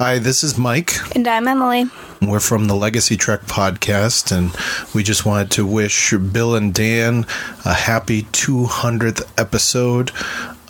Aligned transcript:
Hi, 0.00 0.20
this 0.20 0.44
is 0.44 0.56
Mike. 0.56 0.92
And 1.16 1.26
I'm 1.26 1.48
Emily. 1.48 1.86
We're 2.22 2.38
from 2.38 2.68
the 2.68 2.76
Legacy 2.76 3.16
Trek 3.16 3.40
podcast, 3.46 4.30
and 4.30 4.54
we 4.94 5.02
just 5.02 5.26
wanted 5.26 5.50
to 5.50 5.66
wish 5.66 6.14
Bill 6.14 6.54
and 6.54 6.72
Dan 6.72 7.26
a 7.64 7.74
happy 7.74 8.22
200th 8.22 9.28
episode. 9.36 10.12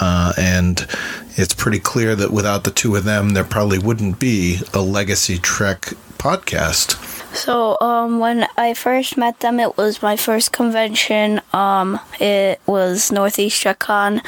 Uh, 0.00 0.32
and 0.38 0.86
it's 1.36 1.52
pretty 1.52 1.78
clear 1.78 2.16
that 2.16 2.30
without 2.30 2.64
the 2.64 2.70
two 2.70 2.96
of 2.96 3.04
them, 3.04 3.34
there 3.34 3.44
probably 3.44 3.78
wouldn't 3.78 4.18
be 4.18 4.60
a 4.72 4.80
Legacy 4.80 5.36
Trek 5.36 5.92
podcast. 6.16 6.96
So, 7.36 7.76
um, 7.82 8.20
when 8.20 8.48
I 8.56 8.72
first 8.72 9.18
met 9.18 9.40
them, 9.40 9.60
it 9.60 9.76
was 9.76 10.00
my 10.00 10.16
first 10.16 10.52
convention. 10.52 11.42
Um, 11.52 12.00
it 12.18 12.62
was 12.64 13.12
Northeast 13.12 13.62
TrekCon. 13.62 14.24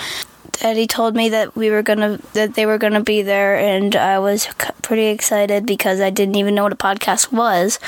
Eddie 0.62 0.86
told 0.86 1.16
me 1.16 1.30
that 1.30 1.56
we 1.56 1.70
were 1.70 1.82
gonna 1.82 2.18
that 2.34 2.54
they 2.54 2.66
were 2.66 2.78
gonna 2.78 3.02
be 3.02 3.22
there, 3.22 3.56
and 3.56 3.96
I 3.96 4.18
was 4.18 4.46
pretty 4.82 5.06
excited 5.06 5.64
because 5.66 6.00
I 6.00 6.10
didn't 6.10 6.36
even 6.36 6.54
know 6.54 6.64
what 6.64 6.72
a 6.72 6.76
podcast 6.76 7.32
was, 7.32 7.78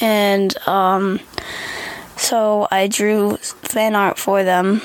and 0.00 0.56
um, 0.66 1.20
so 2.16 2.66
I 2.70 2.86
drew 2.88 3.36
fan 3.36 3.94
art 3.94 4.18
for 4.18 4.44
them. 4.44 4.80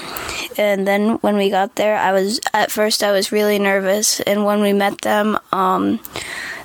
And 0.58 0.86
then 0.86 1.16
when 1.20 1.38
we 1.38 1.50
got 1.50 1.76
there, 1.76 1.98
I 1.98 2.12
was 2.12 2.42
at 2.54 2.72
first 2.72 3.04
I 3.04 3.12
was 3.12 3.32
really 3.32 3.60
nervous, 3.60 4.20
and 4.22 4.46
when 4.46 4.62
we 4.62 4.74
met 4.74 5.02
them, 5.02 5.38
um, 5.52 6.00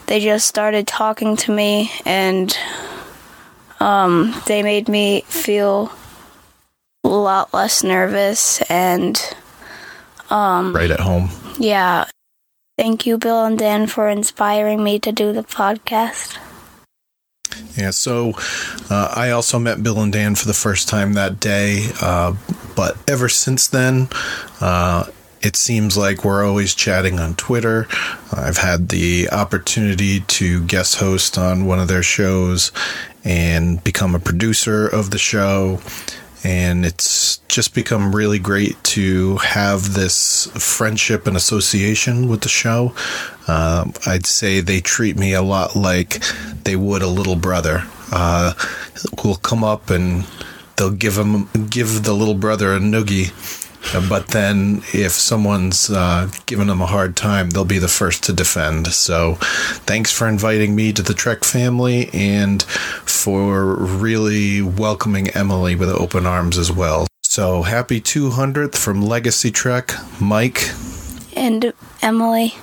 they 0.06 0.20
just 0.20 0.48
started 0.48 0.86
talking 0.86 1.36
to 1.36 1.52
me, 1.52 1.92
and 2.04 2.56
um, 3.78 4.34
they 4.46 4.62
made 4.62 4.88
me 4.88 5.22
feel 5.28 5.92
a 7.04 7.08
lot 7.08 7.54
less 7.54 7.84
nervous 7.84 8.60
and 8.62 9.36
um, 10.30 10.74
right 10.74 10.90
at 10.90 11.00
home. 11.00 11.30
Yeah. 11.58 12.06
Thank 12.78 13.06
you, 13.06 13.16
Bill 13.16 13.44
and 13.44 13.58
Dan, 13.58 13.86
for 13.86 14.08
inspiring 14.08 14.84
me 14.84 14.98
to 14.98 15.10
do 15.10 15.32
the 15.32 15.42
podcast. 15.42 16.36
Yeah, 17.74 17.90
so 17.90 18.34
uh, 18.90 19.12
I 19.14 19.30
also 19.30 19.58
met 19.58 19.82
Bill 19.82 20.00
and 20.00 20.12
Dan 20.12 20.34
for 20.34 20.46
the 20.46 20.54
first 20.54 20.88
time 20.88 21.14
that 21.14 21.40
day, 21.40 21.88
uh, 22.02 22.34
but 22.74 22.98
ever 23.08 23.28
since 23.28 23.66
then, 23.66 24.08
uh, 24.60 25.04
it 25.42 25.56
seems 25.56 25.96
like 25.96 26.24
we're 26.24 26.44
always 26.44 26.74
chatting 26.74 27.18
on 27.18 27.34
Twitter. 27.34 27.86
I've 28.32 28.56
had 28.56 28.88
the 28.88 29.28
opportunity 29.30 30.20
to 30.20 30.64
guest 30.64 30.96
host 30.96 31.38
on 31.38 31.66
one 31.66 31.78
of 31.78 31.88
their 31.88 32.02
shows 32.02 32.72
and 33.24 33.82
become 33.84 34.14
a 34.14 34.18
producer 34.18 34.86
of 34.86 35.10
the 35.10 35.18
show 35.18 35.80
and 36.46 36.86
it's 36.86 37.38
just 37.48 37.74
become 37.74 38.14
really 38.14 38.38
great 38.38 38.80
to 38.84 39.36
have 39.38 39.94
this 39.94 40.46
friendship 40.54 41.26
and 41.26 41.36
association 41.36 42.28
with 42.28 42.42
the 42.42 42.48
show. 42.48 42.94
Uh, 43.48 43.90
I'd 44.06 44.26
say 44.26 44.60
they 44.60 44.80
treat 44.80 45.16
me 45.16 45.34
a 45.34 45.42
lot 45.42 45.74
like 45.74 46.22
they 46.62 46.76
would 46.76 47.02
a 47.02 47.08
little 47.08 47.34
brother. 47.34 47.82
Uh, 48.12 48.52
will 49.24 49.34
come 49.34 49.64
up 49.64 49.90
and 49.90 50.24
they'll 50.76 50.92
give 50.92 51.18
him 51.18 51.48
give 51.68 52.04
the 52.04 52.12
little 52.12 52.34
brother 52.34 52.72
a 52.74 52.78
noogie. 52.78 53.32
But 54.08 54.28
then, 54.28 54.82
if 54.92 55.12
someone's 55.12 55.90
uh, 55.90 56.30
giving 56.46 56.66
them 56.66 56.80
a 56.80 56.86
hard 56.86 57.16
time, 57.16 57.50
they'll 57.50 57.64
be 57.64 57.78
the 57.78 57.88
first 57.88 58.24
to 58.24 58.32
defend. 58.32 58.88
So, 58.88 59.34
thanks 59.86 60.12
for 60.12 60.28
inviting 60.28 60.74
me 60.74 60.92
to 60.92 61.02
the 61.02 61.14
Trek 61.14 61.44
family 61.44 62.10
and 62.12 62.62
for 62.62 63.76
really 63.76 64.62
welcoming 64.62 65.28
Emily 65.30 65.74
with 65.74 65.88
open 65.90 66.26
arms 66.26 66.58
as 66.58 66.70
well. 66.70 67.06
So, 67.22 67.62
happy 67.62 68.00
200th 68.00 68.76
from 68.76 69.02
Legacy 69.02 69.50
Trek, 69.50 69.92
Mike. 70.20 70.70
And 71.34 71.72
Emily. 72.02 72.54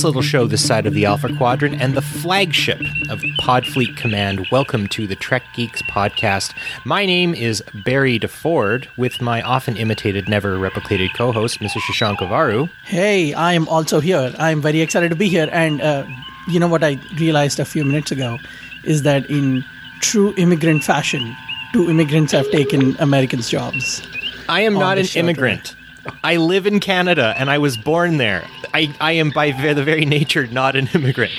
Biggest 0.00 0.16
little 0.16 0.22
show 0.22 0.46
this 0.46 0.66
side 0.66 0.86
of 0.86 0.94
the 0.94 1.04
Alpha 1.04 1.28
Quadrant 1.36 1.78
and 1.78 1.94
the 1.94 2.00
flagship 2.00 2.80
of 3.10 3.20
Podfleet 3.42 3.98
Command. 3.98 4.46
Welcome 4.50 4.86
to 4.88 5.06
the 5.06 5.14
Trek 5.14 5.42
Geeks 5.52 5.82
podcast. 5.82 6.54
My 6.86 7.04
name 7.04 7.34
is 7.34 7.62
Barry 7.84 8.18
DeFord 8.18 8.86
with 8.96 9.20
my 9.20 9.42
often 9.42 9.76
imitated, 9.76 10.26
never 10.26 10.56
replicated 10.56 11.12
co 11.14 11.32
host, 11.32 11.60
Mr. 11.60 11.80
Shashank 11.80 12.16
Avaru. 12.16 12.70
Hey, 12.84 13.34
I 13.34 13.52
am 13.52 13.68
also 13.68 14.00
here. 14.00 14.32
I'm 14.38 14.62
very 14.62 14.80
excited 14.80 15.10
to 15.10 15.16
be 15.16 15.28
here. 15.28 15.50
And 15.52 15.82
uh, 15.82 16.06
you 16.48 16.58
know 16.58 16.68
what 16.68 16.82
I 16.82 16.98
realized 17.18 17.60
a 17.60 17.66
few 17.66 17.84
minutes 17.84 18.10
ago 18.10 18.38
is 18.84 19.02
that 19.02 19.28
in 19.28 19.62
true 20.00 20.32
immigrant 20.38 20.82
fashion, 20.82 21.36
two 21.74 21.90
immigrants 21.90 22.32
have 22.32 22.50
taken 22.52 22.96
Americans' 23.00 23.50
jobs. 23.50 24.00
I 24.48 24.62
am 24.62 24.72
not 24.74 24.96
an 24.96 25.06
immigrant. 25.14 25.76
I 26.24 26.36
live 26.36 26.66
in 26.66 26.80
Canada 26.80 27.34
and 27.36 27.50
I 27.50 27.58
was 27.58 27.76
born 27.76 28.16
there. 28.16 28.46
I, 28.72 28.94
I 29.00 29.12
am 29.12 29.30
by 29.30 29.50
the 29.50 29.84
very 29.84 30.04
nature 30.04 30.46
not 30.46 30.76
an 30.76 30.88
immigrant. 30.94 31.32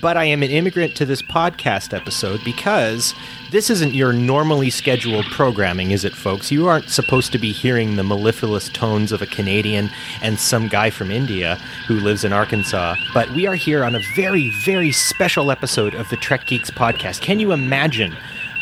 But 0.00 0.16
I 0.16 0.24
am 0.24 0.42
an 0.42 0.50
immigrant 0.50 0.94
to 0.96 1.06
this 1.06 1.22
podcast 1.22 1.94
episode 1.94 2.40
because 2.44 3.14
this 3.50 3.70
isn't 3.70 3.94
your 3.94 4.12
normally 4.12 4.70
scheduled 4.70 5.24
programming, 5.26 5.90
is 5.90 6.04
it, 6.04 6.12
folks? 6.12 6.50
You 6.50 6.68
aren't 6.68 6.90
supposed 6.90 7.32
to 7.32 7.38
be 7.38 7.52
hearing 7.52 7.96
the 7.96 8.04
mellifluous 8.04 8.68
tones 8.68 9.12
of 9.12 9.22
a 9.22 9.26
Canadian 9.26 9.88
and 10.20 10.38
some 10.38 10.68
guy 10.68 10.90
from 10.90 11.10
India 11.10 11.56
who 11.86 11.94
lives 11.94 12.24
in 12.24 12.32
Arkansas. 12.32 12.96
But 13.14 13.30
we 13.30 13.46
are 13.46 13.54
here 13.54 13.84
on 13.84 13.94
a 13.94 14.02
very, 14.14 14.50
very 14.64 14.92
special 14.92 15.50
episode 15.50 15.94
of 15.94 16.08
the 16.10 16.16
Trek 16.16 16.46
Geeks 16.46 16.70
podcast. 16.70 17.22
Can 17.22 17.40
you 17.40 17.52
imagine 17.52 18.14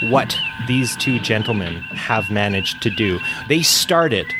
what 0.03 0.37
these 0.69 0.97
two 0.97 1.19
gentlemen 1.19 1.77
have 1.83 2.31
managed 2.31 2.83
to 2.83 2.91
do? 2.91 3.19
They 3.49 3.63
started 3.63 4.33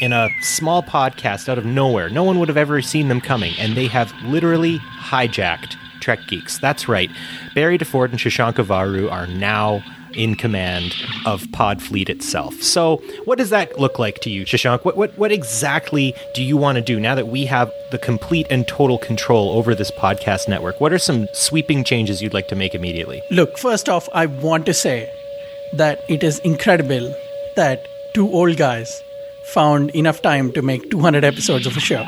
in 0.00 0.12
a 0.12 0.28
small 0.40 0.82
podcast 0.82 1.48
out 1.48 1.58
of 1.58 1.64
nowhere. 1.64 2.10
No 2.10 2.24
one 2.24 2.38
would 2.38 2.48
have 2.48 2.56
ever 2.56 2.82
seen 2.82 3.08
them 3.08 3.20
coming, 3.20 3.54
and 3.58 3.76
they 3.76 3.86
have 3.86 4.12
literally 4.24 4.78
hijacked 4.78 5.76
Trek 6.00 6.20
Geeks. 6.26 6.58
That's 6.58 6.88
right. 6.88 7.10
Barry 7.54 7.78
DeFord 7.78 8.10
and 8.10 8.18
Shashank 8.18 8.54
Avaru 8.54 9.10
are 9.10 9.26
now 9.26 9.82
in 10.14 10.36
command 10.36 10.94
of 11.26 11.42
Podfleet 11.46 12.08
itself. 12.08 12.62
So, 12.62 12.98
what 13.24 13.38
does 13.38 13.50
that 13.50 13.78
look 13.78 13.98
like 13.98 14.20
to 14.20 14.30
you, 14.30 14.44
Shashank? 14.44 14.84
What, 14.84 14.96
what, 14.96 15.16
what 15.18 15.32
exactly 15.32 16.14
do 16.34 16.42
you 16.42 16.56
want 16.56 16.76
to 16.76 16.82
do 16.82 17.00
now 17.00 17.14
that 17.14 17.28
we 17.28 17.46
have 17.46 17.72
the 17.90 17.98
complete 17.98 18.46
and 18.50 18.66
total 18.66 18.98
control 18.98 19.50
over 19.50 19.74
this 19.74 19.90
podcast 19.92 20.48
network? 20.48 20.80
What 20.80 20.92
are 20.92 20.98
some 20.98 21.26
sweeping 21.32 21.84
changes 21.84 22.22
you'd 22.22 22.34
like 22.34 22.48
to 22.48 22.56
make 22.56 22.74
immediately? 22.74 23.22
Look, 23.30 23.58
first 23.58 23.88
off, 23.88 24.08
I 24.12 24.26
want 24.26 24.66
to 24.66 24.74
say 24.74 25.12
that 25.72 26.04
it 26.08 26.22
is 26.22 26.38
incredible 26.40 27.14
that 27.56 27.86
two 28.14 28.30
old 28.30 28.56
guys 28.56 29.02
found 29.52 29.90
enough 29.90 30.22
time 30.22 30.52
to 30.52 30.62
make 30.62 30.90
200 30.90 31.24
episodes 31.24 31.66
of 31.66 31.76
a 31.76 31.80
show. 31.80 32.04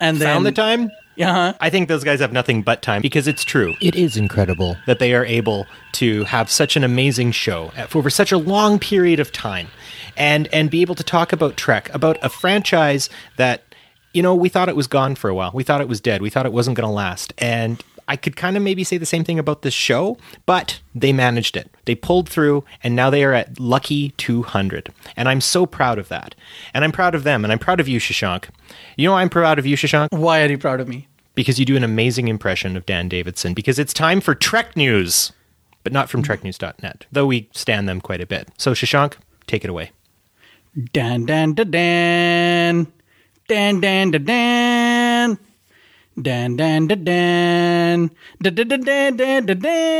And 0.00 0.16
then 0.18 0.28
Found 0.28 0.46
the 0.46 0.52
time? 0.52 0.90
Yeah, 1.16 1.54
I 1.60 1.68
think 1.68 1.88
those 1.88 2.02
guys 2.02 2.20
have 2.20 2.32
nothing 2.32 2.62
but 2.62 2.80
time 2.80 3.02
because 3.02 3.28
it's 3.28 3.44
true. 3.44 3.74
It 3.82 3.94
is 3.94 4.16
incredible 4.16 4.76
that 4.86 5.00
they 5.00 5.12
are 5.12 5.24
able 5.24 5.66
to 5.92 6.24
have 6.24 6.50
such 6.50 6.76
an 6.76 6.84
amazing 6.84 7.32
show 7.32 7.72
for 7.88 7.98
over 7.98 8.08
such 8.08 8.32
a 8.32 8.38
long 8.38 8.78
period 8.78 9.20
of 9.20 9.30
time 9.30 9.68
and 10.16 10.48
and 10.50 10.70
be 10.70 10.80
able 10.80 10.94
to 10.94 11.04
talk 11.04 11.32
about 11.34 11.58
Trek, 11.58 11.92
about 11.94 12.16
a 12.22 12.30
franchise 12.30 13.10
that 13.36 13.64
you 14.12 14.22
know, 14.22 14.34
we 14.34 14.48
thought 14.48 14.68
it 14.68 14.76
was 14.76 14.86
gone 14.86 15.14
for 15.14 15.30
a 15.30 15.34
while. 15.34 15.52
We 15.54 15.62
thought 15.62 15.80
it 15.80 15.88
was 15.88 16.00
dead. 16.00 16.20
We 16.20 16.30
thought 16.30 16.46
it 16.46 16.52
wasn't 16.52 16.76
going 16.76 16.88
to 16.88 16.92
last. 16.92 17.32
And 17.38 17.82
I 18.10 18.16
could 18.16 18.36
kind 18.36 18.56
of 18.56 18.62
maybe 18.62 18.84
say 18.84 18.98
the 18.98 19.06
same 19.06 19.24
thing 19.24 19.38
about 19.38 19.62
this 19.62 19.72
show, 19.72 20.18
but 20.44 20.80
they 20.94 21.12
managed 21.12 21.56
it. 21.56 21.70
They 21.84 21.94
pulled 21.94 22.28
through, 22.28 22.64
and 22.82 22.94
now 22.96 23.08
they 23.08 23.24
are 23.24 23.32
at 23.32 23.58
lucky 23.58 24.10
200. 24.18 24.92
And 25.16 25.28
I'm 25.28 25.40
so 25.40 25.64
proud 25.64 25.98
of 25.98 26.08
that. 26.08 26.34
And 26.74 26.84
I'm 26.84 26.92
proud 26.92 27.14
of 27.14 27.22
them, 27.22 27.44
and 27.44 27.52
I'm 27.52 27.58
proud 27.58 27.80
of 27.80 27.88
you, 27.88 28.00
Shashank. 28.00 28.48
You 28.96 29.06
know 29.06 29.12
why 29.12 29.22
I'm 29.22 29.30
proud 29.30 29.58
of 29.58 29.64
you, 29.64 29.76
Shashank? 29.76 30.08
why 30.10 30.42
are 30.42 30.50
you 30.50 30.58
proud 30.58 30.80
of 30.80 30.88
me? 30.88 31.06
because 31.34 31.58
you 31.58 31.64
do 31.64 31.76
an 31.76 31.84
amazing 31.84 32.28
impression 32.28 32.76
of 32.76 32.84
Dan 32.84 33.08
Davidson. 33.08 33.54
Because 33.54 33.78
it's 33.78 33.94
time 33.94 34.20
for 34.20 34.34
Trek 34.34 34.76
News, 34.76 35.32
but 35.82 35.92
not 35.92 36.10
from 36.10 36.22
mm-hmm. 36.22 36.32
TrekNews.net, 36.32 37.06
though 37.10 37.26
we 37.26 37.48
stand 37.52 37.88
them 37.88 38.00
quite 38.00 38.20
a 38.20 38.26
bit. 38.26 38.48
So, 38.58 38.72
Shashank, 38.72 39.14
take 39.46 39.64
it 39.64 39.70
away. 39.70 39.90
Dan 40.92 41.26
dan 41.26 41.54
da 41.54 41.64
dan. 41.64 42.92
Dan 43.48 43.80
dan 43.80 44.10
da 44.10 44.18
dan. 44.18 44.69
Dan 46.22 46.56
dan 46.56 46.86
da 46.86 46.94
dan. 46.94 48.10
Da 48.42 48.50
da 48.50 48.64
da 48.64 48.76
dan 48.76 49.16
dan 49.16 49.46
da 49.46 49.54
dan. 49.54 49.90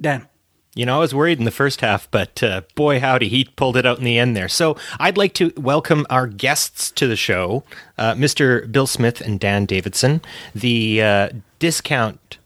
Dan. 0.00 0.28
You 0.74 0.84
know, 0.84 0.96
I 0.96 0.98
was 0.98 1.14
worried 1.14 1.38
in 1.38 1.46
the 1.46 1.50
first 1.50 1.80
half, 1.80 2.10
but 2.10 2.42
uh, 2.42 2.60
boy, 2.74 3.00
howdy, 3.00 3.28
he 3.28 3.44
pulled 3.44 3.78
it 3.78 3.86
out 3.86 3.98
in 3.98 4.04
the 4.04 4.18
end 4.18 4.36
there. 4.36 4.48
So 4.48 4.76
I'd 5.00 5.16
like 5.16 5.32
to 5.34 5.50
welcome 5.56 6.06
our 6.10 6.26
guests 6.26 6.90
to 6.92 7.06
the 7.06 7.16
show, 7.16 7.64
uh, 7.96 8.12
Mr. 8.12 8.70
Bill 8.70 8.86
Smith 8.86 9.22
and 9.22 9.40
Dan 9.40 9.64
Davidson, 9.64 10.20
the 10.54 11.02
uh, 11.02 11.28
discount 11.58 12.36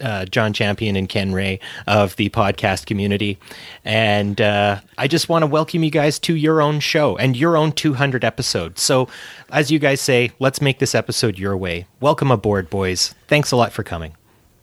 uh, 0.00 0.24
John 0.26 0.52
Champion 0.52 0.96
and 0.96 1.08
Ken 1.08 1.32
Ray 1.32 1.60
of 1.86 2.16
the 2.16 2.28
podcast 2.30 2.86
community. 2.86 3.38
And 3.84 4.40
uh, 4.40 4.80
I 4.98 5.08
just 5.08 5.28
want 5.28 5.42
to 5.42 5.46
welcome 5.46 5.84
you 5.84 5.90
guys 5.90 6.18
to 6.20 6.34
your 6.34 6.60
own 6.60 6.80
show 6.80 7.16
and 7.16 7.36
your 7.36 7.56
own 7.56 7.72
200 7.72 8.24
episodes. 8.24 8.82
So, 8.82 9.08
as 9.50 9.70
you 9.70 9.78
guys 9.78 10.00
say, 10.00 10.32
let's 10.38 10.60
make 10.60 10.78
this 10.78 10.94
episode 10.94 11.38
your 11.38 11.56
way. 11.56 11.86
Welcome 12.00 12.30
aboard, 12.30 12.70
boys. 12.70 13.14
Thanks 13.28 13.52
a 13.52 13.56
lot 13.56 13.72
for 13.72 13.82
coming. 13.82 14.16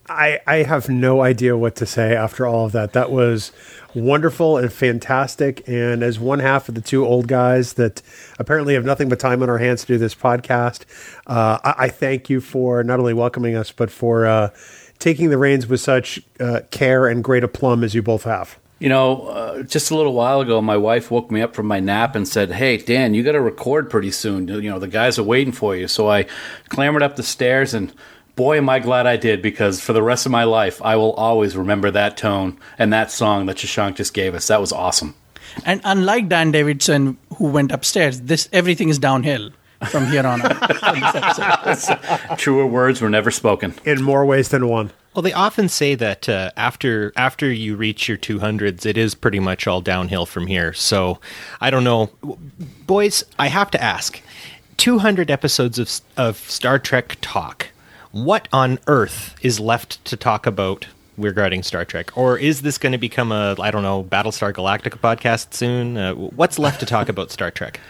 I, 0.08 0.40
I 0.46 0.56
have 0.56 0.88
no 0.88 1.22
idea 1.22 1.56
what 1.56 1.76
to 1.76 1.86
say 1.86 2.14
after 2.14 2.46
all 2.46 2.66
of 2.66 2.72
that. 2.72 2.92
That 2.92 3.10
was 3.10 3.52
wonderful 3.94 4.58
and 4.58 4.72
fantastic. 4.72 5.66
And 5.68 6.02
as 6.02 6.18
one 6.18 6.40
half 6.40 6.68
of 6.68 6.74
the 6.74 6.80
two 6.80 7.06
old 7.06 7.28
guys 7.28 7.74
that 7.74 8.02
apparently 8.38 8.74
have 8.74 8.84
nothing 8.84 9.08
but 9.08 9.20
time 9.20 9.42
on 9.42 9.48
our 9.48 9.58
hands 9.58 9.82
to 9.82 9.86
do 9.86 9.98
this 9.98 10.14
podcast, 10.14 10.84
uh, 11.26 11.58
I, 11.64 11.84
I, 11.84 11.88
thank 11.88 12.28
you 12.28 12.40
for 12.40 12.82
not 12.82 12.98
only 12.98 13.14
welcoming 13.14 13.54
us, 13.54 13.70
but 13.70 13.90
for 13.90 14.26
uh, 14.26 14.50
taking 15.02 15.30
the 15.30 15.36
reins 15.36 15.66
with 15.66 15.80
such 15.80 16.20
uh, 16.38 16.60
care 16.70 17.08
and 17.08 17.22
great 17.24 17.42
aplomb 17.42 17.82
as 17.82 17.94
you 17.94 18.02
both 18.02 18.24
have. 18.24 18.58
You 18.78 18.88
know, 18.88 19.26
uh, 19.26 19.62
just 19.62 19.90
a 19.90 19.96
little 19.96 20.14
while 20.14 20.40
ago, 20.40 20.60
my 20.60 20.76
wife 20.76 21.10
woke 21.10 21.30
me 21.30 21.42
up 21.42 21.54
from 21.54 21.66
my 21.66 21.78
nap 21.78 22.16
and 22.16 22.26
said, 22.26 22.52
"Hey, 22.52 22.78
Dan, 22.78 23.14
you 23.14 23.22
got 23.22 23.32
to 23.32 23.40
record 23.40 23.90
pretty 23.90 24.10
soon. 24.10 24.48
You 24.48 24.70
know, 24.70 24.78
the 24.78 24.88
guys 24.88 25.18
are 25.18 25.22
waiting 25.22 25.52
for 25.52 25.76
you." 25.76 25.86
So 25.88 26.08
I 26.08 26.26
clambered 26.68 27.02
up 27.02 27.16
the 27.16 27.22
stairs 27.22 27.74
and 27.74 27.92
boy, 28.34 28.56
am 28.56 28.68
I 28.68 28.78
glad 28.78 29.06
I 29.06 29.16
did 29.16 29.42
because 29.42 29.80
for 29.80 29.92
the 29.92 30.02
rest 30.02 30.26
of 30.26 30.32
my 30.32 30.44
life, 30.44 30.80
I 30.82 30.96
will 30.96 31.12
always 31.12 31.56
remember 31.56 31.90
that 31.90 32.16
tone 32.16 32.58
and 32.78 32.92
that 32.92 33.10
song 33.10 33.46
that 33.46 33.56
Shashank 33.56 33.96
just 33.96 34.14
gave 34.14 34.34
us. 34.34 34.46
That 34.46 34.60
was 34.60 34.72
awesome. 34.72 35.14
And 35.66 35.80
unlike 35.84 36.28
Dan 36.28 36.50
Davidson, 36.50 37.18
who 37.36 37.48
went 37.48 37.72
upstairs, 37.72 38.22
this 38.22 38.48
everything 38.52 38.88
is 38.88 38.98
downhill 38.98 39.50
from 39.86 40.06
here 40.06 40.26
on 40.26 40.42
out. 40.42 42.38
Truer 42.38 42.66
words 42.66 43.00
were 43.00 43.10
never 43.10 43.30
spoken. 43.30 43.74
In 43.84 44.02
more 44.02 44.24
ways 44.24 44.48
than 44.48 44.68
one. 44.68 44.90
Well, 45.14 45.22
they 45.22 45.32
often 45.32 45.68
say 45.68 45.94
that 45.94 46.28
uh, 46.28 46.50
after 46.56 47.12
after 47.16 47.52
you 47.52 47.76
reach 47.76 48.08
your 48.08 48.16
200s, 48.16 48.86
it 48.86 48.96
is 48.96 49.14
pretty 49.14 49.40
much 49.40 49.66
all 49.66 49.80
downhill 49.80 50.24
from 50.24 50.46
here. 50.46 50.72
So, 50.72 51.20
I 51.60 51.70
don't 51.70 51.84
know, 51.84 52.10
boys. 52.86 53.24
I 53.38 53.48
have 53.48 53.70
to 53.72 53.82
ask: 53.82 54.22
200 54.78 55.30
episodes 55.30 55.78
of 55.78 56.00
of 56.16 56.38
Star 56.38 56.78
Trek 56.78 57.18
talk 57.20 57.68
what 58.12 58.46
on 58.52 58.78
earth 58.86 59.34
is 59.42 59.58
left 59.58 60.04
to 60.04 60.16
talk 60.16 60.46
about 60.46 60.86
regarding 61.16 61.62
Star 61.62 61.84
Trek? 61.84 62.16
Or 62.16 62.38
is 62.38 62.62
this 62.62 62.78
going 62.78 62.92
to 62.92 62.98
become 62.98 63.32
a, 63.32 63.56
I 63.58 63.70
don't 63.70 63.82
know, 63.82 64.04
Battlestar 64.04 64.52
Galactica 64.52 64.98
podcast 64.98 65.54
soon? 65.54 65.96
Uh, 65.96 66.14
what's 66.14 66.58
left 66.58 66.80
to 66.80 66.86
talk 66.86 67.08
about 67.08 67.30
Star 67.30 67.50
Trek? 67.50 67.80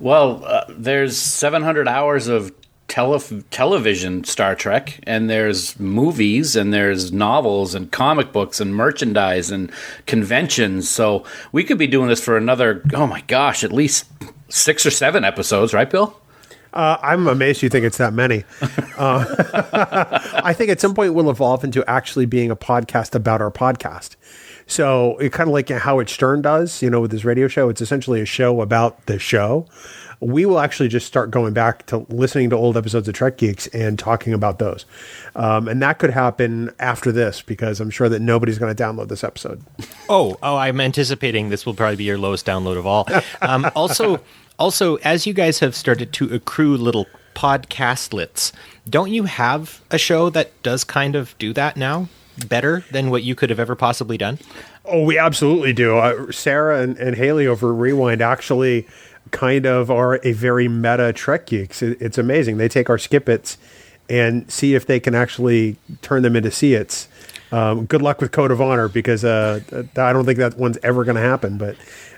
Well, 0.00 0.44
uh, 0.44 0.64
there's 0.68 1.16
700 1.16 1.88
hours 1.88 2.28
of 2.28 2.52
tele- 2.88 3.42
television 3.50 4.24
Star 4.24 4.54
Trek, 4.54 5.00
and 5.04 5.30
there's 5.30 5.78
movies, 5.78 6.56
and 6.56 6.72
there's 6.72 7.12
novels, 7.12 7.74
and 7.74 7.90
comic 7.90 8.32
books, 8.32 8.60
and 8.60 8.74
merchandise, 8.74 9.50
and 9.50 9.70
conventions. 10.06 10.88
So 10.88 11.24
we 11.52 11.64
could 11.64 11.78
be 11.78 11.86
doing 11.86 12.08
this 12.08 12.22
for 12.22 12.36
another, 12.36 12.82
oh 12.94 13.06
my 13.06 13.22
gosh, 13.22 13.64
at 13.64 13.72
least 13.72 14.06
six 14.48 14.84
or 14.84 14.90
seven 14.90 15.24
episodes, 15.24 15.72
right, 15.72 15.88
Bill? 15.88 16.20
Uh, 16.72 16.98
I'm 17.02 17.28
amazed 17.28 17.62
you 17.62 17.68
think 17.68 17.84
it's 17.84 17.98
that 17.98 18.12
many. 18.12 18.44
Uh, 18.96 19.24
I 20.44 20.52
think 20.52 20.70
at 20.70 20.80
some 20.80 20.94
point 20.94 21.14
we'll 21.14 21.28
evolve 21.28 21.64
into 21.64 21.84
actually 21.90 22.26
being 22.26 22.52
a 22.52 22.54
podcast 22.54 23.16
about 23.16 23.40
our 23.40 23.50
podcast. 23.50 24.14
So 24.66 25.16
it 25.18 25.32
kind 25.32 25.48
of 25.48 25.52
like 25.52 25.68
Howard 25.68 26.08
Stern 26.08 26.42
does, 26.42 26.82
you 26.82 26.90
know, 26.90 27.00
with 27.00 27.12
his 27.12 27.24
radio 27.24 27.48
show. 27.48 27.68
It's 27.68 27.80
essentially 27.80 28.20
a 28.20 28.26
show 28.26 28.60
about 28.60 29.06
the 29.06 29.18
show. 29.18 29.66
We 30.20 30.46
will 30.46 30.58
actually 30.58 30.88
just 30.88 31.06
start 31.06 31.30
going 31.30 31.52
back 31.52 31.84
to 31.86 31.98
listening 32.08 32.48
to 32.50 32.56
old 32.56 32.76
episodes 32.76 33.06
of 33.08 33.14
Trek 33.14 33.36
Geeks 33.36 33.66
and 33.68 33.98
talking 33.98 34.32
about 34.32 34.58
those. 34.58 34.86
Um, 35.36 35.68
and 35.68 35.82
that 35.82 35.98
could 35.98 36.10
happen 36.10 36.70
after 36.78 37.12
this 37.12 37.42
because 37.42 37.80
I'm 37.80 37.90
sure 37.90 38.08
that 38.08 38.20
nobody's 38.20 38.58
going 38.58 38.74
to 38.74 38.82
download 38.82 39.08
this 39.08 39.22
episode. 39.22 39.62
Oh, 40.08 40.38
oh, 40.42 40.56
I'm 40.56 40.80
anticipating 40.80 41.50
this 41.50 41.66
will 41.66 41.74
probably 41.74 41.96
be 41.96 42.04
your 42.04 42.16
lowest 42.16 42.46
download 42.46 42.78
of 42.78 42.86
all. 42.86 43.06
Um, 43.42 43.70
also, 43.76 44.20
also, 44.58 44.96
as 44.96 45.26
you 45.26 45.34
guys 45.34 45.58
have 45.58 45.74
started 45.74 46.12
to 46.14 46.32
accrue 46.32 46.76
little 46.76 47.06
podcastlets, 47.34 48.52
don't 48.88 49.10
you 49.10 49.24
have 49.24 49.82
a 49.90 49.98
show 49.98 50.30
that 50.30 50.50
does 50.62 50.84
kind 50.84 51.14
of 51.14 51.36
do 51.38 51.52
that 51.52 51.76
now 51.76 52.08
better 52.48 52.84
than 52.90 53.10
what 53.10 53.22
you 53.22 53.34
could 53.34 53.50
have 53.50 53.60
ever 53.60 53.74
possibly 53.74 54.18
done? 54.18 54.38
Oh, 54.84 55.02
we 55.02 55.18
absolutely 55.18 55.72
do. 55.72 55.98
Uh, 55.98 56.30
Sarah 56.32 56.80
and, 56.80 56.96
and 56.98 57.16
Haley 57.16 57.46
over 57.46 57.72
Rewind 57.72 58.20
actually 58.20 58.86
kind 59.30 59.66
of 59.66 59.90
are 59.90 60.20
a 60.22 60.32
very 60.32 60.68
meta 60.68 61.12
Trek 61.12 61.46
geeks. 61.46 61.82
It, 61.82 62.00
it's 62.00 62.18
amazing. 62.18 62.58
They 62.58 62.68
take 62.68 62.90
our 62.90 62.98
skip 62.98 63.28
and 64.08 64.50
see 64.50 64.74
if 64.74 64.86
they 64.86 65.00
can 65.00 65.14
actually 65.14 65.76
turn 66.02 66.22
them 66.22 66.36
into 66.36 66.50
see 66.50 66.74
its. 66.74 67.08
Um, 67.52 67.86
good 67.86 68.02
luck 68.02 68.20
with 68.20 68.32
Code 68.32 68.50
of 68.50 68.60
Honor 68.60 68.88
because 68.88 69.24
uh, 69.24 69.60
I 69.96 70.12
don't 70.12 70.24
think 70.24 70.38
that 70.38 70.58
one's 70.58 70.78
ever 70.82 71.04
going 71.04 71.16
to 71.16 71.22
happen. 71.22 71.56
But 71.56 71.76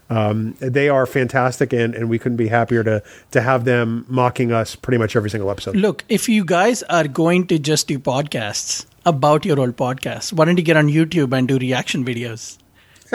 um, 0.08 0.54
they 0.60 0.88
are 0.88 1.04
fantastic, 1.04 1.72
and, 1.72 1.94
and 1.94 2.08
we 2.08 2.18
couldn't 2.18 2.38
be 2.38 2.48
happier 2.48 2.82
to 2.84 3.02
to 3.32 3.40
have 3.40 3.64
them 3.64 4.06
mocking 4.08 4.52
us 4.52 4.76
pretty 4.76 4.98
much 4.98 5.14
every 5.14 5.30
single 5.30 5.50
episode. 5.50 5.76
Look, 5.76 6.04
if 6.08 6.28
you 6.28 6.44
guys 6.44 6.82
are 6.84 7.06
going 7.06 7.46
to 7.48 7.58
just 7.58 7.88
do 7.88 7.98
podcasts 7.98 8.86
about 9.06 9.44
your 9.44 9.58
old 9.58 9.76
podcast, 9.76 10.32
why 10.32 10.44
don't 10.44 10.58
you 10.58 10.64
get 10.64 10.76
on 10.76 10.88
YouTube 10.88 11.32
and 11.36 11.48
do 11.48 11.58
reaction 11.58 12.04
videos 12.04 12.58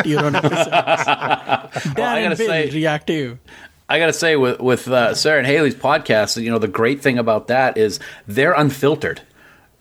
to 0.01 0.09
your 0.09 0.25
own 0.25 0.35
episodes? 0.35 0.65
Dan 1.95 1.95
well, 1.97 2.17
and 2.17 2.37
Bill 2.37 2.47
say, 2.47 2.69
react 2.71 3.07
to 3.07 3.13
you. 3.13 3.39
I 3.89 3.99
got 3.99 4.05
to 4.05 4.13
say, 4.13 4.37
with 4.37 4.61
with 4.61 4.87
uh, 4.87 5.13
Sarah 5.13 5.39
and 5.39 5.45
Haley's 5.45 5.75
podcast, 5.75 6.41
you 6.41 6.49
know, 6.49 6.59
the 6.59 6.69
great 6.69 7.01
thing 7.01 7.19
about 7.19 7.47
that 7.47 7.77
is 7.77 7.99
they're 8.25 8.53
unfiltered. 8.53 9.21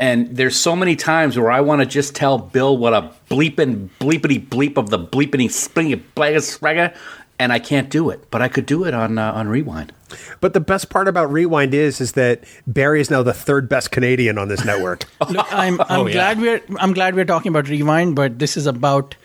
And 0.00 0.34
there's 0.34 0.56
so 0.56 0.74
many 0.74 0.96
times 0.96 1.38
where 1.38 1.50
I 1.50 1.60
want 1.60 1.80
to 1.80 1.86
just 1.86 2.16
tell 2.16 2.38
Bill 2.38 2.76
what 2.76 2.94
a 2.94 3.12
bleeping 3.30 3.90
bleepity 4.00 4.44
bleep 4.48 4.78
of 4.78 4.88
the 4.88 4.98
bleepity 4.98 5.50
springy 5.50 5.96
blagger, 6.16 6.96
and 7.40 7.52
I 7.54 7.58
can't 7.58 7.88
do 7.88 8.10
it. 8.10 8.30
But 8.30 8.42
I 8.42 8.48
could 8.48 8.66
do 8.66 8.84
it 8.84 8.94
on 8.94 9.18
uh, 9.18 9.32
on 9.32 9.48
Rewind. 9.48 9.92
But 10.40 10.52
the 10.52 10.60
best 10.60 10.90
part 10.90 11.08
about 11.08 11.32
Rewind 11.32 11.74
is 11.74 12.00
is 12.00 12.12
that 12.12 12.44
Barry 12.66 13.00
is 13.00 13.10
now 13.10 13.22
the 13.22 13.32
third 13.32 13.68
best 13.68 13.90
Canadian 13.90 14.38
on 14.38 14.48
this 14.48 14.64
network. 14.64 15.04
Look, 15.28 15.52
I'm 15.52 15.80
I'm 15.88 16.00
oh, 16.00 16.08
glad 16.08 16.38
yeah. 16.38 16.42
we're 16.42 16.62
I'm 16.78 16.92
glad 16.92 17.16
we're 17.16 17.24
talking 17.24 17.50
about 17.50 17.68
Rewind, 17.68 18.14
but 18.14 18.38
this 18.38 18.56
is 18.56 18.66
about 18.66 19.16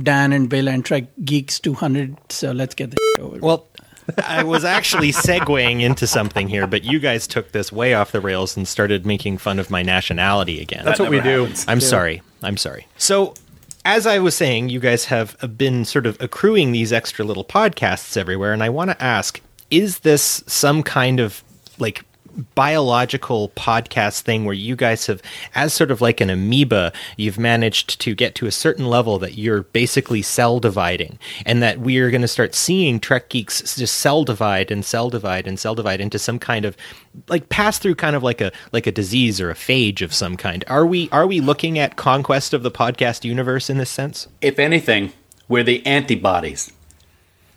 Dan 0.00 0.32
and 0.32 0.48
Bill 0.48 0.68
and 0.68 0.84
Trek 0.84 1.04
Geeks 1.24 1.58
200. 1.60 2.16
So 2.30 2.52
let's 2.52 2.74
get 2.74 2.92
this 2.92 2.98
over. 3.18 3.38
Well, 3.38 3.66
I 4.22 4.44
was 4.44 4.64
actually 4.64 5.12
segueing 5.12 5.80
into 5.80 6.06
something 6.06 6.48
here, 6.48 6.66
but 6.66 6.84
you 6.84 7.00
guys 7.00 7.26
took 7.26 7.52
this 7.52 7.72
way 7.72 7.94
off 7.94 8.12
the 8.12 8.20
rails 8.20 8.56
and 8.56 8.68
started 8.68 9.04
making 9.06 9.38
fun 9.38 9.58
of 9.58 9.70
my 9.70 9.82
nationality 9.82 10.60
again. 10.60 10.84
That's 10.84 10.98
that 10.98 11.04
what 11.04 11.10
we 11.10 11.18
happens. 11.18 11.64
do. 11.64 11.70
I'm 11.70 11.80
yeah. 11.80 11.86
sorry. 11.86 12.22
I'm 12.42 12.56
sorry. 12.58 12.86
So, 12.98 13.34
as 13.84 14.06
I 14.06 14.18
was 14.18 14.36
saying, 14.36 14.70
you 14.70 14.80
guys 14.80 15.06
have 15.06 15.36
uh, 15.42 15.46
been 15.46 15.84
sort 15.84 16.06
of 16.06 16.20
accruing 16.20 16.72
these 16.72 16.92
extra 16.92 17.24
little 17.24 17.44
podcasts 17.44 18.16
everywhere, 18.16 18.52
and 18.52 18.62
I 18.62 18.68
want 18.68 18.90
to 18.90 19.02
ask 19.02 19.40
is 19.70 20.00
this 20.00 20.44
some 20.46 20.82
kind 20.82 21.20
of 21.20 21.42
like 21.78 22.04
biological 22.54 23.50
podcast 23.50 24.22
thing 24.22 24.44
where 24.44 24.54
you 24.54 24.76
guys 24.76 25.06
have, 25.06 25.22
as 25.54 25.72
sort 25.72 25.90
of 25.90 26.00
like 26.00 26.20
an 26.20 26.30
amoeba, 26.30 26.92
you've 27.16 27.38
managed 27.38 28.00
to 28.00 28.14
get 28.14 28.34
to 28.36 28.46
a 28.46 28.52
certain 28.52 28.86
level 28.86 29.18
that 29.18 29.38
you're 29.38 29.62
basically 29.62 30.22
cell 30.22 30.60
dividing, 30.60 31.18
and 31.46 31.62
that 31.62 31.80
we 31.80 31.98
are 31.98 32.10
going 32.10 32.22
to 32.22 32.28
start 32.28 32.54
seeing 32.54 33.00
Trek 33.00 33.28
geeks 33.28 33.76
just 33.76 33.98
cell 33.98 34.24
divide 34.24 34.70
and 34.70 34.84
cell 34.84 35.10
divide 35.10 35.46
and 35.46 35.58
cell 35.58 35.74
divide 35.74 36.00
into 36.00 36.18
some 36.18 36.38
kind 36.38 36.64
of 36.64 36.76
like 37.28 37.48
pass 37.48 37.78
through 37.78 37.94
kind 37.94 38.16
of 38.16 38.22
like 38.22 38.40
a 38.40 38.52
like 38.72 38.86
a 38.86 38.92
disease 38.92 39.40
or 39.40 39.50
a 39.50 39.54
phage 39.54 40.02
of 40.02 40.12
some 40.12 40.36
kind. 40.36 40.64
Are 40.68 40.86
we 40.86 41.08
are 41.10 41.26
we 41.26 41.40
looking 41.40 41.78
at 41.78 41.96
conquest 41.96 42.54
of 42.54 42.62
the 42.62 42.70
podcast 42.70 43.24
universe 43.24 43.70
in 43.70 43.78
this 43.78 43.90
sense? 43.90 44.28
If 44.40 44.58
anything, 44.58 45.12
we're 45.48 45.62
the 45.62 45.84
antibodies. 45.86 46.72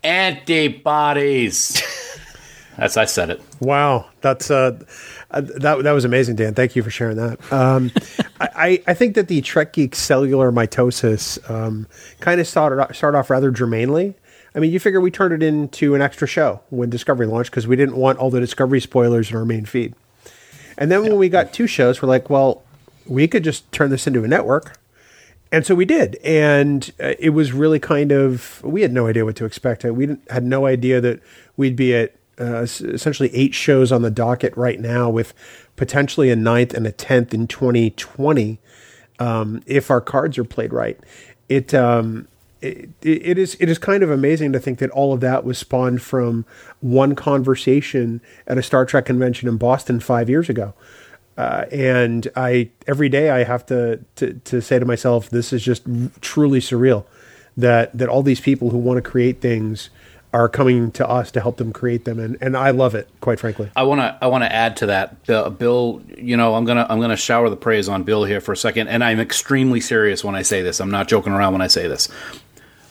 Antibodies. 0.03 1.81
That's 2.77 2.95
I 2.95 3.05
said 3.05 3.29
it. 3.29 3.41
Wow, 3.59 4.07
that's 4.21 4.51
uh, 4.51 4.79
uh, 5.31 5.41
that 5.41 5.83
that 5.83 5.91
was 5.91 6.05
amazing, 6.05 6.35
Dan. 6.35 6.53
Thank 6.53 6.75
you 6.75 6.83
for 6.83 6.89
sharing 6.89 7.17
that. 7.17 7.51
Um, 7.51 7.91
I 8.39 8.81
I 8.87 8.93
think 8.93 9.15
that 9.15 9.27
the 9.27 9.41
Trek 9.41 9.73
Geek 9.73 9.95
cellular 9.95 10.51
mitosis 10.51 11.49
um, 11.49 11.87
kind 12.19 12.39
of 12.39 12.47
started 12.47 12.93
started 12.93 13.17
off 13.17 13.29
rather 13.29 13.51
germanely. 13.51 14.13
I 14.53 14.59
mean, 14.59 14.71
you 14.71 14.79
figure 14.79 15.01
we 15.01 15.11
turned 15.11 15.33
it 15.33 15.43
into 15.43 15.93
an 15.95 16.01
extra 16.01 16.27
show 16.27 16.61
when 16.69 16.89
Discovery 16.89 17.27
launched 17.27 17.51
because 17.51 17.67
we 17.67 17.75
didn't 17.75 17.95
want 17.95 18.19
all 18.19 18.29
the 18.29 18.39
Discovery 18.39 18.79
spoilers 18.79 19.29
in 19.29 19.37
our 19.37 19.45
main 19.45 19.65
feed. 19.65 19.93
And 20.77 20.91
then 20.91 21.01
when 21.01 21.17
we 21.17 21.29
got 21.29 21.53
two 21.53 21.67
shows, 21.67 22.01
we're 22.01 22.07
like, 22.07 22.29
well, 22.29 22.63
we 23.05 23.27
could 23.27 23.43
just 23.43 23.71
turn 23.71 23.89
this 23.89 24.07
into 24.07 24.23
a 24.23 24.27
network 24.27 24.77
and 25.51 25.65
so 25.65 25.75
we 25.75 25.85
did, 25.85 26.15
and 26.23 26.91
uh, 26.99 27.13
it 27.19 27.29
was 27.29 27.53
really 27.53 27.79
kind 27.79 28.11
of 28.11 28.61
we 28.63 28.81
had 28.81 28.91
no 28.91 29.07
idea 29.07 29.23
what 29.23 29.35
to 29.37 29.45
expect. 29.45 29.83
We 29.83 30.05
didn't, 30.05 30.29
had 30.29 30.43
no 30.43 30.65
idea 30.65 30.99
that 31.01 31.21
we'd 31.55 31.75
be 31.75 31.95
at 31.95 32.15
uh, 32.39 32.61
essentially 32.61 33.33
eight 33.33 33.53
shows 33.53 33.91
on 33.91 34.01
the 34.01 34.11
docket 34.11 34.55
right 34.55 34.79
now, 34.79 35.09
with 35.09 35.33
potentially 35.75 36.29
a 36.29 36.35
ninth 36.35 36.73
and 36.73 36.85
a 36.85 36.91
tenth 36.91 37.33
in 37.33 37.47
2020 37.47 38.59
um, 39.19 39.61
if 39.65 39.89
our 39.89 40.01
cards 40.01 40.37
are 40.37 40.43
played 40.43 40.73
right. 40.73 40.99
It, 41.49 41.73
um, 41.73 42.27
it 42.61 42.89
it 43.01 43.37
is 43.37 43.55
it 43.59 43.69
is 43.69 43.77
kind 43.77 44.03
of 44.03 44.09
amazing 44.09 44.51
to 44.53 44.59
think 44.59 44.79
that 44.79 44.89
all 44.91 45.13
of 45.13 45.19
that 45.21 45.43
was 45.43 45.57
spawned 45.57 46.01
from 46.01 46.45
one 46.79 47.15
conversation 47.15 48.19
at 48.47 48.57
a 48.57 48.63
Star 48.63 48.85
Trek 48.85 49.05
convention 49.05 49.47
in 49.47 49.57
Boston 49.57 49.99
five 49.99 50.29
years 50.29 50.49
ago. 50.49 50.73
Uh, 51.37 51.65
and 51.71 52.27
I 52.35 52.71
every 52.87 53.09
day 53.09 53.29
I 53.29 53.43
have 53.43 53.65
to, 53.67 53.99
to 54.15 54.33
to 54.33 54.61
say 54.61 54.79
to 54.79 54.85
myself, 54.85 55.29
this 55.29 55.53
is 55.53 55.61
just 55.61 55.83
truly 56.21 56.59
surreal 56.59 57.05
that 57.55 57.95
that 57.95 58.09
all 58.09 58.23
these 58.23 58.41
people 58.41 58.71
who 58.71 58.77
want 58.77 58.97
to 58.97 59.07
create 59.07 59.39
things 59.39 59.89
are 60.33 60.49
coming 60.49 60.91
to 60.91 61.07
us 61.07 61.31
to 61.31 61.41
help 61.41 61.57
them 61.57 61.71
create 61.71 62.05
them, 62.05 62.19
and, 62.19 62.37
and 62.41 62.57
I 62.57 62.71
love 62.71 62.95
it, 62.95 63.07
quite 63.21 63.39
frankly. 63.39 63.71
I 63.75 63.83
want 63.83 64.01
to 64.01 64.17
I 64.21 64.27
want 64.27 64.43
to 64.43 64.53
add 64.53 64.77
to 64.77 64.87
that, 64.87 65.25
Bill. 65.25 66.01
You 66.17 66.35
know, 66.35 66.55
I'm 66.55 66.65
gonna 66.65 66.85
I'm 66.89 66.99
gonna 66.99 67.15
shower 67.17 67.49
the 67.49 67.55
praise 67.55 67.87
on 67.87 68.03
Bill 68.03 68.25
here 68.25 68.41
for 68.41 68.51
a 68.51 68.57
second, 68.57 68.89
and 68.89 69.03
I'm 69.03 69.19
extremely 69.19 69.79
serious 69.79 70.23
when 70.23 70.35
I 70.35 70.41
say 70.41 70.61
this. 70.61 70.79
I'm 70.79 70.91
not 70.91 71.07
joking 71.07 71.33
around 71.33 71.53
when 71.53 71.61
I 71.61 71.67
say 71.67 71.87
this. 71.87 72.09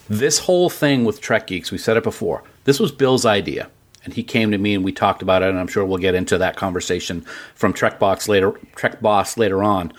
This 0.08 0.38
whole 0.38 0.70
thing 0.70 1.04
with 1.04 1.20
Trek 1.20 1.48
Geeks, 1.48 1.70
we 1.70 1.78
said 1.78 1.96
it 1.96 2.04
before. 2.04 2.42
This 2.64 2.80
was 2.80 2.90
Bill's 2.90 3.26
idea, 3.26 3.68
and 4.04 4.14
he 4.14 4.22
came 4.22 4.50
to 4.52 4.58
me 4.58 4.74
and 4.74 4.84
we 4.84 4.92
talked 4.92 5.20
about 5.20 5.42
it. 5.42 5.50
And 5.50 5.58
I'm 5.58 5.68
sure 5.68 5.84
we'll 5.84 5.98
get 5.98 6.14
into 6.14 6.38
that 6.38 6.56
conversation 6.56 7.20
from 7.54 7.72
Trek 7.72 7.98
Box 7.98 8.28
later, 8.28 8.52
Trek 8.76 9.00
Boss 9.00 9.36
later 9.36 9.62
on. 9.62 9.92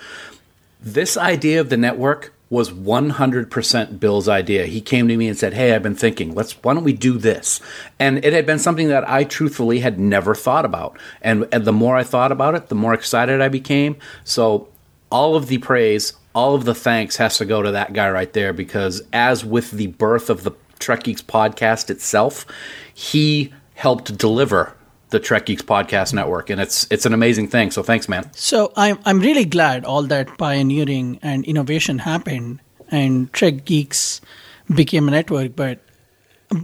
This 0.79 1.17
idea 1.17 1.61
of 1.61 1.69
the 1.69 1.77
network 1.77 2.33
was 2.49 2.71
100% 2.71 3.99
Bill's 3.99 4.29
idea. 4.29 4.65
He 4.65 4.79
came 4.79 5.07
to 5.07 5.17
me 5.17 5.27
and 5.27 5.37
said, 5.37 5.53
"Hey, 5.53 5.73
I've 5.73 5.83
been 5.83 5.95
thinking. 5.95 6.33
Let's 6.33 6.53
why 6.63 6.73
don't 6.73 6.83
we 6.83 6.93
do 6.93 7.17
this?" 7.17 7.59
And 7.99 8.23
it 8.23 8.31
had 8.33 8.45
been 8.45 8.59
something 8.59 8.87
that 8.87 9.09
I 9.09 9.25
truthfully 9.25 9.79
had 9.79 9.99
never 9.99 10.33
thought 10.33 10.65
about. 10.65 10.97
And, 11.21 11.47
and 11.51 11.65
the 11.65 11.73
more 11.73 11.97
I 11.97 12.03
thought 12.03 12.31
about 12.31 12.55
it, 12.55 12.67
the 12.67 12.75
more 12.75 12.93
excited 12.93 13.41
I 13.41 13.49
became. 13.49 13.97
So 14.23 14.69
all 15.11 15.35
of 15.35 15.47
the 15.47 15.57
praise, 15.57 16.13
all 16.33 16.55
of 16.55 16.65
the 16.65 16.75
thanks 16.75 17.17
has 17.17 17.37
to 17.37 17.45
go 17.45 17.61
to 17.61 17.71
that 17.71 17.93
guy 17.93 18.09
right 18.09 18.31
there 18.31 18.53
because 18.53 19.01
as 19.11 19.43
with 19.43 19.71
the 19.71 19.87
birth 19.87 20.29
of 20.29 20.43
the 20.43 20.51
Trek 20.79 21.03
Geeks 21.03 21.21
podcast 21.21 21.89
itself, 21.89 22.45
he 22.93 23.53
helped 23.73 24.17
deliver 24.17 24.76
the 25.09 25.19
Trek 25.19 25.45
Geeks 25.45 25.61
podcast 25.61 26.13
network 26.13 26.49
and 26.49 26.59
it's 26.59 26.87
it's 26.89 27.05
an 27.05 27.13
amazing 27.13 27.47
thing. 27.47 27.71
So 27.71 27.83
thanks, 27.83 28.09
man. 28.09 28.31
So 28.33 28.71
I'm 28.75 28.99
I'm 29.05 29.19
really 29.19 29.45
glad 29.45 29.85
all 29.85 30.03
that 30.03 30.37
pioneering 30.37 31.19
and 31.21 31.45
innovation 31.45 31.99
happened 31.99 32.59
and 32.89 33.31
Trek 33.33 33.65
Geeks 33.65 34.21
became 34.73 35.07
a 35.07 35.11
network, 35.11 35.55
but 35.55 35.79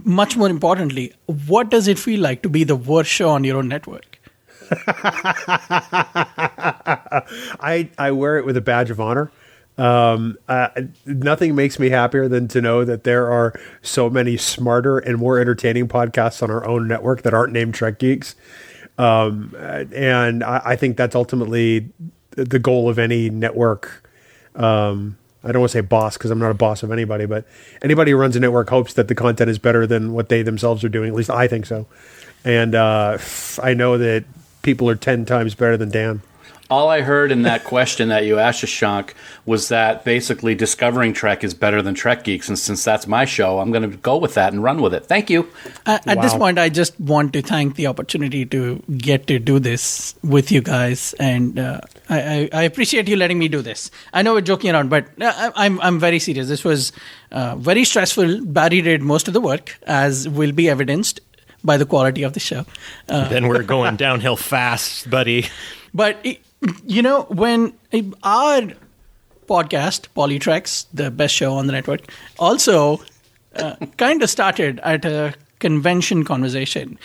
much 0.04 0.36
more 0.36 0.48
importantly, 0.48 1.12
what 1.26 1.70
does 1.70 1.88
it 1.88 1.98
feel 1.98 2.20
like 2.20 2.42
to 2.42 2.48
be 2.48 2.64
the 2.64 2.76
worst 2.76 3.10
show 3.10 3.30
on 3.30 3.44
your 3.44 3.58
own 3.58 3.68
network? 3.68 4.18
I 7.50 7.88
I 7.98 8.10
wear 8.12 8.38
it 8.38 8.46
with 8.46 8.56
a 8.56 8.62
badge 8.62 8.90
of 8.90 9.00
honor. 9.00 9.30
Um, 9.76 10.38
uh, 10.48 10.68
nothing 11.04 11.54
makes 11.54 11.78
me 11.78 11.90
happier 11.90 12.28
than 12.28 12.46
to 12.48 12.60
know 12.60 12.84
that 12.84 13.04
there 13.04 13.30
are 13.30 13.58
so 13.82 14.08
many 14.08 14.36
smarter 14.36 14.98
and 14.98 15.18
more 15.18 15.38
entertaining 15.38 15.88
podcasts 15.88 16.42
on 16.42 16.50
our 16.50 16.64
own 16.66 16.86
network 16.86 17.22
that 17.22 17.34
aren't 17.34 17.52
named 17.52 17.74
Trek 17.74 17.98
Geeks. 17.98 18.36
Um, 18.98 19.54
and 19.58 20.44
I, 20.44 20.62
I 20.64 20.76
think 20.76 20.96
that's 20.96 21.16
ultimately 21.16 21.88
the 22.30 22.58
goal 22.58 22.88
of 22.88 22.98
any 22.98 23.30
network. 23.30 24.08
Um, 24.54 25.16
I 25.42 25.52
don't 25.52 25.60
want 25.60 25.72
to 25.72 25.78
say 25.78 25.82
boss 25.82 26.16
because 26.16 26.30
I'm 26.30 26.38
not 26.38 26.50
a 26.50 26.54
boss 26.54 26.82
of 26.82 26.90
anybody, 26.90 27.26
but 27.26 27.44
anybody 27.82 28.12
who 28.12 28.16
runs 28.16 28.36
a 28.36 28.40
network 28.40 28.70
hopes 28.70 28.94
that 28.94 29.08
the 29.08 29.14
content 29.14 29.50
is 29.50 29.58
better 29.58 29.86
than 29.86 30.12
what 30.12 30.28
they 30.28 30.42
themselves 30.42 30.84
are 30.84 30.88
doing. 30.88 31.08
At 31.08 31.14
least 31.14 31.30
I 31.30 31.48
think 31.48 31.66
so. 31.66 31.86
And 32.44 32.74
uh, 32.74 33.18
I 33.62 33.74
know 33.74 33.98
that 33.98 34.24
people 34.62 34.88
are 34.88 34.94
10 34.94 35.24
times 35.26 35.54
better 35.54 35.76
than 35.76 35.90
Dan. 35.90 36.22
All 36.70 36.88
I 36.88 37.02
heard 37.02 37.30
in 37.30 37.42
that 37.42 37.64
question 37.64 38.08
that 38.08 38.24
you 38.24 38.38
asked, 38.38 38.64
Shashank, 38.64 39.10
was 39.44 39.68
that 39.68 40.04
basically 40.04 40.54
discovering 40.54 41.12
Trek 41.12 41.44
is 41.44 41.52
better 41.52 41.82
than 41.82 41.94
Trek 41.94 42.24
Geeks, 42.24 42.48
and 42.48 42.58
since 42.58 42.82
that's 42.84 43.06
my 43.06 43.26
show, 43.26 43.58
I'm 43.58 43.70
going 43.70 43.90
to 43.90 43.96
go 43.98 44.16
with 44.16 44.34
that 44.34 44.52
and 44.52 44.62
run 44.62 44.80
with 44.80 44.94
it. 44.94 45.04
Thank 45.04 45.28
you. 45.28 45.48
At, 45.84 46.06
at 46.06 46.22
this 46.22 46.32
point, 46.32 46.58
I 46.58 46.70
just 46.70 46.98
want 46.98 47.34
to 47.34 47.42
thank 47.42 47.76
the 47.76 47.86
opportunity 47.86 48.46
to 48.46 48.82
get 48.96 49.26
to 49.26 49.38
do 49.38 49.58
this 49.58 50.14
with 50.22 50.50
you 50.50 50.62
guys, 50.62 51.14
and 51.20 51.58
uh, 51.58 51.80
I, 52.08 52.20
I, 52.20 52.48
I 52.52 52.62
appreciate 52.62 53.08
you 53.08 53.16
letting 53.16 53.38
me 53.38 53.48
do 53.48 53.60
this. 53.60 53.90
I 54.14 54.22
know 54.22 54.32
we're 54.32 54.40
joking 54.40 54.70
around, 54.70 54.88
but 54.88 55.06
uh, 55.20 55.50
I, 55.54 55.66
I'm 55.66 55.80
I'm 55.82 56.00
very 56.00 56.18
serious. 56.18 56.48
This 56.48 56.64
was 56.64 56.92
uh, 57.30 57.56
very 57.56 57.84
stressful. 57.84 58.44
Barry 58.46 58.80
did 58.80 59.02
most 59.02 59.28
of 59.28 59.34
the 59.34 59.40
work, 59.40 59.78
as 59.86 60.28
will 60.28 60.52
be 60.52 60.70
evidenced 60.70 61.20
by 61.62 61.76
the 61.76 61.86
quality 61.86 62.22
of 62.22 62.34
the 62.34 62.40
show. 62.40 62.64
Uh, 63.08 63.28
then 63.28 63.48
we're 63.48 63.62
going 63.76 63.96
downhill 63.96 64.36
fast, 64.36 65.10
buddy. 65.10 65.46
but 65.94 66.18
it, 66.24 66.40
you 66.86 67.02
know, 67.02 67.22
when 67.24 67.72
our 68.22 68.62
podcast, 69.46 70.08
Polytrex, 70.16 70.86
the 70.92 71.10
best 71.10 71.34
show 71.34 71.54
on 71.54 71.66
the 71.66 71.72
network, 71.72 72.00
also 72.38 73.00
uh, 73.56 73.76
kind 73.96 74.22
of 74.22 74.30
started 74.30 74.80
at 74.80 75.04
a 75.04 75.34
convention 75.60 76.24
conversation. 76.24 76.98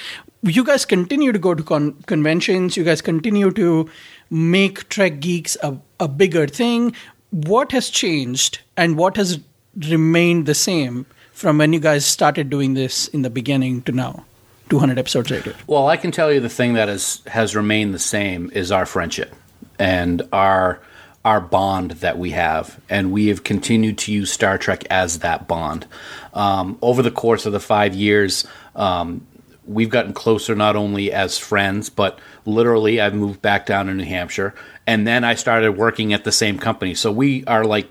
You 0.44 0.64
guys 0.64 0.86
continue 0.86 1.32
to 1.32 1.40
go 1.40 1.54
to 1.54 1.64
con- 1.64 1.94
conventions. 2.06 2.78
You 2.78 2.84
guys 2.84 3.02
continue 3.02 3.52
to 3.52 3.90
make 4.30 4.88
Trek 4.90 5.20
Geeks 5.20 5.58
a, 5.62 5.78
a 6.00 6.08
bigger 6.08 6.48
thing. 6.48 6.96
What 7.32 7.72
has 7.72 7.90
changed 7.90 8.60
and 8.78 8.98
what 8.98 9.18
has 9.18 9.40
remained 9.76 10.46
the 10.46 10.56
same 10.56 11.06
from 11.32 11.58
when 11.58 11.74
you 11.74 11.80
guys 11.80 12.06
started 12.06 12.50
doing 12.50 12.74
this 12.74 13.08
in 13.10 13.22
the 13.22 13.30
beginning 13.30 13.82
to 13.84 13.92
now, 13.92 14.26
200 14.70 14.98
episodes 14.98 15.30
later? 15.30 15.56
Well, 15.68 15.88
I 15.88 15.98
can 15.98 16.12
tell 16.12 16.32
you 16.32 16.40
the 16.40 16.50
thing 16.50 16.74
that 16.74 16.88
has 16.88 17.22
has 17.28 17.56
remained 17.56 17.94
the 17.94 18.00
same 18.00 18.50
is 18.54 18.72
our 18.72 18.86
friendship 18.86 19.36
and 19.80 20.22
our 20.32 20.82
our 21.26 21.42
bond 21.42 21.92
that 21.92 22.18
we 22.18 22.32
have, 22.32 22.80
and 22.90 23.12
we 23.12 23.28
have 23.28 23.44
continued 23.44 23.98
to 23.98 24.12
use 24.12 24.32
Star 24.32 24.58
Trek 24.58 24.86
as 24.90 25.20
that 25.20 25.48
bond. 25.48 25.86
Um, 26.34 26.78
over 26.82 27.02
the 27.02 27.12
course 27.12 27.46
of 27.46 27.52
the 27.52 27.60
five 27.60 27.94
years, 27.94 28.48
um, 28.76 29.28
we've 29.66 29.90
gotten 29.90 30.14
closer 30.14 30.56
not 30.56 30.76
only 30.78 31.12
as 31.12 31.38
friends, 31.38 31.90
but 31.90 32.20
literally, 32.46 33.02
I've 33.02 33.14
moved 33.14 33.42
back 33.42 33.66
down 33.66 33.88
to 33.88 33.94
New 33.94 34.06
Hampshire, 34.06 34.56
and 34.88 35.06
then 35.06 35.24
I 35.24 35.36
started 35.36 35.74
working 35.74 36.14
at 36.14 36.24
the 36.24 36.32
same 36.32 36.58
company. 36.58 36.96
So 36.96 37.12
we 37.12 37.44
are 37.46 37.66
like 37.66 37.90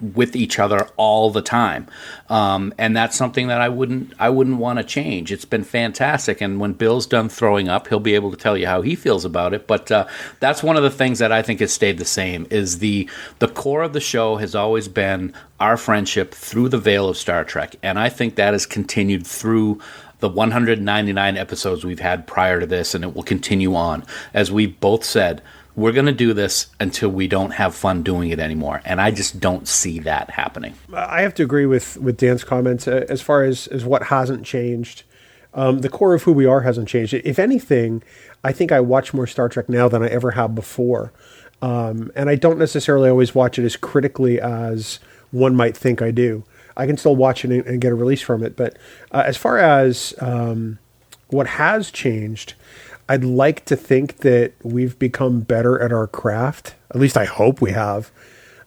with 0.00 0.34
each 0.34 0.58
other 0.58 0.88
all 0.96 1.30
the 1.30 1.42
time, 1.42 1.86
um, 2.28 2.72
and 2.78 2.96
that's 2.96 3.16
something 3.16 3.48
that 3.48 3.60
I 3.60 3.68
wouldn't 3.68 4.12
I 4.18 4.30
wouldn't 4.30 4.58
want 4.58 4.78
to 4.78 4.84
change. 4.84 5.30
It's 5.30 5.44
been 5.44 5.64
fantastic, 5.64 6.40
and 6.40 6.58
when 6.58 6.72
Bill's 6.72 7.06
done 7.06 7.28
throwing 7.28 7.68
up, 7.68 7.88
he'll 7.88 8.00
be 8.00 8.14
able 8.14 8.30
to 8.30 8.36
tell 8.36 8.56
you 8.56 8.66
how 8.66 8.82
he 8.82 8.94
feels 8.94 9.24
about 9.24 9.54
it. 9.54 9.66
But 9.66 9.90
uh, 9.90 10.06
that's 10.40 10.62
one 10.62 10.76
of 10.76 10.82
the 10.82 10.90
things 10.90 11.18
that 11.18 11.32
I 11.32 11.42
think 11.42 11.60
has 11.60 11.72
stayed 11.72 11.98
the 11.98 12.04
same. 12.04 12.46
Is 12.50 12.78
the 12.78 13.08
the 13.38 13.48
core 13.48 13.82
of 13.82 13.92
the 13.92 14.00
show 14.00 14.36
has 14.36 14.54
always 14.54 14.88
been 14.88 15.32
our 15.60 15.76
friendship 15.76 16.34
through 16.34 16.70
the 16.70 16.78
veil 16.78 17.08
of 17.08 17.16
Star 17.16 17.44
Trek, 17.44 17.76
and 17.82 17.98
I 17.98 18.08
think 18.08 18.36
that 18.36 18.54
has 18.54 18.66
continued 18.66 19.26
through 19.26 19.80
the 20.20 20.28
199 20.30 21.36
episodes 21.36 21.84
we've 21.84 22.00
had 22.00 22.26
prior 22.26 22.58
to 22.58 22.66
this, 22.66 22.94
and 22.94 23.04
it 23.04 23.14
will 23.14 23.22
continue 23.22 23.74
on. 23.74 24.02
As 24.32 24.50
we 24.50 24.66
both 24.66 25.04
said, 25.04 25.42
we're 25.76 25.92
going 25.92 26.06
to 26.06 26.12
do 26.12 26.32
this 26.32 26.68
until 26.78 27.08
we 27.08 27.26
don't 27.26 27.52
have 27.52 27.74
fun 27.74 28.02
doing 28.02 28.30
it 28.30 28.38
anymore. 28.38 28.80
And 28.84 29.00
I 29.00 29.10
just 29.10 29.40
don't 29.40 29.66
see 29.66 29.98
that 30.00 30.30
happening. 30.30 30.74
I 30.92 31.22
have 31.22 31.34
to 31.34 31.42
agree 31.42 31.66
with 31.66 31.96
with 31.96 32.16
Dan's 32.16 32.44
comments 32.44 32.86
uh, 32.86 33.04
as 33.08 33.20
far 33.20 33.42
as 33.42 33.66
as 33.68 33.84
what 33.84 34.04
hasn't 34.04 34.44
changed. 34.44 35.02
Um, 35.52 35.80
the 35.80 35.88
core 35.88 36.14
of 36.14 36.24
who 36.24 36.32
we 36.32 36.46
are 36.46 36.62
hasn't 36.62 36.88
changed. 36.88 37.14
If 37.14 37.38
anything, 37.38 38.02
I 38.42 38.50
think 38.52 38.72
I 38.72 38.80
watch 38.80 39.14
more 39.14 39.26
Star 39.26 39.48
Trek 39.48 39.68
now 39.68 39.88
than 39.88 40.02
I 40.02 40.08
ever 40.08 40.32
have 40.32 40.54
before, 40.54 41.12
um, 41.62 42.10
and 42.16 42.28
I 42.28 42.34
don't 42.34 42.58
necessarily 42.58 43.08
always 43.08 43.36
watch 43.36 43.58
it 43.58 43.64
as 43.64 43.76
critically 43.76 44.40
as 44.40 44.98
one 45.30 45.54
might 45.54 45.76
think 45.76 46.02
I 46.02 46.10
do. 46.10 46.44
I 46.76 46.86
can 46.86 46.96
still 46.96 47.14
watch 47.14 47.44
it 47.44 47.52
and, 47.52 47.64
and 47.66 47.80
get 47.80 47.92
a 47.92 47.94
release 47.94 48.20
from 48.20 48.42
it, 48.42 48.56
but 48.56 48.76
uh, 49.12 49.22
as 49.24 49.36
far 49.36 49.58
as 49.58 50.12
um, 50.20 50.80
what 51.28 51.46
has 51.46 51.92
changed, 51.92 52.54
I'd 53.08 53.24
like 53.24 53.64
to 53.66 53.76
think 53.76 54.18
that 54.18 54.52
we've 54.62 54.98
become 54.98 55.40
better 55.40 55.80
at 55.80 55.92
our 55.92 56.06
craft. 56.06 56.74
At 56.90 57.00
least 57.00 57.16
I 57.16 57.24
hope 57.24 57.60
we 57.60 57.72
have 57.72 58.10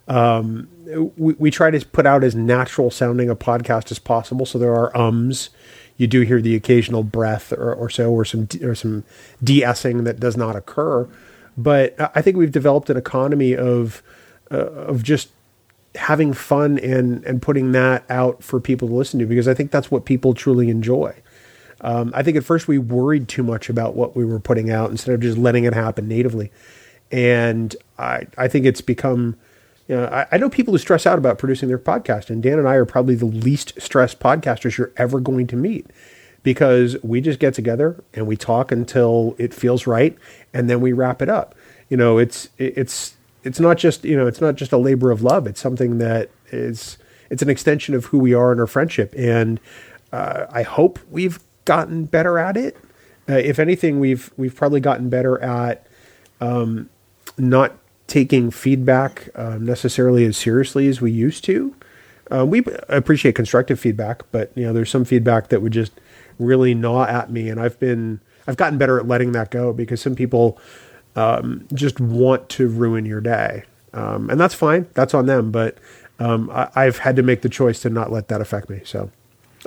Um, 0.07 0.69
we, 1.17 1.33
we 1.33 1.51
try 1.51 1.69
to 1.69 1.85
put 1.85 2.05
out 2.05 2.23
as 2.23 2.33
natural 2.33 2.89
sounding 2.91 3.29
a 3.29 3.35
podcast 3.35 3.91
as 3.91 3.99
possible. 3.99 4.45
So 4.45 4.57
there 4.57 4.73
are 4.73 4.95
ums. 4.95 5.49
You 5.97 6.07
do 6.07 6.21
hear 6.21 6.41
the 6.41 6.55
occasional 6.55 7.03
breath 7.03 7.51
or, 7.51 7.73
or 7.73 7.89
so, 7.89 8.11
or 8.11 8.23
some 8.23 8.47
or 8.63 8.75
some 8.75 9.03
de-essing 9.43 10.03
that 10.05 10.19
does 10.19 10.37
not 10.37 10.55
occur. 10.55 11.09
But 11.57 11.95
I 12.15 12.21
think 12.21 12.37
we've 12.37 12.51
developed 12.51 12.89
an 12.89 12.97
economy 12.97 13.55
of 13.55 14.01
uh, 14.51 14.57
of 14.57 15.03
just 15.03 15.29
having 15.95 16.31
fun 16.33 16.77
and 16.79 17.25
and 17.25 17.41
putting 17.41 17.71
that 17.73 18.05
out 18.09 18.43
for 18.43 18.61
people 18.61 18.87
to 18.87 18.93
listen 18.93 19.19
to 19.19 19.25
because 19.25 19.47
I 19.47 19.53
think 19.53 19.71
that's 19.71 19.89
what 19.91 20.05
people 20.05 20.33
truly 20.33 20.69
enjoy. 20.69 21.15
Um, 21.81 22.11
I 22.15 22.23
think 22.23 22.37
at 22.37 22.43
first 22.43 22.67
we 22.67 22.77
worried 22.77 23.27
too 23.27 23.43
much 23.43 23.69
about 23.69 23.95
what 23.95 24.15
we 24.15 24.25
were 24.25 24.39
putting 24.39 24.71
out 24.71 24.89
instead 24.91 25.13
of 25.13 25.21
just 25.21 25.37
letting 25.37 25.63
it 25.63 25.73
happen 25.73 26.07
natively. 26.07 26.51
And 27.11 27.75
I, 27.97 28.27
I 28.37 28.47
think 28.47 28.65
it's 28.65 28.81
become 28.81 29.37
You 29.87 29.95
know, 29.95 30.05
I, 30.05 30.25
I 30.33 30.37
know 30.37 30.49
people 30.49 30.73
who 30.73 30.77
stress 30.77 31.05
out 31.05 31.17
about 31.17 31.37
producing 31.37 31.69
their 31.69 31.79
podcast, 31.79 32.29
and 32.29 32.43
Dan 32.43 32.59
and 32.59 32.67
I 32.67 32.75
are 32.75 32.85
probably 32.85 33.15
the 33.15 33.25
least 33.25 33.79
stressed 33.79 34.19
podcasters 34.19 34.77
you're 34.77 34.91
ever 34.97 35.19
going 35.21 35.47
to 35.47 35.55
meet 35.55 35.85
because 36.43 36.97
we 37.03 37.21
just 37.21 37.39
get 37.39 37.53
together 37.53 38.03
and 38.13 38.27
we 38.27 38.35
talk 38.35 38.71
until 38.71 39.35
it 39.37 39.53
feels 39.53 39.87
right, 39.87 40.17
and 40.53 40.69
then 40.69 40.81
we 40.81 40.91
wrap 40.91 41.21
it 41.21 41.29
up. 41.29 41.55
You 41.89 41.95
know, 41.95 42.17
it's 42.17 42.49
it's 42.57 43.15
it's 43.43 43.59
not 43.61 43.77
just 43.77 44.03
you 44.03 44.17
know 44.17 44.27
it's 44.27 44.41
not 44.41 44.55
just 44.55 44.73
a 44.73 44.77
labor 44.77 45.09
of 45.11 45.21
love. 45.21 45.47
It's 45.47 45.61
something 45.61 45.99
that 45.99 46.29
is 46.51 46.97
it's 47.29 47.41
an 47.41 47.49
extension 47.49 47.95
of 47.95 48.05
who 48.05 48.19
we 48.19 48.33
are 48.33 48.51
in 48.51 48.59
our 48.59 48.67
friendship, 48.67 49.13
and 49.17 49.59
uh, 50.11 50.47
I 50.49 50.63
hope 50.63 50.99
we've 51.09 51.39
gotten 51.67 52.05
better 52.05 52.39
at 52.39 52.57
it. 52.57 52.75
Uh, 53.29 53.33
if 53.33 53.59
anything, 53.59 53.99
we've 53.99 54.31
we've 54.37 54.55
probably 54.55 54.79
gotten 54.79 55.09
better 55.09 55.39
at 55.43 55.85
um, 56.41 56.89
not 57.37 57.77
taking 58.07 58.49
feedback 58.49 59.29
um, 59.35 59.65
necessarily 59.65 60.25
as 60.25 60.37
seriously 60.37 60.87
as 60.87 61.01
we 61.01 61.11
used 61.11 61.43
to. 61.43 61.75
Uh, 62.31 62.45
we 62.45 62.63
appreciate 62.89 63.35
constructive 63.35 63.79
feedback, 63.79 64.23
but 64.31 64.51
you 64.55 64.65
know, 64.65 64.73
there's 64.73 64.89
some 64.89 65.05
feedback 65.05 65.49
that 65.49 65.61
would 65.61 65.73
just 65.73 65.91
really 66.39 66.73
gnaw 66.73 67.03
at 67.05 67.29
me, 67.29 67.49
and 67.49 67.59
I've 67.59 67.79
been 67.79 68.21
I've 68.47 68.57
gotten 68.57 68.77
better 68.77 68.97
at 68.97 69.07
letting 69.07 69.33
that 69.33 69.51
go 69.51 69.73
because 69.73 70.01
some 70.01 70.15
people 70.15 70.57
um, 71.15 71.67
just 71.73 71.99
want 71.99 72.47
to 72.49 72.67
ruin 72.67 73.05
your 73.05 73.21
day, 73.21 73.63
um, 73.93 74.29
and 74.29 74.39
that's 74.39 74.55
fine. 74.55 74.87
That's 74.93 75.13
on 75.13 75.25
them, 75.25 75.51
but 75.51 75.77
um, 76.19 76.49
I, 76.49 76.69
I've 76.75 76.99
had 76.99 77.17
to 77.17 77.23
make 77.23 77.41
the 77.41 77.49
choice 77.49 77.81
to 77.81 77.89
not 77.89 78.11
let 78.11 78.29
that 78.29 78.39
affect 78.39 78.69
me. 78.69 78.81
So. 78.85 79.11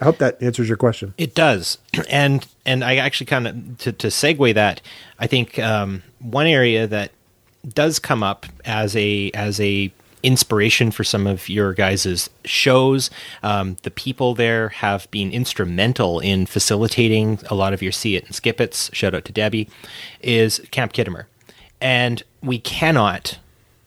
I 0.00 0.04
hope 0.04 0.18
that 0.18 0.42
answers 0.42 0.68
your 0.68 0.78
question. 0.78 1.14
It 1.18 1.34
does, 1.34 1.78
and 2.10 2.46
and 2.64 2.82
I 2.82 2.96
actually 2.96 3.26
kind 3.26 3.46
of 3.46 3.78
to, 3.78 3.92
to 3.92 4.06
segue 4.08 4.54
that. 4.54 4.80
I 5.18 5.26
think 5.26 5.58
um, 5.58 6.02
one 6.18 6.46
area 6.46 6.86
that 6.86 7.12
does 7.68 7.98
come 7.98 8.22
up 8.22 8.46
as 8.64 8.96
a 8.96 9.30
as 9.32 9.60
a 9.60 9.92
inspiration 10.22 10.90
for 10.90 11.04
some 11.04 11.26
of 11.26 11.48
your 11.48 11.72
guys' 11.72 12.28
shows. 12.44 13.10
Um, 13.42 13.76
the 13.82 13.90
people 13.90 14.34
there 14.34 14.68
have 14.70 15.10
been 15.10 15.32
instrumental 15.32 16.20
in 16.20 16.46
facilitating 16.46 17.38
a 17.48 17.54
lot 17.54 17.72
of 17.72 17.82
your 17.82 17.92
see 17.92 18.16
it 18.16 18.24
and 18.24 18.34
skip 18.34 18.60
it's. 18.60 18.94
Shout 18.94 19.14
out 19.14 19.24
to 19.26 19.32
Debbie. 19.32 19.68
Is 20.20 20.60
Camp 20.70 20.92
Khitomer, 20.92 21.24
and 21.80 22.22
we 22.42 22.58
cannot 22.58 23.38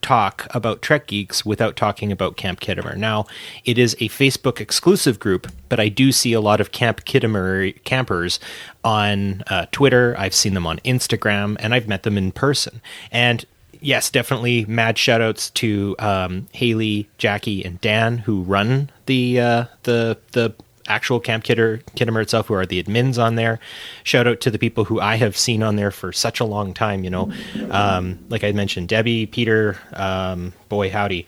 talk 0.04 0.46
about 0.50 0.82
Trek 0.82 1.06
Geeks 1.06 1.46
without 1.46 1.76
talking 1.76 2.12
about 2.12 2.36
Camp 2.36 2.60
Khitomer. 2.60 2.94
Now, 2.94 3.24
it 3.64 3.78
is 3.78 3.94
a 3.94 4.10
Facebook 4.10 4.60
exclusive 4.60 5.18
group, 5.18 5.50
but 5.70 5.80
I 5.80 5.88
do 5.88 6.12
see 6.12 6.34
a 6.34 6.42
lot 6.42 6.60
of 6.60 6.72
Camp 6.72 7.06
Khitomer 7.06 7.82
campers 7.84 8.38
on 8.84 9.42
uh, 9.46 9.64
Twitter. 9.72 10.14
I've 10.18 10.34
seen 10.34 10.52
them 10.52 10.66
on 10.66 10.76
Instagram, 10.80 11.56
and 11.58 11.72
I've 11.74 11.88
met 11.88 12.02
them 12.02 12.18
in 12.18 12.32
person. 12.32 12.82
And 13.10 13.46
yes, 13.80 14.10
definitely 14.10 14.66
mad 14.66 14.96
shoutouts 14.96 15.52
to 15.54 15.96
um, 15.98 16.48
Haley, 16.52 17.08
Jackie, 17.16 17.64
and 17.64 17.80
Dan 17.80 18.18
who 18.18 18.42
run 18.42 18.90
the 19.06 19.40
uh, 19.40 19.64
the 19.84 20.18
the 20.32 20.54
actual 20.88 21.20
Camp 21.20 21.44
Kidder, 21.44 21.80
Khitomer 21.96 22.22
itself, 22.22 22.46
who 22.48 22.54
are 22.54 22.66
the 22.66 22.82
admins 22.82 23.22
on 23.22 23.34
there. 23.36 23.58
Shout 24.02 24.26
out 24.26 24.40
to 24.40 24.50
the 24.50 24.58
people 24.58 24.84
who 24.84 25.00
I 25.00 25.16
have 25.16 25.36
seen 25.36 25.62
on 25.62 25.76
there 25.76 25.90
for 25.90 26.12
such 26.12 26.40
a 26.40 26.44
long 26.44 26.74
time. 26.74 27.04
You 27.04 27.10
know, 27.10 27.32
um, 27.70 28.18
like 28.28 28.44
I 28.44 28.52
mentioned, 28.52 28.88
Debbie, 28.88 29.26
Peter, 29.26 29.78
um, 29.92 30.52
boy 30.68 30.90
howdy. 30.90 31.26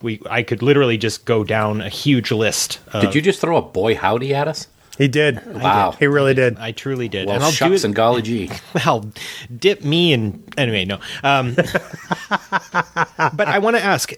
We 0.00 0.20
I 0.30 0.42
could 0.42 0.62
literally 0.62 0.96
just 0.96 1.24
go 1.24 1.42
down 1.44 1.80
a 1.80 1.88
huge 1.88 2.30
list. 2.30 2.80
Of, 2.92 3.02
Did 3.02 3.14
you 3.14 3.22
just 3.22 3.40
throw 3.40 3.56
a 3.56 3.62
boy 3.62 3.96
howdy 3.96 4.34
at 4.34 4.46
us? 4.46 4.68
He 4.98 5.06
did. 5.06 5.46
Wow. 5.46 5.92
He 5.92 6.08
really 6.08 6.34
did. 6.34 6.58
I 6.58 6.72
truly 6.72 7.08
did. 7.08 7.26
Well, 7.26 7.36
and 7.36 7.44
I'll 7.44 7.52
shucks 7.52 7.68
do 7.68 7.74
it. 7.74 7.84
and 7.84 7.94
golly 7.94 8.20
gee. 8.20 8.50
well, 8.74 9.08
dip 9.56 9.84
me 9.84 10.12
and 10.12 10.42
anyway, 10.58 10.84
no. 10.84 10.98
Um, 11.22 11.54
but 12.34 13.46
I 13.46 13.60
want 13.60 13.76
to 13.76 13.82
ask, 13.82 14.12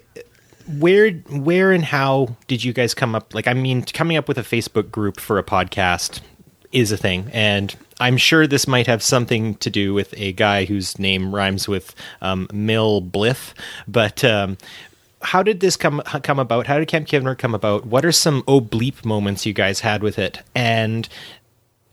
where, 0.79 1.11
where, 1.11 1.73
and 1.73 1.85
how 1.85 2.37
did 2.47 2.63
you 2.63 2.73
guys 2.73 2.95
come 2.95 3.15
up? 3.15 3.35
Like, 3.35 3.47
I 3.47 3.55
mean, 3.55 3.83
coming 3.83 4.17
up 4.17 4.29
with 4.29 4.39
a 4.39 4.43
Facebook 4.43 4.91
group 4.91 5.21
for 5.21 5.39
a 5.39 5.45
podcast 5.45 6.21
is 6.73 6.93
a 6.93 6.97
thing, 6.97 7.29
and 7.33 7.75
I'm 7.99 8.17
sure 8.17 8.47
this 8.47 8.67
might 8.67 8.87
have 8.87 9.03
something 9.03 9.57
to 9.57 9.71
do 9.71 9.93
with 9.93 10.15
a 10.17 10.33
guy 10.33 10.65
whose 10.65 10.99
name 10.99 11.35
rhymes 11.35 11.69
with 11.69 11.95
um, 12.23 12.49
Mill 12.53 13.01
Blith. 13.01 13.55
But 13.87 14.25
um, 14.25 14.57
how 15.23 15.43
did 15.43 15.61
this 15.61 15.77
come 15.77 16.01
come 16.01 16.39
about? 16.39 16.67
How 16.67 16.79
did 16.79 16.89
Camp 16.89 17.07
Khitomer 17.07 17.37
come 17.37 17.55
about? 17.55 17.87
What 17.87 18.05
are 18.05 18.13
some 18.13 18.43
oblique 18.49 19.05
moments 19.05 19.45
you 19.45 19.53
guys 19.53 19.81
had 19.81 20.03
with 20.03 20.19
it? 20.19 20.41
And 20.55 21.09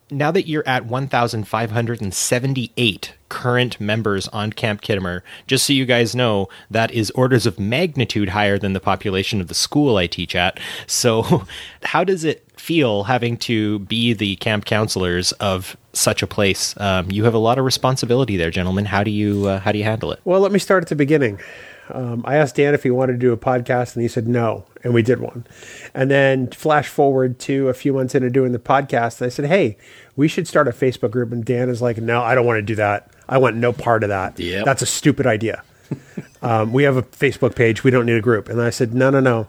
now 0.09 0.31
that 0.31 0.47
you're 0.47 0.67
at 0.67 0.85
1,578 0.85 3.13
current 3.29 3.79
members 3.79 4.27
on 4.29 4.53
Camp 4.53 4.81
Khitomer, 4.81 5.21
just 5.47 5.65
so 5.65 5.73
you 5.73 5.85
guys 5.85 6.15
know, 6.15 6.47
that 6.71 6.91
is 6.91 7.11
orders 7.11 7.45
of 7.45 7.59
magnitude 7.59 8.29
higher 8.29 8.57
than 8.57 8.73
the 8.73 8.79
population 8.79 9.41
of 9.41 9.47
the 9.47 9.53
school 9.53 9.97
I 9.97 10.07
teach 10.07 10.35
at. 10.35 10.59
So, 10.85 11.45
how 11.83 12.03
does 12.03 12.23
it 12.23 12.43
feel 12.59 13.03
having 13.03 13.37
to 13.37 13.79
be 13.79 14.13
the 14.13 14.35
camp 14.37 14.65
counselors 14.65 15.31
of 15.33 15.77
such 15.93 16.23
a 16.23 16.27
place? 16.27 16.75
Um, 16.79 17.11
you 17.11 17.25
have 17.25 17.33
a 17.33 17.39
lot 17.39 17.57
of 17.57 17.65
responsibility 17.65 18.37
there, 18.37 18.51
gentlemen. 18.51 18.85
How 18.85 19.03
do 19.03 19.11
you 19.11 19.47
uh, 19.47 19.59
how 19.59 19.71
do 19.71 19.77
you 19.77 19.83
handle 19.83 20.11
it? 20.11 20.19
Well, 20.23 20.39
let 20.39 20.51
me 20.51 20.59
start 20.59 20.83
at 20.83 20.89
the 20.89 20.95
beginning. 20.95 21.39
Um, 21.89 22.23
I 22.25 22.35
asked 22.35 22.55
Dan 22.55 22.73
if 22.73 22.83
he 22.83 22.91
wanted 22.91 23.13
to 23.13 23.19
do 23.19 23.31
a 23.31 23.37
podcast, 23.37 23.95
and 23.95 24.01
he 24.01 24.07
said 24.07 24.27
no, 24.27 24.65
and 24.83 24.93
we 24.93 25.01
did 25.01 25.19
one. 25.19 25.45
And 25.93 26.11
then 26.11 26.47
flash 26.47 26.87
forward 26.87 27.39
to 27.39 27.69
a 27.69 27.73
few 27.73 27.93
months 27.93 28.15
into 28.15 28.29
doing 28.29 28.51
the 28.51 28.59
podcast, 28.59 29.25
I 29.25 29.29
said, 29.29 29.45
"Hey, 29.45 29.77
we 30.15 30.27
should 30.27 30.47
start 30.47 30.67
a 30.67 30.71
Facebook 30.71 31.11
group." 31.11 31.31
And 31.31 31.43
Dan 31.45 31.69
is 31.69 31.81
like, 31.81 31.97
"No, 31.97 32.21
I 32.21 32.35
don't 32.35 32.45
want 32.45 32.57
to 32.57 32.61
do 32.61 32.75
that. 32.75 33.09
I 33.29 33.37
want 33.37 33.55
no 33.55 33.73
part 33.73 34.03
of 34.03 34.09
that. 34.09 34.39
Yep. 34.39 34.65
That's 34.65 34.81
a 34.81 34.85
stupid 34.85 35.25
idea. 35.25 35.63
um, 36.41 36.73
we 36.73 36.83
have 36.83 36.97
a 36.97 37.03
Facebook 37.03 37.55
page. 37.55 37.83
We 37.83 37.91
don't 37.91 38.05
need 38.05 38.17
a 38.17 38.21
group." 38.21 38.49
And 38.49 38.61
I 38.61 38.69
said, 38.69 38.93
"No, 38.93 39.09
no, 39.09 39.19
no. 39.19 39.47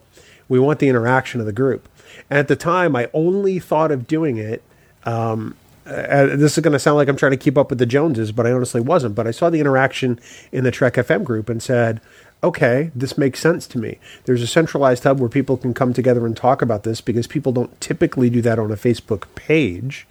We 0.48 0.58
want 0.58 0.78
the 0.78 0.88
interaction 0.88 1.40
of 1.40 1.46
the 1.46 1.52
group." 1.52 1.88
And 2.30 2.38
at 2.38 2.48
the 2.48 2.56
time, 2.56 2.94
I 2.96 3.08
only 3.12 3.58
thought 3.58 3.90
of 3.90 4.06
doing 4.06 4.36
it. 4.36 4.62
Um, 5.04 5.56
uh, 5.88 6.36
this 6.36 6.58
is 6.58 6.62
going 6.62 6.72
to 6.72 6.78
sound 6.78 6.96
like 6.96 7.08
I'm 7.08 7.16
trying 7.16 7.32
to 7.32 7.38
keep 7.38 7.56
up 7.56 7.70
with 7.70 7.78
the 7.78 7.86
Joneses, 7.86 8.32
but 8.32 8.46
I 8.46 8.52
honestly 8.52 8.80
wasn't. 8.80 9.14
But 9.14 9.26
I 9.26 9.30
saw 9.30 9.50
the 9.50 9.60
interaction 9.60 10.20
in 10.52 10.64
the 10.64 10.70
Trek 10.70 10.94
FM 10.94 11.24
group 11.24 11.48
and 11.48 11.62
said, 11.62 12.00
okay, 12.42 12.90
this 12.94 13.18
makes 13.18 13.40
sense 13.40 13.66
to 13.68 13.78
me. 13.78 13.98
There's 14.24 14.42
a 14.42 14.46
centralized 14.46 15.04
hub 15.04 15.18
where 15.18 15.28
people 15.28 15.56
can 15.56 15.74
come 15.74 15.92
together 15.92 16.26
and 16.26 16.36
talk 16.36 16.62
about 16.62 16.84
this 16.84 17.00
because 17.00 17.26
people 17.26 17.52
don't 17.52 17.80
typically 17.80 18.30
do 18.30 18.42
that 18.42 18.58
on 18.58 18.70
a 18.70 18.76
Facebook 18.76 19.24
page. 19.34 20.06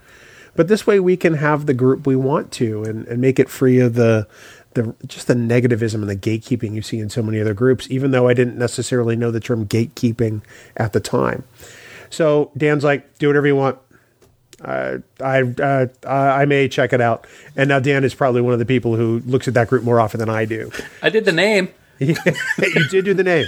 But 0.55 0.67
this 0.67 0.87
way 0.87 0.99
we 0.99 1.15
can 1.15 1.35
have 1.35 1.65
the 1.65 1.73
group 1.73 2.07
we 2.07 2.15
want 2.15 2.51
to 2.53 2.83
and, 2.83 3.07
and 3.07 3.21
make 3.21 3.39
it 3.39 3.49
free 3.49 3.79
of 3.79 3.93
the 3.93 4.27
the 4.73 4.95
just 5.05 5.27
the 5.27 5.33
negativism 5.33 5.95
and 5.95 6.09
the 6.09 6.15
gatekeeping 6.15 6.73
you 6.73 6.81
see 6.81 6.99
in 6.99 7.09
so 7.09 7.21
many 7.21 7.39
other 7.39 7.53
groups, 7.53 7.87
even 7.89 8.11
though 8.11 8.27
I 8.27 8.33
didn't 8.33 8.57
necessarily 8.57 9.15
know 9.15 9.31
the 9.31 9.39
term 9.39 9.65
gatekeeping 9.65 10.41
at 10.75 10.93
the 10.93 10.99
time. 10.99 11.43
So 12.09 12.51
Dan's 12.55 12.83
like, 12.83 13.17
do 13.17 13.27
whatever 13.27 13.47
you 13.47 13.55
want. 13.55 13.77
Uh, 14.63 14.97
I 15.21 15.41
uh, 15.41 15.87
I 16.05 16.45
may 16.45 16.67
check 16.67 16.93
it 16.93 17.01
out. 17.01 17.27
And 17.55 17.69
now 17.69 17.79
Dan 17.79 18.03
is 18.03 18.15
probably 18.15 18.41
one 18.41 18.53
of 18.53 18.59
the 18.59 18.65
people 18.65 18.95
who 18.95 19.21
looks 19.25 19.47
at 19.47 19.53
that 19.53 19.67
group 19.67 19.83
more 19.83 19.99
often 19.99 20.19
than 20.19 20.29
I 20.29 20.45
do. 20.45 20.71
I 21.01 21.09
did 21.09 21.25
the 21.25 21.31
name. 21.31 21.69
you 21.99 22.15
did 22.89 23.05
do 23.05 23.13
the 23.15 23.23
name. 23.23 23.47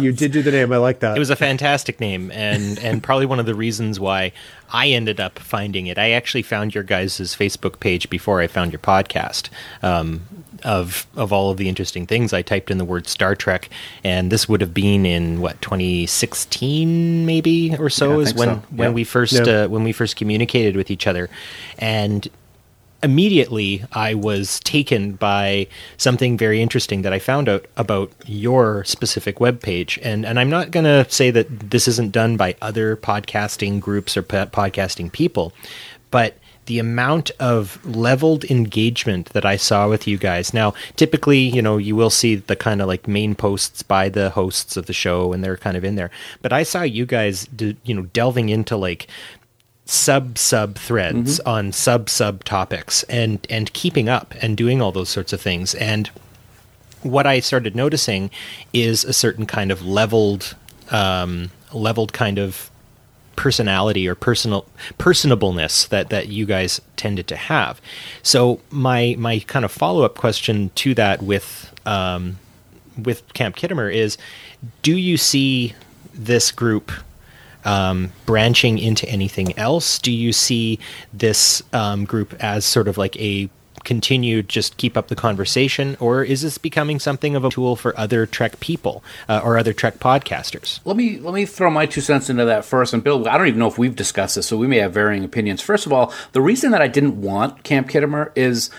You 0.00 0.12
did 0.12 0.32
do 0.32 0.42
the 0.42 0.50
name. 0.50 0.70
I 0.70 0.76
like 0.76 1.00
that. 1.00 1.16
It 1.16 1.18
was 1.18 1.30
a 1.30 1.36
fantastic 1.36 1.98
name, 1.98 2.30
and 2.30 2.78
and 2.78 3.02
probably 3.02 3.24
one 3.24 3.40
of 3.40 3.46
the 3.46 3.54
reasons 3.54 3.98
why 3.98 4.32
I 4.70 4.88
ended 4.88 5.18
up 5.18 5.38
finding 5.38 5.86
it. 5.86 5.96
I 5.96 6.10
actually 6.10 6.42
found 6.42 6.74
your 6.74 6.84
guys' 6.84 7.18
Facebook 7.18 7.80
page 7.80 8.10
before 8.10 8.42
I 8.42 8.48
found 8.48 8.72
your 8.72 8.80
podcast. 8.80 9.48
Um, 9.82 10.26
of 10.64 11.06
of 11.16 11.32
all 11.32 11.50
of 11.50 11.56
the 11.56 11.68
interesting 11.68 12.06
things, 12.06 12.32
I 12.32 12.42
typed 12.42 12.70
in 12.70 12.78
the 12.78 12.84
word 12.84 13.06
Star 13.08 13.34
Trek, 13.34 13.68
and 14.04 14.30
this 14.30 14.48
would 14.48 14.60
have 14.60 14.74
been 14.74 15.04
in 15.06 15.40
what 15.40 15.60
2016 15.62 17.26
maybe 17.26 17.76
or 17.78 17.90
so 17.90 18.14
Yeah, 18.14 18.18
is 18.26 18.34
when 18.34 18.48
so. 18.48 18.62
when 18.70 18.88
Yeah. 18.90 18.94
we 18.94 19.04
first 19.04 19.32
Yeah. 19.32 19.64
uh, 19.64 19.68
when 19.68 19.84
we 19.84 19.92
first 19.92 20.16
communicated 20.16 20.76
with 20.76 20.90
each 20.90 21.06
other, 21.06 21.28
and 21.78 22.28
immediately 23.02 23.82
I 23.92 24.12
was 24.12 24.60
taken 24.60 25.12
by 25.12 25.66
something 25.96 26.36
very 26.36 26.60
interesting 26.60 27.00
that 27.02 27.14
I 27.14 27.18
found 27.18 27.48
out 27.48 27.64
about 27.78 28.12
your 28.26 28.84
specific 28.84 29.36
webpage. 29.38 29.98
And 30.02 30.26
and 30.26 30.38
I'm 30.38 30.50
not 30.50 30.70
going 30.70 30.84
to 30.84 31.06
say 31.08 31.30
that 31.30 31.70
this 31.70 31.88
isn't 31.88 32.12
done 32.12 32.36
by 32.36 32.56
other 32.60 32.96
podcasting 32.96 33.80
groups 33.80 34.16
or 34.18 34.22
po- 34.22 34.46
podcasting 34.46 35.10
people, 35.12 35.52
but 36.10 36.36
the 36.70 36.78
amount 36.78 37.32
of 37.40 37.84
leveled 37.84 38.44
engagement 38.44 39.30
that 39.30 39.44
I 39.44 39.56
saw 39.56 39.88
with 39.88 40.06
you 40.06 40.16
guys. 40.16 40.54
Now, 40.54 40.72
typically, 40.94 41.40
you 41.40 41.60
know, 41.60 41.78
you 41.78 41.96
will 41.96 42.10
see 42.10 42.36
the 42.36 42.54
kind 42.54 42.80
of 42.80 42.86
like 42.86 43.08
main 43.08 43.34
posts 43.34 43.82
by 43.82 44.08
the 44.08 44.30
hosts 44.30 44.76
of 44.76 44.86
the 44.86 44.92
show 44.92 45.32
and 45.32 45.42
they're 45.42 45.56
kind 45.56 45.76
of 45.76 45.82
in 45.82 45.96
there. 45.96 46.12
But 46.42 46.52
I 46.52 46.62
saw 46.62 46.82
you 46.82 47.06
guys, 47.06 47.46
d- 47.46 47.76
you 47.82 47.92
know, 47.92 48.02
delving 48.02 48.50
into 48.50 48.76
like 48.76 49.08
sub 49.84 50.38
sub 50.38 50.76
threads 50.76 51.40
on 51.40 51.72
sub 51.72 52.08
sub 52.08 52.44
topics 52.44 53.02
and 53.04 53.44
and 53.50 53.72
keeping 53.72 54.08
up 54.08 54.32
and 54.40 54.56
doing 54.56 54.80
all 54.80 54.92
those 54.92 55.08
sorts 55.08 55.32
of 55.32 55.40
things 55.40 55.74
and 55.74 56.08
what 57.02 57.26
I 57.26 57.40
started 57.40 57.74
noticing 57.74 58.30
is 58.72 59.02
a 59.02 59.12
certain 59.12 59.44
kind 59.44 59.72
of 59.72 59.84
leveled 59.84 60.54
um, 60.92 61.50
leveled 61.72 62.12
kind 62.12 62.38
of 62.38 62.69
personality 63.40 64.06
or 64.06 64.14
personal 64.14 64.66
personableness 64.98 65.88
that 65.88 66.10
that 66.10 66.28
you 66.28 66.44
guys 66.44 66.78
tended 66.96 67.26
to 67.26 67.36
have. 67.36 67.80
So 68.22 68.60
my 68.70 69.16
my 69.18 69.38
kind 69.38 69.64
of 69.64 69.72
follow 69.72 70.02
up 70.02 70.14
question 70.14 70.70
to 70.74 70.92
that 70.94 71.22
with 71.22 71.72
um, 71.86 72.38
with 73.02 73.32
Camp 73.32 73.56
Khitomer 73.56 73.92
is: 73.92 74.18
Do 74.82 74.94
you 74.94 75.16
see 75.16 75.74
this 76.12 76.52
group 76.52 76.92
um, 77.64 78.12
branching 78.26 78.78
into 78.78 79.08
anything 79.08 79.58
else? 79.58 79.98
Do 79.98 80.12
you 80.12 80.34
see 80.34 80.78
this 81.14 81.62
um, 81.72 82.04
group 82.04 82.34
as 82.40 82.66
sort 82.66 82.88
of 82.88 82.98
like 82.98 83.16
a 83.16 83.48
continued 83.84 84.48
just 84.48 84.76
keep 84.76 84.96
up 84.96 85.08
the 85.08 85.16
conversation, 85.16 85.96
or 86.00 86.22
is 86.22 86.42
this 86.42 86.58
becoming 86.58 86.98
something 86.98 87.36
of 87.36 87.44
a 87.44 87.50
tool 87.50 87.76
for 87.76 87.98
other 87.98 88.26
Trek 88.26 88.60
people 88.60 89.02
uh, 89.28 89.40
or 89.42 89.58
other 89.58 89.72
Trek 89.72 89.98
podcasters? 89.98 90.80
Let 90.84 90.96
me 90.96 91.18
let 91.18 91.34
me 91.34 91.46
throw 91.46 91.70
my 91.70 91.86
two 91.86 92.00
cents 92.00 92.30
into 92.30 92.44
that 92.44 92.64
first. 92.64 92.94
And 92.94 93.02
Bill, 93.02 93.28
I 93.28 93.38
don't 93.38 93.48
even 93.48 93.58
know 93.58 93.68
if 93.68 93.78
we've 93.78 93.96
discussed 93.96 94.36
this, 94.36 94.46
so 94.46 94.56
we 94.56 94.66
may 94.66 94.78
have 94.78 94.92
varying 94.92 95.24
opinions. 95.24 95.60
First 95.60 95.86
of 95.86 95.92
all, 95.92 96.12
the 96.32 96.40
reason 96.40 96.70
that 96.72 96.82
I 96.82 96.88
didn't 96.88 97.20
want 97.20 97.62
Camp 97.62 97.88
Khitomer 97.88 98.32
is 98.36 98.70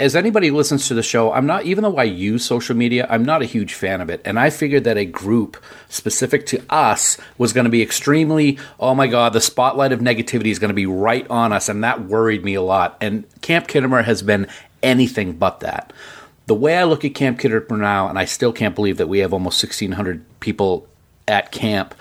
as 0.00 0.16
anybody 0.16 0.50
listens 0.50 0.88
to 0.88 0.94
the 0.94 1.02
show, 1.02 1.32
I'm 1.32 1.46
not, 1.46 1.64
even 1.64 1.82
though 1.82 1.96
I 1.96 2.04
use 2.04 2.44
social 2.44 2.74
media, 2.74 3.06
I'm 3.10 3.24
not 3.24 3.42
a 3.42 3.46
huge 3.46 3.74
fan 3.74 4.00
of 4.00 4.08
it. 4.08 4.20
And 4.24 4.38
I 4.38 4.50
figured 4.50 4.84
that 4.84 4.96
a 4.96 5.04
group 5.04 5.62
specific 5.88 6.46
to 6.46 6.62
us 6.70 7.18
was 7.36 7.52
going 7.52 7.64
to 7.64 7.70
be 7.70 7.82
extremely, 7.82 8.58
oh 8.78 8.94
my 8.94 9.06
God, 9.06 9.32
the 9.32 9.40
spotlight 9.40 9.92
of 9.92 10.00
negativity 10.00 10.46
is 10.46 10.58
going 10.58 10.70
to 10.70 10.74
be 10.74 10.86
right 10.86 11.26
on 11.28 11.52
us. 11.52 11.68
And 11.68 11.84
that 11.84 12.04
worried 12.06 12.44
me 12.44 12.54
a 12.54 12.62
lot. 12.62 12.96
And 13.00 13.24
Camp 13.42 13.68
Khitomer 13.68 14.04
has 14.04 14.22
been 14.22 14.48
anything 14.82 15.34
but 15.34 15.60
that. 15.60 15.92
The 16.46 16.54
way 16.54 16.76
I 16.76 16.84
look 16.84 17.04
at 17.04 17.14
Camp 17.14 17.38
Khitomer 17.38 17.78
now, 17.78 18.08
and 18.08 18.18
I 18.18 18.24
still 18.24 18.52
can't 18.52 18.74
believe 18.74 18.96
that 18.96 19.08
we 19.08 19.18
have 19.18 19.32
almost 19.32 19.62
1,600 19.62 20.24
people 20.40 20.88
at 21.28 21.52
camp, 21.52 21.94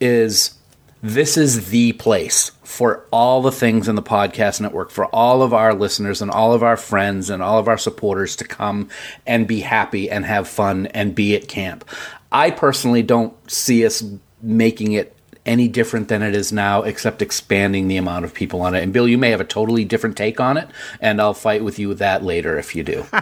is 0.00 0.54
this 1.02 1.36
is 1.36 1.70
the 1.70 1.92
place 1.92 2.50
for 2.66 3.06
all 3.12 3.42
the 3.42 3.52
things 3.52 3.86
in 3.86 3.94
the 3.94 4.02
podcast 4.02 4.60
network, 4.60 4.90
for 4.90 5.06
all 5.06 5.40
of 5.40 5.54
our 5.54 5.72
listeners 5.72 6.20
and 6.20 6.32
all 6.32 6.52
of 6.52 6.64
our 6.64 6.76
friends 6.76 7.30
and 7.30 7.40
all 7.40 7.60
of 7.60 7.68
our 7.68 7.78
supporters 7.78 8.34
to 8.34 8.44
come 8.44 8.88
and 9.24 9.46
be 9.46 9.60
happy 9.60 10.10
and 10.10 10.24
have 10.24 10.48
fun 10.48 10.86
and 10.86 11.14
be 11.14 11.36
at 11.36 11.46
camp. 11.46 11.88
I 12.32 12.50
personally 12.50 13.04
don't 13.04 13.34
see 13.48 13.86
us 13.86 14.02
making 14.42 14.92
it 14.92 15.16
any 15.46 15.68
different 15.68 16.08
than 16.08 16.22
it 16.22 16.34
is 16.34 16.52
now, 16.52 16.82
except 16.82 17.22
expanding 17.22 17.86
the 17.86 17.98
amount 17.98 18.24
of 18.24 18.34
people 18.34 18.62
on 18.62 18.74
it. 18.74 18.82
And 18.82 18.92
Bill, 18.92 19.06
you 19.06 19.16
may 19.16 19.30
have 19.30 19.40
a 19.40 19.44
totally 19.44 19.84
different 19.84 20.16
take 20.16 20.40
on 20.40 20.56
it, 20.56 20.68
and 21.00 21.20
I'll 21.20 21.34
fight 21.34 21.62
with 21.62 21.78
you 21.78 21.86
with 21.86 22.00
that 22.00 22.24
later 22.24 22.58
if 22.58 22.74
you 22.74 22.82
do. 22.82 23.06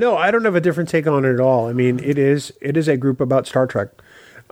no, 0.00 0.16
I 0.16 0.30
don't 0.30 0.44
have 0.44 0.54
a 0.54 0.60
different 0.60 0.88
take 0.88 1.08
on 1.08 1.24
it 1.24 1.34
at 1.34 1.40
all. 1.40 1.66
I 1.66 1.72
mean, 1.72 1.98
it 1.98 2.18
is 2.18 2.52
it 2.60 2.76
is 2.76 2.86
a 2.86 2.96
group 2.96 3.20
about 3.20 3.48
Star 3.48 3.66
Trek. 3.66 3.88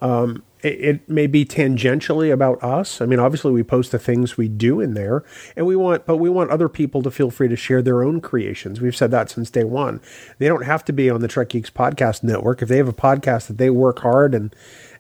Um, 0.03 0.43
it, 0.63 0.81
it, 0.81 1.09
may 1.09 1.27
be 1.27 1.45
tangentially 1.45 2.33
about 2.33 2.63
us. 2.63 3.01
I 3.01 3.07
mean, 3.07 3.19
obviously 3.19 3.53
we 3.53 3.63
post 3.63 3.93
the 3.93 3.99
things 3.99 4.37
we 4.37 4.49
do 4.49 4.81
in 4.81 4.95
there, 4.95 5.25
and 5.55 5.67
we 5.67 5.77
want, 5.77 6.07
but 6.07 6.17
we 6.17 6.29
want 6.29 6.51
other 6.51 6.69
people 6.69 7.03
to 7.03 7.11
feel 7.11 7.31
free 7.31 7.49
to 7.49 7.57
share 7.57 7.83
their 7.83 8.03
own 8.03 8.21
creations. 8.21 8.81
We've 8.81 8.97
said 8.97 9.11
that 9.13 9.31
since 9.31 9.51
day 9.51 9.65
one. 9.65 10.01
They 10.39 10.49
don't 10.49 10.65
have 10.65 10.85
to 10.87 10.93
be 10.93 11.09
on 11.09 11.21
the 11.21 11.29
Trek 11.29 11.51
Geeks 11.51 11.71
podcast 11.71 12.23
network. 12.23 12.63
If 12.63 12.69
they 12.69 12.79
have 12.79 12.89
a 12.89 12.93
podcast 12.93 13.47
that 13.47 13.59
they 13.59 13.71
work 13.71 14.01
hard 14.01 14.35
and 14.35 14.55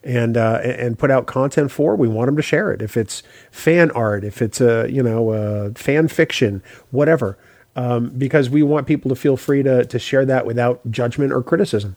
and 0.04 0.36
uh, 0.36 0.60
and 0.62 0.98
put 0.98 1.10
out 1.10 1.26
content 1.26 1.72
for, 1.72 1.96
we 1.96 2.06
want 2.06 2.28
them 2.28 2.36
to 2.36 2.42
share 2.42 2.70
it. 2.70 2.80
If 2.80 2.96
it's 2.96 3.22
fan 3.50 3.90
art, 3.90 4.24
if 4.24 4.40
it's 4.40 4.60
a 4.60 4.86
you 4.88 5.02
know 5.02 5.32
a 5.32 5.72
fan 5.74 6.08
fiction, 6.08 6.62
whatever 6.90 7.36
um, 7.76 8.08
because 8.08 8.50
we 8.50 8.62
want 8.62 8.86
people 8.86 9.10
to 9.10 9.14
feel 9.14 9.36
free 9.36 9.62
to, 9.62 9.84
to 9.84 9.98
share 9.98 10.24
that 10.24 10.46
without 10.46 10.80
judgment 10.90 11.32
or 11.32 11.42
criticism. 11.42 11.94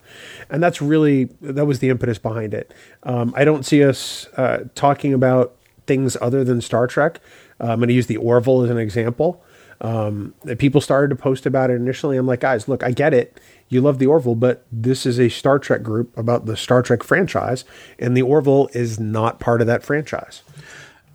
And 0.49 0.61
that's 0.61 0.81
really, 0.81 1.25
that 1.41 1.65
was 1.65 1.79
the 1.79 1.89
impetus 1.89 2.19
behind 2.19 2.53
it. 2.53 2.73
Um, 3.03 3.33
I 3.35 3.45
don't 3.45 3.65
see 3.65 3.83
us 3.83 4.27
uh, 4.37 4.65
talking 4.75 5.13
about 5.13 5.55
things 5.87 6.17
other 6.21 6.43
than 6.43 6.61
Star 6.61 6.85
Trek. 6.85 7.19
Uh, 7.59 7.71
I'm 7.71 7.79
going 7.79 7.87
to 7.87 7.93
use 7.93 8.07
the 8.07 8.17
Orville 8.17 8.63
as 8.63 8.69
an 8.69 8.77
example. 8.77 9.41
Um, 9.81 10.33
people 10.57 10.81
started 10.81 11.09
to 11.09 11.15
post 11.15 11.45
about 11.45 11.69
it 11.69 11.75
initially. 11.75 12.17
I'm 12.17 12.27
like, 12.27 12.41
guys, 12.41 12.67
look, 12.67 12.83
I 12.83 12.91
get 12.91 13.13
it. 13.13 13.39
You 13.69 13.79
love 13.79 13.99
the 13.99 14.07
Orville, 14.07 14.35
but 14.35 14.65
this 14.71 15.05
is 15.05 15.19
a 15.19 15.29
Star 15.29 15.59
Trek 15.59 15.81
group 15.81 16.15
about 16.17 16.45
the 16.45 16.57
Star 16.57 16.81
Trek 16.81 17.03
franchise, 17.03 17.63
and 17.97 18.17
the 18.17 18.21
Orville 18.21 18.69
is 18.73 18.99
not 18.99 19.39
part 19.39 19.61
of 19.61 19.67
that 19.67 19.83
franchise. 19.83 20.41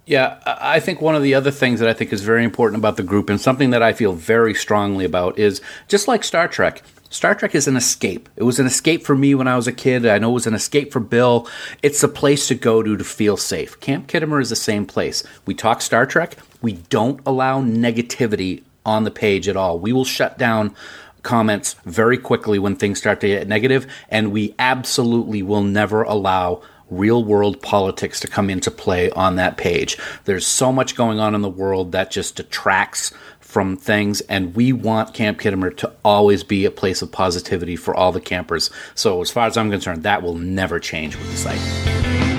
Yeah, 0.07 0.39
I 0.45 0.81
think 0.81 1.01
one 1.01 1.15
of 1.15 1.23
the 1.23 1.35
other 1.35 1.51
things 1.51 1.81
that 1.81 1.89
I 1.89 1.95
think 1.95 2.13
is 2.13 2.23
very 2.23 2.45
important 2.45 2.79
about 2.79 2.99
the 2.99 3.03
group 3.03 3.31
and 3.31 3.41
something 3.41 3.71
that 3.71 3.83
I 3.83 3.95
feel 3.95 4.13
very 4.13 4.53
strongly 4.53 5.07
about 5.07 5.39
is 5.39 5.63
just 5.89 6.09
like 6.09 6.25
Star 6.25 6.47
Trek. 6.47 6.83
Star 7.09 7.35
Trek 7.35 7.55
is 7.55 7.67
an 7.69 7.77
escape. 7.77 8.29
It 8.37 8.43
was 8.43 8.59
an 8.59 8.67
escape 8.67 9.05
for 9.05 9.17
me 9.17 9.35
when 9.35 9.49
I 9.49 9.57
was 9.57 9.67
a 9.67 9.73
kid. 9.73 10.05
I 10.05 10.19
know 10.19 10.31
it 10.31 10.35
was 10.35 10.47
an 10.47 10.55
escape 10.55 10.93
for 10.93 11.01
Bill. 11.01 11.49
It's 11.83 12.03
a 12.03 12.09
place 12.09 12.49
to 12.49 12.55
go 12.55 12.83
to 12.83 12.97
to 12.97 13.05
feel 13.05 13.39
safe. 13.39 13.81
Camp 13.81 14.07
Khitomer 14.09 14.43
is 14.43 14.51
the 14.51 14.57
same 14.57 14.85
place. 14.85 15.23
We 15.47 15.55
talk 15.55 15.81
Star 15.81 16.05
Trek. 16.05 16.37
We 16.61 16.73
don't 16.91 17.21
allow 17.25 17.63
negativity 17.63 18.63
on 18.85 19.05
the 19.05 19.11
page 19.11 19.49
at 19.49 19.57
all. 19.57 19.79
We 19.79 19.93
will 19.93 20.05
shut 20.05 20.37
down 20.37 20.75
comments 21.23 21.77
very 21.85 22.19
quickly 22.19 22.59
when 22.59 22.77
things 22.77 22.99
start 22.99 23.21
to 23.21 23.29
get 23.29 23.49
negative, 23.49 23.87
and 24.11 24.33
we 24.33 24.55
absolutely 24.59 25.43
will 25.43 25.63
never 25.63 26.03
allow 26.03 26.63
real 26.91 27.25
world 27.25 27.61
politics 27.63 28.21
to 28.21 28.29
come 28.29 28.51
into 28.51 28.71
play 28.71 29.11
on 29.11 29.37
that 29.37 29.57
page. 29.57 29.99
There's 30.25 30.47
so 30.47 30.73
much 30.73 30.97
going 30.97 31.19
on 31.19 31.35
in 31.35 31.43
the 31.43 31.49
world 31.49 31.93
that 31.93 32.11
just 32.11 32.37
detracts 32.37 33.13
from 33.41 33.77
things, 33.77 34.21
and 34.23 34.55
we 34.57 34.73
want 34.73 35.15
Camp 35.15 35.39
Khitomer 35.39 35.77
to 35.77 35.93
always 36.05 36.43
be 36.43 36.65
a 36.65 36.71
place 36.71 37.03
of 37.03 37.13
positivity 37.13 37.77
for 37.77 37.95
all 37.95 38.11
the 38.11 38.21
campers. 38.21 38.69
So, 38.95 39.21
as 39.21 39.31
far 39.31 39.47
as 39.47 39.57
I'm 39.57 39.71
concerned, 39.71 40.03
that 40.03 40.23
will 40.23 40.35
never 40.35 40.81
change 40.81 41.17
with 41.17 41.31
the 41.31 41.37
site. 41.37 42.34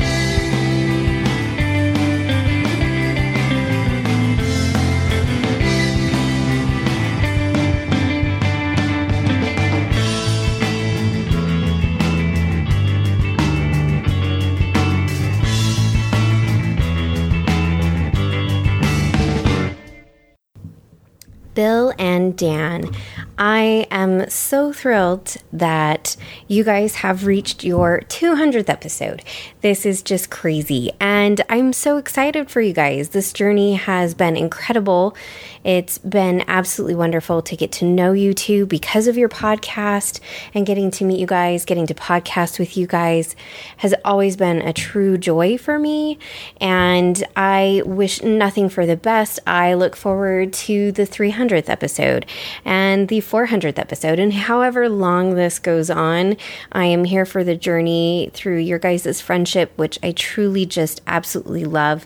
Bill 21.56 21.94
and 21.98 22.38
Dan. 22.38 22.92
I 23.38 23.86
am 23.92 24.30
so 24.30 24.72
thrilled 24.72 25.36
that 25.52 26.16
you 26.48 26.64
guys 26.64 26.96
have 26.96 27.26
reached 27.26 27.66
your 27.66 28.02
200th 28.08 28.70
episode. 28.70 29.24
This 29.60 29.86
is 29.86 30.02
just 30.02 30.30
crazy. 30.30 30.92
And 31.02 31.42
I'm 31.50 31.74
so 31.74 31.98
excited 31.98 32.50
for 32.50 32.62
you 32.62 32.72
guys. 32.72 33.10
This 33.10 33.34
journey 33.34 33.74
has 33.74 34.14
been 34.14 34.38
incredible. 34.38 35.18
It's 35.66 35.98
been 35.98 36.46
absolutely 36.48 36.96
wonderful 36.96 37.42
to 37.42 37.58
get 37.58 37.74
to 37.74 37.86
know 37.86 38.14
you 38.14 38.34
two 38.34 38.66
because 38.68 39.08
of 39.08 39.18
your 39.18 39.28
podcast 39.28 40.22
and 40.54 40.66
getting 40.66 40.90
to 40.92 41.04
meet 41.04 41.20
you 41.20 41.28
guys, 41.28 41.66
getting 41.66 41.88
to 41.88 41.94
podcast 41.94 42.58
with 42.58 42.78
you 42.78 42.88
guys 42.88 43.36
has 43.78 43.94
always 44.06 44.38
been 44.38 44.62
a 44.62 44.72
true 44.72 45.18
joy 45.18 45.58
for 45.58 45.78
me. 45.78 46.20
And 46.62 47.22
I 47.36 47.82
wish 47.86 48.22
nothing 48.22 48.70
for 48.70 48.86
the 48.86 48.96
best. 48.96 49.40
I 49.46 49.74
look 49.74 49.98
forward 49.98 50.54
to 50.54 50.94
the 50.94 51.04
300th 51.04 51.68
episode 51.68 52.26
and 52.64 53.10
the 53.10 53.25
400th 53.26 53.80
episode. 53.80 54.20
And 54.20 54.34
however 54.34 54.88
long 54.88 55.36
this 55.36 55.60
goes 55.60 55.90
on, 55.90 56.38
I 56.72 56.86
am 56.86 57.04
here 57.04 57.26
for 57.26 57.44
the 57.44 57.56
journey 57.56 58.30
through 58.34 58.60
your 58.60 58.80
guys' 58.80 59.22
friendship, 59.22 59.72
which 59.76 60.00
I 60.04 60.12
truly 60.12 60.66
just 60.66 61.02
absolutely 61.08 61.66
love. 61.66 62.06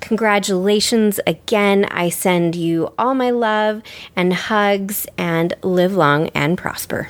Congratulations 0.00 1.20
again. 1.26 1.84
I 1.86 2.08
send 2.08 2.56
you 2.56 2.92
all 2.98 3.14
my 3.14 3.30
love 3.30 3.82
and 4.16 4.32
hugs 4.32 5.06
and 5.18 5.54
live 5.62 5.94
long 5.94 6.28
and 6.28 6.56
prosper. 6.56 7.08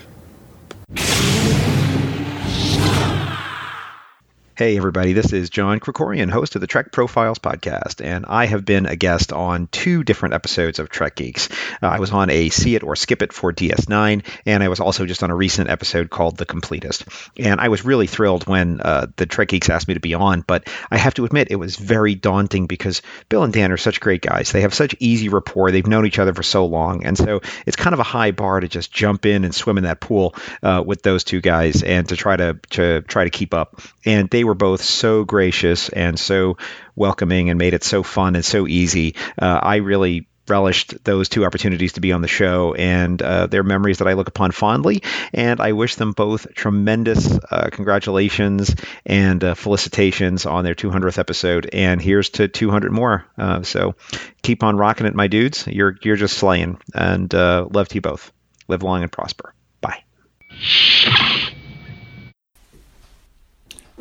Hey, 4.61 4.77
everybody, 4.77 5.15
this 5.15 5.33
is 5.33 5.49
John 5.49 5.81
Krikorian, 5.81 6.29
host 6.29 6.55
of 6.55 6.61
the 6.61 6.67
Trek 6.67 6.93
Profiles 6.93 7.39
podcast, 7.39 8.05
and 8.05 8.27
I 8.29 8.45
have 8.45 8.67
been 8.67 8.85
a 8.85 8.95
guest 8.95 9.33
on 9.33 9.69
two 9.69 10.05
different 10.05 10.35
episodes 10.35 10.79
of 10.79 10.91
Trek 10.91 11.17
Geeks. 11.17 11.49
Uh, 11.83 11.87
I 11.87 11.99
was 11.99 12.11
on 12.11 12.29
a 12.29 12.51
See 12.51 12.75
It 12.75 12.83
or 12.83 12.95
Skip 12.95 13.23
It 13.23 13.33
for 13.33 13.55
DS9, 13.55 14.23
and 14.45 14.63
I 14.63 14.69
was 14.69 14.79
also 14.79 15.07
just 15.07 15.23
on 15.23 15.31
a 15.31 15.35
recent 15.35 15.71
episode 15.71 16.11
called 16.11 16.37
The 16.37 16.45
Completist. 16.45 17.07
And 17.43 17.59
I 17.59 17.69
was 17.69 17.87
really 17.87 18.07
thrilled 18.07 18.47
when 18.47 18.83
uh, 18.83 19.07
the 19.17 19.25
Trek 19.25 19.49
Geeks 19.49 19.71
asked 19.71 19.89
me 19.89 19.95
to 19.95 20.01
be 20.01 20.13
on, 20.13 20.43
but 20.43 20.69
I 20.91 20.99
have 20.99 21.15
to 21.15 21.25
admit, 21.25 21.49
it 21.51 21.57
was 21.57 21.77
very 21.77 22.15
daunting 22.15 22.67
because 22.67 23.01
Bill 23.31 23.45
and 23.45 23.55
Dan 23.55 23.73
are 23.73 23.79
such 23.79 23.99
great 23.99 24.21
guys. 24.21 24.53
They 24.53 24.61
have 24.61 24.75
such 24.75 24.95
easy 24.99 25.31
rapport, 25.31 25.71
they've 25.71 25.87
known 25.87 26.05
each 26.05 26.19
other 26.19 26.35
for 26.35 26.43
so 26.43 26.67
long, 26.67 27.07
and 27.07 27.17
so 27.17 27.41
it's 27.65 27.77
kind 27.77 27.95
of 27.95 28.01
a 28.01 28.03
high 28.03 28.33
bar 28.33 28.61
to 28.61 28.69
just 28.69 28.93
jump 28.93 29.25
in 29.25 29.45
and 29.45 29.55
swim 29.55 29.79
in 29.79 29.85
that 29.85 30.01
pool 30.01 30.35
uh, 30.63 30.85
with 30.87 31.01
those 31.01 31.25
two 31.25 31.41
guys 31.41 31.83
and 31.83 32.11
to 32.11 32.17
try 32.17 32.37
to, 32.37 32.61
to 32.69 33.01
try 33.01 33.25
to 33.25 33.31
keep 33.31 33.55
up. 33.55 33.81
And 34.05 34.29
they 34.29 34.45
were 34.45 34.50
were 34.51 34.55
both 34.55 34.83
so 34.83 35.25
gracious 35.25 35.91
and 35.91 36.19
so 36.19 36.57
welcoming 36.97 37.51
and 37.51 37.59
made 37.59 37.73
it 37.73 37.85
so 37.85 38.03
fun 38.03 38.35
and 38.35 38.45
so 38.45 38.67
easy. 38.67 39.15
Uh, 39.41 39.61
I 39.63 39.77
really 39.77 40.27
relished 40.49 41.05
those 41.05 41.29
two 41.29 41.45
opportunities 41.45 41.93
to 41.93 42.01
be 42.01 42.11
on 42.11 42.21
the 42.21 42.27
show, 42.27 42.75
and 42.75 43.23
uh, 43.23 43.47
they're 43.47 43.63
memories 43.63 43.99
that 43.99 44.09
I 44.09 44.15
look 44.15 44.27
upon 44.27 44.51
fondly. 44.51 45.05
And 45.33 45.61
I 45.61 45.71
wish 45.71 45.95
them 45.95 46.11
both 46.11 46.53
tremendous 46.53 47.39
uh, 47.49 47.69
congratulations 47.71 48.75
and 49.07 49.45
uh, 49.45 49.55
felicitations 49.55 50.47
on 50.47 50.65
their 50.65 50.75
200th 50.75 51.19
episode. 51.19 51.71
And 51.73 52.03
here's 52.03 52.31
to 52.31 52.49
200 52.49 52.91
more. 52.91 53.25
Uh, 53.39 53.63
so 53.63 53.95
keep 54.43 54.65
on 54.65 54.77
rocking 54.77 55.07
it, 55.07 55.15
my 55.15 55.29
dudes. 55.29 55.69
You're 55.69 55.97
you're 56.03 56.17
just 56.17 56.37
slaying, 56.37 56.81
and 56.93 57.33
uh, 57.33 57.69
love 57.71 57.87
to 57.87 57.95
you 57.95 58.01
both. 58.01 58.33
Live 58.67 58.83
long 58.83 59.05
and 59.05 59.13
prosper. 59.13 59.55
Bye. 59.81 60.03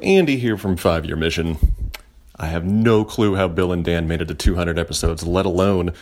Andy 0.03 0.37
here 0.37 0.57
from 0.57 0.77
Five 0.77 1.05
Year 1.05 1.15
Mission. 1.15 1.57
I 2.35 2.47
have 2.47 2.65
no 2.65 3.03
clue 3.03 3.35
how 3.35 3.47
Bill 3.47 3.71
and 3.71 3.83
Dan 3.83 4.07
made 4.07 4.21
it 4.21 4.27
to 4.29 4.33
200 4.33 4.79
episodes, 4.79 5.25
let 5.25 5.45
alone 5.45 5.93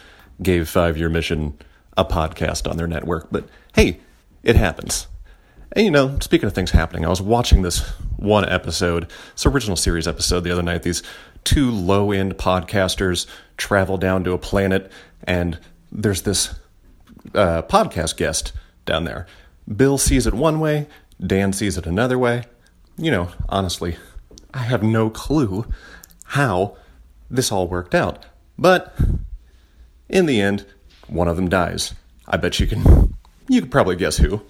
gave 0.41 0.69
Five 0.69 0.97
Year 0.97 1.09
Mission 1.09 1.57
a 1.95 2.05
podcast 2.05 2.69
on 2.69 2.77
their 2.77 2.87
network. 2.87 3.27
But 3.31 3.47
hey, 3.73 3.99
it 4.43 4.55
happens. 4.55 5.07
And 5.71 5.85
you 5.85 5.91
know, 5.91 6.17
speaking 6.21 6.47
of 6.47 6.53
things 6.53 6.71
happening, 6.71 7.05
I 7.05 7.09
was 7.09 7.21
watching 7.21 7.61
this 7.61 7.79
one 8.15 8.47
episode, 8.47 9.09
this 9.33 9.45
original 9.45 9.75
series 9.75 10.07
episode 10.07 10.41
the 10.41 10.51
other 10.51 10.63
night. 10.63 10.83
These 10.83 11.03
two 11.43 11.71
low 11.71 12.11
end 12.11 12.37
podcasters 12.37 13.25
travel 13.57 13.97
down 13.97 14.23
to 14.23 14.33
a 14.33 14.37
planet, 14.37 14.91
and 15.23 15.59
there's 15.91 16.21
this 16.21 16.55
uh, 17.33 17.63
podcast 17.63 18.17
guest 18.17 18.53
down 18.85 19.03
there. 19.03 19.27
Bill 19.73 19.97
sees 19.97 20.25
it 20.25 20.33
one 20.33 20.59
way, 20.59 20.87
Dan 21.25 21.51
sees 21.51 21.77
it 21.77 21.85
another 21.85 22.17
way. 22.17 22.43
You 22.97 23.11
know, 23.11 23.29
honestly, 23.47 23.95
I 24.53 24.59
have 24.59 24.81
no 24.81 25.09
clue 25.09 25.65
how 26.25 26.77
this 27.29 27.51
all 27.51 27.67
worked 27.67 27.93
out. 27.93 28.25
But 28.57 28.97
in 30.09 30.25
the 30.25 30.41
end, 30.41 30.65
one 31.07 31.27
of 31.27 31.35
them 31.35 31.47
dies. 31.47 31.93
I 32.27 32.37
bet 32.37 32.59
you 32.59 32.67
can 32.67 33.15
you 33.47 33.61
could 33.61 33.71
probably 33.71 33.95
guess 33.95 34.17
who. 34.17 34.41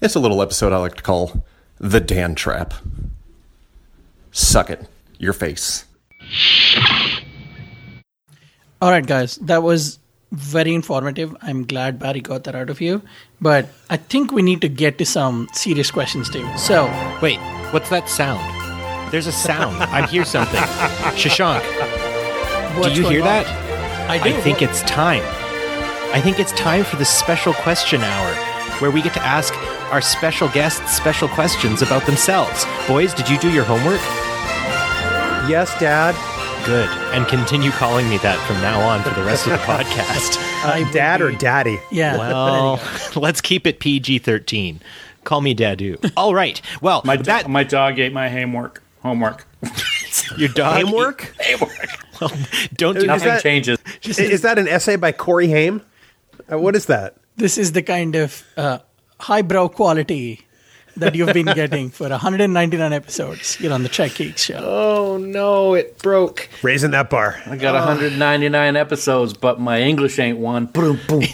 It's 0.00 0.14
a 0.14 0.20
little 0.20 0.42
episode 0.42 0.72
I 0.72 0.76
like 0.76 0.96
to 0.96 1.02
call 1.02 1.44
The 1.78 2.00
Dan 2.00 2.34
Trap. 2.34 2.74
Suck 4.30 4.68
it. 4.68 4.86
Your 5.18 5.32
face. 5.32 5.86
All 8.82 8.90
right, 8.90 9.06
guys, 9.06 9.36
that 9.36 9.62
was 9.62 9.98
very 10.34 10.74
informative. 10.74 11.36
I'm 11.42 11.64
glad 11.66 11.98
Barry 11.98 12.20
got 12.20 12.44
that 12.44 12.54
out 12.54 12.70
of 12.70 12.80
you. 12.80 13.02
But 13.40 13.68
I 13.90 13.96
think 13.96 14.32
we 14.32 14.42
need 14.42 14.60
to 14.62 14.68
get 14.68 14.98
to 14.98 15.06
some 15.06 15.48
serious 15.52 15.90
questions 15.90 16.28
too. 16.28 16.46
So, 16.58 16.86
Wait, 17.22 17.38
what's 17.72 17.90
that 17.90 18.08
sound? 18.08 18.42
There's 19.12 19.26
a 19.26 19.32
sound. 19.48 19.82
I 19.82 20.06
hear 20.06 20.24
something. 20.24 20.60
Shashank, 21.14 21.62
do 22.82 22.92
you 22.92 23.08
hear 23.08 23.20
on? 23.20 23.26
that? 23.26 24.10
I 24.10 24.18
do. 24.22 24.34
I 24.34 24.40
think 24.40 24.60
it's 24.62 24.82
time. 24.82 25.22
I 26.12 26.20
think 26.20 26.38
it's 26.38 26.52
time 26.52 26.84
for 26.84 26.96
the 26.96 27.04
special 27.04 27.52
question 27.54 28.02
hour 28.02 28.34
where 28.80 28.90
we 28.90 29.02
get 29.02 29.14
to 29.14 29.22
ask 29.22 29.54
our 29.92 30.00
special 30.00 30.48
guests 30.48 30.94
special 30.96 31.28
questions 31.28 31.82
about 31.82 32.04
themselves. 32.06 32.66
Boys, 32.88 33.14
did 33.14 33.28
you 33.28 33.38
do 33.38 33.52
your 33.52 33.64
homework? 33.64 34.00
Yes, 35.48 35.78
Dad. 35.78 36.14
Good. 36.64 36.88
And 37.12 37.26
continue 37.28 37.70
calling 37.72 38.08
me 38.08 38.16
that 38.18 38.38
from 38.46 38.56
now 38.62 38.80
on 38.80 39.02
for 39.02 39.10
the 39.10 39.22
rest 39.22 39.46
of 39.46 39.52
the 39.52 39.58
podcast. 39.66 40.38
Uh, 40.64 40.90
Dad 40.92 41.20
or 41.20 41.30
Daddy? 41.32 41.78
Yeah. 41.92 42.16
Well, 42.16 42.80
let's 43.16 43.40
keep 43.42 43.66
it 43.66 43.80
PG 43.80 44.20
13. 44.20 44.80
Call 45.24 45.40
me 45.42 45.54
Dadu. 45.54 46.10
All 46.16 46.34
right. 46.34 46.60
Well, 46.80 47.02
My 47.04 47.16
that 47.18 47.48
my 47.50 47.64
dog 47.64 47.98
ate 47.98 48.12
my 48.12 48.28
homework. 48.30 48.82
Homework. 49.02 49.46
your 50.38 50.48
dog. 50.50 50.84
Homework? 50.84 51.34
Well, 52.20 52.30
don't 52.74 52.94
do 52.94 53.00
Is 53.00 53.06
Nothing 53.06 53.28
that- 53.28 53.42
changes. 53.42 53.78
Is, 54.02 54.18
is 54.18 54.42
that 54.42 54.58
an 54.58 54.66
essay 54.68 54.96
by 54.96 55.12
Corey 55.12 55.48
Haim? 55.48 55.82
Uh, 56.50 56.58
what 56.58 56.74
is 56.76 56.86
that? 56.86 57.16
this 57.36 57.58
is 57.58 57.72
the 57.72 57.82
kind 57.82 58.14
of 58.14 58.42
uh, 58.56 58.78
highbrow 59.20 59.66
quality 59.68 60.46
that 60.96 61.14
you've 61.14 61.32
been 61.32 61.46
getting 61.46 61.90
for 61.90 62.08
199 62.08 62.92
episodes 62.92 63.54
here 63.56 63.72
on 63.72 63.82
the 63.82 63.88
Trek 63.88 64.14
Geeks 64.14 64.44
show. 64.44 64.58
Oh 64.62 65.16
no, 65.18 65.74
it 65.74 65.98
broke. 65.98 66.48
Raising 66.62 66.92
that 66.92 67.10
bar. 67.10 67.40
I 67.46 67.56
got 67.56 67.74
199 67.74 68.76
episodes, 68.76 69.34
but 69.34 69.60
my 69.60 69.80
English 69.80 70.18
ain't 70.18 70.38
one. 70.38 70.66
Boom, 70.66 70.98
boom. 71.08 71.24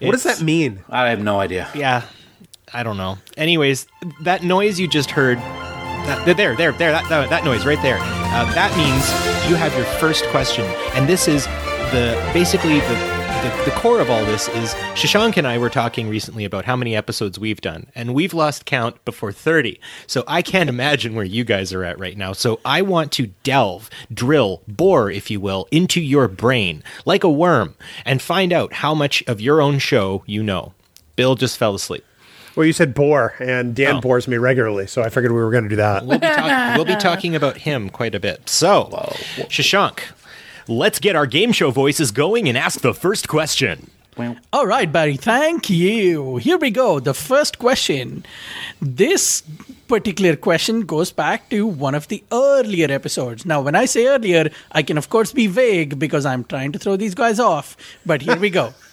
What 0.00 0.12
does 0.12 0.22
that 0.22 0.40
mean? 0.40 0.84
I 0.88 1.08
have 1.08 1.20
no 1.20 1.40
idea. 1.40 1.68
Yeah, 1.74 2.04
I 2.72 2.84
don't 2.84 2.96
know. 2.96 3.18
Anyways, 3.36 3.88
that 4.20 4.44
noise 4.44 4.78
you 4.78 4.86
just 4.86 5.10
heard. 5.10 5.38
That, 5.38 6.24
there, 6.24 6.54
there, 6.54 6.72
there. 6.72 6.92
That, 6.92 7.08
that, 7.08 7.28
that 7.30 7.44
noise 7.44 7.66
right 7.66 7.82
there. 7.82 7.98
Uh, 8.00 8.44
that 8.54 8.70
means 8.76 9.02
you 9.50 9.56
have 9.56 9.74
your 9.74 9.84
first 9.98 10.24
question, 10.26 10.64
and 10.94 11.08
this 11.08 11.26
is 11.26 11.46
the 11.90 12.30
basically 12.32 12.78
the. 12.78 13.17
The, 13.28 13.62
the 13.66 13.70
core 13.76 14.00
of 14.00 14.10
all 14.10 14.24
this 14.24 14.48
is 14.48 14.74
Shashank 14.94 15.36
and 15.36 15.46
I 15.46 15.58
were 15.58 15.68
talking 15.70 16.08
recently 16.08 16.44
about 16.44 16.64
how 16.64 16.74
many 16.74 16.96
episodes 16.96 17.38
we've 17.38 17.60
done, 17.60 17.86
and 17.94 18.12
we've 18.14 18.34
lost 18.34 18.64
count 18.64 19.04
before 19.04 19.32
30. 19.32 19.78
So 20.06 20.24
I 20.26 20.42
can't 20.42 20.68
imagine 20.68 21.14
where 21.14 21.24
you 21.24 21.44
guys 21.44 21.72
are 21.72 21.84
at 21.84 21.98
right 22.00 22.16
now. 22.16 22.32
So 22.32 22.58
I 22.64 22.82
want 22.82 23.12
to 23.12 23.28
delve, 23.44 23.90
drill, 24.12 24.62
bore, 24.66 25.10
if 25.10 25.30
you 25.30 25.40
will, 25.40 25.68
into 25.70 26.00
your 26.00 26.26
brain 26.26 26.82
like 27.04 27.22
a 27.22 27.30
worm 27.30 27.76
and 28.04 28.20
find 28.20 28.52
out 28.52 28.72
how 28.72 28.94
much 28.94 29.22
of 29.28 29.40
your 29.40 29.60
own 29.60 29.78
show 29.78 30.24
you 30.26 30.42
know. 30.42 30.72
Bill 31.14 31.34
just 31.36 31.58
fell 31.58 31.74
asleep. 31.74 32.04
Well, 32.56 32.66
you 32.66 32.72
said 32.72 32.92
bore, 32.92 33.34
and 33.38 33.72
Dan 33.76 33.96
Oh. 33.96 34.00
bores 34.00 34.26
me 34.26 34.36
regularly, 34.36 34.88
so 34.88 35.02
I 35.02 35.10
figured 35.10 35.30
we 35.30 35.38
were 35.38 35.52
going 35.52 35.62
to 35.62 35.68
do 35.70 35.76
that. 35.76 36.04
We'll 36.04 36.18
be, 36.18 36.26
talk- 36.26 36.76
we'll 36.76 36.84
be 36.86 36.96
talking 36.96 37.36
about 37.36 37.58
him 37.58 37.88
quite 37.88 38.16
a 38.16 38.20
bit. 38.20 38.48
So, 38.48 38.88
Shashank, 39.48 40.00
let's 40.68 40.98
get 40.98 41.16
our 41.16 41.26
game 41.26 41.52
show 41.52 41.70
voices 41.70 42.10
going 42.10 42.48
and 42.48 42.56
ask 42.56 42.80
the 42.80 42.94
first 42.94 43.28
question. 43.28 43.90
All 44.52 44.66
right, 44.66 44.90
Barry, 44.90 45.16
thank 45.16 45.70
you. 45.70 46.38
Here 46.38 46.58
we 46.58 46.72
go. 46.72 46.98
The 46.98 47.14
first 47.14 47.60
question. 47.60 48.24
This 48.82 49.44
particular 49.86 50.34
question 50.34 50.80
goes 50.82 51.12
back 51.12 51.48
to 51.50 51.66
one 51.66 51.94
of 51.94 52.08
the 52.08 52.24
earlier 52.32 52.90
episodes. 52.90 53.46
Now, 53.46 53.60
when 53.60 53.76
I 53.76 53.84
say 53.84 54.08
earlier, 54.08 54.50
I 54.72 54.82
can, 54.82 54.98
of 54.98 55.08
course, 55.08 55.32
be 55.32 55.46
vague 55.46 56.00
because 56.00 56.26
I'm 56.26 56.42
trying 56.42 56.72
to 56.72 56.80
throw 56.80 56.96
these 56.96 57.14
guys 57.14 57.38
off. 57.38 57.76
But 58.04 58.22
here 58.22 58.38
we 58.38 58.50
go. 58.50 58.74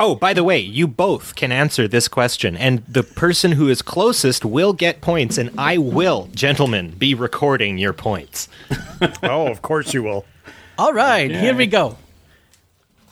Oh, 0.00 0.14
by 0.14 0.32
the 0.32 0.44
way, 0.44 0.60
you 0.60 0.86
both 0.86 1.34
can 1.34 1.50
answer 1.50 1.88
this 1.88 2.06
question, 2.06 2.56
and 2.56 2.84
the 2.86 3.02
person 3.02 3.50
who 3.50 3.66
is 3.68 3.82
closest 3.82 4.44
will 4.44 4.72
get 4.72 5.00
points, 5.00 5.36
and 5.38 5.50
I 5.58 5.78
will, 5.78 6.28
gentlemen, 6.32 6.90
be 6.90 7.14
recording 7.14 7.78
your 7.78 7.92
points. 7.92 8.48
oh, 9.24 9.48
of 9.48 9.60
course 9.60 9.92
you 9.92 10.04
will. 10.04 10.24
All 10.78 10.92
right, 10.92 11.30
here 11.30 11.54
we 11.54 11.66
go. 11.66 11.96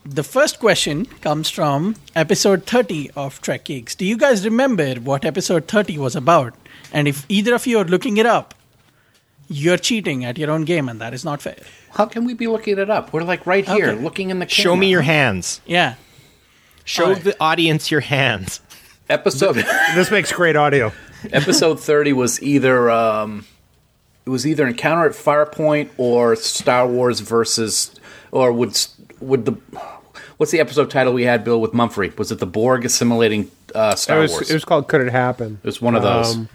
The 0.05 0.23
first 0.23 0.61
question 0.61 1.07
comes 1.21 1.51
from 1.51 1.97
episode 2.15 2.65
30 2.65 3.11
of 3.17 3.41
Trek 3.41 3.65
Geeks. 3.65 3.97
Do 3.97 4.05
you 4.07 4.17
guys 4.17 4.45
remember 4.45 4.95
what 4.95 5.25
episode 5.25 5.67
30 5.67 5.99
was 5.99 6.15
about? 6.15 6.55
And 6.93 7.09
if 7.09 7.27
either 7.29 7.55
of 7.57 7.67
you 7.67 7.79
are 7.79 7.85
looking 7.85 8.19
it 8.19 8.27
up, 8.27 8.55
you're 9.49 9.79
cheating 9.79 10.25
at 10.25 10.39
your 10.39 10.51
own 10.53 10.65
game, 10.65 10.89
and 10.89 11.01
that 11.01 11.13
is 11.13 11.25
not 11.25 11.43
fair. 11.43 11.57
How 11.95 12.07
can 12.07 12.25
we 12.25 12.35
be 12.35 12.47
looking 12.47 12.79
it 12.79 12.89
up? 12.89 13.13
We're 13.13 13.23
like 13.25 13.47
right 13.47 13.67
here, 13.67 13.91
Okay. 13.91 14.01
looking 14.03 14.31
in 14.31 14.39
the 14.39 14.47
camera. 14.47 14.63
Show 14.63 14.77
me 14.77 14.89
your 14.91 15.03
hands. 15.03 15.61
Yeah. 15.67 15.95
Show 16.85 17.07
All 17.07 17.13
right. 17.15 17.25
the 17.25 17.37
audience 17.41 17.91
your 17.91 18.01
hands. 18.01 18.61
episode. 19.09 19.57
This 19.97 20.11
makes 20.11 20.31
great 20.33 20.55
audio. 20.57 20.93
episode 21.33 21.81
30 21.81 22.13
was 22.13 22.41
either 22.43 22.91
um, 22.91 23.45
it 24.27 24.31
was 24.31 24.47
either 24.47 24.67
Encounter 24.67 25.07
at 25.07 25.13
Farpoint 25.13 25.91
or 25.97 26.35
Star 26.37 26.87
Wars 26.87 27.21
versus 27.21 27.95
or 28.33 28.53
would 28.53 28.77
would 29.21 29.45
the 29.45 29.53
what's 30.37 30.53
the 30.53 30.61
episode 30.61 30.91
title 30.91 31.13
we 31.13 31.23
had 31.23 31.45
Bill 31.45 31.61
with 31.61 31.73
Mumphrey? 31.73 32.17
Was 32.19 32.33
it 32.33 32.39
the 32.41 32.47
Borg 32.47 32.85
assimilating 32.85 33.51
uh, 33.75 33.93
It 33.95 33.99
Star 33.99 34.19
was, 34.19 34.33
Wars? 34.33 34.51
it 34.51 34.55
was 34.55 34.65
called 34.65 34.89
Could 34.89 35.01
It 35.03 35.13
Happen? 35.13 35.59
It 35.63 35.67
was 35.67 35.81
one 35.81 35.95
of 35.95 36.03
those. 36.03 36.35
Um, 36.37 36.49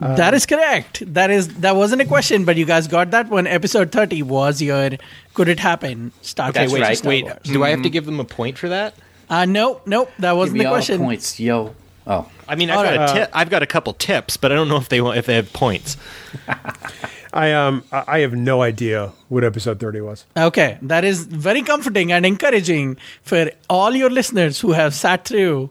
that 0.00 0.34
is 0.34 0.46
correct. 0.46 1.02
That 1.14 1.30
is 1.30 1.48
that 1.60 1.76
wasn't 1.76 2.02
a 2.02 2.06
question, 2.06 2.44
but 2.44 2.56
you 2.56 2.64
guys 2.64 2.88
got 2.88 3.12
that 3.12 3.28
one. 3.28 3.46
Episode 3.46 3.92
30 3.92 4.22
was 4.22 4.60
your 4.60 4.90
could 5.34 5.48
it 5.48 5.60
happen? 5.60 6.10
Star 6.22 6.46
Trek 6.50 6.54
That's 6.54 6.72
versus 6.72 6.88
right. 6.88 6.98
Star 6.98 7.08
Wait, 7.10 7.24
Wars. 7.24 7.38
do 7.44 7.62
I 7.62 7.70
have 7.70 7.82
to 7.82 7.90
give 7.90 8.04
them 8.06 8.18
a 8.18 8.24
point 8.24 8.58
for 8.58 8.68
that? 8.70 8.94
Uh 9.30 9.44
nope, 9.44 9.82
nope, 9.86 10.10
that 10.18 10.32
wasn't 10.32 10.54
me 10.58 10.64
the 10.64 10.66
all 10.70 10.72
the 10.74 10.78
question. 10.78 10.98
points, 10.98 11.38
yo. 11.38 11.74
Oh, 12.06 12.28
I 12.48 12.56
mean, 12.56 12.68
I've 12.70 12.78
All 12.78 12.84
got 12.84 12.96
right. 12.96 13.16
a 13.22 13.26
ti- 13.26 13.32
I've 13.32 13.48
got 13.50 13.62
a 13.62 13.66
couple 13.66 13.92
tips, 13.92 14.36
but 14.36 14.50
I 14.50 14.54
don't 14.56 14.68
know 14.68 14.76
if 14.76 14.88
they 14.88 15.00
want 15.00 15.18
if 15.18 15.26
they 15.26 15.36
have 15.36 15.52
points. 15.52 15.96
I 17.32 17.52
um 17.52 17.84
I 17.92 18.04
I 18.08 18.18
have 18.20 18.32
no 18.34 18.62
idea 18.62 19.12
what 19.28 19.44
episode 19.44 19.78
thirty 19.80 20.00
was. 20.00 20.24
Okay, 20.36 20.78
that 20.82 21.04
is 21.04 21.24
very 21.26 21.62
comforting 21.62 22.10
and 22.12 22.26
encouraging 22.26 22.96
for 23.22 23.50
all 23.70 23.94
your 23.94 24.10
listeners 24.10 24.60
who 24.60 24.72
have 24.72 24.94
sat 24.94 25.24
through 25.24 25.70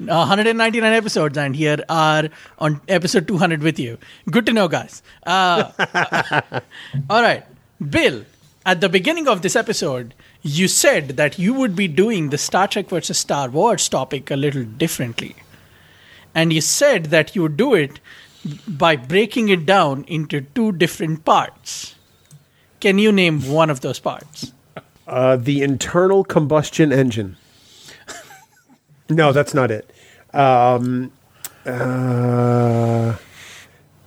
199 0.00 0.92
episodes 0.92 1.36
and 1.36 1.56
here 1.56 1.78
are 1.88 2.28
on 2.60 2.80
episode 2.88 3.26
200 3.26 3.62
with 3.62 3.80
you. 3.80 3.98
Good 4.30 4.46
to 4.46 4.52
know, 4.52 4.68
guys. 4.68 5.02
Uh, 5.26 5.72
all 7.10 7.22
right, 7.22 7.44
Bill. 7.90 8.24
At 8.64 8.80
the 8.80 8.88
beginning 8.88 9.26
of 9.26 9.40
this 9.42 9.56
episode, 9.56 10.14
you 10.42 10.68
said 10.68 11.16
that 11.16 11.38
you 11.38 11.52
would 11.54 11.74
be 11.74 11.88
doing 11.88 12.28
the 12.30 12.38
Star 12.38 12.68
Trek 12.68 12.90
versus 12.90 13.18
Star 13.18 13.48
Wars 13.48 13.88
topic 13.88 14.30
a 14.30 14.36
little 14.36 14.62
differently, 14.64 15.34
and 16.34 16.52
you 16.52 16.60
said 16.60 17.06
that 17.06 17.34
you 17.34 17.42
would 17.42 17.56
do 17.56 17.74
it 17.74 18.00
by 18.66 18.96
breaking 18.96 19.48
it 19.48 19.66
down 19.66 20.04
into 20.04 20.40
two 20.40 20.72
different 20.72 21.24
parts. 21.24 21.94
Can 22.80 22.98
you 22.98 23.10
name 23.10 23.50
one 23.50 23.70
of 23.70 23.80
those 23.80 23.98
parts? 23.98 24.52
Uh, 25.06 25.36
the 25.36 25.62
internal 25.62 26.22
combustion 26.22 26.92
engine. 26.92 27.36
no, 29.08 29.32
that's 29.32 29.54
not 29.54 29.70
it. 29.70 29.90
Um, 30.32 31.10
uh, 31.66 33.16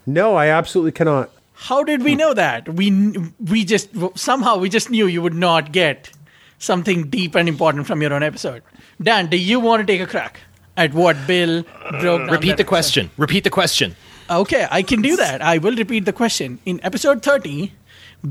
no, 0.05 0.35
I 0.35 0.47
absolutely 0.47 0.91
cannot. 0.91 1.31
How 1.53 1.83
did 1.83 2.03
we 2.03 2.15
know 2.15 2.33
that? 2.33 2.69
We 2.69 3.13
we 3.39 3.65
just 3.65 3.89
somehow 4.15 4.57
we 4.57 4.69
just 4.69 4.89
knew 4.89 5.05
you 5.05 5.21
would 5.21 5.35
not 5.35 5.71
get 5.71 6.11
something 6.57 7.09
deep 7.09 7.35
and 7.35 7.47
important 7.47 7.85
from 7.87 8.01
your 8.01 8.13
own 8.13 8.23
episode. 8.23 8.63
Dan, 9.01 9.27
do 9.27 9.37
you 9.37 9.59
want 9.59 9.81
to 9.81 9.85
take 9.85 10.01
a 10.01 10.07
crack 10.07 10.39
at 10.81 10.93
what 10.93 11.17
Bill 11.27 11.63
broke? 12.01 12.21
down 12.27 12.27
Repeat 12.29 12.49
that 12.49 12.57
the 12.57 12.63
episode? 12.63 12.67
question. 12.67 13.11
Repeat 13.17 13.43
the 13.43 13.49
question. 13.49 13.95
Okay, 14.29 14.67
I 14.71 14.81
can 14.81 15.01
do 15.01 15.15
that. 15.17 15.41
I 15.41 15.57
will 15.57 15.75
repeat 15.75 16.05
the 16.05 16.13
question. 16.13 16.59
In 16.65 16.79
episode 16.83 17.21
30, 17.21 17.71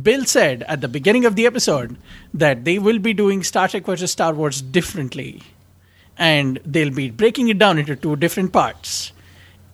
Bill 0.03 0.25
said 0.25 0.63
at 0.65 0.81
the 0.81 0.89
beginning 0.89 1.25
of 1.27 1.37
the 1.37 1.47
episode 1.47 1.97
that 2.33 2.65
they 2.65 2.79
will 2.79 2.99
be 2.99 3.13
doing 3.13 3.43
Star 3.43 3.69
Trek 3.69 3.85
versus 3.85 4.11
Star 4.11 4.33
Wars 4.33 4.63
differently. 4.63 5.43
And 6.17 6.59
they'll 6.65 6.95
be 6.95 7.11
breaking 7.11 7.49
it 7.49 7.59
down 7.59 7.79
into 7.79 7.97
two 7.97 8.17
different 8.17 8.53
parts. 8.53 9.13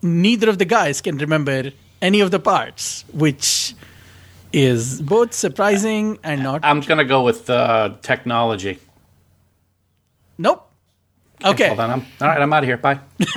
Neither 0.03 0.49
of 0.49 0.59
the 0.59 0.65
guys 0.65 1.01
can 1.01 1.17
remember 1.19 1.71
any 2.03 2.21
of 2.21 2.31
the 2.31 2.39
parts, 2.39 3.05
which 3.13 3.75
is 4.53 5.01
both 5.03 5.33
surprising 5.33 6.19
and 6.23 6.43
not. 6.43 6.61
I'm 6.65 6.81
gonna 6.81 7.05
go 7.05 7.23
with 7.23 7.49
uh, 7.51 7.95
technology. 8.03 8.79
Nope. 10.39 10.66
Okay. 11.45 11.69
Hold 11.69 11.81
on. 11.81 11.91
I'm, 11.91 12.01
all 12.21 12.29
right, 12.29 12.41
I'm 12.41 12.53
out 12.53 12.63
of 12.63 12.69
here. 12.69 12.77
Bye. 12.77 13.01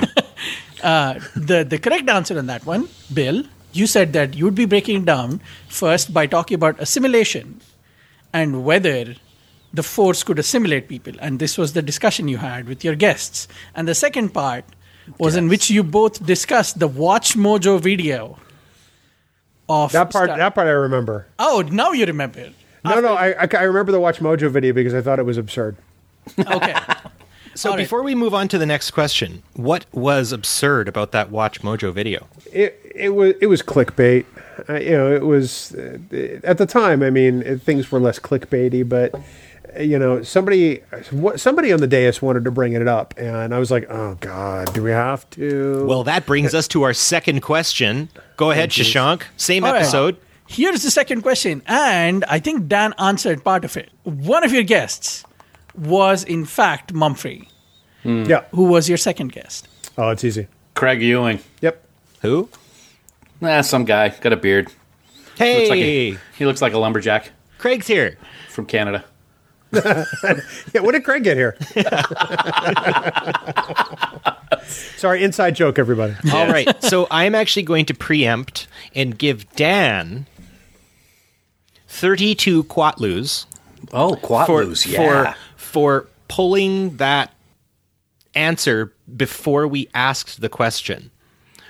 Uh, 0.82 1.20
the 1.36 1.62
the 1.62 1.78
correct 1.78 2.08
answer 2.08 2.38
on 2.38 2.46
that 2.46 2.64
one, 2.64 2.88
Bill, 3.12 3.44
you 3.74 3.86
said 3.86 4.14
that 4.14 4.32
you'd 4.34 4.54
be 4.54 4.64
breaking 4.64 5.04
down 5.04 5.42
first 5.68 6.14
by 6.14 6.26
talking 6.26 6.54
about 6.54 6.80
assimilation 6.80 7.60
and 8.32 8.64
whether 8.64 9.14
the 9.74 9.82
force 9.82 10.22
could 10.22 10.38
assimilate 10.38 10.88
people, 10.88 11.12
and 11.20 11.38
this 11.38 11.58
was 11.58 11.74
the 11.74 11.82
discussion 11.82 12.28
you 12.28 12.38
had 12.38 12.66
with 12.66 12.82
your 12.82 12.94
guests. 12.94 13.46
And 13.74 13.86
the 13.86 13.94
second 13.94 14.30
part 14.30 14.64
was 15.18 15.36
in 15.36 15.48
which 15.48 15.68
you 15.68 15.82
both 15.82 16.24
discussed 16.24 16.78
the 16.78 16.88
Watch 16.88 17.36
Mojo 17.36 17.78
video 17.78 18.38
of 19.68 19.92
That 19.92 20.10
part, 20.10 20.28
Star- 20.28 20.38
that 20.38 20.54
part 20.54 20.66
I 20.66 20.70
remember. 20.70 21.26
Oh, 21.38 21.62
now 21.70 21.92
you 21.92 22.06
remember. 22.06 22.50
No, 22.86 23.00
no, 23.02 23.14
I, 23.14 23.32
I, 23.32 23.48
I 23.52 23.62
remember 23.64 23.92
the 23.92 24.00
Watch 24.00 24.20
Mojo 24.20 24.50
video 24.50 24.72
because 24.72 24.94
I 24.94 25.02
thought 25.02 25.18
it 25.18 25.26
was 25.26 25.36
absurd. 25.36 25.76
Okay. 26.38 26.74
So 27.60 27.68
All 27.72 27.76
right. 27.76 27.82
before 27.82 28.02
we 28.02 28.14
move 28.14 28.32
on 28.32 28.48
to 28.48 28.56
the 28.56 28.64
next 28.64 28.92
question, 28.92 29.42
what 29.52 29.84
was 29.92 30.32
absurd 30.32 30.88
about 30.88 31.12
that 31.12 31.30
Watch 31.30 31.60
Mojo 31.60 31.92
video? 31.92 32.26
It 32.50 32.80
it 32.94 33.10
was 33.10 33.34
it 33.38 33.48
was 33.48 33.60
clickbait. 33.60 34.24
Uh, 34.66 34.76
you 34.76 34.92
know, 34.92 35.14
it 35.14 35.26
was 35.26 35.74
uh, 35.74 35.98
at 36.42 36.56
the 36.56 36.64
time. 36.64 37.02
I 37.02 37.10
mean, 37.10 37.42
it, 37.42 37.60
things 37.60 37.92
were 37.92 38.00
less 38.00 38.18
clickbaity, 38.18 38.88
but 38.88 39.14
uh, 39.76 39.82
you 39.82 39.98
know, 39.98 40.22
somebody 40.22 40.76
what- 41.10 41.38
somebody 41.38 41.70
on 41.70 41.80
the 41.80 41.86
dais 41.86 42.22
wanted 42.22 42.44
to 42.46 42.50
bring 42.50 42.72
it 42.72 42.88
up, 42.88 43.12
and 43.18 43.54
I 43.54 43.58
was 43.58 43.70
like, 43.70 43.90
oh 43.90 44.16
god, 44.20 44.72
do 44.72 44.82
we 44.82 44.92
have 44.92 45.28
to? 45.36 45.84
Well, 45.84 46.02
that 46.04 46.24
brings 46.24 46.54
us 46.54 46.66
to 46.68 46.82
our 46.84 46.94
second 46.94 47.42
question. 47.42 48.08
Go 48.38 48.52
ahead, 48.52 48.70
Shashank. 48.70 49.24
Same 49.36 49.64
All 49.64 49.72
right. 49.74 49.82
episode. 49.82 50.16
Here's 50.48 50.82
the 50.82 50.90
second 50.90 51.20
question, 51.20 51.60
and 51.66 52.24
I 52.24 52.38
think 52.38 52.68
Dan 52.68 52.94
answered 52.98 53.44
part 53.44 53.66
of 53.66 53.76
it. 53.76 53.90
One 54.04 54.44
of 54.44 54.50
your 54.50 54.62
guests 54.62 55.24
was, 55.76 56.24
in 56.24 56.46
fact, 56.46 56.94
Mumfrey. 56.94 57.48
Hmm. 58.02 58.24
yeah. 58.24 58.44
Who 58.52 58.64
was 58.64 58.88
your 58.88 58.98
second 58.98 59.32
guest? 59.32 59.68
Oh, 59.98 60.10
it's 60.10 60.24
easy. 60.24 60.46
Craig 60.74 61.02
Ewing. 61.02 61.40
Yep. 61.60 61.84
Who? 62.22 62.48
Nah, 63.40 63.60
some 63.62 63.84
guy 63.84 64.08
got 64.10 64.32
a 64.32 64.36
beard. 64.36 64.72
Hey, 65.36 65.56
Looks 65.58 65.70
like 65.70 65.80
a, 65.80 66.18
he 66.38 66.46
looks 66.46 66.62
like 66.62 66.72
a 66.74 66.78
lumberjack 66.78 67.30
Craig's 67.58 67.86
here. 67.86 68.16
from 68.48 68.66
Canada. 68.66 69.04
Yeah. 69.72 70.04
When 70.80 70.92
did 70.94 71.04
Craig 71.04 71.22
get 71.22 71.36
here? 71.36 71.56
Sorry, 74.96 75.22
inside 75.22 75.54
joke, 75.54 75.78
everybody. 75.78 76.14
All 76.32 76.48
right. 76.48 76.82
So 76.82 77.06
I'm 77.10 77.34
actually 77.34 77.62
going 77.62 77.86
to 77.86 77.94
preempt 77.94 78.66
and 78.94 79.16
give 79.16 79.50
Dan 79.54 80.26
32 81.88 82.64
quatloos 82.64 83.46
Oh, 83.92 84.14
for, 84.16 84.20
Quatloos, 84.46 84.86
yeah. 84.86 85.32
for 85.32 85.36
for 85.56 86.06
pulling 86.28 86.96
that 86.98 87.32
answer 88.34 88.92
before 89.16 89.66
we 89.66 89.88
asked 89.94 90.40
the 90.40 90.48
question. 90.48 91.10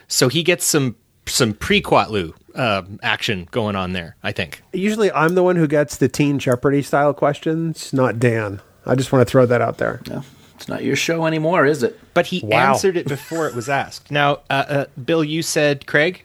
So 0.09 0.29
he 0.29 0.43
gets 0.43 0.65
some 0.65 0.97
some 1.27 1.55
pre 1.55 1.81
quatloo 1.81 2.35
uh, 2.55 2.83
action 3.03 3.47
going 3.51 3.77
on 3.77 3.93
there. 3.93 4.17
I 4.23 4.33
think. 4.33 4.63
Usually, 4.73 5.13
I'm 5.13 5.35
the 5.35 5.43
one 5.43 5.57
who 5.57 5.67
gets 5.69 5.97
the 5.97 6.09
Teen 6.09 6.39
Jeopardy 6.39 6.83
style 6.83 7.15
questions, 7.15 7.93
not 7.93 8.19
Dan. 8.19 8.61
I 8.87 8.95
just 8.95 9.13
want 9.13 9.27
to 9.27 9.31
throw 9.31 9.47
that 9.47 9.61
out 9.61 9.79
there. 9.79 10.01
No, 10.09 10.23
it's 10.57 10.67
not 10.69 10.83
your 10.83 10.97
show 10.97 11.27
anymore, 11.27 11.67
is 11.67 11.83
it? 11.83 11.99
But 12.15 12.27
he 12.27 12.41
Wow. 12.45 12.73
answered 12.73 12.97
it 12.97 13.07
before 13.07 13.47
it 13.47 13.55
was 13.55 13.69
asked. 13.69 14.11
Now, 14.11 14.41
uh, 14.51 14.65
uh, 14.69 14.85
Bill, 15.05 15.23
you 15.23 15.43
said 15.43 15.87
Craig. 15.87 16.25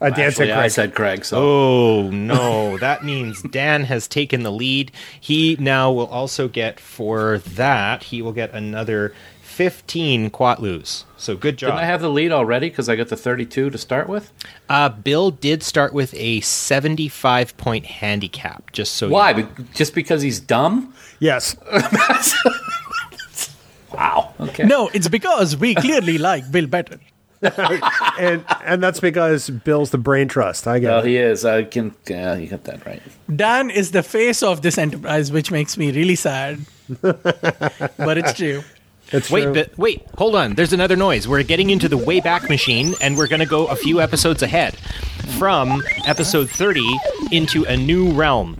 Uh, 0.00 0.10
Dan 0.10 0.16
said 0.16 0.26
Actually, 0.48 0.52
I 0.52 0.56
Craig. 0.60 0.70
said 0.70 0.94
Craig. 0.94 1.24
So 1.24 1.38
Oh 1.40 2.10
no, 2.10 2.78
that 2.80 3.04
means 3.04 3.42
Dan 3.42 3.84
has 3.84 4.06
taken 4.06 4.42
the 4.44 4.52
lead. 4.52 4.92
He 5.20 5.56
now 5.58 5.90
will 5.92 6.06
also 6.06 6.46
get 6.48 6.78
for 6.78 7.38
that. 7.38 8.04
He 8.04 8.22
will 8.22 8.32
get 8.32 8.52
another 8.54 9.12
fifteen 9.42 10.30
quatloos. 10.30 11.02
So 11.16 11.34
good 11.36 11.56
job. 11.58 11.70
didn't 11.72 11.80
I 11.82 11.86
have 11.86 12.00
the 12.00 12.10
lead 12.10 12.30
already 12.30 12.68
because 12.68 12.88
I 12.88 12.94
got 12.94 13.08
the 13.08 13.16
32 13.16 13.70
to 13.70 13.76
start 13.78 14.08
with? 14.08 14.32
uh, 14.68 14.88
Bill 14.88 15.32
did 15.32 15.64
start 15.64 15.92
with 15.92 16.14
a 16.14 16.40
seventy-five 16.42 17.56
point 17.56 17.86
handicap. 17.86 18.70
Just 18.70 18.94
so 18.94 19.06
you 19.08 19.12
Why? 19.14 19.32
know. 19.32 19.48
Just 19.74 19.94
because 19.96 20.22
he's 20.22 20.38
dumb? 20.38 20.94
yes. 21.18 21.56
Wow. 23.92 24.34
Okay. 24.38 24.64
No, 24.64 24.88
it's 24.92 25.08
because 25.08 25.56
we 25.56 25.74
clearly 25.74 26.18
like 26.18 26.50
Bill 26.52 26.66
better. 26.66 27.00
and 28.18 28.44
and 28.64 28.82
that's 28.82 29.00
because 29.00 29.48
Bill's 29.50 29.90
the 29.90 29.98
brain 29.98 30.28
trust. 30.28 30.66
I 30.66 30.78
get 30.80 30.88
Well, 30.88 30.98
it. 31.00 31.06
he 31.06 31.16
is. 31.18 31.44
I 31.44 31.62
can. 31.64 31.94
Yeah, 32.08 32.34
you 32.36 32.48
got 32.48 32.64
that 32.64 32.84
right. 32.84 33.02
Dan 33.34 33.70
is 33.70 33.92
the 33.92 34.02
face 34.02 34.42
of 34.42 34.62
this 34.62 34.76
enterprise, 34.78 35.30
which 35.30 35.50
makes 35.50 35.76
me 35.78 35.92
really 35.92 36.16
sad. 36.16 36.58
but 37.00 38.18
it's 38.18 38.32
true. 38.34 38.62
It's 39.10 39.30
Wait, 39.30 39.44
true. 39.44 39.54
Bi- 39.54 39.68
wait, 39.76 40.06
hold 40.18 40.34
on. 40.34 40.54
There's 40.54 40.72
another 40.72 40.96
noise. 40.96 41.26
We're 41.28 41.42
getting 41.42 41.70
into 41.70 41.88
the 41.88 41.96
Wayback 41.96 42.48
Machine, 42.50 42.94
and 43.00 43.16
we're 43.16 43.28
going 43.28 43.40
to 43.40 43.46
go 43.46 43.66
a 43.66 43.76
few 43.76 44.00
episodes 44.02 44.42
ahead 44.42 44.76
from 45.38 45.82
episode 46.06 46.50
30 46.50 46.82
into 47.30 47.64
a 47.64 47.76
new 47.76 48.10
realm. 48.12 48.58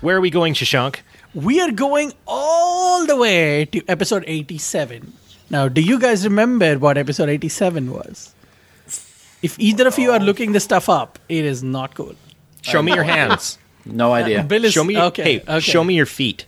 Where 0.00 0.16
are 0.16 0.20
we 0.20 0.30
going, 0.30 0.54
Shashank? 0.54 1.00
We 1.34 1.60
are 1.60 1.72
going 1.72 2.12
all 2.26 3.06
the 3.06 3.16
way 3.16 3.64
to 3.66 3.82
episode 3.88 4.22
87. 4.26 5.12
Now, 5.50 5.68
do 5.68 5.80
you 5.80 5.98
guys 5.98 6.24
remember 6.24 6.78
what 6.78 6.98
episode 6.98 7.28
87 7.28 7.90
was? 7.90 8.34
If 9.40 9.58
either 9.58 9.86
of 9.86 9.98
you 9.98 10.10
are 10.10 10.18
looking 10.18 10.52
this 10.52 10.64
stuff 10.64 10.88
up, 10.88 11.18
it 11.28 11.44
is 11.44 11.62
not 11.62 11.94
cool. 11.94 12.14
Show 12.62 12.82
me 12.82 12.92
your 12.94 13.04
hands. 13.16 13.58
No 13.84 14.12
idea. 14.12 14.42
Bill 14.42 14.64
is 14.64 14.72
Show 14.72 14.84
me. 14.84 14.98
okay. 14.98 15.22
hey, 15.22 15.40
okay. 15.40 15.60
show 15.60 15.84
me 15.84 15.94
your 15.94 16.06
feet. 16.06 16.44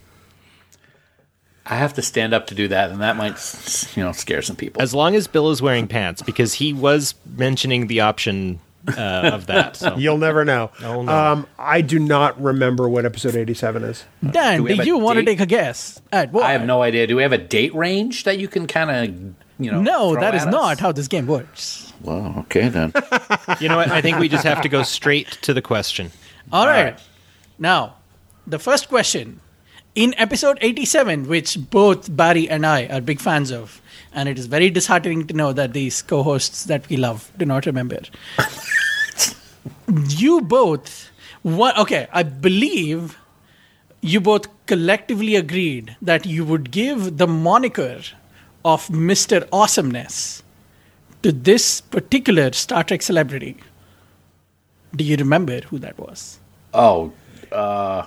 I 1.64 1.76
have 1.76 1.94
to 1.94 2.02
stand 2.02 2.34
up 2.34 2.48
to 2.48 2.54
do 2.54 2.66
that, 2.68 2.90
and 2.90 3.00
that 3.00 3.16
might, 3.16 3.36
you 3.96 4.02
know, 4.02 4.10
scare 4.12 4.42
some 4.42 4.56
people. 4.56 4.82
As 4.82 4.92
long 4.92 5.14
as 5.14 5.28
Bill 5.28 5.50
is 5.50 5.62
wearing 5.62 5.86
pants, 5.86 6.20
because 6.20 6.54
he 6.54 6.72
was 6.72 7.14
mentioning 7.36 7.86
the 7.86 8.00
option 8.00 8.58
uh, 8.88 9.30
of 9.32 9.46
that. 9.46 9.76
So. 9.76 9.96
You'll 9.96 10.18
never 10.18 10.44
know. 10.44 10.70
Oh, 10.82 11.02
no. 11.02 11.12
Um, 11.12 11.46
I 11.58 11.80
do 11.80 11.98
not 11.98 12.40
remember 12.40 12.88
what 12.88 13.04
episode 13.04 13.36
87 13.36 13.84
is. 13.84 14.04
Dan, 14.30 14.58
Do 14.58 14.58
do, 14.58 14.64
we 14.64 14.70
have 14.76 14.80
a 14.80 14.86
you 14.86 14.98
want 14.98 15.18
to 15.18 15.24
take 15.24 15.40
a 15.40 15.46
guess 15.46 16.00
at 16.12 16.32
what? 16.32 16.44
I 16.44 16.52
have 16.52 16.64
no 16.64 16.82
idea. 16.82 17.06
Do 17.06 17.16
we 17.16 17.22
have 17.22 17.32
a 17.32 17.38
date 17.38 17.74
range 17.74 18.24
that 18.24 18.38
you 18.38 18.48
can 18.48 18.66
kind 18.66 18.90
of, 18.90 19.34
you 19.64 19.70
know? 19.70 19.80
No, 19.82 20.12
throw 20.12 20.20
that 20.20 20.34
is 20.34 20.42
at 20.42 20.48
us? 20.48 20.52
not 20.52 20.80
how 20.80 20.92
this 20.92 21.08
game 21.08 21.26
works. 21.26 21.92
Well, 22.02 22.34
okay 22.40 22.68
then. 22.68 22.92
You 23.60 23.68
know 23.68 23.76
what? 23.76 23.90
I 23.90 24.00
think 24.00 24.18
we 24.18 24.28
just 24.28 24.44
have 24.44 24.62
to 24.62 24.68
go 24.68 24.82
straight 24.82 25.26
to 25.42 25.52
the 25.52 25.60
question. 25.60 26.10
All 26.52 26.66
right. 26.66 26.84
right. 26.92 27.00
Now, 27.58 27.96
the 28.46 28.58
first 28.58 28.88
question. 28.88 29.40
In 29.96 30.14
episode 30.18 30.56
87, 30.60 31.26
which 31.26 31.58
both 31.68 32.14
Barry 32.16 32.48
and 32.48 32.64
I 32.64 32.86
are 32.86 33.00
big 33.00 33.20
fans 33.20 33.50
of, 33.50 33.82
and 34.12 34.28
it 34.28 34.38
is 34.38 34.46
very 34.46 34.70
disheartening 34.70 35.26
to 35.26 35.34
know 35.34 35.52
that 35.52 35.72
these 35.72 36.02
co 36.02 36.22
hosts 36.22 36.64
that 36.64 36.88
we 36.88 36.96
love 36.96 37.30
do 37.38 37.44
not 37.44 37.66
remember. 37.66 38.00
you 40.08 40.40
both, 40.40 41.10
what, 41.42 41.78
okay, 41.78 42.08
I 42.12 42.22
believe 42.22 43.18
you 44.00 44.20
both 44.20 44.46
collectively 44.66 45.36
agreed 45.36 45.96
that 46.00 46.26
you 46.26 46.44
would 46.44 46.70
give 46.70 47.18
the 47.18 47.26
moniker 47.26 48.00
of 48.64 48.88
Mr. 48.88 49.46
Awesomeness 49.52 50.42
to 51.22 51.32
this 51.32 51.80
particular 51.80 52.52
Star 52.52 52.84
Trek 52.84 53.02
celebrity. 53.02 53.56
Do 54.94 55.04
you 55.04 55.16
remember 55.16 55.60
who 55.60 55.78
that 55.78 55.98
was? 55.98 56.38
Oh, 56.72 57.12
uh, 57.52 58.06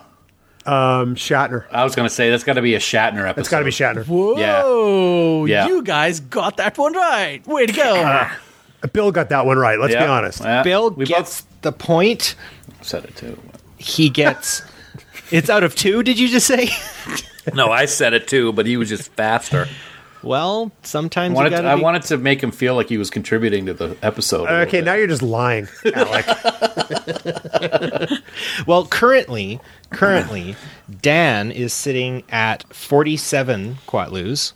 Um, 0.66 1.16
Shatner. 1.16 1.66
I 1.72 1.84
was 1.84 1.96
going 1.96 2.08
to 2.08 2.14
say 2.14 2.30
that's 2.30 2.44
got 2.44 2.54
to 2.54 2.62
be 2.62 2.76
a 2.76 2.80
Shatner 2.80 3.28
episode. 3.28 3.40
It's 3.42 3.50
got 3.50 3.60
to 3.60 3.66
be 3.66 3.72
Shatner. 3.72 4.06
Whoa! 4.08 5.46
Yeah. 5.46 5.68
You 5.68 5.84
guys 5.84 6.20
got 6.22 6.58
that 6.58 6.78
one 6.78 6.94
right. 6.94 7.46
Way 7.46 7.66
to 7.66 7.74
go! 7.74 8.28
Bill 8.94 9.12
got 9.12 9.30
that 9.30 9.46
one 9.46 9.58
right. 9.58 9.80
Let's 9.80 9.94
Yeah. 9.94 10.04
be 10.06 10.10
honest. 10.10 10.42
Yeah. 10.42 10.64
Bill 10.64 10.92
we 10.92 11.06
gets 11.06 11.42
the 11.62 11.72
point. 11.72 12.36
both 12.68 12.86
said 12.88 13.06
it 13.06 13.16
too. 13.16 13.38
He 13.78 14.10
gets. 14.10 14.62
it's 15.32 15.50
out 15.50 15.64
of 15.64 15.76
two. 15.76 16.04
Did 16.04 16.20
you 16.20 16.28
just 16.28 16.48
say? 16.48 16.70
No, 17.54 17.70
I 17.74 17.88
said 17.88 18.14
it 18.14 18.30
too, 18.30 18.54
but 18.54 18.66
he 18.66 18.78
was 18.78 18.88
just 18.88 19.12
faster. 19.12 19.68
Well, 20.24 20.72
I 20.84 20.88
sometimes 20.88 21.32
you 21.32 21.36
wanted, 21.36 21.50
gotta 21.52 21.70
I 21.70 21.76
be- 21.76 21.82
wanted 21.82 22.04
to 22.04 22.18
make 22.18 22.42
him 22.42 22.52
feel 22.52 22.76
like 22.76 22.90
he 22.90 22.98
was 22.98 23.10
contributing 23.10 23.66
to 23.68 23.74
the 23.74 23.98
episode. 24.02 24.48
Okay, 24.48 24.82
now 24.82 24.94
you're 24.94 25.08
just 25.08 25.22
lying, 25.22 25.68
Alec. 25.94 26.26
Well, 28.68 28.86
currently, 28.86 29.60
currently, 29.92 30.56
Dan 31.02 31.52
is 31.52 31.74
sitting 31.74 32.24
at 32.30 32.64
forty-seven 32.74 33.78
quatloos, 33.88 34.54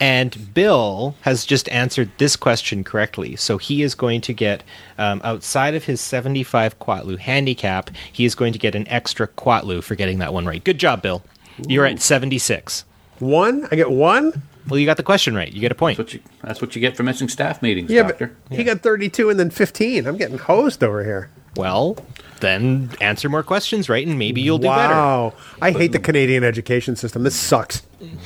And 0.00 0.52
Bill 0.54 1.14
has 1.22 1.44
just 1.44 1.68
answered 1.68 2.10
this 2.18 2.36
question 2.36 2.84
correctly. 2.84 3.36
So 3.36 3.58
he 3.58 3.82
is 3.82 3.94
going 3.94 4.20
to 4.22 4.32
get, 4.32 4.62
um, 4.98 5.20
outside 5.24 5.74
of 5.74 5.84
his 5.84 6.00
75 6.00 6.78
Quatloo 6.80 7.18
handicap, 7.18 7.90
he 8.12 8.24
is 8.24 8.34
going 8.34 8.52
to 8.52 8.58
get 8.58 8.74
an 8.74 8.86
extra 8.88 9.28
Quatloo 9.28 9.82
for 9.82 9.94
getting 9.94 10.18
that 10.18 10.32
one 10.32 10.46
right. 10.46 10.62
Good 10.64 10.78
job, 10.78 11.02
Bill. 11.02 11.22
You're 11.68 11.86
at 11.86 12.00
76. 12.02 12.84
One? 13.20 13.68
I 13.70 13.76
get 13.76 13.90
one? 13.90 14.42
Well, 14.68 14.78
you 14.80 14.86
got 14.86 14.96
the 14.96 15.02
question 15.02 15.34
right. 15.34 15.52
You 15.52 15.60
get 15.60 15.72
a 15.72 15.74
point. 15.74 15.98
That's 15.98 16.06
what 16.12 16.14
you, 16.14 16.20
that's 16.42 16.60
what 16.60 16.74
you 16.74 16.80
get 16.80 16.96
for 16.96 17.02
missing 17.02 17.28
staff 17.28 17.60
meetings, 17.62 17.90
Yeah, 17.90 18.04
Doctor. 18.04 18.34
but 18.48 18.56
he 18.58 18.64
got 18.64 18.80
32 18.80 19.28
and 19.30 19.38
then 19.38 19.50
15. 19.50 20.06
I'm 20.06 20.16
getting 20.16 20.38
hosed 20.38 20.82
over 20.82 21.04
here. 21.04 21.28
Well, 21.56 21.96
then 22.40 22.90
answer 23.00 23.28
more 23.28 23.42
questions 23.42 23.88
right, 23.88 24.04
and 24.06 24.18
maybe 24.18 24.40
you'll 24.40 24.58
do 24.58 24.68
better. 24.68 24.94
Wow. 24.94 25.34
I 25.62 25.70
hate 25.70 25.92
the 25.92 25.98
Canadian 26.00 26.42
education 26.44 26.96
system. 26.96 27.22
This 27.22 27.36
sucks. 27.36 27.82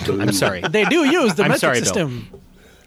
I'm 0.09 0.33
sorry. 0.33 0.63
They 0.63 0.85
do 0.87 1.05
use 1.05 1.35
the 1.35 1.43
I'm 1.43 1.51
metric 1.51 1.61
sorry, 1.61 1.75
Bill. 1.81 1.85
system. 1.85 2.29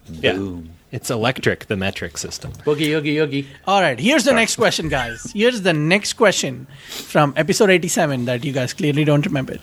Yeah. 0.10 0.72
It's 0.92 1.10
electric, 1.10 1.68
the 1.68 1.78
metric 1.78 2.18
system. 2.18 2.52
Boogie, 2.66 2.90
oogie, 2.98 3.18
oogie. 3.20 3.48
All 3.66 3.80
right, 3.82 3.98
here's 4.00 4.26
the 4.26 4.34
next 4.34 4.58
question, 4.58 4.90
guys. 4.90 5.32
Here's 5.34 5.62
the 5.62 5.72
next 5.74 6.14
question 6.14 6.68
from 6.90 7.34
episode 7.38 7.70
87 7.70 8.26
that 8.26 8.44
you 8.44 8.52
guys 8.52 8.74
clearly 8.74 9.06
don't 9.06 9.26
remember. 9.26 9.58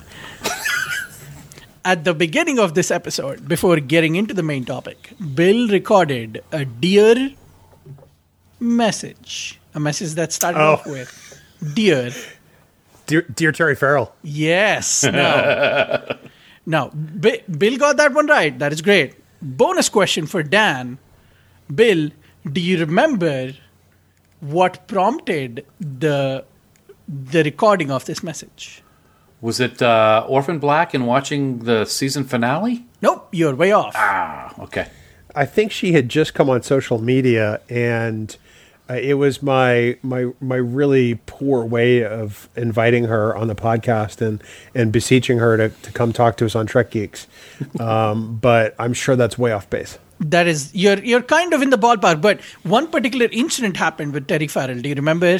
At 1.88 2.04
the 2.04 2.12
beginning 2.12 2.58
of 2.58 2.74
this 2.74 2.90
episode, 2.90 3.48
before 3.48 3.80
getting 3.80 4.14
into 4.16 4.34
the 4.34 4.42
main 4.42 4.64
topic, 4.66 5.10
Bill 5.34 5.68
recorded 5.68 6.44
a 6.52 6.66
dear 6.66 7.30
message. 8.60 9.58
A 9.74 9.80
message 9.80 10.12
that 10.20 10.32
started 10.32 10.60
Oh. 10.60 10.72
off 10.74 10.86
with 10.86 11.10
Dear. 11.74 12.12
Dear, 13.06 13.22
dear 13.22 13.52
Terry 13.52 13.74
Farrell. 13.74 14.12
Yes. 14.22 15.02
No. 15.12 16.16
no. 16.66 16.90
Bi- 16.94 17.42
Bill 17.50 17.78
got 17.78 17.96
that 17.96 18.12
one 18.12 18.26
right. 18.26 18.58
That 18.58 18.72
is 18.72 18.82
great. 18.82 19.14
Bonus 19.40 19.88
question 19.88 20.26
for 20.26 20.42
Dan. 20.42 20.98
Bill, 21.74 22.10
do 22.52 22.60
you 22.60 22.78
remember 22.84 23.52
what 24.40 24.86
prompted 24.88 25.64
the 25.80 26.44
the 27.32 27.42
recording 27.44 27.90
of 27.90 28.04
this 28.04 28.22
message? 28.22 28.82
Was 29.40 29.60
it 29.60 29.80
uh, 29.80 30.24
Orphan 30.28 30.58
Black 30.58 30.94
and 30.94 31.06
watching 31.06 31.60
the 31.60 31.84
season 31.84 32.24
finale? 32.24 32.84
Nope, 33.00 33.28
you're 33.32 33.54
way 33.54 33.70
off. 33.70 33.94
Ah, 33.96 34.52
okay. 34.58 34.88
I 35.34 35.46
think 35.46 35.70
she 35.70 35.92
had 35.92 36.08
just 36.08 36.34
come 36.34 36.50
on 36.50 36.62
social 36.62 36.98
media, 36.98 37.60
and 37.68 38.36
uh, 38.90 38.94
it 38.94 39.14
was 39.14 39.40
my 39.42 39.96
my 40.02 40.32
my 40.40 40.56
really 40.56 41.20
poor 41.26 41.64
way 41.64 42.04
of 42.04 42.48
inviting 42.56 43.04
her 43.04 43.36
on 43.36 43.46
the 43.46 43.54
podcast 43.54 44.20
and 44.20 44.42
and 44.74 44.90
beseeching 44.90 45.38
her 45.38 45.56
to, 45.56 45.68
to 45.68 45.92
come 45.92 46.12
talk 46.12 46.36
to 46.38 46.46
us 46.46 46.56
on 46.56 46.66
Trek 46.66 46.90
Geeks. 46.90 47.26
Um, 47.80 48.38
but 48.40 48.74
I'm 48.78 48.92
sure 48.92 49.14
that's 49.14 49.36
way 49.38 49.52
off 49.52 49.68
base. 49.70 49.98
That 50.20 50.46
is, 50.48 50.74
you're 50.74 50.98
you're 50.98 51.22
kind 51.22 51.52
of 51.52 51.62
in 51.62 51.70
the 51.70 51.78
ballpark. 51.78 52.20
But 52.20 52.40
one 52.64 52.88
particular 52.88 53.28
incident 53.30 53.76
happened 53.76 54.12
with 54.12 54.26
Terry 54.26 54.48
Farrell. 54.48 54.80
Do 54.80 54.88
you 54.88 54.94
remember 54.96 55.38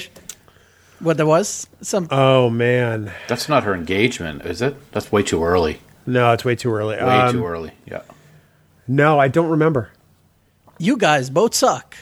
what 1.01 1.17
there 1.17 1.27
was? 1.27 1.67
Some 1.81 2.09
Oh 2.11 2.51
man, 2.51 3.13
That's 3.29 3.49
not 3.49 3.65
her 3.65 3.75
engagement, 3.75 4.45
is 4.45 4.61
it? 4.63 4.77
That's 4.93 5.11
way 5.13 5.23
too 5.23 5.43
early. 5.45 5.81
no, 6.07 6.33
it's 6.33 6.45
way 6.45 6.55
too 6.57 6.73
early. 6.73 6.97
Way 6.97 7.03
Um, 7.03 7.33
too 7.33 7.47
early. 7.47 7.73
Yeah. 7.87 8.03
No, 8.87 9.19
I 9.19 9.29
don't 9.29 9.49
remember. 9.51 9.91
you 10.79 10.97
guys 10.97 11.29
both 11.31 11.55
suck. 11.55 11.95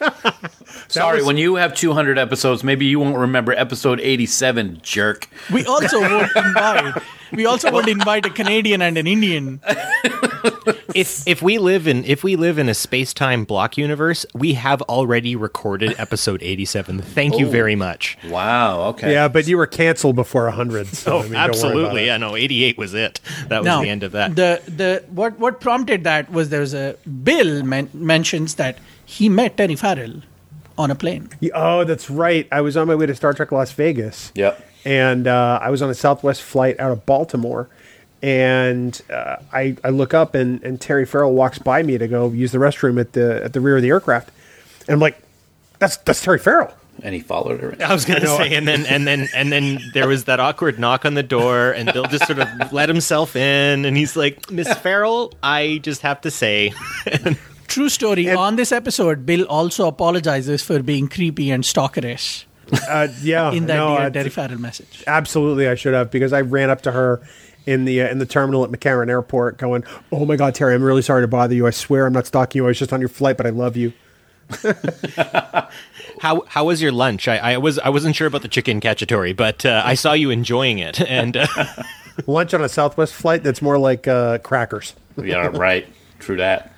Sorry, 0.88 1.18
was- 1.18 1.26
when 1.26 1.36
you 1.36 1.56
have 1.56 1.74
200 1.74 2.18
episodes, 2.18 2.64
maybe 2.64 2.86
you 2.86 2.98
won't 2.98 3.16
remember 3.16 3.52
episode 3.52 4.00
87, 4.00 4.80
jerk. 4.82 5.28
We 5.52 5.64
also 5.66 6.00
won't 6.00 6.30
invite. 6.36 7.02
We 7.32 7.46
also 7.46 7.70
won't 7.70 7.88
invite 7.88 8.26
a 8.26 8.30
Canadian 8.30 8.82
and 8.82 8.96
an 8.98 9.06
Indian. 9.06 9.60
If 10.94 11.26
if 11.26 11.42
we 11.42 11.58
live 11.58 11.88
in 11.88 12.04
if 12.04 12.22
we 12.22 12.36
live 12.36 12.58
in 12.58 12.68
a 12.68 12.74
space 12.74 13.12
time 13.12 13.44
block 13.44 13.76
universe, 13.76 14.26
we 14.34 14.54
have 14.54 14.82
already 14.82 15.34
recorded 15.36 15.94
episode 15.98 16.42
eighty 16.42 16.64
seven. 16.64 17.00
Thank 17.00 17.38
you 17.38 17.46
Oh. 17.46 17.50
very 17.50 17.74
much. 17.74 18.16
Wow, 18.28 18.82
okay. 18.90 19.12
Yeah, 19.12 19.28
but 19.28 19.46
you 19.46 19.56
were 19.56 19.66
canceled 19.66 20.16
before 20.16 20.48
hundred. 20.50 20.86
So 20.88 21.18
I 21.18 21.22
mean, 21.22 21.32
don't 21.32 21.32
worry 21.32 21.38
Oh, 21.38 21.48
Absolutely, 21.48 22.02
it. 22.02 22.06
yeah. 22.06 22.16
No, 22.18 22.36
eighty 22.36 22.62
eight 22.64 22.78
was 22.78 22.94
it. 22.94 23.20
That 23.48 23.60
was 23.60 23.66
Now, 23.66 23.80
the 23.82 23.88
end 23.88 24.02
of 24.02 24.12
that. 24.12 24.36
The 24.36 24.62
the 24.68 25.04
what 25.10 25.38
what 25.38 25.60
prompted 25.60 26.04
that 26.04 26.30
was 26.30 26.50
there 26.50 26.60
was 26.60 26.74
a 26.74 26.96
Bill 27.24 27.62
men- 27.64 27.90
mentions 27.94 28.54
that 28.54 28.78
he 29.04 29.28
met 29.28 29.56
Terry 29.56 29.76
Farrell 29.76 30.22
on 30.78 30.90
a 30.90 30.94
plane. 30.94 31.28
Oh, 31.54 31.84
that's 31.84 32.10
right. 32.10 32.46
I 32.52 32.60
was 32.60 32.76
on 32.76 32.86
my 32.88 32.94
way 32.94 33.06
to 33.06 33.14
Star 33.14 33.32
Trek 33.32 33.50
Las 33.52 33.72
Vegas. 33.72 34.32
Yep. 34.34 34.70
and 34.84 35.26
uh, 35.26 35.58
I 35.62 35.70
was 35.70 35.80
on 35.82 35.88
a 35.88 35.94
Southwest 35.94 36.42
flight 36.42 36.78
out 36.78 36.92
of 36.92 37.06
Baltimore, 37.06 37.68
and 38.24 39.00
uh, 39.10 39.36
I, 39.52 39.76
I 39.84 39.90
look 39.90 40.14
up 40.14 40.34
and, 40.34 40.62
and 40.64 40.80
Terry 40.80 41.04
Farrell 41.04 41.34
walks 41.34 41.58
by 41.58 41.82
me 41.82 41.98
to 41.98 42.08
go 42.08 42.30
use 42.30 42.52
the 42.52 42.58
restroom 42.58 42.98
at 42.98 43.12
the 43.12 43.44
at 43.44 43.52
the 43.52 43.60
rear 43.60 43.76
of 43.76 43.82
the 43.82 43.90
aircraft, 43.90 44.30
and 44.88 44.94
I'm 44.94 45.00
like, 45.00 45.20
that's 45.78 45.98
that's 45.98 46.22
Terry 46.22 46.38
Farrell. 46.38 46.72
And 47.02 47.12
he 47.14 47.20
followed 47.20 47.60
her. 47.60 47.76
I 47.84 47.92
was 47.92 48.04
going 48.06 48.20
to 48.28 48.28
say, 48.28 48.54
and 48.54 48.66
then 48.66 48.86
and 48.86 49.06
then 49.06 49.28
and 49.34 49.52
then 49.52 49.78
there 49.92 50.08
was 50.08 50.24
that 50.24 50.40
awkward 50.40 50.78
knock 50.78 51.04
on 51.04 51.14
the 51.14 51.22
door, 51.22 51.72
and 51.72 51.92
Bill 51.92 52.04
just 52.04 52.26
sort 52.26 52.38
of 52.38 52.72
let 52.72 52.88
himself 52.88 53.36
in, 53.36 53.84
and 53.84 53.94
he's 53.96 54.16
like, 54.16 54.50
"Miss 54.50 54.72
Farrell, 54.78 55.32
I 55.42 55.80
just 55.82 56.00
have 56.02 56.20
to 56.22 56.30
say, 56.30 56.72
True 57.66 57.88
story. 57.90 58.30
on 58.30 58.56
this 58.56 58.72
episode, 58.72 59.26
Bill 59.26 59.44
also 59.44 59.86
apologizes 59.88 60.62
for 60.62 60.82
being 60.82 61.08
creepy 61.08 61.50
and 61.50 61.64
stalkerish 61.64 62.44
Uh, 62.88 63.08
yeah, 63.22 63.50
in 63.56 63.66
that 63.66 63.74
no, 63.76 63.96
dear 63.96 64.06
I- 64.06 64.10
Terry 64.10 64.30
Farrell 64.30 64.58
message. 64.58 65.02
absolutely, 65.06 65.68
I 65.68 65.74
should 65.74 65.92
have 65.94 66.10
because 66.10 66.32
I 66.32 66.40
ran 66.42 66.70
up 66.70 66.82
to 66.82 66.92
her 66.92 67.20
in 67.66 67.84
the 67.84 68.02
uh, 68.02 68.08
in 68.08 68.18
the 68.18 68.26
terminal 68.26 68.64
at 68.64 68.70
McCarran 68.70 69.08
Airport, 69.08 69.58
going, 69.58 69.84
"Oh 70.12 70.24
my 70.26 70.36
God, 70.36 70.54
Terry, 70.54 70.74
I'm 70.74 70.82
really 70.82 71.02
sorry 71.02 71.22
to 71.22 71.28
bother 71.28 71.54
you. 71.54 71.66
I 71.66 71.70
swear 71.70 72.06
I'm 72.06 72.12
not 72.12 72.26
stalking 72.26 72.60
you. 72.60 72.64
I 72.64 72.68
was 72.68 72.78
just 72.78 72.92
on 72.92 73.00
your 73.00 73.08
flight, 73.08 73.36
but 73.36 73.46
I 73.46 73.50
love 73.50 73.76
you." 73.76 73.92
how 76.20 76.42
how 76.46 76.64
was 76.64 76.82
your 76.82 76.92
lunch? 76.92 77.28
I, 77.28 77.38
I 77.38 77.56
was 77.58 77.78
I 77.78 77.88
wasn't 77.88 78.14
sure 78.16 78.26
about 78.26 78.42
the 78.42 78.48
chicken 78.48 78.80
cacciatore, 78.80 79.34
but 79.36 79.64
uh, 79.64 79.82
I 79.84 79.94
saw 79.94 80.12
you 80.12 80.30
enjoying 80.30 80.78
it, 80.78 81.00
and 81.08 81.36
uh, 81.36 81.46
Lunch 82.26 82.54
on 82.54 82.62
a 82.62 82.68
Southwest 82.68 83.14
flight 83.14 83.42
that's 83.42 83.62
more 83.62 83.78
like 83.78 84.06
uh, 84.06 84.38
crackers. 84.38 84.94
Yeah, 85.16 85.46
right. 85.46 85.86
True 86.18 86.36
that. 86.36 86.72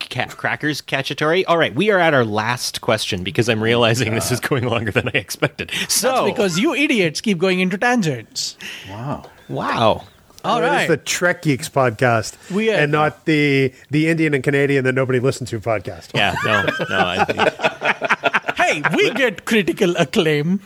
ca- 0.00 0.26
crackers 0.28 0.82
cacciatore. 0.82 1.44
All 1.48 1.58
right, 1.58 1.74
we 1.74 1.90
are 1.90 1.98
at 1.98 2.14
our 2.14 2.24
last 2.24 2.80
question 2.80 3.24
because 3.24 3.48
I'm 3.48 3.62
realizing 3.62 4.14
this 4.14 4.30
is 4.30 4.40
going 4.40 4.64
longer 4.64 4.90
than 4.92 5.08
I 5.08 5.12
expected. 5.18 5.70
So 5.88 6.10
That's 6.10 6.30
because 6.30 6.58
you 6.58 6.74
idiots 6.74 7.20
keep 7.20 7.38
going 7.38 7.60
into 7.60 7.78
tangents. 7.78 8.56
Wow. 8.88 9.24
wow. 9.48 10.04
All 10.44 10.62
It 10.62 10.82
is 10.82 10.88
the 10.88 10.96
Trek 10.96 11.42
Geeks 11.42 11.68
podcast, 11.68 12.36
We 12.50 12.70
are- 12.70 12.76
and 12.76 12.92
not 12.92 13.24
the 13.24 13.72
the 13.90 14.08
Indian 14.08 14.34
and 14.34 14.42
Canadian 14.44 14.84
that 14.84 14.94
nobody 14.94 15.18
listens 15.20 15.50
to 15.50 15.60
podcast. 15.60 16.10
Yeah, 16.14 16.34
no, 16.44 16.62
no. 16.88 17.06
I 17.06 17.24
think, 17.24 18.56
hey, 18.56 18.82
we 18.96 19.10
get 19.10 19.44
critical 19.44 19.96
acclaim. 19.96 20.60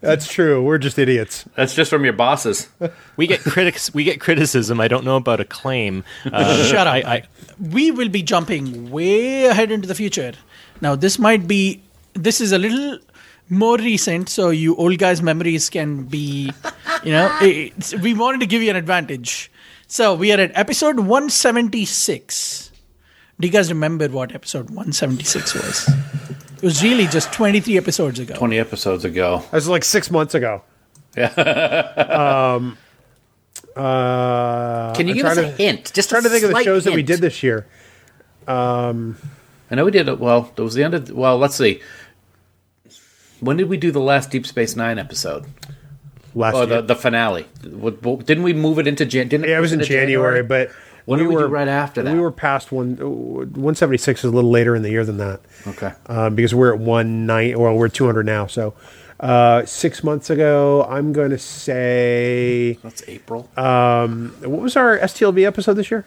That's 0.00 0.26
true. 0.32 0.62
We're 0.64 0.78
just 0.78 0.98
idiots. 0.98 1.44
That's 1.54 1.74
just 1.74 1.90
from 1.90 2.02
your 2.04 2.12
bosses. 2.14 2.68
we 3.16 3.26
get 3.28 3.40
critics. 3.40 3.94
We 3.94 4.02
get 4.02 4.20
criticism. 4.20 4.80
I 4.80 4.88
don't 4.88 5.04
know 5.04 5.16
about 5.16 5.38
acclaim. 5.40 6.02
Uh, 6.24 6.64
Shut 6.70 6.86
up. 6.88 6.94
I, 6.94 6.98
I, 6.98 7.22
we 7.60 7.90
will 7.92 8.08
be 8.08 8.22
jumping 8.22 8.90
way 8.90 9.44
ahead 9.44 9.70
into 9.70 9.86
the 9.86 9.94
future. 9.94 10.32
Now, 10.80 10.96
this 10.96 11.18
might 11.20 11.46
be, 11.46 11.82
this 12.14 12.40
is 12.40 12.50
a 12.50 12.58
little 12.58 12.98
more 13.48 13.76
recent, 13.76 14.28
so 14.28 14.50
you 14.50 14.74
old 14.76 14.98
guys' 14.98 15.22
memories 15.22 15.68
can 15.70 16.04
be, 16.04 16.50
you 17.04 17.12
know, 17.12 17.36
it's, 17.42 17.94
we 17.96 18.14
wanted 18.14 18.40
to 18.40 18.46
give 18.46 18.62
you 18.62 18.70
an 18.70 18.76
advantage. 18.76 19.50
So 19.86 20.14
we 20.14 20.32
are 20.32 20.40
at 20.40 20.52
episode 20.56 20.96
176. 21.00 22.70
Do 23.40 23.46
you 23.48 23.52
guys 23.52 23.68
remember 23.70 24.08
what 24.08 24.34
episode 24.34 24.66
176 24.70 25.54
was? 25.54 25.88
It 26.56 26.62
was 26.62 26.82
really 26.82 27.06
just 27.08 27.32
23 27.32 27.76
episodes 27.76 28.18
ago. 28.20 28.34
20 28.34 28.58
episodes 28.58 29.04
ago. 29.04 29.38
That 29.50 29.52
was 29.52 29.68
like 29.68 29.84
six 29.84 30.10
months 30.10 30.34
ago. 30.34 30.62
Yeah. 31.16 31.26
um, 32.56 32.78
uh, 33.76 34.94
Can 34.94 35.08
you 35.08 35.12
I'm 35.12 35.16
give 35.16 35.26
us 35.26 35.34
trying 35.34 35.46
a 35.46 35.50
to- 35.50 35.56
hint? 35.56 35.92
Just 35.92 36.08
trying 36.08 36.20
a 36.20 36.24
to 36.24 36.28
think 36.30 36.44
of 36.44 36.50
the 36.50 36.54
slight 36.54 36.64
shows 36.64 36.84
that 36.84 36.94
we 36.94 37.02
did 37.02 37.20
this 37.20 37.42
year. 37.42 37.66
Um, 38.46 39.16
I 39.70 39.74
know 39.74 39.84
we 39.84 39.90
did 39.90 40.08
it. 40.08 40.18
Well, 40.20 40.50
it 40.56 40.60
was 40.60 40.74
the 40.74 40.84
end 40.84 40.94
of. 40.94 41.10
Well, 41.10 41.38
let's 41.38 41.54
see. 41.56 41.80
When 43.42 43.56
did 43.56 43.68
we 43.68 43.76
do 43.76 43.90
the 43.90 44.00
last 44.00 44.30
Deep 44.30 44.46
Space 44.46 44.76
Nine 44.76 44.98
episode? 44.98 45.44
Last 46.34 46.54
Oh, 46.54 46.58
year. 46.58 46.66
the, 46.80 46.82
the 46.82 46.94
finale. 46.96 47.46
What- 47.68 48.02
what- 48.02 48.24
Didn't 48.24 48.44
we 48.44 48.52
move 48.54 48.78
it 48.78 48.86
into 48.86 49.04
Jan? 49.04 49.28
Didn't 49.28 49.48
yeah, 49.48 49.58
it 49.58 49.60
was 49.60 49.72
in 49.72 49.80
into 49.80 49.92
January, 49.92 50.42
but 50.42 50.70
When 51.04 51.18
did 51.18 51.26
we 51.28 51.34
do 51.34 51.46
right 51.46 51.66
after 51.68 52.02
that? 52.02 52.14
We 52.14 52.20
were 52.20 52.30
past 52.30 52.70
one. 52.70 52.94
One 52.96 53.74
seventy 53.74 53.98
six 53.98 54.20
is 54.20 54.30
a 54.32 54.34
little 54.34 54.50
later 54.50 54.76
in 54.76 54.82
the 54.82 54.90
year 54.90 55.04
than 55.04 55.16
that. 55.18 55.40
Okay. 55.66 55.92
um, 56.06 56.36
because 56.36 56.54
we're 56.54 56.72
at 56.72 56.78
one 56.78 57.26
nine. 57.26 57.58
Well, 57.58 57.74
we're 57.74 57.88
two 57.88 58.06
hundred 58.06 58.24
now. 58.26 58.46
So 58.46 58.74
uh, 59.18 59.66
six 59.66 60.04
months 60.04 60.30
ago, 60.30 60.86
I'm 60.88 61.12
going 61.12 61.30
to 61.30 61.38
say 61.38 62.78
That's 62.84 63.02
April. 63.08 63.50
what 63.56 64.60
was 64.62 64.76
our 64.76 64.96
STLV 64.98 65.44
episode 65.44 65.74
this 65.74 65.90
year? 65.90 66.04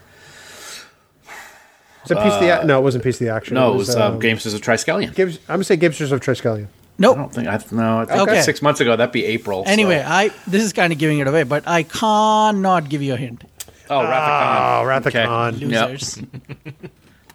Was 2.03 2.11
it 2.11 2.17
Piece 2.23 2.33
of 2.33 2.39
the 2.39 2.61
A- 2.61 2.65
No, 2.65 2.79
it 2.79 2.83
wasn't 2.83 3.03
Piece 3.03 3.15
of 3.19 3.27
the 3.27 3.33
Action. 3.33 3.57
Uh, 3.57 3.61
no, 3.61 3.73
it 3.73 3.77
was 3.77 3.95
um, 3.95 4.13
um, 4.13 4.19
Gamesters 4.21 4.53
of 4.55 4.61
Triskelion. 4.61 5.13
Gibbs, 5.13 5.37
I'm 5.49 5.55
going 5.55 5.59
to 5.61 5.63
say 5.65 5.75
Gibsters 5.77 6.11
of 6.11 6.21
Triskelion. 6.21 6.67
I 6.97 7.01
don't 7.01 7.33
think 7.33 7.47
I 7.47 7.59
no. 7.71 7.99
I 7.99 8.05
think 8.05 8.19
Okay. 8.29 8.41
six 8.41 8.61
months 8.61 8.79
ago 8.79 8.95
that'd 8.95 9.11
be 9.11 9.25
April. 9.25 9.65
so- 9.65 9.71
Anyway, 9.71 10.01
I 10.05 10.29
this 10.47 10.63
is 10.63 10.71
kind 10.73 10.93
of 10.93 10.99
giving 10.99 11.19
it 11.19 11.27
away, 11.27 11.43
but 11.43 11.67
I 11.67 11.83
cannot 11.83 12.87
give 12.89 13.01
you 13.01 13.13
a 13.13 13.17
hint. 13.17 13.43
Oh, 13.89 14.01
Wrath 14.01 14.23
of 14.23 14.39
Khan. 14.39 14.81
Oh, 14.81 14.85
Wrath 14.87 15.05
of 15.05 15.13
Khan. 15.13 15.55
Okay. 15.55 15.65
Yep. 15.65 15.89
Losers. 15.89 16.19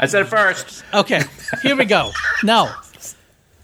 I 0.01 0.07
said 0.07 0.23
it 0.23 0.29
first. 0.29 0.83
Okay, 0.95 1.23
here 1.63 1.77
we 1.77 1.85
go. 1.85 2.11
Now, 2.43 2.75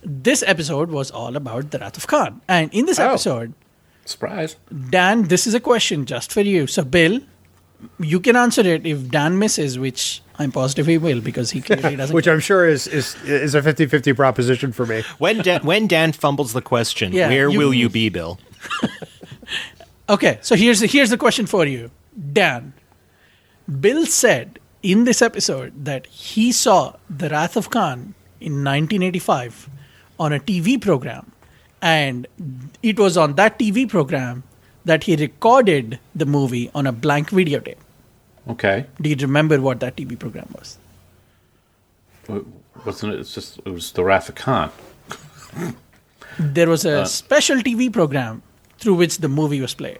this 0.02 0.44
episode 0.46 0.90
was 0.90 1.10
all 1.10 1.34
about 1.36 1.70
the 1.70 1.78
Wrath 1.78 1.96
of 1.96 2.06
Khan. 2.06 2.40
And 2.46 2.72
in 2.72 2.86
this 2.86 2.98
Oh. 3.00 3.08
episode, 3.08 3.54
Surprise. 4.04 4.54
Dan, 4.90 5.24
this 5.24 5.46
is 5.48 5.54
a 5.54 5.58
question 5.60 6.04
just 6.06 6.30
for 6.32 6.42
you. 6.42 6.68
So, 6.68 6.84
Bill, 6.84 7.20
you 7.98 8.20
can 8.20 8.36
answer 8.36 8.60
it 8.60 8.86
if 8.86 9.10
Dan 9.10 9.36
misses, 9.38 9.78
which 9.80 10.22
I'm 10.38 10.52
positive 10.52 10.86
he 10.86 10.98
will 10.98 11.20
because 11.20 11.50
he 11.50 11.60
clearly 11.62 11.96
doesn't. 12.00 12.14
Which 12.14 12.28
I'm 12.28 12.40
sure 12.40 12.66
is 12.68 12.86
is 12.86 13.16
is 13.24 13.54
a 13.54 13.62
50-50 13.62 14.14
proposition 14.14 14.72
for 14.72 14.84
me. 14.86 15.02
When 15.18 15.38
Dan, 15.42 15.62
when 15.64 15.86
Dan 15.86 16.12
fumbles 16.12 16.52
the 16.52 16.62
question, 16.62 17.12
Yeah, 17.12 17.28
where 17.28 17.48
you- 17.48 17.58
will 17.58 17.72
you 17.74 17.88
be, 17.88 18.08
Bill? 18.10 18.38
Okay, 20.08 20.38
so 20.40 20.54
here's 20.54 20.78
the, 20.78 20.86
here's 20.86 21.10
the 21.10 21.18
question 21.18 21.46
for 21.46 21.66
you, 21.66 21.90
Dan. 22.32 22.74
Bill 23.80 24.06
said 24.06 24.60
in 24.82 25.02
this 25.02 25.20
episode 25.20 25.84
that 25.84 26.06
he 26.06 26.52
saw 26.52 26.94
The 27.10 27.28
Wrath 27.28 27.56
of 27.56 27.70
Khan 27.70 28.14
in 28.40 28.62
1985 28.62 29.68
on 30.20 30.32
a 30.32 30.38
TV 30.38 30.80
program, 30.80 31.32
and 31.82 32.28
it 32.84 33.00
was 33.00 33.16
on 33.16 33.34
that 33.34 33.58
TV 33.58 33.88
program 33.88 34.44
that 34.84 35.02
he 35.04 35.16
recorded 35.16 35.98
the 36.14 36.24
movie 36.26 36.70
on 36.72 36.86
a 36.86 36.92
blank 36.92 37.30
videotape. 37.30 37.78
Okay. 38.48 38.86
Do 39.00 39.10
you 39.10 39.16
remember 39.16 39.60
what 39.60 39.80
that 39.80 39.96
TV 39.96 40.18
program 40.18 40.48
was? 40.54 40.78
Wasn't 42.84 43.12
it? 43.14 43.20
It's 43.20 43.34
just 43.34 43.58
it 43.64 43.70
was 43.70 43.92
the 43.92 44.04
Wrath 44.04 44.28
of 44.28 44.34
Khan. 44.34 44.70
There 46.38 46.68
was 46.68 46.84
a 46.84 47.00
Uh. 47.02 47.04
special 47.06 47.56
TV 47.58 47.92
program 47.92 48.42
through 48.78 48.94
which 48.94 49.18
the 49.18 49.28
movie 49.28 49.60
was 49.60 49.74
played. 49.74 49.98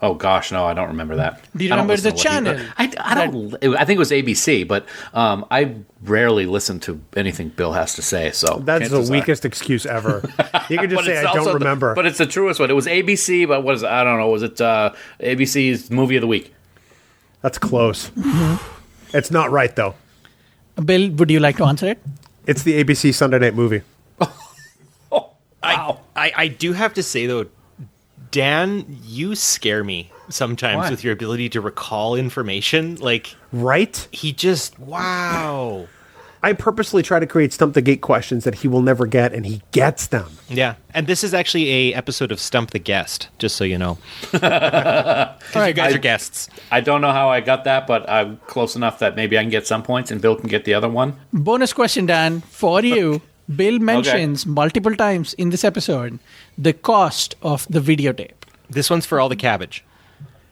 Oh 0.00 0.14
gosh, 0.14 0.52
no, 0.52 0.64
I 0.64 0.74
don't 0.74 0.88
remember 0.88 1.16
that. 1.16 1.40
Do 1.56 1.64
you 1.64 1.72
I 1.72 1.76
remember 1.76 1.96
the 1.96 2.10
to 2.12 2.16
he- 2.16 2.22
channel 2.22 2.56
I, 2.78 2.92
I 3.00 3.14
don't. 3.26 3.54
I 3.76 3.84
think 3.84 3.96
it 3.96 3.98
was 3.98 4.12
ABC, 4.12 4.66
but 4.66 4.86
um, 5.12 5.44
I 5.50 5.74
rarely 6.02 6.46
listen 6.46 6.78
to 6.80 7.00
anything 7.16 7.48
Bill 7.48 7.72
has 7.72 7.94
to 7.94 8.02
say. 8.02 8.30
So 8.30 8.60
That's 8.64 8.84
the 8.88 8.90
chances 8.96 9.10
are- 9.10 9.12
weakest 9.12 9.44
excuse 9.44 9.86
ever. 9.86 10.22
You 10.70 10.78
can 10.78 10.90
just 10.90 11.04
say 11.04 11.16
I 11.18 11.32
don't 11.32 11.44
the- 11.46 11.54
remember. 11.54 11.94
but 11.94 12.04
it's 12.06 12.18
the 12.18 12.26
truest 12.26 12.60
one. 12.60 12.70
It 12.70 12.74
was 12.74 12.86
ABC, 12.86 13.48
but 13.48 13.62
what 13.64 13.74
is 13.74 13.82
it? 13.82 13.88
I 13.88 14.04
don't 14.04 14.18
know. 14.18 14.28
Was 14.28 14.42
it 14.42 14.60
uh, 14.60 14.92
ABC's 15.20 15.90
movie 15.90 16.16
of 16.16 16.20
the 16.20 16.26
week? 16.28 16.54
That's 17.42 17.58
close. 17.58 18.10
Mm-hmm. 18.10 19.16
It's 19.16 19.30
not 19.30 19.50
right 19.50 19.74
though. 19.74 19.94
Bill, 20.84 21.10
would 21.12 21.30
you 21.30 21.40
like 21.40 21.56
to 21.58 21.64
answer 21.64 21.86
it? 21.88 21.98
It's 22.46 22.62
the 22.62 22.82
ABC 22.82 23.14
Sunday 23.14 23.38
Night 23.38 23.54
Movie. 23.54 23.82
Oh, 25.10 25.30
wow. 25.62 26.00
I, 26.14 26.32
I 26.36 26.48
do 26.48 26.72
have 26.72 26.94
to 26.94 27.02
say 27.02 27.26
though, 27.26 27.46
Dan, 28.30 28.84
you 29.04 29.34
scare 29.34 29.82
me 29.82 30.10
sometimes 30.28 30.76
Why? 30.84 30.90
with 30.90 31.02
your 31.02 31.12
ability 31.12 31.48
to 31.50 31.60
recall 31.60 32.14
information. 32.14 32.96
Like 32.96 33.34
Right? 33.52 34.06
he 34.12 34.32
just 34.32 34.78
wow. 34.78 35.88
I 36.42 36.52
purposely 36.52 37.02
try 37.02 37.18
to 37.18 37.26
create 37.26 37.52
stump 37.52 37.74
the 37.74 37.82
gate 37.82 38.00
questions 38.00 38.44
that 38.44 38.56
he 38.56 38.68
will 38.68 38.82
never 38.82 39.06
get, 39.06 39.32
and 39.32 39.44
he 39.44 39.62
gets 39.72 40.06
them. 40.06 40.30
Yeah, 40.48 40.76
and 40.94 41.06
this 41.06 41.24
is 41.24 41.34
actually 41.34 41.70
a 41.90 41.94
episode 41.94 42.30
of 42.32 42.40
Stump 42.40 42.70
the 42.70 42.78
Guest, 42.78 43.28
just 43.38 43.56
so 43.56 43.64
you 43.64 43.78
know. 43.78 43.98
All 44.34 44.40
right, 44.40 45.68
You 45.68 45.74
guys 45.74 45.94
are 45.94 45.98
guests. 45.98 46.48
I 46.70 46.80
don't 46.80 47.00
know 47.00 47.12
how 47.12 47.28
I 47.28 47.40
got 47.40 47.64
that, 47.64 47.86
but 47.86 48.08
I'm 48.08 48.36
close 48.46 48.76
enough 48.76 48.98
that 49.00 49.16
maybe 49.16 49.36
I 49.38 49.42
can 49.42 49.50
get 49.50 49.66
some 49.66 49.82
points 49.82 50.10
and 50.10 50.20
Bill 50.20 50.36
can 50.36 50.48
get 50.48 50.64
the 50.64 50.74
other 50.74 50.88
one. 50.88 51.16
Bonus 51.32 51.72
question, 51.72 52.06
Dan, 52.06 52.40
for 52.40 52.82
you. 52.82 53.20
Bill 53.54 53.78
mentions 53.78 54.44
multiple 54.44 54.94
times 54.94 55.32
in 55.34 55.48
this 55.48 55.64
episode 55.64 56.18
the 56.58 56.74
cost 56.74 57.34
of 57.40 57.66
the 57.68 57.80
videotape. 57.80 58.32
This 58.68 58.90
one's 58.90 59.06
for 59.06 59.18
all 59.20 59.30
the 59.30 59.36
cabbage. 59.36 59.84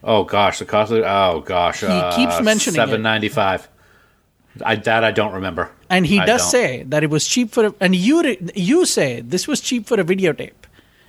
Oh 0.02 0.24
gosh, 0.24 0.60
the 0.60 0.64
cost 0.64 0.92
of 0.92 1.04
oh 1.04 1.42
gosh, 1.44 1.80
He 1.80 1.86
keeps 2.16 2.36
uh, 2.36 2.42
mentioning 2.42 2.76
seven 2.76 3.02
ninety 3.02 3.28
five. 3.28 3.68
I 4.64 4.76
that 4.76 5.04
I 5.04 5.10
don't 5.10 5.32
remember. 5.32 5.70
And 5.90 6.06
he 6.06 6.18
I 6.20 6.26
does 6.26 6.42
don't. 6.42 6.50
say 6.50 6.82
that 6.84 7.02
it 7.02 7.10
was 7.10 7.26
cheap 7.26 7.50
for 7.50 7.66
a, 7.66 7.74
and 7.80 7.94
you 7.94 8.36
you 8.54 8.86
say 8.86 9.20
this 9.20 9.46
was 9.48 9.60
cheap 9.60 9.86
for 9.86 10.00
a 10.00 10.04
videotape. 10.04 10.52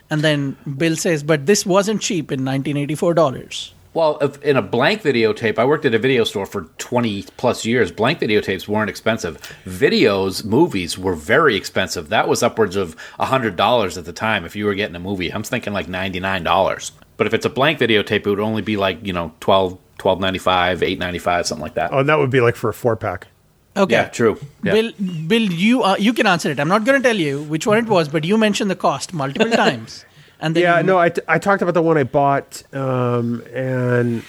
And 0.10 0.22
then 0.22 0.56
Bill 0.78 0.96
says, 0.96 1.22
but 1.22 1.46
this 1.46 1.66
wasn't 1.66 2.02
cheap 2.02 2.32
in 2.32 2.40
1984 2.46 3.14
dollars. 3.14 3.74
Well, 3.94 4.20
if, 4.22 4.42
in 4.44 4.58
a 4.58 4.62
blank 4.62 5.02
videotape, 5.02 5.58
I 5.58 5.66
worked 5.66 5.84
at 5.86 5.94
a 5.96 5.98
video 5.98 6.24
store 6.24 6.46
for 6.46 6.64
20 6.78 7.24
plus 7.36 7.66
years. 7.66 7.92
Blank 7.92 8.20
videotapes 8.20 8.68
weren't 8.68 8.92
expensive. 8.92 9.42
Videos, 9.66 10.46
movies 10.46 11.00
were 11.00 11.16
very 11.16 11.56
expensive. 11.56 12.10
That 12.10 12.28
was 12.28 12.44
upwards 12.44 12.76
of 12.76 12.96
$100 13.20 13.98
at 13.98 14.06
the 14.06 14.14
time 14.14 14.46
if 14.46 14.56
you 14.56 14.66
were 14.66 14.76
getting 14.76 14.96
a 14.96 15.00
movie. 15.00 15.34
I'm 15.34 15.42
thinking 15.42 15.74
like 15.74 15.88
$99. 15.88 16.92
But 17.18 17.26
if 17.26 17.34
it's 17.34 17.46
a 17.46 17.50
blank 17.50 17.80
videotape, 17.80 18.28
it 18.28 18.28
would 18.28 18.40
only 18.40 18.62
be 18.62 18.78
like, 18.78 19.04
you 19.04 19.14
know, 19.14 19.34
12 19.40 19.80
12.95, 19.98 20.98
8.95, 20.98 21.46
something 21.46 21.62
like 21.64 21.74
that. 21.74 21.92
Oh, 21.92 22.00
and 22.00 22.10
that 22.10 22.20
would 22.20 22.30
be 22.30 22.42
like 22.42 22.56
for 22.56 22.70
a 22.70 22.74
four 22.74 22.96
pack. 22.96 23.28
Okay. 23.78 23.94
Yeah, 23.94 24.08
true. 24.10 24.40
Yeah. 24.64 24.74
Bill, 24.74 24.92
Bill, 25.28 25.42
you 25.44 25.84
uh, 25.84 25.96
you 26.00 26.14
can 26.14 26.28
answer 26.28 26.50
it. 26.52 26.60
I'm 26.60 26.68
not 26.68 26.84
going 26.86 27.02
to 27.02 27.08
tell 27.08 27.16
you 27.18 27.44
which 27.44 27.68
one 27.68 27.78
it 27.78 27.86
was, 27.88 28.10
but 28.10 28.24
you 28.26 28.38
mentioned 28.38 28.72
the 28.72 28.76
cost 28.76 29.14
multiple 29.14 29.52
times. 29.66 30.04
And 30.40 30.56
then 30.56 30.64
Yeah, 30.64 30.78
you- 30.80 30.84
no, 30.86 30.98
I, 31.00 31.10
t- 31.10 31.22
I 31.28 31.40
talked 31.40 31.62
about 31.62 31.74
the 31.74 31.82
one 31.82 31.98
I 31.98 32.04
bought, 32.04 32.64
um, 32.74 33.44
and 33.54 34.24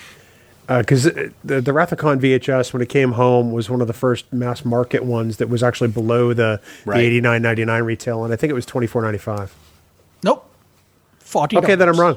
because 0.67 1.05
the 1.05 1.33
the 1.45 1.73
Wrath 1.73 1.93
of 1.93 1.99
Khan 1.99 2.21
VHS 2.21 2.73
when 2.73 2.83
it 2.83 2.89
came 2.89 3.13
home 3.13 3.53
was 3.53 3.71
one 3.71 3.81
of 3.81 3.87
the 3.87 3.93
first 3.95 4.31
mass 4.33 4.65
market 4.65 5.03
ones 5.05 5.37
that 5.39 5.49
was 5.49 5.63
actually 5.63 5.89
below 5.89 6.35
the, 6.35 6.61
Right. 6.85 6.99
the 6.99 7.05
eighty 7.05 7.21
nine 7.21 7.41
ninety 7.43 7.65
nine 7.65 7.85
retail, 7.85 8.25
and 8.25 8.33
I 8.33 8.37
think 8.37 8.51
it 8.51 8.55
was 8.55 8.67
twenty 8.67 8.87
four 8.87 9.03
ninety 9.03 9.19
five. 9.19 9.55
nope. 10.23 10.45
Forty. 11.21 11.57
Okay, 11.59 11.75
then 11.75 11.89
I'm 11.89 11.99
wrong. 12.01 12.17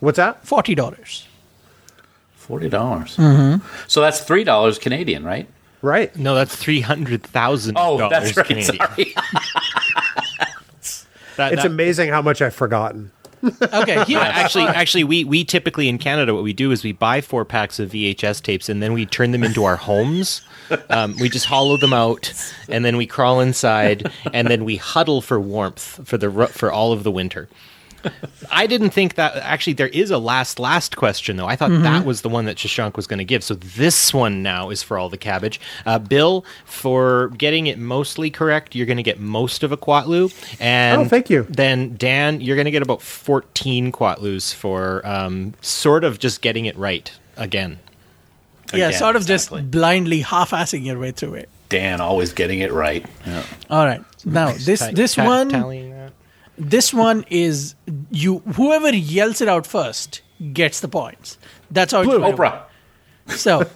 What's 0.00 0.16
that? 0.16 0.46
Forty 0.46 0.74
dollars. 0.74 1.26
$40. 2.46 2.70
dollars 2.70 3.16
Mm-hmm. 3.16 3.66
So 3.88 4.00
that's 4.00 4.20
$3 4.24 4.80
Canadian, 4.80 5.24
right? 5.24 5.48
Right. 5.86 6.14
No, 6.16 6.34
that's 6.34 6.56
three 6.56 6.80
hundred 6.80 7.22
thousand. 7.22 7.74
dollars 7.74 8.10
that's 8.10 8.36
right. 8.36 8.44
Canadian. 8.46 8.76
Sorry. 8.88 9.14
That- 11.36 11.52
It's 11.52 11.62
that- 11.62 11.66
amazing 11.66 12.08
how 12.10 12.22
much 12.22 12.42
I've 12.42 12.54
forgotten. 12.54 13.12
Okay. 13.44 14.02
Here, 14.06 14.18
actually, 14.18 14.64
actually, 14.64 15.04
we 15.04 15.22
we 15.22 15.44
typically 15.44 15.88
in 15.88 15.98
Canada, 15.98 16.34
what 16.34 16.42
we 16.42 16.52
do 16.52 16.72
is 16.72 16.82
we 16.82 16.90
buy 16.90 17.20
four 17.20 17.44
packs 17.44 17.78
of 17.78 17.90
VHS 17.92 18.42
tapes 18.42 18.68
and 18.68 18.82
then 18.82 18.92
we 18.94 19.06
turn 19.06 19.30
them 19.30 19.44
into 19.44 19.62
our 19.62 19.76
homes. 19.76 20.40
Um, 20.90 21.14
we 21.20 21.28
just 21.28 21.46
hollow 21.46 21.76
them 21.76 21.92
out 21.92 22.32
and 22.68 22.84
then 22.84 22.96
we 22.96 23.06
crawl 23.06 23.38
inside 23.38 24.10
and 24.32 24.48
then 24.48 24.64
we 24.64 24.74
huddle 24.74 25.20
for 25.20 25.38
warmth 25.38 26.00
for 26.08 26.18
the 26.18 26.48
for 26.48 26.72
all 26.72 26.92
of 26.92 27.04
the 27.04 27.12
winter. 27.12 27.48
I 28.50 28.66
didn't 28.66 28.90
think 28.90 29.14
that 29.14 29.36
actually 29.36 29.72
there 29.74 29.88
is 29.88 30.10
a 30.10 30.18
last 30.18 30.58
last 30.58 30.96
question 30.96 31.36
though. 31.36 31.46
I 31.46 31.56
thought 31.56 31.70
that 31.82 32.04
was 32.04 32.22
the 32.22 32.28
one 32.28 32.44
that 32.46 32.56
Shashank 32.56 32.96
was 32.96 33.06
going 33.06 33.18
to 33.18 33.24
give. 33.24 33.42
So 33.44 33.54
this 33.54 34.12
one 34.14 34.42
now 34.42 34.70
is 34.70 34.82
for 34.82 34.98
all 34.98 35.08
the 35.08 35.16
cabbage. 35.16 35.60
Uh, 35.84 35.98
Bill, 35.98 36.44
for 36.64 37.28
getting 37.36 37.66
it 37.66 37.78
mostly 37.78 38.30
correct, 38.30 38.74
you're 38.74 38.86
going 38.86 38.96
to 38.96 39.02
get 39.02 39.20
most 39.20 39.62
of 39.62 39.72
a 39.72 39.76
quatloo. 39.76 40.32
And 40.60 41.02
Oh, 41.02 41.04
thank 41.04 41.30
you. 41.30 41.46
Then 41.48 41.96
Dan, 41.96 42.40
you're 42.40 42.56
going 42.56 42.66
to 42.66 42.70
get 42.70 42.82
about 42.82 43.02
14 43.02 43.92
quatloos 43.92 44.54
for 44.54 45.06
um, 45.06 45.54
sort 45.60 46.04
of 46.04 46.18
just 46.18 46.40
getting 46.42 46.66
it 46.66 46.76
right 46.76 47.10
again. 47.36 47.78
yeah, 48.72 48.88
Again, 48.88 48.98
sort 48.98 49.16
of 49.16 49.22
exactly. 49.22 49.60
just 49.60 49.70
blindly 49.70 50.20
half-assing 50.20 50.84
your 50.84 50.98
way 50.98 51.10
through 51.12 51.34
it. 51.34 51.48
Dan 51.68 52.00
always 52.00 52.32
getting 52.32 52.60
it 52.60 52.72
right. 52.72 53.04
Yeah. 53.26 53.42
All 53.70 53.84
right. 53.84 54.02
Now 54.24 54.52
this 54.52 54.80
this 54.92 55.16
one 55.16 55.48
tallying 55.48 55.90
that. 55.90 56.12
This 56.58 56.92
one 56.94 57.24
is 57.30 57.74
you 58.10 58.38
whoever 58.54 58.94
yells 58.94 59.40
it 59.40 59.48
out 59.48 59.66
first 59.66 60.22
gets 60.52 60.80
the 60.80 60.88
points. 60.88 61.38
That's 61.70 61.92
how 61.92 62.00
it's 62.00 62.08
going 62.10 62.22
to. 62.22 62.36
Oprah. 62.36 62.62
So, 63.28 63.68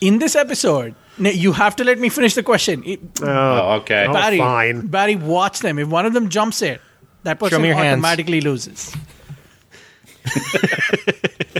in 0.00 0.18
this 0.18 0.34
episode, 0.34 0.94
you 1.18 1.52
have 1.52 1.76
to 1.76 1.84
let 1.84 1.98
me 1.98 2.08
finish 2.08 2.34
the 2.34 2.42
question. 2.42 2.82
It- 2.84 3.00
Oh, 3.22 3.26
oh 3.26 3.72
okay. 3.80 4.06
Oh, 4.08 4.12
Barry, 4.12 4.38
fine. 4.38 4.86
Barry, 4.86 5.16
watch 5.16 5.60
them. 5.60 5.78
If 5.78 5.88
one 5.88 6.06
of 6.06 6.12
them 6.12 6.28
jumps 6.28 6.62
it, 6.62 6.80
that 7.24 7.38
person 7.38 7.60
me 7.62 7.68
your 7.68 7.76
hands. 7.76 7.98
automatically 7.98 8.40
loses. 8.40 8.94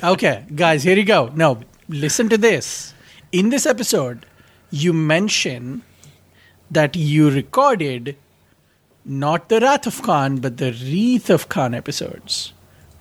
okay, 0.03 0.45
guys, 0.55 0.83
here 0.83 0.97
you 0.97 1.05
go. 1.05 1.31
Now, 1.35 1.61
listen 1.89 2.29
to 2.31 2.39
this. 2.39 2.95
In 3.33 3.51
this 3.51 3.67
episode, 3.67 4.27
you 4.71 4.93
mention 4.93 5.83
that 6.71 6.97
you 6.97 7.31
recorded 7.31 8.17
not 9.05 9.49
the 9.49 9.61
Wrath 9.61 9.87
of 9.87 10.03
Khan, 10.03 10.37
but 10.39 10.57
the 10.59 10.73
Wreath 10.73 11.31
of 11.31 11.49
Khan 11.49 11.75
episodes. 11.75 12.53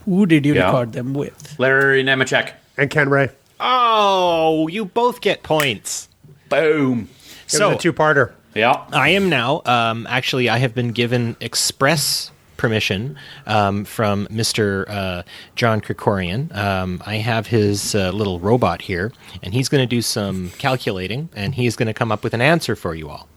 Who 0.06 0.26
did 0.26 0.46
you 0.46 0.56
Yeah. 0.56 0.66
record 0.66 0.94
them 0.94 1.14
with? 1.14 1.56
Larry 1.60 2.04
Nemecek. 2.04 2.52
And 2.78 2.90
Ken 2.90 3.10
Ray. 3.10 3.30
Oh, 3.60 4.68
you 4.68 4.86
both 4.86 5.22
get 5.22 5.44
points. 5.44 6.10
Boom. 6.50 7.10
So 7.48 7.72
a 7.72 7.78
two 7.78 7.94
parter. 7.94 8.32
Yeah. 8.56 8.82
I 8.92 9.10
am 9.10 9.30
now. 9.30 9.62
Um, 9.66 10.08
actually, 10.10 10.50
I 10.50 10.58
have 10.58 10.74
been 10.74 10.90
given 10.92 11.36
express 11.40 12.32
permission 12.58 13.18
um, 13.48 13.86
from 13.86 14.28
Mr. 14.28 14.86
Uh, 14.90 15.24
John 15.56 15.82
Krikorian. 15.82 16.56
Um, 16.56 17.02
I 17.06 17.16
have 17.18 17.48
his 17.48 17.96
uh, 17.96 18.12
little 18.12 18.40
robot 18.40 18.82
here, 18.84 19.12
and 19.42 19.54
he's 19.54 19.70
going 19.70 19.82
to 19.82 19.88
do 19.88 20.02
some 20.02 20.50
calculating, 20.58 21.30
and 21.36 21.56
he's 21.56 21.76
going 21.76 21.88
to 21.88 21.94
come 21.94 22.12
up 22.12 22.24
with 22.24 22.34
an 22.34 22.42
answer 22.42 22.76
for 22.76 22.94
you 22.96 23.10
all. 23.10 23.28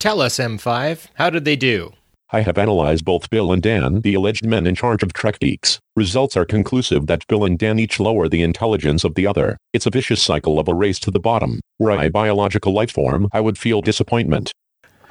Tell 0.00 0.22
us, 0.22 0.38
M5, 0.38 1.08
how 1.16 1.28
did 1.28 1.44
they 1.44 1.56
do? 1.56 1.92
I 2.30 2.40
have 2.40 2.56
analyzed 2.56 3.04
both 3.04 3.28
Bill 3.28 3.52
and 3.52 3.62
Dan, 3.62 4.00
the 4.00 4.14
alleged 4.14 4.46
men 4.46 4.66
in 4.66 4.74
charge 4.74 5.02
of 5.02 5.12
Trek 5.12 5.38
Geeks. 5.40 5.78
Results 5.94 6.38
are 6.38 6.46
conclusive 6.46 7.06
that 7.06 7.26
Bill 7.26 7.44
and 7.44 7.58
Dan 7.58 7.78
each 7.78 8.00
lower 8.00 8.26
the 8.26 8.42
intelligence 8.42 9.04
of 9.04 9.14
the 9.14 9.26
other. 9.26 9.58
It's 9.74 9.84
a 9.84 9.90
vicious 9.90 10.22
cycle 10.22 10.58
of 10.58 10.68
a 10.68 10.74
race 10.74 10.98
to 11.00 11.10
the 11.10 11.20
bottom. 11.20 11.60
Were 11.78 11.90
I 11.90 12.04
a 12.04 12.10
biological 12.10 12.72
life 12.72 12.92
form, 12.92 13.28
I 13.30 13.42
would 13.42 13.58
feel 13.58 13.82
disappointment. 13.82 14.52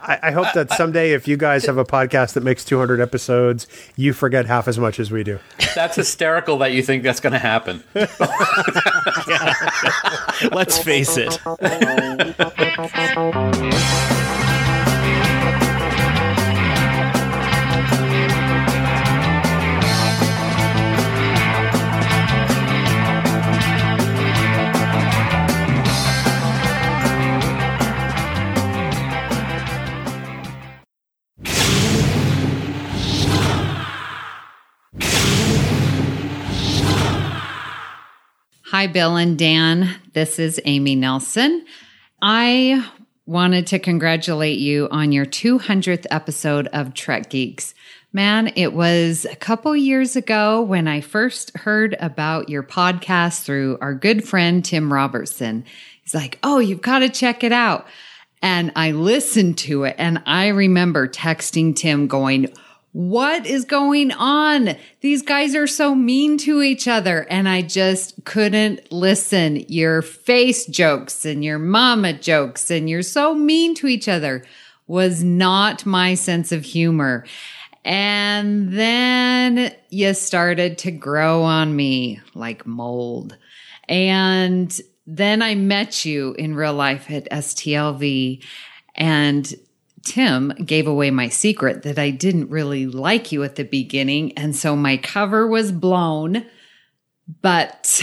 I, 0.02 0.18
I 0.24 0.32
hope 0.32 0.48
that 0.56 0.72
someday, 0.72 1.12
if 1.12 1.28
you 1.28 1.38
guys 1.38 1.68
have 1.68 1.78
a 1.78 1.86
podcast 1.86 2.34
that 2.34 2.42
makes 2.42 2.66
200 2.66 3.00
episodes, 3.00 3.68
you 3.96 4.14
forget 4.14 4.48
half 4.48 4.68
as 4.68 4.80
much 4.80 5.00
as 5.00 5.12
we 5.12 5.24
do. 5.24 5.38
That's 5.76 5.98
hysterical 5.98 6.58
that 6.58 6.72
you 6.72 6.82
think 6.82 7.04
that's 7.04 7.20
going 7.20 7.34
to 7.34 7.38
happen. 7.38 7.84
Let's 10.52 10.80
face 10.80 11.16
it. 11.16 11.38
Hi, 38.72 38.86
Bill 38.86 39.16
and 39.16 39.36
Dan. 39.36 39.96
This 40.14 40.38
is 40.38 40.62
Amy 40.64 40.94
Nelson. 40.94 41.66
I 42.22 42.88
wanted 43.26 43.66
to 43.66 43.80
congratulate 43.80 44.60
you 44.60 44.88
on 44.92 45.12
your 45.12 45.26
200th 45.26 46.06
episode 46.12 46.68
of 46.68 46.94
Trek 46.94 47.32
Geeks. 47.32 47.74
Man, 48.14 48.54
it 48.56 48.74
was 48.74 49.26
a 49.26 49.36
couple 49.36 49.76
years 49.76 50.16
ago 50.16 50.62
when 50.62 50.88
I 50.88 51.02
first 51.02 51.58
heard 51.58 51.98
about 52.00 52.50
your 52.50 52.62
podcast 52.62 53.42
through 53.42 53.80
our 53.82 53.96
good 53.96 54.24
friend 54.24 54.64
Tim 54.64 54.94
Robertson. 54.94 55.66
He's 56.04 56.14
like, 56.14 56.38
Oh, 56.44 56.60
you've 56.60 56.84
got 56.84 57.00
to 57.00 57.10
check 57.10 57.44
it 57.44 57.52
out. 57.52 57.88
And 58.44 58.72
I 58.76 58.92
listened 58.92 59.58
to 59.60 59.86
it 59.86 59.96
and 59.98 60.22
I 60.28 60.50
remember 60.50 61.08
texting 61.08 61.76
Tim 61.76 62.06
going, 62.06 62.54
what 62.92 63.46
is 63.46 63.66
going 63.66 64.12
on? 64.12 64.76
These 65.02 65.22
guys 65.22 65.56
are 65.56 65.68
so 65.68 65.94
mean 65.94 66.38
to 66.40 66.62
each 66.62 66.88
other. 66.88 67.28
And 67.30 67.48
I 67.48 67.62
just 67.62 68.24
couldn't 68.26 68.92
listen. 68.92 69.64
Your 69.68 70.02
face 70.02 70.66
jokes 70.66 71.24
and 71.26 71.44
your 71.44 71.60
mama 71.60 72.14
jokes 72.14 72.72
and 72.72 72.90
you're 72.90 73.04
so 73.04 73.36
mean 73.36 73.76
to 73.76 73.88
each 73.88 74.08
other 74.08 74.44
was 74.88 75.24
not 75.24 75.86
my 75.86 76.16
sense 76.16 76.52
of 76.52 76.66
humor. 76.66 77.26
And 77.86 78.74
then 78.74 79.74
you 79.90 80.14
started 80.16 80.80
to 80.80 80.92
grow 80.92 81.44
on 81.44 81.76
me 81.76 82.20
like 82.34 82.66
mold. 82.66 83.38
And 83.88 84.80
then 85.06 85.42
I 85.42 85.56
met 85.56 86.06
you 86.06 86.34
in 86.34 86.56
real 86.56 86.74
life 86.74 87.10
at 87.10 87.30
STLV 87.30 88.44
and 88.96 89.54
Tim 90.10 90.50
gave 90.66 90.88
away 90.88 91.12
my 91.12 91.30
secret 91.30 91.84
that 91.84 92.00
I 92.00 92.10
didn't 92.10 92.50
really 92.50 92.88
like 92.88 93.32
you 93.32 93.44
at 93.44 93.58
the 93.58 93.64
beginning. 93.64 94.36
And 94.36 94.56
so 94.56 94.76
my 94.76 94.98
cover 94.98 95.46
was 95.46 95.72
blown. 95.72 96.48
But 97.44 98.02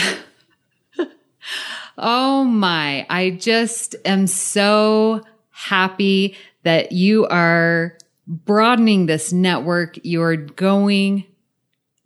oh 1.98 2.44
my, 2.44 3.04
I 3.11 3.30
just 3.30 3.96
am 4.04 4.28
so 4.28 5.24
happy 5.50 6.36
that 6.62 6.92
you 6.92 7.26
are 7.26 7.98
broadening 8.28 9.07
this 9.07 9.32
network. 9.32 9.98
You're 10.04 10.36
going 10.36 11.24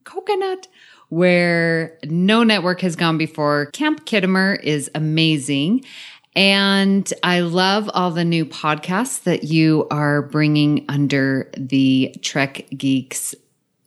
coconut 0.05 0.67
where 1.11 1.99
no 2.05 2.43
network 2.43 2.81
has 2.81 2.97
gone 2.97 3.19
before. 3.19 3.67
Camp 3.67 4.07
Khitomer 4.07 4.63
is 4.63 4.91
amazing. 4.95 5.85
And 6.37 7.13
I 7.23 7.41
love 7.41 7.91
all 7.93 8.13
the 8.13 8.25
new 8.25 8.45
podcasts 8.45 9.25
that 9.25 9.45
you 9.45 9.89
are 9.91 10.23
bringing 10.23 10.85
under 10.89 11.51
the 11.57 12.15
Trek 12.23 12.67
Geeks 12.77 13.35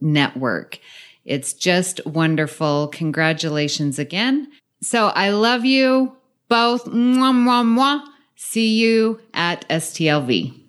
network. 0.02 0.80
It's 1.26 1.54
just 1.54 2.06
wonderful. 2.06 2.90
Congratulations 2.90 3.98
again. 3.98 4.52
So 4.82 5.08
I 5.08 5.30
love 5.30 5.64
you 5.64 6.16
both. 6.50 6.86
Mwah, 6.86 7.34
mwah, 7.34 7.64
mwah. 7.64 8.04
See 8.36 8.78
you 8.78 9.22
at 9.34 9.68
STLV. 9.70 10.60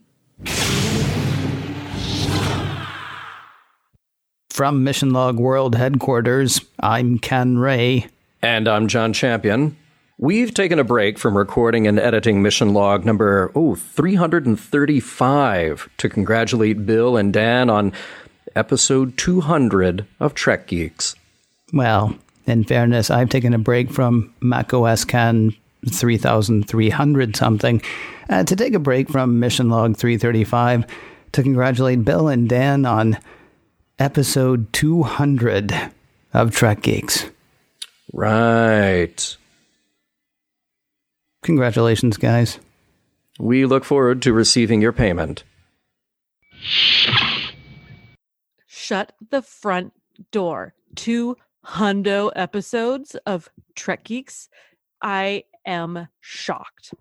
From 4.51 4.85
Mission 4.85 5.11
Log 5.11 5.41
World 5.41 5.75
Headquarters, 5.75 6.61
I'm 6.79 7.19
Ken 7.19 7.59
Ray. 7.59 8.07
And 8.41 8.69
I'm 8.69 8.87
John 8.87 9.13
Champion. 9.13 9.77
We've 10.17 10.55
taken 10.55 10.79
a 10.79 10.85
break 10.85 11.19
from 11.19 11.37
recording 11.37 11.89
and 11.89 11.99
editing 11.99 12.41
mission 12.41 12.73
log 12.73 13.05
number 13.05 13.51
oh 13.57 13.75
335 13.75 15.89
to 15.97 16.09
congratulate 16.09 16.87
Bill 16.87 17.17
and 17.17 17.33
Dan 17.33 17.69
on 17.69 17.93
episode 18.55 19.19
200 19.19 20.07
of 20.21 20.35
Trek 20.35 20.69
Geeks. 20.69 21.17
Well, 21.73 22.15
in 22.47 22.63
fairness, 22.63 23.11
I've 23.11 23.29
taken 23.29 23.55
a 23.55 23.59
break 23.59 23.91
from 23.91 24.33
Mac 24.41 24.73
OS 24.73 25.05
Ken 25.05 25.53
3300 25.89 27.35
something 27.35 27.83
uh, 28.29 28.45
to 28.45 28.55
take 28.55 28.75
a 28.75 28.79
break 28.79 29.09
from 29.09 29.41
mission 29.41 29.69
log 29.69 29.97
335 29.97 30.87
to 31.33 31.43
congratulate 31.43 32.05
Bill 32.05 32.29
and 32.29 32.49
Dan 32.49 32.87
on 32.87 33.19
episode 33.99 34.73
200 34.73 35.91
of 36.33 36.55
Trek 36.55 36.83
Geeks. 36.83 37.29
Right. 38.13 39.37
Congratulations, 41.45 42.17
guys. 42.17 42.59
We 43.39 43.67
look 43.67 43.85
forward 43.85 44.23
to 44.23 44.33
receiving 44.33 44.81
your 44.81 44.95
payment. 44.95 45.45
Shut 48.67 49.13
the 49.31 49.43
front 49.43 49.93
door. 50.33 50.73
Two 50.97 51.37
hundo 51.67 52.33
episodes 52.35 53.15
of 53.27 53.51
Trek 53.75 54.05
Geeks. 54.05 54.49
I 55.03 55.45
am 55.67 56.09
shocked. 56.21 56.95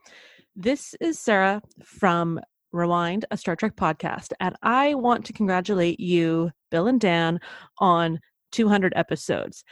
This 0.58 0.94
is 1.00 1.18
Sarah 1.18 1.62
from 1.82 2.42
Rewind, 2.74 3.24
a 3.32 3.38
Star 3.38 3.56
Trek 3.56 3.78
podcast, 3.78 4.34
and 4.42 4.58
I 4.62 4.94
want 4.96 5.26
to 5.28 5.34
congratulate 5.34 6.02
you, 6.02 6.52
Bill 6.70 6.88
and 6.88 7.00
Dan, 7.00 7.40
on 7.78 8.20
200 8.52 8.92
episodes. 8.98 9.64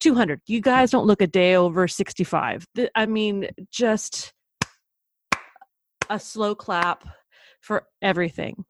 200. 0.00 0.40
You 0.46 0.60
guys 0.60 0.90
don't 0.90 1.06
look 1.06 1.22
a 1.22 1.26
day 1.26 1.54
over 1.54 1.86
65. 1.86 2.66
I 2.94 3.06
mean, 3.06 3.48
just 3.70 4.32
a 6.08 6.18
slow 6.18 6.54
clap 6.54 7.06
for 7.60 7.84
everything. 8.02 8.64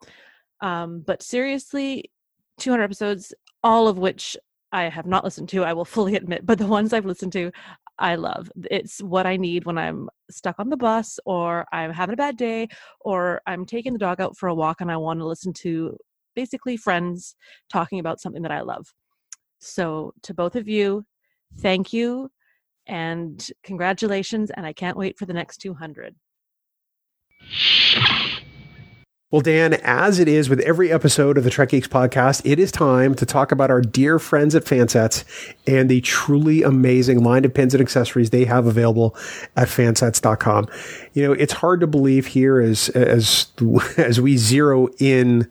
Um, 0.60 1.02
but 1.06 1.22
seriously, 1.22 2.10
200 2.58 2.84
episodes, 2.84 3.32
all 3.62 3.88
of 3.88 3.98
which 3.98 4.36
I 4.72 4.84
have 4.84 5.06
not 5.06 5.24
listened 5.24 5.48
to, 5.50 5.64
I 5.64 5.72
will 5.72 5.84
fully 5.84 6.16
admit, 6.16 6.44
but 6.44 6.58
the 6.58 6.66
ones 6.66 6.92
I've 6.92 7.06
listened 7.06 7.32
to, 7.32 7.50
I 7.98 8.14
love. 8.14 8.50
It's 8.70 9.02
what 9.02 9.26
I 9.26 9.36
need 9.36 9.66
when 9.66 9.76
I'm 9.78 10.08
stuck 10.30 10.56
on 10.58 10.70
the 10.70 10.76
bus 10.76 11.20
or 11.26 11.66
I'm 11.72 11.92
having 11.92 12.14
a 12.14 12.16
bad 12.16 12.36
day 12.36 12.68
or 13.00 13.42
I'm 13.46 13.66
taking 13.66 13.92
the 13.92 13.98
dog 13.98 14.20
out 14.20 14.36
for 14.36 14.48
a 14.48 14.54
walk 14.54 14.80
and 14.80 14.90
I 14.90 14.96
want 14.96 15.20
to 15.20 15.26
listen 15.26 15.52
to 15.54 15.96
basically 16.34 16.76
friends 16.76 17.34
talking 17.70 18.00
about 18.00 18.20
something 18.20 18.42
that 18.42 18.52
I 18.52 18.62
love. 18.62 18.86
So, 19.60 20.14
to 20.22 20.32
both 20.32 20.56
of 20.56 20.66
you, 20.66 21.04
thank 21.58 21.92
you 21.92 22.30
and 22.86 23.46
congratulations. 23.62 24.50
And 24.50 24.66
I 24.66 24.72
can't 24.72 24.96
wait 24.96 25.18
for 25.18 25.26
the 25.26 25.32
next 25.32 25.58
200. 25.58 26.14
Well, 29.30 29.42
Dan, 29.42 29.74
as 29.74 30.18
it 30.18 30.26
is 30.26 30.48
with 30.48 30.58
every 30.60 30.90
episode 30.90 31.38
of 31.38 31.44
the 31.44 31.50
Trek 31.50 31.68
Geeks 31.68 31.86
podcast, 31.86 32.42
it 32.44 32.58
is 32.58 32.72
time 32.72 33.14
to 33.14 33.24
talk 33.24 33.52
about 33.52 33.70
our 33.70 33.80
dear 33.80 34.18
friends 34.18 34.56
at 34.56 34.64
Fansets 34.64 35.24
and 35.68 35.88
the 35.88 36.00
truly 36.00 36.64
amazing 36.64 37.22
line 37.22 37.44
of 37.44 37.54
pins 37.54 37.72
and 37.72 37.80
accessories 37.80 38.30
they 38.30 38.44
have 38.44 38.66
available 38.66 39.14
at 39.54 39.68
fansets.com. 39.68 40.66
You 41.12 41.28
know, 41.28 41.32
it's 41.32 41.52
hard 41.52 41.78
to 41.78 41.86
believe 41.86 42.26
here 42.26 42.60
as 42.60 42.88
as 42.88 43.46
as 43.96 44.20
we 44.20 44.36
zero 44.36 44.88
in 44.98 45.48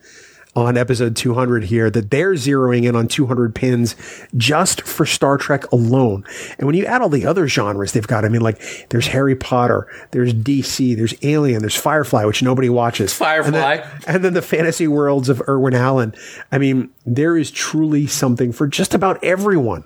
on 0.60 0.78
episode 0.78 1.16
200 1.16 1.64
here 1.66 1.90
that 1.90 2.12
they're 2.12 2.34
zeroing 2.34 2.86
in 2.86 2.96
on 2.96 3.08
200 3.08 3.54
pins 3.56 3.96
just 4.38 4.82
for 4.82 5.06
Star 5.06 5.38
Trek 5.38 5.72
alone. 5.72 6.24
And 6.58 6.66
when 6.66 6.76
you 6.76 6.86
add 6.86 7.02
all 7.02 7.10
the 7.10 7.26
other 7.26 7.48
genres 7.48 7.94
they've 7.94 8.06
got, 8.06 8.26
I 8.26 8.30
mean, 8.30 8.42
like 8.42 8.88
there's 8.90 9.08
Harry 9.08 9.36
Potter, 9.36 9.88
there's 10.12 10.34
DC, 10.34 10.96
there's 10.96 11.14
Alien, 11.24 11.62
there's 11.62 11.76
Firefly, 11.76 12.26
which 12.26 12.44
nobody 12.44 12.70
watches. 12.70 13.14
Firefly. 13.14 13.48
And 13.48 13.84
then, 13.84 14.02
and 14.08 14.26
then 14.26 14.34
the 14.34 14.42
fantasy 14.42 14.88
worlds 14.88 15.30
of 15.30 15.42
Irwin 15.48 15.74
Allen. 15.74 16.14
I 16.52 16.58
mean, 16.58 16.90
there 17.06 17.38
is 17.38 17.52
truly 17.52 18.08
something 18.08 18.52
for 18.52 18.68
just 18.68 18.94
about 18.94 19.24
everyone. 19.24 19.84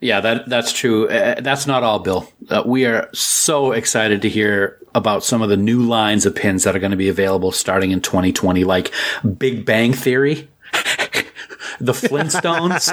Yeah, 0.00 0.20
that 0.20 0.48
that's 0.48 0.72
true. 0.72 1.08
Uh, 1.08 1.40
that's 1.40 1.66
not 1.66 1.82
all, 1.82 1.98
Bill. 1.98 2.28
Uh, 2.50 2.62
we 2.66 2.84
are 2.84 3.08
so 3.14 3.72
excited 3.72 4.22
to 4.22 4.28
hear 4.28 4.78
about 4.94 5.24
some 5.24 5.42
of 5.42 5.48
the 5.48 5.56
new 5.56 5.82
lines 5.82 6.26
of 6.26 6.34
pins 6.34 6.64
that 6.64 6.76
are 6.76 6.78
going 6.78 6.90
to 6.90 6.96
be 6.96 7.08
available 7.08 7.52
starting 7.52 7.90
in 7.90 8.00
2020, 8.00 8.64
like 8.64 8.92
Big 9.38 9.64
Bang 9.64 9.92
Theory. 9.92 10.48
the 11.80 11.92
Flintstones. 11.92 12.88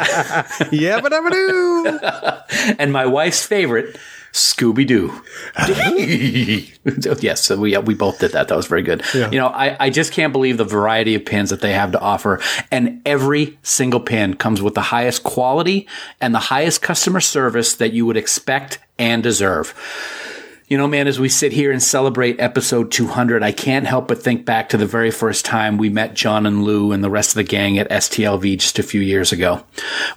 yeah, 0.71 1.01
but 1.01 1.13
and 2.79 2.91
my 2.91 3.05
wife's 3.05 3.45
favorite, 3.45 3.97
Scooby 4.33 4.85
Doo. 4.87 5.21
yes, 7.21 7.43
so 7.43 7.55
we 7.55 7.75
uh, 7.75 7.81
we 7.81 7.93
both 7.93 8.19
did 8.19 8.31
that. 8.31 8.47
That 8.47 8.55
was 8.55 8.65
very 8.65 8.81
good. 8.81 9.03
Yeah. 9.13 9.29
You 9.29 9.37
know, 9.37 9.47
I, 9.47 9.77
I 9.79 9.89
just 9.91 10.11
can't 10.11 10.33
believe 10.33 10.57
the 10.57 10.63
variety 10.63 11.13
of 11.13 11.23
pins 11.23 11.51
that 11.51 11.61
they 11.61 11.71
have 11.73 11.91
to 11.91 11.99
offer, 11.99 12.41
and 12.71 13.01
every 13.05 13.59
single 13.61 13.99
pin 13.99 14.33
comes 14.33 14.59
with 14.59 14.73
the 14.73 14.81
highest 14.81 15.23
quality 15.23 15.87
and 16.19 16.33
the 16.33 16.39
highest 16.39 16.81
customer 16.81 17.19
service 17.19 17.75
that 17.75 17.93
you 17.93 18.07
would 18.07 18.17
expect 18.17 18.79
and 18.97 19.21
deserve. 19.21 19.75
You 20.73 20.79
know, 20.79 20.87
man, 20.87 21.07
as 21.07 21.19
we 21.19 21.29
sit 21.29 21.51
here 21.51 21.71
and 21.71 21.83
celebrate 21.83 22.39
episode 22.39 22.91
200, 22.91 23.43
I 23.43 23.51
can't 23.51 23.85
help 23.85 24.07
but 24.07 24.23
think 24.23 24.43
back 24.43 24.69
to 24.69 24.77
the 24.77 24.87
very 24.87 25.11
first 25.11 25.45
time 25.45 25.77
we 25.77 25.87
met 25.87 26.15
John 26.15 26.47
and 26.47 26.63
Lou 26.63 26.91
and 26.91 27.03
the 27.03 27.11
rest 27.11 27.29
of 27.29 27.35
the 27.35 27.43
gang 27.43 27.77
at 27.77 27.87
STLV 27.91 28.57
just 28.57 28.79
a 28.79 28.81
few 28.81 28.99
years 28.99 29.31
ago. 29.31 29.63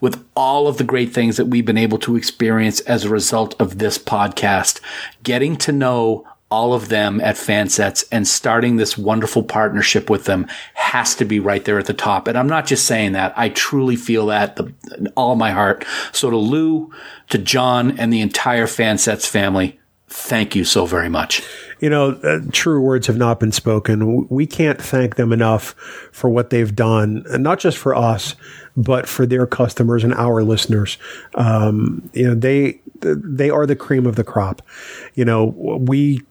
With 0.01 0.27
all 0.35 0.67
of 0.67 0.79
the 0.79 0.83
great 0.83 1.13
things 1.13 1.37
that 1.37 1.49
we've 1.49 1.67
been 1.67 1.77
able 1.77 1.99
to 1.99 2.17
experience 2.17 2.81
as 2.81 3.05
a 3.05 3.11
result 3.11 3.55
of 3.61 3.77
this 3.77 3.99
podcast, 3.99 4.81
getting 5.23 5.57
to 5.57 5.73
know 5.73 6.27
all 6.51 6.73
of 6.73 6.89
them 6.89 7.21
at 7.21 7.37
Fansets 7.37 8.07
and 8.11 8.27
starting 8.27 8.77
this 8.77 8.97
wonderful 8.97 9.43
partnership 9.43 10.09
with 10.09 10.25
them 10.25 10.47
has 10.73 11.15
to 11.17 11.27
be 11.27 11.39
right 11.39 11.67
there 11.67 11.79
at 11.79 11.85
the 11.85 11.93
top. 11.93 12.27
And 12.29 12.39
I'm 12.39 12.49
not 12.49 12.65
just 12.65 12.87
saying 12.87 13.13
that. 13.13 13.35
I 13.37 13.51
truly 13.51 13.97
feel 13.97 14.25
that 14.29 14.57
the, 14.57 14.73
all 15.19 15.37
my 15.37 15.51
heart. 15.51 15.85
So 16.13 16.31
to 16.31 16.37
Lou, 16.39 16.91
to 17.29 17.37
John 17.37 17.99
and 17.99 18.11
the 18.11 18.23
entire 18.23 18.67
Fansets 18.67 19.27
family, 19.27 19.79
thank 20.09 20.55
you 20.55 20.65
so 20.65 20.87
very 20.87 21.09
much. 21.09 21.43
You 21.81 21.91
know, 21.91 22.13
uh, 22.23 22.41
true 22.53 22.81
words 22.81 23.07
have 23.07 23.19
not 23.19 23.39
been 23.39 23.53
spoken. 23.53 24.27
We 24.29 24.47
can't 24.47 24.81
thank 24.81 25.17
them 25.17 25.33
enough 25.33 25.75
for 26.13 26.31
what 26.31 26.51
they've 26.51 26.75
done, 26.75 27.25
not 27.31 27.59
just 27.59 27.77
for 27.77 27.95
us, 27.95 28.35
but 28.77 29.09
for 29.09 29.27
their 29.27 29.47
customers 29.47 30.05
and 30.05 30.15
our 30.15 30.43
listeners. 30.43 30.97
Um, 31.35 32.09
you 32.15 32.29
know, 32.29 32.35
they 32.35 32.81
they 33.01 33.51
are 33.51 33.67
the 33.67 33.77
cream 33.77 34.07
of 34.07 34.17
the 34.17 34.25
crop. 34.25 34.63
You 35.15 35.25
know, 35.25 35.45
we 35.45 36.23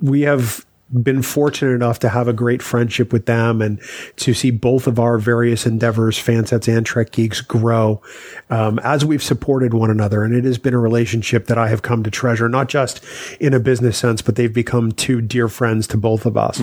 we 0.00 0.22
have 0.22 0.64
been 1.02 1.22
fortunate 1.22 1.72
enough 1.72 1.98
to 2.00 2.08
have 2.08 2.28
a 2.28 2.32
great 2.32 2.62
friendship 2.62 3.12
with 3.12 3.26
them 3.26 3.60
and 3.60 3.80
to 4.16 4.34
see 4.34 4.50
both 4.50 4.86
of 4.86 4.98
our 4.98 5.18
various 5.18 5.66
endeavors, 5.66 6.18
Fansets 6.18 6.74
and 6.74 6.86
Trek 6.86 7.10
Geeks, 7.10 7.40
grow 7.40 8.00
um, 8.50 8.78
as 8.80 9.04
we've 9.04 9.22
supported 9.22 9.74
one 9.74 9.90
another. 9.90 10.22
And 10.22 10.34
it 10.34 10.44
has 10.44 10.58
been 10.58 10.74
a 10.74 10.78
relationship 10.78 11.46
that 11.46 11.58
I 11.58 11.68
have 11.68 11.82
come 11.82 12.02
to 12.04 12.10
treasure, 12.10 12.48
not 12.48 12.68
just 12.68 13.04
in 13.40 13.54
a 13.54 13.60
business 13.60 13.98
sense, 13.98 14.22
but 14.22 14.36
they've 14.36 14.52
become 14.52 14.92
two 14.92 15.20
dear 15.20 15.48
friends 15.48 15.86
to 15.88 15.96
both 15.96 16.26
of 16.26 16.36
us. 16.36 16.60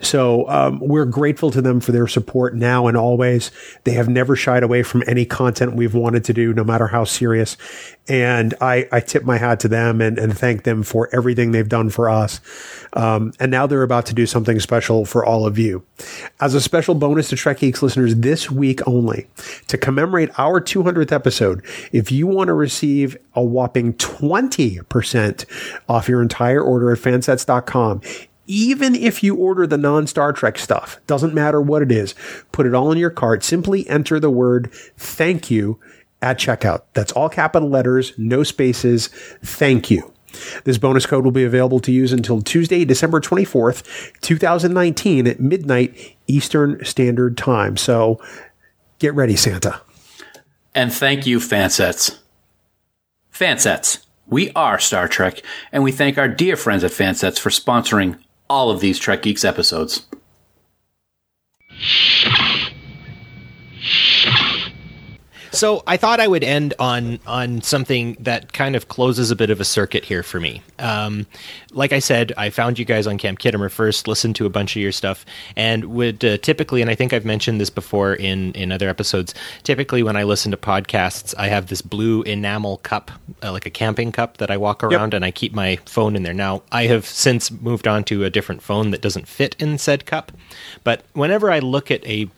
So 0.00 0.48
um, 0.48 0.80
we're 0.80 1.04
grateful 1.04 1.50
to 1.52 1.62
them 1.62 1.80
for 1.80 1.92
their 1.92 2.06
support 2.06 2.54
now 2.54 2.86
and 2.86 2.96
always. 2.96 3.50
They 3.84 3.92
have 3.92 4.08
never 4.08 4.36
shied 4.36 4.62
away 4.62 4.82
from 4.82 5.02
any 5.06 5.24
content 5.24 5.74
we've 5.74 5.94
wanted 5.94 6.24
to 6.24 6.32
do, 6.32 6.52
no 6.52 6.64
matter 6.64 6.88
how 6.88 7.04
serious. 7.04 7.56
And 8.08 8.54
I, 8.60 8.88
I 8.90 9.00
tip 9.00 9.24
my 9.24 9.38
hat 9.38 9.60
to 9.60 9.68
them 9.68 10.00
and, 10.00 10.18
and 10.18 10.36
thank 10.36 10.64
them 10.64 10.82
for 10.82 11.08
everything 11.14 11.52
they've 11.52 11.68
done 11.68 11.90
for 11.90 12.10
us. 12.10 12.40
Um, 12.92 13.32
and 13.38 13.50
now 13.50 13.66
they're 13.70 13.82
about 13.82 14.06
to 14.06 14.14
do 14.14 14.26
something 14.26 14.60
special 14.60 15.06
for 15.06 15.24
all 15.24 15.46
of 15.46 15.58
you. 15.58 15.84
As 16.40 16.54
a 16.54 16.60
special 16.60 16.94
bonus 16.94 17.30
to 17.30 17.36
Trek 17.36 17.60
Geeks 17.60 17.82
listeners 17.82 18.16
this 18.16 18.50
week 18.50 18.86
only, 18.86 19.26
to 19.68 19.78
commemorate 19.78 20.30
our 20.38 20.60
200th 20.60 21.12
episode, 21.12 21.64
if 21.92 22.12
you 22.12 22.26
want 22.26 22.48
to 22.48 22.54
receive 22.54 23.16
a 23.34 23.42
whopping 23.42 23.94
20% 23.94 25.44
off 25.88 26.08
your 26.08 26.20
entire 26.20 26.62
order 26.62 26.92
at 26.92 26.98
fansets.com, 26.98 28.02
even 28.46 28.96
if 28.96 29.22
you 29.22 29.36
order 29.36 29.66
the 29.66 29.78
non 29.78 30.06
Star 30.06 30.32
Trek 30.32 30.58
stuff, 30.58 31.00
doesn't 31.06 31.32
matter 31.32 31.60
what 31.60 31.82
it 31.82 31.92
is, 31.92 32.14
put 32.52 32.66
it 32.66 32.74
all 32.74 32.90
in 32.90 32.98
your 32.98 33.10
cart. 33.10 33.44
Simply 33.44 33.88
enter 33.88 34.18
the 34.18 34.30
word 34.30 34.72
thank 34.96 35.50
you 35.50 35.78
at 36.20 36.38
checkout. 36.38 36.82
That's 36.94 37.12
all 37.12 37.28
capital 37.28 37.68
letters, 37.68 38.12
no 38.18 38.42
spaces. 38.42 39.08
Thank 39.42 39.90
you. 39.90 40.12
This 40.64 40.78
bonus 40.78 41.06
code 41.06 41.24
will 41.24 41.32
be 41.32 41.44
available 41.44 41.80
to 41.80 41.92
use 41.92 42.12
until 42.12 42.40
Tuesday, 42.40 42.84
December 42.84 43.20
24th, 43.20 43.82
2019 44.20 45.26
at 45.26 45.40
midnight 45.40 46.16
Eastern 46.26 46.84
Standard 46.84 47.36
Time. 47.36 47.76
So 47.76 48.20
get 48.98 49.14
ready, 49.14 49.36
Santa. 49.36 49.80
And 50.74 50.92
thank 50.92 51.26
you, 51.26 51.38
Fansets. 51.38 52.18
Fansets, 53.32 54.04
we 54.26 54.50
are 54.52 54.78
Star 54.78 55.08
Trek, 55.08 55.42
and 55.72 55.82
we 55.82 55.92
thank 55.92 56.18
our 56.18 56.28
dear 56.28 56.56
friends 56.56 56.84
at 56.84 56.92
Fansets 56.92 57.38
for 57.38 57.50
sponsoring 57.50 58.18
all 58.48 58.70
of 58.70 58.80
these 58.80 58.98
Trek 58.98 59.22
Geeks 59.22 59.44
episodes. 59.44 60.06
So 65.52 65.82
I 65.86 65.96
thought 65.96 66.20
I 66.20 66.28
would 66.28 66.44
end 66.44 66.74
on 66.78 67.18
on 67.26 67.62
something 67.62 68.16
that 68.20 68.52
kind 68.52 68.76
of 68.76 68.88
closes 68.88 69.30
a 69.30 69.36
bit 69.36 69.50
of 69.50 69.60
a 69.60 69.64
circuit 69.64 70.04
here 70.04 70.22
for 70.22 70.38
me. 70.40 70.62
Um, 70.78 71.26
like 71.72 71.92
I 71.92 71.98
said, 71.98 72.32
I 72.36 72.50
found 72.50 72.78
you 72.78 72.84
guys 72.84 73.06
on 73.06 73.18
Camp 73.18 73.38
Khitomer 73.38 73.70
first, 73.70 74.06
listened 74.06 74.36
to 74.36 74.46
a 74.46 74.50
bunch 74.50 74.76
of 74.76 74.82
your 74.82 74.92
stuff, 74.92 75.26
and 75.56 75.86
would 75.86 76.24
uh, 76.24 76.38
typically, 76.38 76.80
and 76.80 76.90
I 76.90 76.94
think 76.94 77.12
I've 77.12 77.24
mentioned 77.24 77.60
this 77.60 77.70
before 77.70 78.14
in 78.14 78.52
in 78.52 78.70
other 78.72 78.88
episodes. 78.88 79.34
Typically, 79.62 80.02
when 80.02 80.16
I 80.16 80.22
listen 80.22 80.50
to 80.52 80.56
podcasts, 80.56 81.34
I 81.36 81.48
have 81.48 81.66
this 81.66 81.82
blue 81.82 82.22
enamel 82.22 82.78
cup, 82.78 83.10
uh, 83.42 83.52
like 83.52 83.66
a 83.66 83.70
camping 83.70 84.12
cup, 84.12 84.36
that 84.38 84.50
I 84.50 84.56
walk 84.56 84.84
around, 84.84 85.14
and 85.14 85.24
I 85.24 85.30
keep 85.30 85.52
my 85.52 85.76
phone 85.84 86.16
in 86.16 86.22
there. 86.22 86.34
Now 86.34 86.62
I 86.70 86.86
have 86.86 87.06
since 87.06 87.50
moved 87.50 87.88
on 87.88 88.04
to 88.04 88.24
a 88.24 88.30
different 88.30 88.62
phone 88.62 88.90
that 88.92 89.00
doesn't 89.00 89.26
fit 89.26 89.56
in 89.58 89.78
said 89.78 90.06
cup, 90.06 90.32
but 90.84 91.02
whenever 91.12 91.50
I 91.50 91.58
look 91.58 91.90
at 91.90 92.06
a 92.06 92.28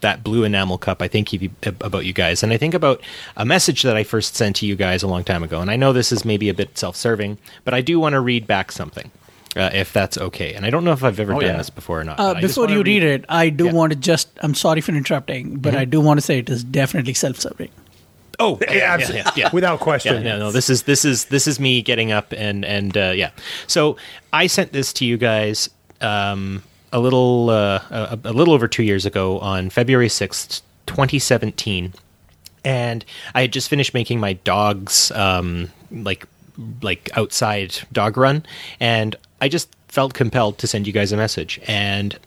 that 0.00 0.22
blue 0.24 0.44
enamel 0.44 0.78
cup, 0.78 1.02
I 1.02 1.08
think 1.08 1.32
you, 1.32 1.50
about 1.62 2.04
you 2.04 2.12
guys, 2.12 2.42
and 2.42 2.52
I 2.52 2.56
think 2.56 2.74
about 2.74 3.00
a 3.36 3.44
message 3.44 3.82
that 3.82 3.96
I 3.96 4.04
first 4.04 4.36
sent 4.36 4.56
to 4.56 4.66
you 4.66 4.76
guys 4.76 5.02
a 5.02 5.06
long 5.08 5.24
time 5.24 5.42
ago. 5.42 5.60
And 5.60 5.70
I 5.70 5.76
know 5.76 5.92
this 5.92 6.12
is 6.12 6.24
maybe 6.24 6.48
a 6.48 6.54
bit 6.54 6.76
self-serving, 6.78 7.38
but 7.64 7.74
I 7.74 7.80
do 7.80 7.98
want 8.00 8.14
to 8.14 8.20
read 8.20 8.46
back 8.46 8.72
something, 8.72 9.10
uh, 9.56 9.70
if 9.72 9.92
that's 9.92 10.16
okay. 10.18 10.54
And 10.54 10.64
I 10.66 10.70
don't 10.70 10.84
know 10.84 10.92
if 10.92 11.02
I've 11.04 11.18
ever 11.20 11.34
Oh, 11.34 11.40
done 11.40 11.50
yeah. 11.50 11.56
this 11.56 11.70
before 11.70 12.00
or 12.00 12.04
not. 12.04 12.18
Uh, 12.20 12.34
but 12.34 12.36
I 12.38 12.40
just 12.40 12.54
before 12.56 12.70
you 12.70 12.82
read 12.82 13.02
it, 13.02 13.24
I 13.28 13.48
do 13.50 13.66
Yeah. 13.66 13.72
want 13.72 13.92
to 13.92 13.98
just, 13.98 14.28
I'm 14.40 14.54
sorry 14.54 14.80
for 14.80 14.92
interrupting, 14.92 15.56
but 15.56 15.74
Mhm. 15.74 15.78
I 15.78 15.84
do 15.84 16.00
want 16.00 16.18
to 16.18 16.22
say 16.22 16.38
it 16.38 16.50
is 16.50 16.62
definitely 16.64 17.14
self 17.14 17.38
serving. 17.38 17.70
Oh, 18.38 18.58
yeah, 18.62 18.72
yeah, 18.72 18.96
abso- 18.98 19.14
yeah, 19.14 19.30
yeah. 19.36 19.50
without 19.52 19.80
question. 19.80 20.24
Yeah, 20.24 20.32
no, 20.32 20.38
no, 20.38 20.50
this 20.50 20.70
is 20.70 20.84
this 20.84 21.04
is 21.04 21.26
this 21.26 21.46
is 21.46 21.60
me 21.60 21.82
getting 21.82 22.10
up 22.10 22.32
and 22.34 22.64
and 22.64 22.96
uh, 22.96 23.12
yeah. 23.14 23.30
So 23.66 23.98
I 24.32 24.46
sent 24.46 24.72
this 24.72 24.94
to 24.94 25.04
you 25.04 25.18
guys 25.18 25.68
um, 26.00 26.62
a 26.92 27.00
little 27.00 27.50
uh, 27.50 27.82
a, 27.90 28.18
a 28.24 28.32
little 28.32 28.54
over 28.54 28.68
two 28.68 28.82
years 28.82 29.06
ago 29.06 29.38
on 29.38 29.70
February 29.70 30.08
sixth, 30.08 30.62
twenty 30.86 31.18
seventeen, 31.18 31.92
and 32.64 33.04
I 33.34 33.42
had 33.42 33.52
just 33.52 33.68
finished 33.68 33.94
making 33.94 34.20
my 34.20 34.34
dog's 34.34 35.10
um, 35.12 35.70
like 35.90 36.26
like 36.82 37.10
outside 37.16 37.78
dog 37.92 38.16
run, 38.16 38.44
and 38.78 39.16
I 39.40 39.48
just 39.48 39.74
felt 39.88 40.14
compelled 40.14 40.58
to 40.58 40.66
send 40.66 40.86
you 40.86 40.92
guys 40.92 41.12
a 41.12 41.16
message 41.16 41.60
and. 41.66 42.18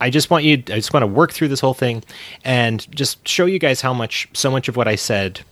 I 0.00 0.10
just 0.10 0.30
want 0.30 0.42
you. 0.42 0.54
I 0.54 0.82
just 0.82 0.92
want 0.92 1.04
to 1.04 1.06
work 1.06 1.30
through 1.32 1.46
this 1.46 1.60
whole 1.60 1.74
thing, 1.74 2.02
and 2.44 2.84
just 2.92 3.28
show 3.28 3.46
you 3.46 3.60
guys 3.60 3.80
how 3.80 3.94
much 3.94 4.28
so 4.32 4.50
much 4.50 4.66
of 4.66 4.74
what 4.74 4.88
I 4.88 4.96
said 4.96 5.42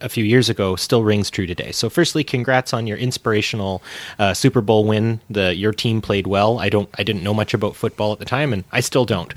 a 0.00 0.08
few 0.08 0.24
years 0.24 0.48
ago 0.48 0.76
still 0.76 1.04
rings 1.04 1.30
true 1.30 1.46
today. 1.46 1.72
So, 1.72 1.88
firstly, 1.90 2.24
congrats 2.24 2.72
on 2.72 2.86
your 2.86 2.96
inspirational 2.96 3.82
uh, 4.18 4.34
Super 4.34 4.60
Bowl 4.60 4.84
win. 4.84 5.20
The 5.30 5.54
your 5.54 5.72
team 5.72 6.00
played 6.00 6.26
well. 6.26 6.58
I 6.58 6.68
don't. 6.68 6.88
I 6.98 7.02
didn't 7.02 7.22
know 7.22 7.34
much 7.34 7.54
about 7.54 7.76
football 7.76 8.12
at 8.12 8.18
the 8.18 8.24
time, 8.24 8.52
and 8.52 8.64
I 8.72 8.80
still 8.80 9.04
don't. 9.04 9.32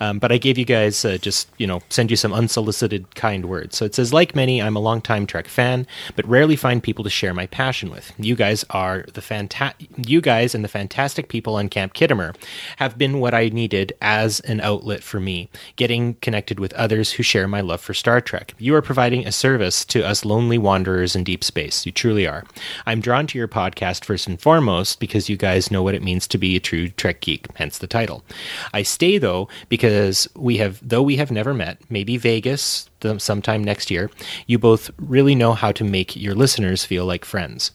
Um, 0.00 0.18
but 0.18 0.32
I 0.32 0.38
gave 0.38 0.58
you 0.58 0.64
guys 0.64 1.04
uh, 1.04 1.18
just 1.18 1.48
you 1.58 1.66
know 1.66 1.80
send 1.88 2.10
you 2.10 2.16
some 2.16 2.32
unsolicited 2.32 3.14
kind 3.14 3.46
words. 3.46 3.76
So 3.76 3.84
it 3.84 3.94
says, 3.94 4.12
like 4.12 4.34
many, 4.34 4.62
I'm 4.62 4.76
a 4.76 4.80
longtime 4.80 5.26
Trek 5.26 5.48
fan, 5.48 5.86
but 6.16 6.26
rarely 6.26 6.56
find 6.56 6.82
people 6.82 7.04
to 7.04 7.10
share 7.10 7.34
my 7.34 7.46
passion 7.46 7.90
with. 7.90 8.12
You 8.18 8.34
guys 8.34 8.64
are 8.70 9.04
the 9.14 9.20
fanta- 9.20 9.74
You 9.96 10.20
guys 10.20 10.54
and 10.54 10.64
the 10.64 10.68
fantastic 10.68 11.28
people 11.28 11.56
on 11.56 11.68
Camp 11.68 11.94
Khitomer 11.94 12.34
have 12.76 12.98
been 12.98 13.20
what 13.20 13.34
I 13.34 13.48
needed 13.48 13.92
as 14.00 14.40
an 14.40 14.60
outlet 14.60 15.02
for 15.02 15.20
me, 15.20 15.48
getting 15.76 16.14
connected 16.14 16.60
with 16.60 16.72
others 16.74 17.12
who 17.12 17.22
share 17.22 17.48
my 17.48 17.60
love 17.60 17.80
for 17.80 17.94
Star 17.94 18.20
Trek. 18.20 18.54
You 18.58 18.74
are 18.74 18.82
providing 18.82 19.26
a 19.26 19.32
service 19.32 19.84
to 19.86 20.07
us 20.08 20.24
lonely 20.24 20.58
wanderers 20.58 21.14
in 21.14 21.22
deep 21.22 21.44
space. 21.44 21.86
You 21.86 21.92
truly 21.92 22.26
are. 22.26 22.44
I'm 22.86 23.00
drawn 23.00 23.26
to 23.28 23.38
your 23.38 23.46
podcast 23.46 24.04
first 24.04 24.26
and 24.26 24.40
foremost 24.40 24.98
because 24.98 25.28
you 25.28 25.36
guys 25.36 25.70
know 25.70 25.82
what 25.82 25.94
it 25.94 26.02
means 26.02 26.26
to 26.28 26.38
be 26.38 26.56
a 26.56 26.60
true 26.60 26.88
Trek 26.88 27.20
geek, 27.20 27.46
hence 27.54 27.78
the 27.78 27.86
title. 27.86 28.24
I 28.72 28.82
stay 28.82 29.18
though 29.18 29.48
because 29.68 30.28
we 30.34 30.56
have, 30.56 30.80
though 30.82 31.02
we 31.02 31.16
have 31.16 31.30
never 31.30 31.54
met, 31.54 31.78
maybe 31.90 32.16
Vegas 32.16 32.88
th- 33.00 33.20
sometime 33.20 33.62
next 33.62 33.90
year, 33.90 34.10
you 34.46 34.58
both 34.58 34.90
really 34.98 35.34
know 35.34 35.52
how 35.52 35.70
to 35.72 35.84
make 35.84 36.16
your 36.16 36.34
listeners 36.34 36.84
feel 36.84 37.04
like 37.04 37.24
friends. 37.24 37.70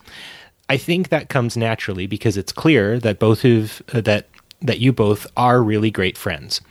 I 0.70 0.78
think 0.78 1.10
that 1.10 1.30
comes 1.30 1.56
naturally 1.56 2.08
because 2.08 2.38
it's 2.38 2.52
clear 2.52 3.00
that 3.00 3.20
both 3.20 3.46
of 3.46 3.82
uh, 3.94 4.02
that 4.02 4.28
that 4.62 4.80
you 4.80 4.94
both 4.94 5.28
are 5.36 5.62
really 5.62 5.92
great 5.92 6.18
friends. 6.18 6.62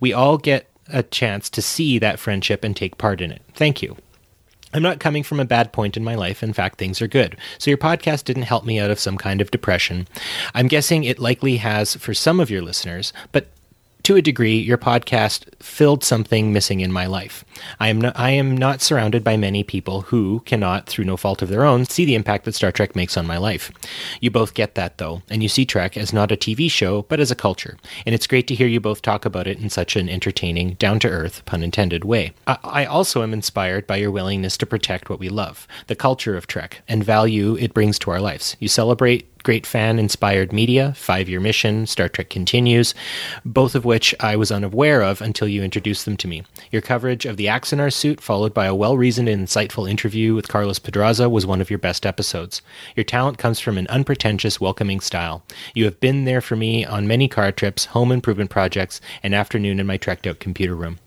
We 0.00 0.12
all 0.12 0.38
get 0.38 0.70
a 0.88 1.02
chance 1.02 1.50
to 1.50 1.62
see 1.62 1.98
that 1.98 2.18
friendship 2.18 2.64
and 2.64 2.76
take 2.76 2.98
part 2.98 3.20
in 3.20 3.32
it. 3.32 3.42
Thank 3.54 3.82
you. 3.82 3.96
I'm 4.72 4.82
not 4.82 5.00
coming 5.00 5.22
from 5.22 5.40
a 5.40 5.44
bad 5.44 5.72
point 5.72 5.96
in 5.96 6.04
my 6.04 6.14
life. 6.14 6.42
In 6.42 6.52
fact, 6.52 6.78
things 6.78 7.02
are 7.02 7.06
good. 7.06 7.36
So 7.58 7.70
your 7.70 7.78
podcast 7.78 8.24
didn't 8.24 8.44
help 8.44 8.64
me 8.64 8.78
out 8.78 8.90
of 8.90 8.98
some 8.98 9.18
kind 9.18 9.40
of 9.40 9.50
depression. 9.50 10.08
I'm 10.54 10.68
guessing 10.68 11.04
it 11.04 11.18
likely 11.18 11.58
has 11.58 11.94
for 11.96 12.14
some 12.14 12.40
of 12.40 12.50
your 12.50 12.62
listeners, 12.62 13.12
but 13.32 13.46
to 14.04 14.16
a 14.16 14.22
degree, 14.22 14.58
your 14.58 14.78
podcast 14.78 15.44
filled 15.62 16.02
something 16.02 16.52
missing 16.52 16.80
in 16.80 16.92
my 16.92 17.06
life. 17.06 17.44
I 17.78 17.88
am 17.88 18.00
not, 18.00 18.18
I 18.18 18.30
am 18.30 18.56
not 18.56 18.80
surrounded 18.80 19.22
by 19.22 19.36
many 19.36 19.62
people 19.62 20.02
who 20.02 20.40
cannot, 20.40 20.86
through 20.86 21.04
no 21.04 21.16
fault 21.16 21.42
of 21.42 21.48
their 21.48 21.64
own, 21.64 21.84
see 21.84 22.04
the 22.04 22.14
impact 22.14 22.44
that 22.44 22.54
Star 22.54 22.72
Trek 22.72 22.96
makes 22.96 23.16
on 23.16 23.26
my 23.26 23.38
life. 23.38 23.70
You 24.20 24.30
both 24.30 24.54
get 24.54 24.74
that, 24.74 24.98
though, 24.98 25.22
and 25.30 25.42
you 25.42 25.48
see 25.48 25.64
Trek 25.64 25.96
as 25.96 26.12
not 26.12 26.32
a 26.32 26.36
TV 26.36 26.70
show, 26.70 27.02
but 27.02 27.20
as 27.20 27.30
a 27.30 27.36
culture. 27.36 27.76
And 28.04 28.14
it's 28.14 28.26
great 28.26 28.46
to 28.48 28.54
hear 28.54 28.66
you 28.66 28.80
both 28.80 29.02
talk 29.02 29.24
about 29.24 29.46
it 29.46 29.60
in 29.60 29.70
such 29.70 29.96
an 29.96 30.08
entertaining, 30.08 30.74
down 30.74 30.98
to 31.00 31.08
earth, 31.08 31.44
pun 31.44 31.62
intended 31.62 32.04
way. 32.04 32.32
I, 32.46 32.58
I 32.64 32.84
also 32.84 33.22
am 33.22 33.32
inspired 33.32 33.86
by 33.86 33.96
your 33.96 34.10
willingness 34.10 34.56
to 34.58 34.66
protect 34.66 35.10
what 35.10 35.20
we 35.20 35.28
love, 35.28 35.68
the 35.86 35.94
culture 35.94 36.36
of 36.36 36.46
Trek, 36.46 36.82
and 36.88 37.04
value 37.04 37.56
it 37.56 37.74
brings 37.74 37.98
to 38.00 38.10
our 38.10 38.20
lives. 38.20 38.56
You 38.58 38.68
celebrate 38.68 39.31
great 39.42 39.66
fan 39.66 39.98
inspired 39.98 40.52
media, 40.52 40.94
Five 40.94 41.28
Year 41.28 41.40
Mission, 41.40 41.86
Star 41.86 42.08
Trek 42.08 42.30
Continues, 42.30 42.94
both 43.44 43.74
of 43.74 43.84
which 43.84 44.14
I 44.20 44.36
was 44.36 44.52
unaware 44.52 45.02
of 45.02 45.20
until 45.20 45.48
you 45.48 45.62
introduced 45.62 46.04
them 46.04 46.16
to 46.18 46.28
me. 46.28 46.44
Your 46.70 46.82
coverage 46.82 47.26
of 47.26 47.36
the 47.36 47.46
Axanar 47.46 47.92
suit, 47.92 48.20
followed 48.20 48.54
by 48.54 48.66
a 48.66 48.74
well 48.74 48.96
reasoned 48.96 49.28
and 49.28 49.46
insightful 49.46 49.90
interview 49.90 50.34
with 50.34 50.48
Carlos 50.48 50.78
Pedraza, 50.78 51.28
was 51.28 51.46
one 51.46 51.60
of 51.60 51.70
your 51.70 51.78
best 51.78 52.06
episodes. 52.06 52.62
Your 52.96 53.04
talent 53.04 53.38
comes 53.38 53.60
from 53.60 53.78
an 53.78 53.86
unpretentious, 53.88 54.60
welcoming 54.60 55.00
style. 55.00 55.42
You 55.74 55.84
have 55.84 56.00
been 56.00 56.24
there 56.24 56.40
for 56.40 56.56
me 56.56 56.84
on 56.84 57.06
many 57.06 57.28
car 57.28 57.52
trips, 57.52 57.86
home 57.86 58.12
improvement 58.12 58.50
projects, 58.50 59.00
and 59.22 59.34
afternoon 59.34 59.80
in 59.80 59.86
my 59.86 59.96
trekked 59.96 60.26
out 60.26 60.38
computer 60.38 60.74
room. 60.74 60.98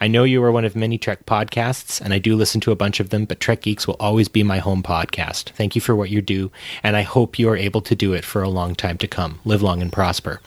I 0.00 0.08
know 0.08 0.24
you 0.24 0.42
are 0.42 0.52
one 0.52 0.64
of 0.64 0.76
many 0.76 0.98
Trek 0.98 1.26
podcasts, 1.26 2.00
and 2.00 2.12
I 2.12 2.18
do 2.18 2.36
listen 2.36 2.60
to 2.62 2.72
a 2.72 2.76
bunch 2.76 3.00
of 3.00 3.10
them, 3.10 3.24
but 3.24 3.40
Trek 3.40 3.62
Geeks 3.62 3.86
will 3.86 3.96
always 3.98 4.28
be 4.28 4.42
my 4.42 4.58
home 4.58 4.82
podcast. 4.82 5.50
Thank 5.50 5.74
you 5.74 5.80
for 5.80 5.96
what 5.96 6.10
you 6.10 6.20
do, 6.20 6.50
and 6.82 6.96
I 6.96 7.02
hope 7.02 7.38
you 7.38 7.48
are 7.48 7.56
able 7.56 7.75
to 7.82 7.94
do 7.94 8.12
it 8.12 8.24
for 8.24 8.42
a 8.42 8.48
long 8.48 8.74
time 8.74 8.98
to 8.98 9.06
come. 9.06 9.40
Live 9.44 9.62
long 9.62 9.82
and 9.82 9.92
prosper. 9.92 10.40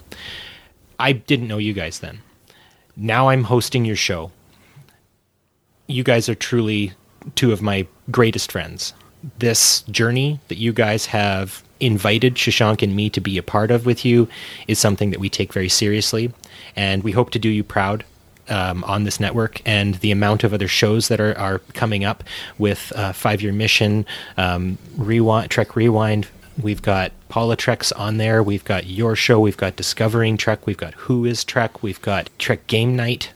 I 0.99 1.13
didn't 1.13 1.47
know 1.47 1.57
you 1.57 1.73
guys 1.73 1.99
then. 1.99 2.19
Now 2.95 3.30
I'm 3.30 3.45
hosting 3.45 3.86
your 3.86 3.95
show. 3.95 4.32
You 5.88 6.03
guys 6.03 6.27
are 6.30 6.36
truly 6.36 6.93
two 7.36 7.51
of 7.51 7.61
my 7.61 7.88
greatest 8.11 8.51
friends. 8.51 8.93
This 9.39 9.82
journey 9.84 10.39
that 10.47 10.57
you 10.57 10.73
guys 10.73 11.07
have 11.07 11.63
invited 11.80 12.36
Shashank 12.36 12.82
and 12.82 12.95
me 12.95 13.09
to 13.09 13.21
be 13.21 13.38
a 13.38 13.43
part 13.43 13.71
of 13.71 13.86
with 13.86 14.03
you 14.03 14.27
is 14.67 14.80
something 14.80 15.11
that 15.11 15.19
we 15.19 15.30
take 15.30 15.53
very 15.53 15.69
seriously, 15.69 16.34
and 16.75 17.03
we 17.03 17.11
hope 17.11 17.32
to 17.32 17.39
do 17.39 17.49
you 17.49 17.63
proud 17.63 18.03
um, 18.49 18.84
on 18.84 19.03
this 19.03 19.19
network 19.19 19.61
and 19.65 19.95
the 19.95 20.11
amount 20.11 20.43
of 20.43 20.53
other 20.53 20.67
shows 20.67 21.07
that 21.07 21.19
are, 21.19 21.38
are 21.38 21.59
coming 21.73 22.03
up 22.03 22.23
with 22.57 22.91
uh, 22.95 23.13
Five 23.13 23.41
Year 23.41 23.53
Mission, 23.53 24.05
um, 24.38 24.77
Rewind, 24.97 25.49
Trek 25.49 25.75
Rewind. 25.75 26.27
We've 26.62 26.82
got 26.82 27.12
Paula 27.30 27.55
Trek's 27.55 27.91
on 27.93 28.18
there. 28.18 28.43
We've 28.43 28.66
got 28.66 28.86
your 28.86 29.16
show. 29.16 29.39
We've 29.39 29.57
got 29.57 29.76
Discovering 29.76 30.36
Trek. 30.36 30.66
We've 30.68 30.78
got 30.78 30.93
Who 30.95 31.26
is 31.26 31.43
Trek. 31.43 31.82
We've 31.82 32.01
got 32.01 32.30
Trek 32.38 32.68
Game 32.68 32.95
Night. 32.95 33.32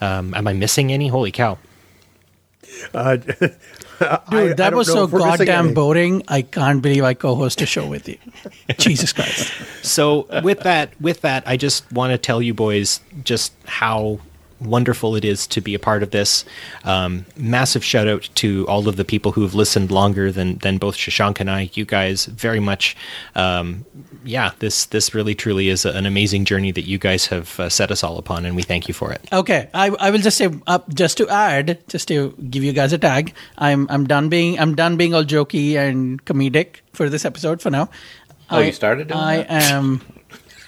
Um, 0.00 0.34
am 0.34 0.46
I 0.46 0.52
missing 0.52 0.92
any? 0.92 1.08
Holy 1.08 1.32
cow. 1.32 1.58
Uh, 2.92 3.16
Dude, 4.30 4.58
that 4.58 4.74
was 4.74 4.88
so 4.88 5.06
goddamn 5.06 5.72
boring. 5.72 6.22
I 6.28 6.42
can't 6.42 6.82
believe 6.82 7.02
I 7.02 7.14
co-host 7.14 7.62
a 7.62 7.66
show 7.66 7.86
with 7.86 8.08
you. 8.08 8.18
Jesus 8.78 9.12
Christ. 9.12 9.52
So 9.82 10.26
with 10.42 10.60
that, 10.60 11.00
with 11.00 11.22
that, 11.22 11.44
I 11.46 11.56
just 11.56 11.90
want 11.90 12.12
to 12.12 12.18
tell 12.18 12.42
you 12.42 12.52
boys 12.52 13.00
just 13.24 13.54
how 13.64 14.18
wonderful 14.60 15.16
it 15.16 15.24
is 15.24 15.46
to 15.48 15.60
be 15.60 15.74
a 15.74 15.78
part 15.78 16.02
of 16.02 16.10
this. 16.10 16.44
Um, 16.84 17.26
massive 17.36 17.84
shout 17.84 18.08
out 18.08 18.28
to 18.36 18.66
all 18.68 18.88
of 18.88 18.96
the 18.96 19.04
people 19.04 19.32
who 19.32 19.42
have 19.42 19.54
listened 19.54 19.90
longer 19.90 20.32
than 20.32 20.58
than 20.58 20.78
both 20.78 20.96
Shashank 20.96 21.40
and 21.40 21.50
I. 21.50 21.70
You 21.74 21.84
guys 21.84 22.26
very 22.26 22.60
much, 22.60 22.96
um, 23.34 23.84
yeah. 24.24 24.52
This 24.58 24.86
this 24.86 25.14
really 25.14 25.34
truly 25.34 25.68
is 25.68 25.84
an 25.84 26.06
amazing 26.06 26.44
journey 26.44 26.72
that 26.72 26.86
you 26.86 26.98
guys 26.98 27.26
have 27.26 27.58
uh, 27.60 27.68
set 27.68 27.90
us 27.90 28.02
all 28.02 28.18
upon, 28.18 28.44
and 28.44 28.56
we 28.56 28.62
thank 28.62 28.88
you 28.88 28.94
for 28.94 29.12
it. 29.12 29.26
Okay, 29.32 29.68
I, 29.74 29.90
I 29.90 30.10
will 30.10 30.18
just 30.18 30.38
say 30.38 30.48
uh, 30.66 30.78
just 30.94 31.16
to 31.18 31.28
add, 31.28 31.78
just 31.88 32.08
to 32.08 32.32
give 32.50 32.64
you 32.64 32.72
guys 32.72 32.92
a 32.92 32.98
tag. 32.98 33.34
I'm 33.58 33.86
I'm 33.90 34.06
done 34.06 34.28
being 34.28 34.58
I'm 34.58 34.74
done 34.74 34.96
being 34.96 35.14
all 35.14 35.24
jokey 35.24 35.76
and 35.76 36.24
comedic 36.24 36.76
for 36.92 37.08
this 37.08 37.24
episode 37.24 37.60
for 37.60 37.70
now. 37.70 37.88
Oh, 38.50 38.58
I, 38.58 38.64
you 38.66 38.72
started 38.72 39.08
doing 39.08 39.20
I 39.20 39.36
that? 39.38 39.50
am. 39.50 40.00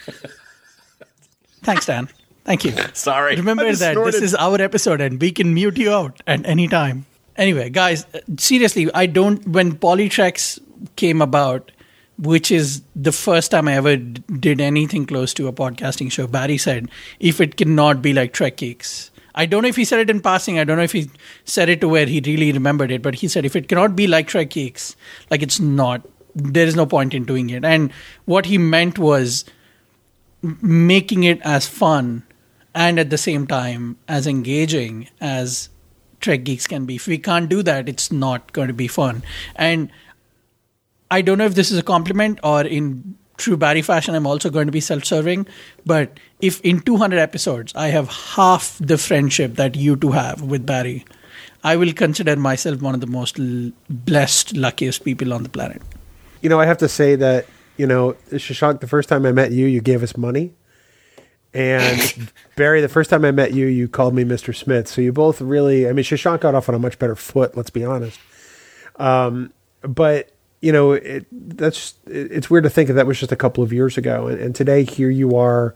Thanks, 1.62 1.86
Dan. 1.86 2.08
Thank 2.48 2.64
you. 2.64 2.72
Sorry. 2.94 3.36
Remember 3.36 3.70
that 3.70 3.94
just 3.94 4.12
this 4.12 4.22
is 4.22 4.34
our 4.34 4.60
episode 4.60 5.02
and 5.02 5.20
we 5.20 5.32
can 5.32 5.52
mute 5.52 5.76
you 5.76 5.92
out 5.92 6.22
at 6.26 6.46
any 6.46 6.66
time. 6.66 7.04
Anyway, 7.36 7.68
guys, 7.68 8.06
uh, 8.14 8.20
seriously, 8.38 8.90
I 8.94 9.04
don't. 9.04 9.46
When 9.46 9.72
Polytrex 9.72 10.58
came 10.96 11.20
about, 11.20 11.70
which 12.18 12.50
is 12.50 12.80
the 12.96 13.12
first 13.12 13.50
time 13.50 13.68
I 13.68 13.74
ever 13.74 13.96
d- 13.96 14.22
did 14.40 14.62
anything 14.62 15.04
close 15.04 15.34
to 15.34 15.46
a 15.46 15.52
podcasting 15.52 16.10
show, 16.10 16.26
Barry 16.26 16.56
said, 16.56 16.88
if 17.20 17.38
it 17.38 17.58
cannot 17.58 18.00
be 18.00 18.14
like 18.14 18.32
Trek 18.32 18.56
Geeks. 18.56 19.10
I 19.34 19.44
don't 19.44 19.62
know 19.62 19.68
if 19.68 19.76
he 19.76 19.84
said 19.84 20.00
it 20.00 20.08
in 20.08 20.20
passing. 20.20 20.58
I 20.58 20.64
don't 20.64 20.78
know 20.78 20.82
if 20.82 20.92
he 20.92 21.10
said 21.44 21.68
it 21.68 21.82
to 21.82 21.88
where 21.88 22.06
he 22.06 22.22
really 22.24 22.50
remembered 22.50 22.90
it, 22.90 23.02
but 23.02 23.16
he 23.16 23.28
said, 23.28 23.44
if 23.44 23.56
it 23.56 23.68
cannot 23.68 23.94
be 23.94 24.06
like 24.06 24.26
Trek 24.26 24.50
Geeks, 24.50 24.96
like 25.30 25.42
it's 25.42 25.60
not, 25.60 26.00
there 26.34 26.66
is 26.66 26.74
no 26.74 26.86
point 26.86 27.12
in 27.12 27.24
doing 27.24 27.50
it. 27.50 27.62
And 27.62 27.92
what 28.24 28.46
he 28.46 28.56
meant 28.56 28.98
was 28.98 29.44
making 30.42 31.24
it 31.24 31.40
as 31.42 31.68
fun 31.68 32.24
and 32.74 32.98
at 32.98 33.10
the 33.10 33.18
same 33.18 33.46
time 33.46 33.96
as 34.06 34.26
engaging 34.26 35.08
as 35.20 35.68
Trek 36.20 36.44
Geeks 36.44 36.66
can 36.66 36.84
be. 36.84 36.96
If 36.96 37.06
we 37.06 37.18
can't 37.18 37.48
do 37.48 37.62
that, 37.62 37.88
it's 37.88 38.10
not 38.10 38.52
going 38.52 38.68
to 38.68 38.74
be 38.74 38.88
fun. 38.88 39.22
And 39.56 39.90
I 41.10 41.22
don't 41.22 41.38
know 41.38 41.46
if 41.46 41.54
this 41.54 41.70
is 41.70 41.78
a 41.78 41.82
compliment 41.82 42.40
or 42.42 42.62
in 42.62 43.16
true 43.36 43.56
Barry 43.56 43.82
fashion, 43.82 44.14
I'm 44.14 44.26
also 44.26 44.50
going 44.50 44.66
to 44.66 44.72
be 44.72 44.80
self 44.80 45.04
serving. 45.04 45.46
But 45.86 46.18
if 46.40 46.60
in 46.60 46.80
200 46.80 47.18
episodes 47.18 47.72
I 47.74 47.88
have 47.88 48.08
half 48.08 48.76
the 48.80 48.98
friendship 48.98 49.54
that 49.54 49.76
you 49.76 49.96
two 49.96 50.10
have 50.10 50.42
with 50.42 50.66
Barry, 50.66 51.04
I 51.64 51.76
will 51.76 51.92
consider 51.92 52.36
myself 52.36 52.82
one 52.82 52.94
of 52.94 53.00
the 53.00 53.06
most 53.06 53.38
l- 53.38 53.72
blessed, 53.88 54.56
luckiest 54.56 55.04
people 55.04 55.32
on 55.32 55.42
the 55.42 55.48
planet. 55.48 55.82
You 56.42 56.48
know, 56.48 56.60
I 56.60 56.66
have 56.66 56.78
to 56.78 56.88
say 56.88 57.16
that, 57.16 57.46
you 57.76 57.86
know, 57.86 58.14
Shashank, 58.30 58.80
the 58.80 58.86
first 58.86 59.08
time 59.08 59.24
I 59.24 59.32
met 59.32 59.52
you, 59.52 59.66
you 59.66 59.80
gave 59.80 60.02
us 60.02 60.16
money. 60.16 60.52
And 61.54 62.30
Barry, 62.56 62.80
the 62.80 62.88
first 62.88 63.10
time 63.10 63.24
I 63.24 63.30
met 63.30 63.54
you, 63.54 63.66
you 63.66 63.88
called 63.88 64.14
me 64.14 64.24
Mr. 64.24 64.54
Smith. 64.54 64.88
So 64.88 65.00
you 65.00 65.12
both 65.12 65.40
really, 65.40 65.88
I 65.88 65.92
mean, 65.92 66.04
Shashank 66.04 66.40
got 66.40 66.54
off 66.54 66.68
on 66.68 66.74
a 66.74 66.78
much 66.78 66.98
better 66.98 67.16
foot, 67.16 67.56
let's 67.56 67.70
be 67.70 67.84
honest. 67.84 68.18
Um, 68.96 69.52
but, 69.82 70.32
you 70.60 70.72
know, 70.72 70.92
it, 70.92 71.26
that's, 71.32 71.94
it, 72.06 72.32
it's 72.32 72.50
weird 72.50 72.64
to 72.64 72.70
think 72.70 72.88
that 72.88 72.94
that 72.94 73.06
was 73.06 73.18
just 73.18 73.32
a 73.32 73.36
couple 73.36 73.64
of 73.64 73.72
years 73.72 73.96
ago. 73.96 74.26
And, 74.26 74.40
and 74.40 74.54
today, 74.54 74.84
here 74.84 75.10
you 75.10 75.36
are 75.36 75.74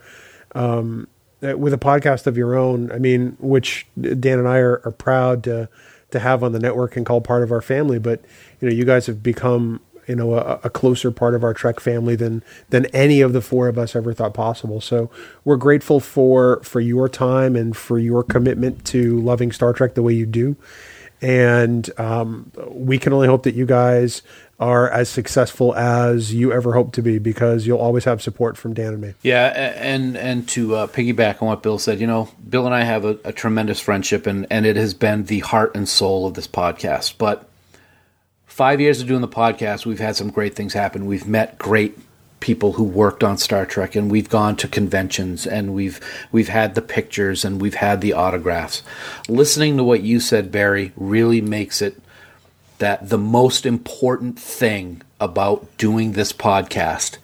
um, 0.54 1.08
uh, 1.42 1.56
with 1.56 1.72
a 1.72 1.78
podcast 1.78 2.26
of 2.26 2.36
your 2.36 2.54
own. 2.54 2.92
I 2.92 2.98
mean, 2.98 3.36
which 3.40 3.86
Dan 3.98 4.38
and 4.38 4.48
I 4.48 4.58
are, 4.58 4.82
are 4.84 4.92
proud 4.92 5.44
to, 5.44 5.68
to 6.10 6.18
have 6.18 6.44
on 6.44 6.52
the 6.52 6.58
network 6.58 6.96
and 6.96 7.06
call 7.06 7.22
part 7.22 7.42
of 7.42 7.50
our 7.50 7.62
family. 7.62 7.98
But, 7.98 8.22
you 8.60 8.68
know, 8.68 8.74
you 8.74 8.84
guys 8.84 9.06
have 9.06 9.22
become 9.22 9.80
you 10.06 10.16
know 10.16 10.34
a, 10.34 10.60
a 10.64 10.70
closer 10.70 11.10
part 11.10 11.34
of 11.34 11.44
our 11.44 11.54
Trek 11.54 11.80
family 11.80 12.16
than 12.16 12.42
than 12.70 12.86
any 12.86 13.20
of 13.20 13.32
the 13.32 13.40
four 13.40 13.68
of 13.68 13.78
us 13.78 13.94
ever 13.94 14.12
thought 14.12 14.34
possible. 14.34 14.80
So 14.80 15.10
we're 15.44 15.56
grateful 15.56 16.00
for 16.00 16.60
for 16.62 16.80
your 16.80 17.08
time 17.08 17.56
and 17.56 17.76
for 17.76 17.98
your 17.98 18.22
commitment 18.22 18.84
to 18.86 19.20
loving 19.20 19.52
Star 19.52 19.72
Trek 19.72 19.94
the 19.94 20.02
way 20.02 20.14
you 20.14 20.26
do. 20.26 20.56
And 21.20 21.88
um, 22.00 22.50
we 22.68 22.98
can 22.98 23.12
only 23.12 23.28
hope 23.28 23.44
that 23.44 23.54
you 23.54 23.64
guys 23.64 24.22
are 24.58 24.88
as 24.90 25.08
successful 25.08 25.74
as 25.74 26.34
you 26.34 26.52
ever 26.52 26.72
hope 26.72 26.92
to 26.92 27.02
be 27.02 27.18
because 27.18 27.66
you'll 27.66 27.78
always 27.78 28.04
have 28.04 28.20
support 28.20 28.56
from 28.56 28.74
Dan 28.74 28.94
and 28.94 29.00
me. 29.00 29.14
Yeah, 29.22 29.74
and 29.76 30.16
and 30.16 30.48
to 30.50 30.74
uh, 30.74 30.86
piggyback 30.88 31.40
on 31.42 31.48
what 31.48 31.62
Bill 31.62 31.78
said, 31.78 32.00
you 32.00 32.06
know, 32.06 32.28
Bill 32.48 32.66
and 32.66 32.74
I 32.74 32.82
have 32.82 33.04
a, 33.04 33.18
a 33.24 33.32
tremendous 33.32 33.80
friendship, 33.80 34.26
and 34.26 34.46
and 34.50 34.66
it 34.66 34.76
has 34.76 34.94
been 34.94 35.24
the 35.24 35.40
heart 35.40 35.72
and 35.74 35.88
soul 35.88 36.26
of 36.26 36.34
this 36.34 36.48
podcast. 36.48 37.14
But 37.18 37.48
five 38.52 38.82
years 38.82 39.00
of 39.00 39.08
doing 39.08 39.22
the 39.22 39.28
podcast, 39.28 39.86
we've 39.86 39.98
had 39.98 40.14
some 40.14 40.28
great 40.28 40.54
things 40.54 40.74
happen. 40.74 41.06
We've 41.06 41.26
met 41.26 41.56
great 41.56 41.98
people 42.38 42.74
who 42.74 42.84
worked 42.84 43.24
on 43.24 43.38
Star 43.38 43.64
Trek, 43.64 43.96
and 43.96 44.10
we've 44.10 44.28
gone 44.28 44.56
to 44.56 44.68
conventions, 44.68 45.46
and 45.46 45.72
we've 45.72 45.98
we've 46.32 46.48
had 46.48 46.74
the 46.74 46.82
pictures, 46.82 47.46
and 47.46 47.62
we've 47.62 47.76
had 47.76 48.02
the 48.02 48.12
autographs. 48.12 48.82
Listening 49.26 49.78
to 49.78 49.84
what 49.84 50.02
you 50.02 50.20
said, 50.20 50.52
Barry, 50.52 50.92
really 50.96 51.40
makes 51.40 51.80
it 51.80 51.98
that 52.76 53.08
the 53.08 53.18
most 53.18 53.64
important 53.64 54.38
thing 54.38 55.00
about 55.18 55.66
doing 55.78 56.12
this 56.12 56.32
podcast 56.32 57.16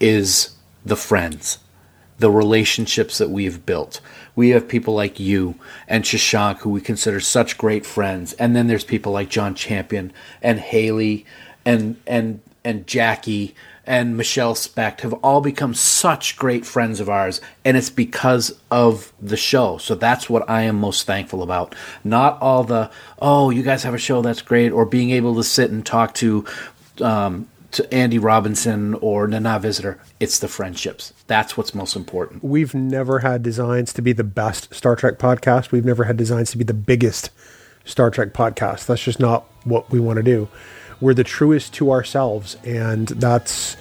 is 0.00 0.56
the 0.84 0.96
friends, 0.96 1.58
the 2.18 2.32
relationships 2.32 3.18
that 3.18 3.30
we've 3.30 3.64
built. 3.64 4.00
We 4.38 4.50
have 4.50 4.68
people 4.68 4.94
like 4.94 5.18
you 5.18 5.56
and 5.88 6.04
Shashank, 6.04 6.58
who 6.58 6.70
we 6.70 6.80
consider 6.80 7.18
such 7.18 7.58
great 7.58 7.84
friends, 7.84 8.34
and 8.34 8.54
then 8.54 8.68
there's 8.68 8.84
people 8.84 9.10
like 9.10 9.30
John 9.30 9.56
Champion 9.56 10.12
and 10.40 10.60
Haley 10.60 11.26
and 11.64 12.00
and 12.06 12.40
and 12.64 12.86
Jackie 12.86 13.56
and 13.84 14.16
Michelle 14.16 14.54
Specht 14.54 15.00
have 15.00 15.12
all 15.24 15.40
become 15.40 15.74
such 15.74 16.36
great 16.36 16.64
friends 16.64 17.00
of 17.00 17.08
ours, 17.08 17.40
and 17.64 17.76
it's 17.76 17.90
because 17.90 18.56
of 18.70 19.12
the 19.20 19.36
show. 19.36 19.76
So 19.78 19.96
that's 19.96 20.30
what 20.30 20.48
I 20.48 20.62
am 20.62 20.76
most 20.76 21.04
thankful 21.04 21.42
about. 21.42 21.74
Not 22.04 22.40
all 22.40 22.62
the 22.62 22.92
oh, 23.20 23.50
you 23.50 23.64
guys 23.64 23.82
have 23.82 23.94
a 23.94 23.98
show 23.98 24.22
that's 24.22 24.42
great, 24.42 24.70
or 24.70 24.86
being 24.86 25.10
able 25.10 25.34
to 25.34 25.42
sit 25.42 25.72
and 25.72 25.84
talk 25.84 26.14
to 26.14 26.44
um, 27.00 27.48
to 27.70 27.92
Andy 27.92 28.18
Robinson 28.18 28.94
or 28.94 29.26
Nana 29.26 29.58
Visitor. 29.58 30.00
It's 30.20 30.38
the 30.38 30.48
friendships. 30.48 31.12
That's 31.26 31.56
what's 31.56 31.74
most 31.74 31.96
important. 31.96 32.42
We've 32.42 32.74
never 32.74 33.20
had 33.20 33.42
designs 33.42 33.92
to 33.94 34.02
be 34.02 34.12
the 34.12 34.24
best 34.24 34.72
Star 34.74 34.96
Trek 34.96 35.18
podcast. 35.18 35.70
We've 35.70 35.84
never 35.84 36.04
had 36.04 36.16
designs 36.16 36.50
to 36.52 36.58
be 36.58 36.64
the 36.64 36.74
biggest 36.74 37.30
Star 37.84 38.10
Trek 38.10 38.32
podcast. 38.32 38.86
That's 38.86 39.02
just 39.02 39.20
not 39.20 39.46
what 39.64 39.90
we 39.90 40.00
want 40.00 40.16
to 40.16 40.22
do. 40.22 40.48
We're 41.00 41.14
the 41.14 41.24
truest 41.24 41.74
to 41.74 41.90
ourselves, 41.92 42.56
and 42.64 43.08
that's 43.08 43.76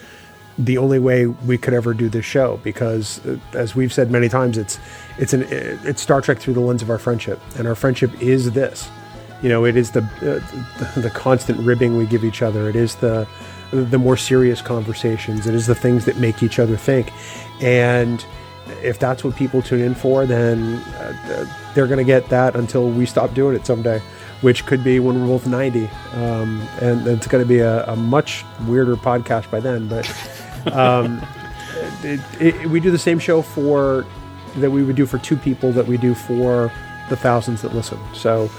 the 0.57 0.77
only 0.77 0.99
way 0.99 1.27
we 1.27 1.57
could 1.57 1.73
ever 1.73 1.93
do 1.93 2.09
this 2.09 2.25
show 2.25 2.59
because 2.63 3.23
uh, 3.25 3.37
as 3.53 3.75
we've 3.75 3.93
said 3.93 4.09
many 4.09 4.27
times 4.27 4.57
it's 4.57 4.79
it's 5.19 5.31
an 5.31 5.45
it's 5.51 6.01
Star 6.01 6.19
Trek 6.19 6.39
through 6.39 6.55
the 6.55 6.59
lens 6.61 6.81
of 6.81 6.89
our 6.89 6.97
friendship 6.97 7.39
and 7.57 7.67
our 7.67 7.75
friendship 7.75 8.11
is 8.21 8.51
this 8.51 8.89
you 9.43 9.49
know 9.49 9.65
it 9.65 9.75
is 9.75 9.91
the 9.91 10.01
uh, 10.01 10.93
the, 10.95 11.01
the 11.01 11.09
constant 11.11 11.59
ribbing 11.59 11.95
we 11.95 12.07
give 12.07 12.23
each 12.23 12.41
other 12.41 12.69
it 12.69 12.75
is 12.75 12.95
the 12.95 13.27
the 13.71 13.97
more 13.97 14.17
serious 14.17 14.61
conversations. 14.61 15.47
It 15.47 15.55
is 15.55 15.67
the 15.67 15.75
things 15.75 16.05
that 16.05 16.17
make 16.17 16.43
each 16.43 16.59
other 16.59 16.77
think. 16.77 17.11
And 17.61 18.25
if 18.81 18.99
that's 18.99 19.23
what 19.23 19.35
people 19.35 19.61
tune 19.61 19.79
in 19.79 19.95
for 19.95 20.25
then 20.25 20.75
uh, 20.75 21.71
they're 21.73 21.87
going 21.87 21.97
to 21.97 22.03
get 22.03 22.27
that 22.27 22.53
until 22.53 22.89
we 22.89 23.05
stop 23.05 23.33
doing 23.33 23.55
it 23.55 23.65
someday 23.65 23.97
which 24.41 24.65
could 24.65 24.83
be 24.83 24.99
when 24.99 25.21
we're 25.21 25.27
both 25.27 25.47
90 25.47 25.87
um, 26.15 26.59
and 26.81 27.07
it's 27.07 27.27
going 27.27 27.41
to 27.41 27.47
be 27.47 27.59
a, 27.59 27.85
a 27.85 27.95
much 27.95 28.43
weirder 28.67 28.97
podcast 28.97 29.49
by 29.49 29.61
then 29.61 29.87
but 29.87 30.05
um, 30.73 31.25
it, 32.03 32.19
it, 32.41 32.69
we 32.69 32.81
do 32.81 32.91
the 32.91 32.97
same 32.97 33.19
show 33.19 33.41
for 33.41 34.05
that 34.57 34.71
we 34.71 34.83
would 34.83 34.95
do 34.95 35.05
for 35.05 35.17
two 35.17 35.37
people 35.37 35.71
that 35.71 35.85
we 35.85 35.97
do 35.97 36.13
for 36.13 36.71
the 37.09 37.15
thousands 37.15 37.61
that 37.61 37.73
listen. 37.73 37.99
So 38.13 38.49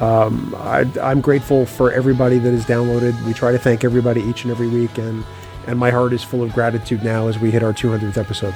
um, 0.00 0.54
I, 0.58 0.84
am 0.98 1.20
grateful 1.20 1.64
for 1.64 1.92
everybody 1.92 2.38
that 2.38 2.52
has 2.52 2.64
downloaded. 2.64 3.20
We 3.24 3.32
try 3.32 3.52
to 3.52 3.58
thank 3.58 3.84
everybody 3.84 4.20
each 4.22 4.44
and 4.44 4.50
every 4.50 4.68
week, 4.68 4.98
and 4.98 5.24
and 5.66 5.78
my 5.78 5.90
heart 5.90 6.12
is 6.12 6.22
full 6.22 6.42
of 6.42 6.52
gratitude 6.52 7.02
now 7.02 7.28
as 7.28 7.38
we 7.38 7.50
hit 7.50 7.62
our 7.62 7.72
200th 7.72 8.16
episode. 8.16 8.54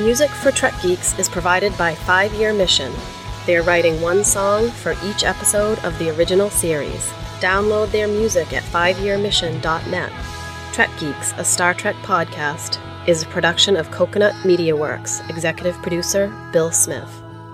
Music 0.00 0.30
for 0.30 0.52
Trek 0.52 0.74
Geeks 0.80 1.18
is 1.18 1.28
provided 1.28 1.76
by 1.76 1.94
Five 1.94 2.32
Year 2.34 2.54
Mission. 2.54 2.92
They 3.46 3.56
are 3.56 3.62
writing 3.62 4.00
one 4.00 4.22
song 4.22 4.70
for 4.70 4.94
each 5.04 5.24
episode 5.24 5.78
of 5.80 5.98
the 5.98 6.10
original 6.10 6.50
series. 6.50 7.04
Download 7.40 7.90
their 7.90 8.06
music 8.06 8.52
at 8.52 8.62
fiveyearmission.net. 8.62 10.12
Trek 10.72 10.90
Geeks, 11.00 11.32
a 11.36 11.44
Star 11.44 11.74
Trek 11.74 11.96
podcast, 11.96 12.78
is 13.08 13.22
a 13.22 13.26
production 13.28 13.74
of 13.74 13.90
Coconut 13.90 14.34
Media 14.44 14.76
Works, 14.76 15.22
executive 15.30 15.74
producer 15.76 16.30
Bill 16.52 16.70
Smith. 16.70 17.10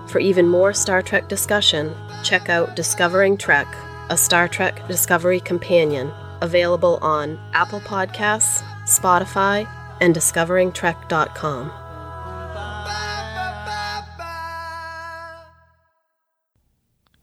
For 0.07 0.19
even 0.19 0.49
more 0.49 0.73
Star 0.73 1.01
Trek 1.01 1.29
discussion, 1.29 1.95
check 2.25 2.49
out 2.49 2.75
Discovering 2.75 3.37
Trek, 3.37 3.65
a 4.09 4.17
Star 4.17 4.49
Trek 4.49 4.85
Discovery 4.89 5.39
companion, 5.39 6.11
available 6.41 6.99
on 7.01 7.39
Apple 7.53 7.79
Podcasts, 7.79 8.63
Spotify, 8.83 9.65
and 10.01 10.13
discoveringtrek.com. 10.13 11.84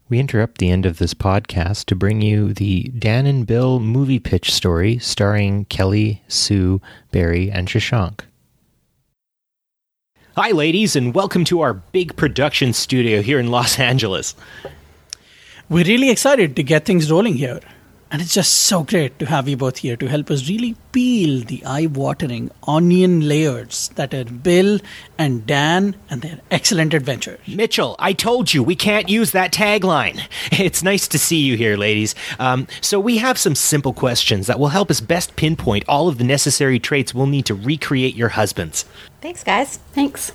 We 0.09 0.19
interrupt 0.19 0.57
the 0.57 0.69
end 0.69 0.85
of 0.85 0.97
this 0.97 1.13
podcast 1.13 1.85
to 1.85 1.95
bring 1.95 2.21
you 2.21 2.53
the 2.53 2.83
Dan 2.97 3.25
and 3.25 3.47
Bill 3.47 3.79
movie 3.79 4.19
pitch 4.19 4.51
story 4.53 4.97
starring 4.99 5.65
Kelly, 5.65 6.21
Sue, 6.27 6.81
Barry, 7.11 7.49
and 7.49 7.67
Shashank. 7.67 8.21
Hi, 10.35 10.51
ladies, 10.51 10.95
and 10.95 11.15
welcome 11.15 11.45
to 11.45 11.61
our 11.61 11.73
big 11.73 12.15
production 12.15 12.73
studio 12.73 13.21
here 13.21 13.39
in 13.39 13.47
Los 13.47 13.79
Angeles. 13.91 14.35
We're 15.69 15.85
really 15.85 16.09
excited 16.09 16.55
to 16.57 16.63
get 16.63 16.85
things 16.85 17.09
rolling 17.11 17.35
here. 17.35 17.61
And 18.13 18.21
it's 18.21 18.35
just 18.35 18.53
so 18.53 18.83
great 18.83 19.17
to 19.17 19.25
have 19.25 19.49
you 19.49 19.57
both 19.57 19.77
here 19.77 19.97
to 19.97 20.05
help 20.05 20.29
us 20.29 20.47
really 20.47 20.75
peel 20.91 21.43
the 21.43 21.65
eye 21.65 21.87
watering 21.87 22.51
onion 22.67 23.27
layers 23.27 23.89
that 23.95 24.13
are 24.13 24.25
Bill 24.25 24.79
and 25.17 25.47
Dan 25.47 25.95
and 26.11 26.21
their 26.21 26.39
excellent 26.51 26.93
adventure. 26.93 27.39
Mitchell, 27.47 27.95
I 27.97 28.13
told 28.13 28.53
you 28.53 28.61
we 28.61 28.75
can't 28.75 29.09
use 29.09 29.31
that 29.31 29.51
tagline. 29.51 30.21
It's 30.51 30.83
nice 30.83 31.07
to 31.07 31.17
see 31.17 31.37
you 31.37 31.57
here, 31.57 31.75
ladies. 31.75 32.13
Um, 32.37 32.67
so, 32.79 32.99
we 32.99 33.17
have 33.17 33.39
some 33.39 33.55
simple 33.55 33.93
questions 33.93 34.45
that 34.45 34.59
will 34.59 34.67
help 34.67 34.91
us 34.91 35.01
best 35.01 35.35
pinpoint 35.35 35.83
all 35.87 36.07
of 36.07 36.19
the 36.19 36.23
necessary 36.23 36.79
traits 36.79 37.15
we'll 37.15 37.25
need 37.25 37.47
to 37.47 37.55
recreate 37.55 38.15
your 38.15 38.29
husbands. 38.29 38.85
Thanks, 39.21 39.43
guys. 39.43 39.77
Thanks. 39.93 40.31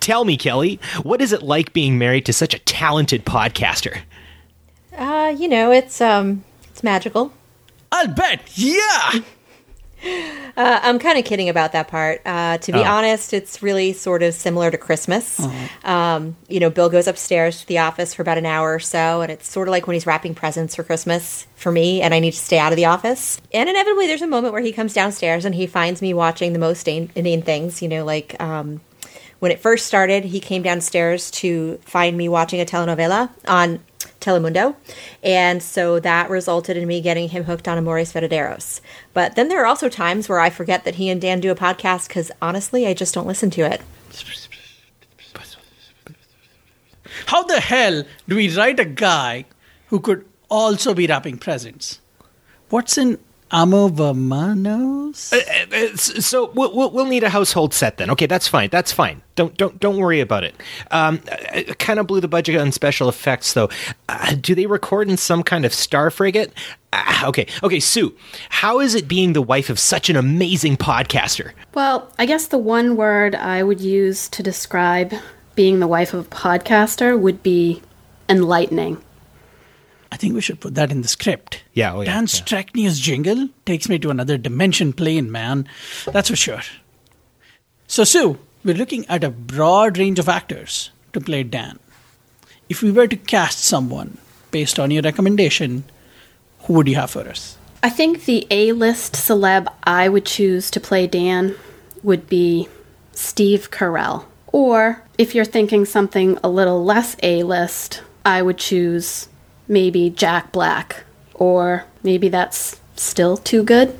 Tell 0.00 0.24
me, 0.24 0.36
Kelly, 0.36 0.80
what 1.04 1.22
is 1.22 1.32
it 1.32 1.42
like 1.44 1.72
being 1.72 1.98
married 1.98 2.26
to 2.26 2.32
such 2.32 2.54
a 2.54 2.58
talented 2.58 3.24
podcaster? 3.24 4.00
Uh, 4.96 5.32
you 5.38 5.46
know, 5.46 5.70
it's 5.70 6.00
um 6.00 6.42
it's 6.76 6.82
magical. 6.84 7.32
I'll 7.90 8.08
bet. 8.08 8.42
Yeah. 8.54 9.20
Uh, 10.04 10.78
I'm 10.82 10.98
kind 10.98 11.18
of 11.18 11.24
kidding 11.24 11.48
about 11.48 11.72
that 11.72 11.88
part. 11.88 12.20
Uh, 12.24 12.58
to 12.58 12.70
be 12.70 12.78
Oh. 12.78 12.82
honest, 12.84 13.32
it's 13.32 13.62
really 13.62 13.92
sort 13.94 14.22
of 14.22 14.34
similar 14.34 14.70
to 14.70 14.76
Christmas. 14.78 15.40
Um, 15.84 16.36
you 16.48 16.60
know, 16.60 16.70
Bill 16.70 16.88
goes 16.90 17.06
upstairs 17.08 17.62
to 17.62 17.66
the 17.66 17.78
office 17.78 18.14
for 18.14 18.22
about 18.22 18.38
an 18.38 18.46
hour 18.46 18.74
or 18.74 18.78
so, 18.78 19.22
and 19.22 19.32
it's 19.32 19.48
sort 19.50 19.68
of 19.68 19.72
like 19.72 19.86
when 19.86 19.94
he's 19.94 20.06
wrapping 20.06 20.34
presents 20.34 20.76
for 20.76 20.84
Christmas 20.84 21.46
for 21.56 21.72
me, 21.72 22.02
and 22.02 22.12
I 22.14 22.20
need 22.20 22.32
to 22.32 22.38
stay 22.38 22.58
out 22.58 22.72
of 22.72 22.76
the 22.76 22.84
office. 22.84 23.40
And 23.52 23.68
inevitably, 23.68 24.06
there's 24.06 24.22
a 24.22 24.26
moment 24.26 24.52
where 24.52 24.62
he 24.62 24.70
comes 24.70 24.92
downstairs 24.92 25.44
and 25.46 25.54
he 25.54 25.66
finds 25.66 26.00
me 26.02 26.12
watching 26.14 26.52
the 26.52 26.58
most 26.60 26.86
in- 26.86 27.10
inane 27.16 27.42
things. 27.42 27.80
You 27.82 27.88
know, 27.88 28.04
like 28.04 28.40
um, 28.40 28.80
when 29.40 29.50
it 29.50 29.60
first 29.60 29.86
started, 29.86 30.24
he 30.26 30.40
came 30.40 30.62
downstairs 30.62 31.30
to 31.32 31.78
find 31.78 32.16
me 32.16 32.28
watching 32.28 32.60
a 32.60 32.66
telenovela 32.66 33.30
on 33.48 33.80
Telemundo. 34.20 34.76
And 35.22 35.62
so 35.62 36.00
that 36.00 36.30
resulted 36.30 36.76
in 36.76 36.86
me 36.86 37.00
getting 37.00 37.28
him 37.30 37.44
hooked 37.44 37.68
on 37.68 37.78
Amores 37.78 38.12
Verdaderos. 38.12 38.80
But 39.12 39.34
then 39.34 39.48
there 39.48 39.62
are 39.62 39.66
also 39.66 39.88
times 39.88 40.28
where 40.28 40.40
I 40.40 40.50
forget 40.50 40.84
that 40.84 40.96
he 40.96 41.08
and 41.08 41.20
Dan 41.20 41.40
do 41.40 41.50
a 41.50 41.54
podcast 41.54 42.08
because 42.08 42.30
honestly, 42.40 42.86
I 42.86 42.94
just 42.94 43.14
don't 43.14 43.26
listen 43.26 43.50
to 43.50 43.62
it. 43.62 43.80
How 47.26 47.42
the 47.42 47.60
hell 47.60 48.04
do 48.28 48.36
we 48.36 48.54
write 48.54 48.78
a 48.78 48.84
guy 48.84 49.46
who 49.88 50.00
could 50.00 50.24
also 50.48 50.94
be 50.94 51.06
wrapping 51.06 51.38
presents? 51.38 52.00
What's 52.68 52.98
in 52.98 53.18
Amo 53.52 53.88
Vermanos? 53.88 55.32
Uh, 55.32 55.36
uh, 55.36 55.76
s- 55.92 56.26
so 56.26 56.50
we'll, 56.54 56.74
we'll, 56.74 56.90
we'll 56.90 57.06
need 57.06 57.22
a 57.22 57.28
household 57.28 57.72
set 57.72 57.96
then. 57.96 58.10
Okay, 58.10 58.26
that's 58.26 58.48
fine. 58.48 58.68
That's 58.70 58.92
fine. 58.92 59.22
Don't 59.36 59.56
don't 59.56 59.78
don't 59.78 59.98
worry 59.98 60.20
about 60.20 60.44
it. 60.44 60.54
Um, 60.90 61.18
kind 61.78 61.98
of 62.00 62.06
blew 62.06 62.20
the 62.20 62.28
budget 62.28 62.56
on 62.60 62.72
special 62.72 63.08
effects 63.08 63.52
though. 63.52 63.68
Uh, 64.08 64.34
do 64.34 64.54
they 64.54 64.66
record 64.66 65.08
in 65.08 65.16
some 65.16 65.42
kind 65.42 65.64
of 65.64 65.72
star 65.72 66.10
frigate? 66.10 66.52
Uh, 66.92 67.22
okay, 67.26 67.46
okay, 67.62 67.78
Sue. 67.80 68.14
How 68.48 68.80
is 68.80 68.94
it 68.94 69.06
being 69.06 69.32
the 69.32 69.42
wife 69.42 69.70
of 69.70 69.78
such 69.78 70.08
an 70.10 70.16
amazing 70.16 70.76
podcaster? 70.76 71.52
Well, 71.74 72.10
I 72.18 72.26
guess 72.26 72.48
the 72.48 72.58
one 72.58 72.96
word 72.96 73.34
I 73.34 73.62
would 73.62 73.80
use 73.80 74.28
to 74.30 74.42
describe 74.42 75.12
being 75.54 75.80
the 75.80 75.86
wife 75.86 76.12
of 76.14 76.26
a 76.26 76.30
podcaster 76.30 77.18
would 77.18 77.42
be 77.42 77.80
enlightening. 78.28 79.02
I 80.12 80.16
think 80.16 80.34
we 80.34 80.40
should 80.40 80.60
put 80.60 80.74
that 80.76 80.90
in 80.90 81.02
the 81.02 81.08
script. 81.08 81.62
Yeah, 81.74 81.94
oh 81.94 82.00
yeah. 82.00 82.12
Dan's 82.12 82.40
Trek 82.40 82.74
News 82.74 83.00
jingle 83.00 83.48
takes 83.64 83.88
me 83.88 83.98
to 83.98 84.10
another 84.10 84.38
dimension 84.38 84.92
plane, 84.92 85.30
man. 85.30 85.68
That's 86.06 86.30
for 86.30 86.36
sure. 86.36 86.62
So, 87.88 88.04
Sue, 88.04 88.38
we're 88.64 88.76
looking 88.76 89.06
at 89.06 89.24
a 89.24 89.30
broad 89.30 89.98
range 89.98 90.18
of 90.18 90.28
actors 90.28 90.90
to 91.12 91.20
play 91.20 91.42
Dan. 91.42 91.78
If 92.68 92.82
we 92.82 92.90
were 92.90 93.06
to 93.06 93.16
cast 93.16 93.60
someone 93.60 94.18
based 94.50 94.78
on 94.78 94.90
your 94.90 95.02
recommendation, 95.02 95.84
who 96.62 96.74
would 96.74 96.88
you 96.88 96.96
have 96.96 97.10
for 97.10 97.28
us? 97.28 97.56
I 97.82 97.90
think 97.90 98.24
the 98.24 98.46
A 98.50 98.72
list 98.72 99.14
celeb 99.14 99.72
I 99.84 100.08
would 100.08 100.26
choose 100.26 100.70
to 100.72 100.80
play 100.80 101.06
Dan 101.06 101.54
would 102.02 102.28
be 102.28 102.68
Steve 103.12 103.70
Carell. 103.70 104.24
Or 104.48 105.02
if 105.18 105.34
you're 105.34 105.44
thinking 105.44 105.84
something 105.84 106.38
a 106.42 106.48
little 106.48 106.84
less 106.84 107.16
A 107.22 107.42
list, 107.44 108.02
I 108.24 108.42
would 108.42 108.58
choose 108.58 109.28
maybe 109.68 110.10
Jack 110.10 110.52
Black. 110.52 111.04
Or 111.34 111.84
maybe 112.02 112.28
that's 112.28 112.80
still 112.96 113.36
too 113.36 113.62
good. 113.62 113.98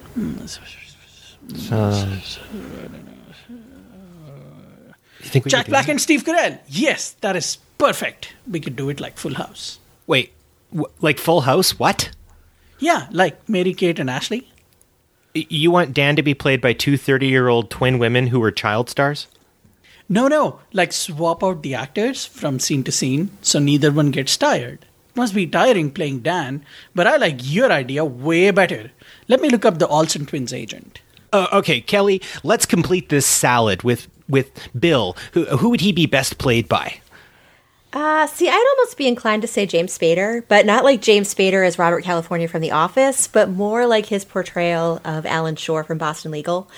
Uh, 1.71 2.17
think 5.27 5.47
Jack 5.47 5.67
Black 5.67 5.87
that? 5.87 5.93
and 5.93 6.01
Steve 6.01 6.25
Carell. 6.25 6.59
Yes, 6.69 7.12
that 7.21 7.37
is 7.37 7.59
perfect. 7.79 8.33
We 8.51 8.61
could 8.61 8.77
do 8.77 8.89
it 8.89 9.01
like 9.01 9.19
Full 9.19 9.35
House. 9.35 9.79
Wait, 10.07 10.33
w- 10.73 10.93
like 11.01 11.19
Full 11.19 11.43
House? 11.43 11.79
What? 11.79 12.11
Yeah, 12.79 13.07
like 13.11 13.49
Mary 13.49 13.75
Kate 13.75 13.99
and 13.99 14.11
Ashley. 14.11 14.49
You 15.35 15.71
want 15.71 15.93
Dan 15.93 16.17
to 16.17 16.23
be 16.23 16.35
played 16.35 16.61
by 16.61 16.73
two 16.73 16.97
30 16.97 17.27
year 17.27 17.49
old 17.49 17.71
twin 17.71 17.99
women 17.99 18.29
who 18.29 18.41
were 18.41 18.51
child 18.51 18.89
stars? 18.89 19.27
No, 20.09 20.29
no, 20.29 20.61
like 20.73 20.93
swap 20.93 21.43
out 21.43 21.62
the 21.62 21.75
actors 21.75 22.25
from 22.25 22.61
scene 22.61 22.85
to 22.85 22.93
scene 22.93 23.31
so 23.43 23.59
neither 23.59 23.91
one 23.91 24.11
gets 24.12 24.37
tired. 24.37 24.87
Must 25.17 25.35
be 25.35 25.47
tiring 25.47 25.91
playing 25.91 26.21
Dan, 26.21 26.64
but 26.95 27.07
I 27.07 27.17
like 27.17 27.39
your 27.43 27.73
idea 27.73 28.05
way 28.05 28.51
better. 28.51 28.93
Let 29.29 29.41
me 29.41 29.49
look 29.49 29.64
up 29.64 29.79
the 29.79 29.89
Olsen 29.89 30.27
twins 30.27 30.53
agent. 30.53 31.01
Uh, 31.33 31.47
okay, 31.55 31.81
Kelly, 31.81 32.21
let's 32.45 32.67
complete 32.67 33.09
this 33.09 33.27
salad 33.27 33.83
with 33.83 34.09
with 34.29 34.53
Bill. 34.79 35.17
Who, 35.33 35.45
who 35.47 35.71
would 35.71 35.81
he 35.81 35.93
be 35.93 36.07
best 36.07 36.37
played 36.39 36.69
by? 36.69 37.01
Uh, 37.93 38.27
see, 38.27 38.47
I'd 38.47 38.75
almost 38.77 38.99
be 38.99 39.09
inclined 39.09 39.41
to 39.41 39.49
say 39.49 39.64
James 39.64 39.97
Spader, 39.97 40.43
but 40.49 40.67
not 40.67 40.85
like 40.85 41.01
James 41.01 41.33
Spader 41.35 41.67
as 41.67 41.79
Robert 41.79 42.05
California 42.05 42.47
from 42.47 42.61
The 42.61 42.73
Office, 42.73 43.27
but 43.27 43.49
more 43.49 43.87
like 43.87 44.07
his 44.07 44.23
portrayal 44.23 45.01
of 45.03 45.25
Alan 45.25 45.57
Shore 45.57 45.83
from 45.83 45.97
Boston 45.97 46.31
Legal. 46.31 46.69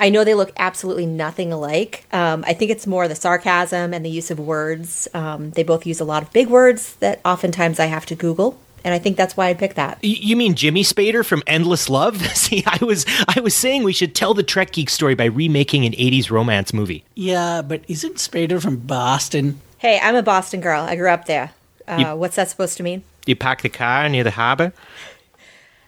I 0.00 0.08
know 0.08 0.24
they 0.24 0.34
look 0.34 0.50
absolutely 0.56 1.06
nothing 1.06 1.52
alike. 1.52 2.06
Um, 2.12 2.42
I 2.46 2.54
think 2.54 2.70
it's 2.70 2.86
more 2.86 3.06
the 3.06 3.14
sarcasm 3.14 3.92
and 3.94 4.04
the 4.04 4.10
use 4.10 4.30
of 4.30 4.40
words. 4.40 5.06
Um, 5.14 5.50
they 5.50 5.62
both 5.62 5.86
use 5.86 6.00
a 6.00 6.04
lot 6.04 6.22
of 6.22 6.32
big 6.32 6.48
words 6.48 6.96
that 6.96 7.20
oftentimes 7.24 7.78
I 7.78 7.84
have 7.86 8.06
to 8.06 8.14
Google, 8.14 8.58
and 8.82 8.94
I 8.94 8.98
think 8.98 9.16
that's 9.18 9.36
why 9.36 9.48
I 9.48 9.54
picked 9.54 9.76
that. 9.76 9.98
You 10.02 10.36
mean 10.36 10.54
Jimmy 10.54 10.82
Spader 10.82 11.24
from 11.24 11.42
Endless 11.46 11.88
Love? 11.90 12.16
See, 12.34 12.64
I 12.66 12.82
was 12.82 13.04
I 13.28 13.40
was 13.40 13.54
saying 13.54 13.82
we 13.84 13.92
should 13.92 14.14
tell 14.14 14.32
the 14.34 14.42
Trek 14.42 14.72
Geek 14.72 14.88
story 14.90 15.14
by 15.14 15.26
remaking 15.26 15.84
an 15.84 15.92
80s 15.92 16.30
romance 16.30 16.72
movie. 16.72 17.04
Yeah, 17.14 17.60
but 17.62 17.82
isn't 17.86 18.16
Spader 18.16 18.60
from 18.60 18.78
Boston? 18.78 19.60
Hey, 19.78 20.00
I'm 20.02 20.14
a 20.16 20.22
Boston 20.22 20.60
girl. 20.62 20.82
I 20.82 20.96
grew 20.96 21.10
up 21.10 21.26
there. 21.26 21.52
Uh, 21.86 21.96
You- 21.98 22.16
what's 22.16 22.36
that 22.36 22.48
supposed 22.48 22.76
to 22.78 22.82
mean? 22.82 23.02
You 23.26 23.36
park 23.36 23.60
the 23.60 23.68
car 23.68 24.08
near 24.08 24.24
the 24.24 24.30
harbor? 24.30 24.72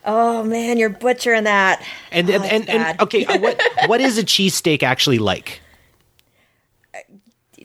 Oh 0.05 0.43
man, 0.43 0.79
you're 0.79 0.89
butchering 0.89 1.45
that. 1.45 1.85
And 2.11 2.29
Oh, 2.29 2.35
and, 2.35 2.45
and, 2.45 2.69
and 2.69 3.01
okay, 3.01 3.25
uh, 3.25 3.39
what 3.39 3.61
what 3.87 4.01
is 4.01 4.19
a 4.19 4.25
cheesesteak 4.25 4.83
actually 4.83 5.19
like? 5.19 5.61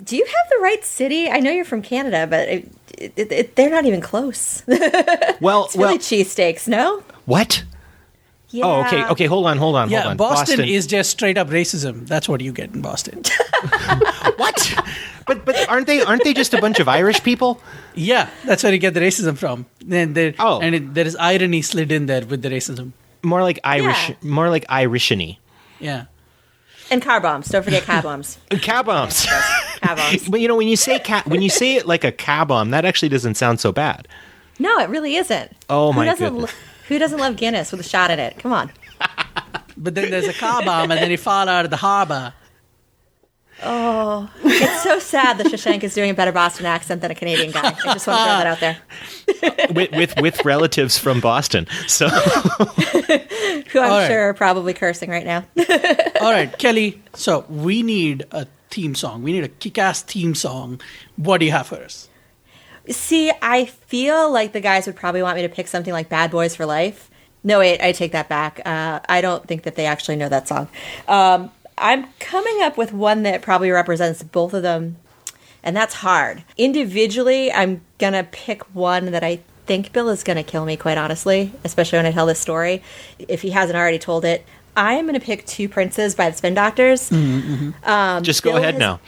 Do 0.03 0.15
you 0.15 0.25
have 0.25 0.49
the 0.49 0.59
right 0.61 0.85
city? 0.85 1.29
I 1.29 1.39
know 1.39 1.51
you're 1.51 1.65
from 1.65 1.81
Canada, 1.81 2.27
but 2.27 2.47
it, 2.47 2.71
it, 2.97 3.31
it, 3.31 3.55
they're 3.55 3.69
not 3.69 3.85
even 3.85 4.01
close. 4.01 4.63
Well, 5.39 5.65
it's 5.65 5.75
really 5.75 5.89
well, 5.89 5.97
cheesesteaks, 5.97 6.67
no? 6.67 7.03
what? 7.25 7.63
Oh, 8.55 8.81
okay, 8.85 9.05
okay. 9.09 9.25
Hold 9.25 9.45
on, 9.45 9.57
hold 9.57 9.75
on, 9.75 9.89
yeah, 9.89 10.01
hold 10.01 10.11
on. 10.11 10.17
Boston, 10.17 10.61
is 10.61 10.87
just 10.87 11.11
straight 11.11 11.37
up 11.37 11.49
racism. 11.49 12.07
That's 12.07 12.27
what 12.29 12.41
you 12.41 12.51
get 12.51 12.73
in 12.73 12.81
Boston. 12.81 13.21
what? 14.37 14.73
But 15.27 15.45
but 15.45 15.67
aren't 15.69 15.87
they 15.87 16.01
aren't 16.01 16.23
they 16.23 16.33
just 16.33 16.53
a 16.53 16.61
bunch 16.61 16.79
of 16.79 16.87
Irish 16.87 17.21
people? 17.23 17.59
Yeah, 17.95 18.29
that's 18.45 18.63
where 18.63 18.71
you 18.73 18.79
get 18.79 18.93
the 18.93 19.01
racism 19.01 19.37
from. 19.37 19.65
And 19.91 20.15
there, 20.15 20.33
Oh. 20.39 20.59
and 20.61 20.73
it, 20.75 20.93
there 20.93 21.05
is 21.05 21.15
irony 21.17 21.61
slid 21.61 21.91
in 21.91 22.05
there 22.05 22.25
with 22.25 22.41
the 22.41 22.49
racism. 22.49 22.93
More 23.23 23.41
like 23.43 23.59
Irish, 23.63 24.09
Yeah. 24.09 24.15
more 24.21 24.49
like 24.49 24.65
Irishany. 24.67 25.37
Yeah. 25.79 26.05
And 26.89 27.01
car 27.01 27.19
bombs. 27.19 27.49
Don't 27.49 27.63
forget 27.63 27.83
car 27.83 28.01
bombs. 28.01 28.37
Uh, 28.51 28.57
car 28.59 28.83
bombs. 28.83 29.25
car 29.81 29.95
bombs. 29.97 30.27
But 30.29 30.39
you 30.39 30.47
know 30.47 30.55
when 30.55 30.69
you 30.69 30.77
say 30.77 30.97
cat 30.99 31.27
when 31.27 31.41
you 31.41 31.49
say 31.49 31.75
it 31.75 31.85
like 31.85 32.03
a 32.05 32.11
car 32.11 32.45
bomb, 32.45 32.71
that 32.71 32.85
actually 32.85 33.09
doesn't 33.09 33.35
sound 33.35 33.59
so 33.59 33.71
bad. 33.73 34.07
No, 34.59 34.79
it 34.79 34.89
really 34.89 35.15
isn't. 35.17 35.51
Oh, 35.69 35.91
who 35.91 35.99
my 35.99 36.05
doesn't 36.05 36.33
goodness. 36.33 36.51
lo- 36.53 36.57
who 36.87 36.97
doesn't 36.99 37.19
love 37.19 37.35
Guinness 37.35 37.71
with 37.71 37.81
a 37.81 37.89
shot 37.89 38.09
in 38.11 38.19
it? 38.19 38.39
Come 38.39 38.53
on. 38.53 38.71
But 39.79 39.93
then 39.93 40.09
there's 40.09 40.27
a 40.27 40.33
car 40.33 40.63
bomb, 40.63 40.89
and 40.89 40.99
then 40.99 41.11
you 41.11 41.17
fall 41.17 41.47
out 41.47 41.63
of 41.63 41.69
the 41.69 41.77
harbor. 41.77 42.33
Oh, 43.63 44.29
it's 44.43 44.83
so 44.83 44.99
sad 44.99 45.37
that 45.39 45.47
Shashank 45.47 45.83
is 45.83 45.93
doing 45.95 46.11
a 46.11 46.13
better 46.13 46.31
Boston 46.31 46.65
accent 46.67 47.01
than 47.01 47.09
a 47.11 47.15
Canadian 47.15 47.51
guy. 47.51 47.69
I 47.69 47.71
just 47.71 47.85
want 47.85 47.95
to 47.95 47.99
throw 47.99 48.13
that 48.13 48.47
out 48.47 48.59
there. 48.59 48.77
with 49.73 49.91
with 49.91 50.21
with 50.21 50.45
relatives 50.45 50.97
from 50.97 51.19
Boston. 51.19 51.65
So 51.87 52.07
Who 53.07 53.79
I'm 53.79 53.91
All 53.91 53.97
right. 53.99 54.07
sure 54.07 54.29
are 54.29 54.33
probably 54.33 54.73
cursing 54.73 55.09
right 55.09 55.25
now. 55.25 55.43
All 56.21 56.31
right, 56.31 56.55
Kelly. 56.57 57.01
So 57.15 57.45
we 57.49 57.83
need 57.83 58.25
a 58.31 58.47
theme 58.69 58.95
song. 58.95 59.23
We 59.23 59.31
need 59.31 59.43
a 59.43 59.49
kick-ass 59.49 60.03
theme 60.03 60.35
song. 60.35 60.79
What 61.15 61.39
do 61.39 61.45
you 61.45 61.51
have 61.51 61.67
for 61.67 61.77
us? 61.77 62.09
See, 62.89 63.31
I 63.41 63.65
feel 63.65 64.31
like 64.31 64.53
the 64.53 64.61
guys 64.61 64.85
would 64.85 64.95
probably 64.95 65.21
want 65.21 65.35
me 65.35 65.41
to 65.41 65.49
pick 65.49 65.67
something 65.67 65.91
like 65.91 66.09
Bad 66.09 66.31
Boys 66.31 66.55
for 66.55 66.65
Life. 66.65 67.09
No, 67.43 67.59
wait, 67.59 67.81
I 67.81 67.91
take 67.91 68.11
that 68.13 68.29
back. 68.29 68.61
Uh, 68.65 68.99
I 69.07 69.21
don't 69.21 69.45
think 69.47 69.63
that 69.63 69.75
they 69.75 69.85
actually 69.85 70.15
know 70.15 70.27
that 70.29 70.47
song. 70.47 70.67
Um, 71.07 71.51
I'm 71.77 72.07
coming 72.19 72.61
up 72.61 72.77
with 72.77 72.91
one 72.93 73.23
that 73.23 73.41
probably 73.41 73.69
represents 73.71 74.23
both 74.23 74.53
of 74.53 74.63
them, 74.63 74.97
and 75.63 75.75
that's 75.75 75.95
hard. 75.95 76.43
Individually, 76.57 77.51
I'm 77.51 77.81
going 77.97 78.13
to 78.13 78.23
pick 78.23 78.63
one 78.75 79.11
that 79.11 79.23
I 79.23 79.39
think 79.65 79.91
Bill 79.93 80.09
is 80.09 80.23
going 80.23 80.37
to 80.37 80.43
kill 80.43 80.65
me, 80.65 80.77
quite 80.77 80.97
honestly, 80.97 81.51
especially 81.63 81.97
when 81.99 82.05
I 82.05 82.11
tell 82.11 82.25
this 82.25 82.39
story, 82.39 82.81
if 83.19 83.41
he 83.41 83.49
hasn't 83.51 83.77
already 83.77 83.99
told 83.99 84.25
it. 84.25 84.45
I'm 84.75 85.07
going 85.07 85.19
to 85.19 85.25
pick 85.25 85.45
Two 85.45 85.67
Princes 85.67 86.13
by 86.15 86.29
the 86.29 86.37
Spin 86.37 86.53
Doctors. 86.53 87.11
Um, 87.11 88.23
just 88.23 88.43
go 88.43 88.51
Bill 88.51 88.57
ahead 88.61 88.75
has- 88.75 88.79
now. 88.79 88.99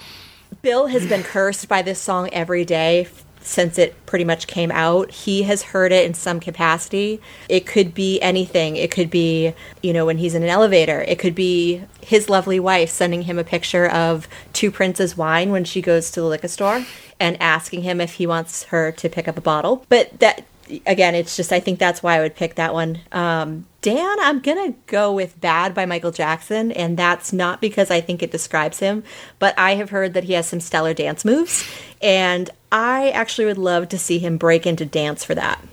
Bill 0.64 0.88
has 0.88 1.06
been 1.08 1.22
cursed 1.24 1.68
by 1.70 1.84
this 1.84 2.00
song 2.00 2.28
every 2.34 2.66
day 2.66 3.08
since 3.42 3.78
it 3.78 4.06
pretty 4.06 4.26
much 4.26 4.48
came 4.48 4.72
out. 4.72 5.12
He 5.12 5.44
has 5.44 5.64
heard 5.64 5.92
it 5.92 6.06
in 6.06 6.14
some 6.14 6.40
capacity. 6.40 7.22
It 7.48 7.66
could 7.66 7.94
be 7.94 8.20
anything. 8.22 8.76
It 8.76 8.92
could 8.92 9.10
be, 9.10 9.54
you 9.82 9.94
know, 9.94 10.06
when 10.06 10.18
he's 10.18 10.36
in 10.36 10.44
an 10.44 10.50
elevator. 10.50 11.02
It 11.02 11.20
could 11.20 11.36
be 11.36 11.84
his 12.02 12.30
lovely 12.30 12.60
wife 12.60 12.90
sending 12.90 13.24
him 13.24 13.40
a 13.40 13.44
picture 13.44 13.88
of 13.88 14.28
Two 14.54 14.72
Princes 14.72 15.18
wine 15.18 15.52
when 15.52 15.64
she 15.64 15.82
goes 15.82 16.12
to 16.12 16.22
the 16.22 16.28
liquor 16.28 16.48
store 16.48 16.86
and 17.20 17.42
asking 17.42 17.84
him 17.84 18.00
if 18.00 18.14
he 18.14 18.28
wants 18.28 18.64
her 18.66 18.92
to 18.94 19.10
pick 19.10 19.28
up 19.28 19.38
a 19.38 19.42
bottle. 19.42 19.86
But 19.90 20.20
that 20.20 20.46
again, 20.86 21.16
it's 21.16 21.36
just 21.36 21.52
I 21.52 21.60
think 21.60 21.80
that's 21.80 22.04
why 22.04 22.18
I 22.18 22.22
would 22.22 22.36
pick 22.36 22.56
that 22.56 22.74
one. 22.74 23.00
Um, 23.12 23.66
Dan, 23.82 24.18
I'm 24.20 24.40
gonna 24.40 24.74
go 24.88 25.14
with 25.14 25.40
"Bad" 25.40 25.74
by 25.74 25.86
Michael 25.86 26.12
Jackson, 26.12 26.72
and 26.72 26.98
that's 26.98 27.32
not 27.32 27.62
because 27.62 27.90
I 27.90 28.02
think 28.02 28.22
it 28.22 28.32
describes 28.32 28.80
him, 28.80 29.04
but 29.40 29.58
I 29.58 29.76
have 29.76 29.90
heard 29.90 30.14
that 30.14 30.26
he 30.26 30.34
has 30.34 30.48
some 30.48 30.60
stellar 30.60 30.94
dance 30.94 31.24
moves, 31.24 31.64
and 32.02 32.50
I 32.72 33.10
actually 33.12 33.46
would 33.46 33.58
love 33.58 33.90
to 33.90 33.98
see 33.98 34.20
him 34.20 34.38
break 34.38 34.66
into 34.68 34.86
dance 34.86 35.24
for 35.24 35.36
that. 35.36 35.64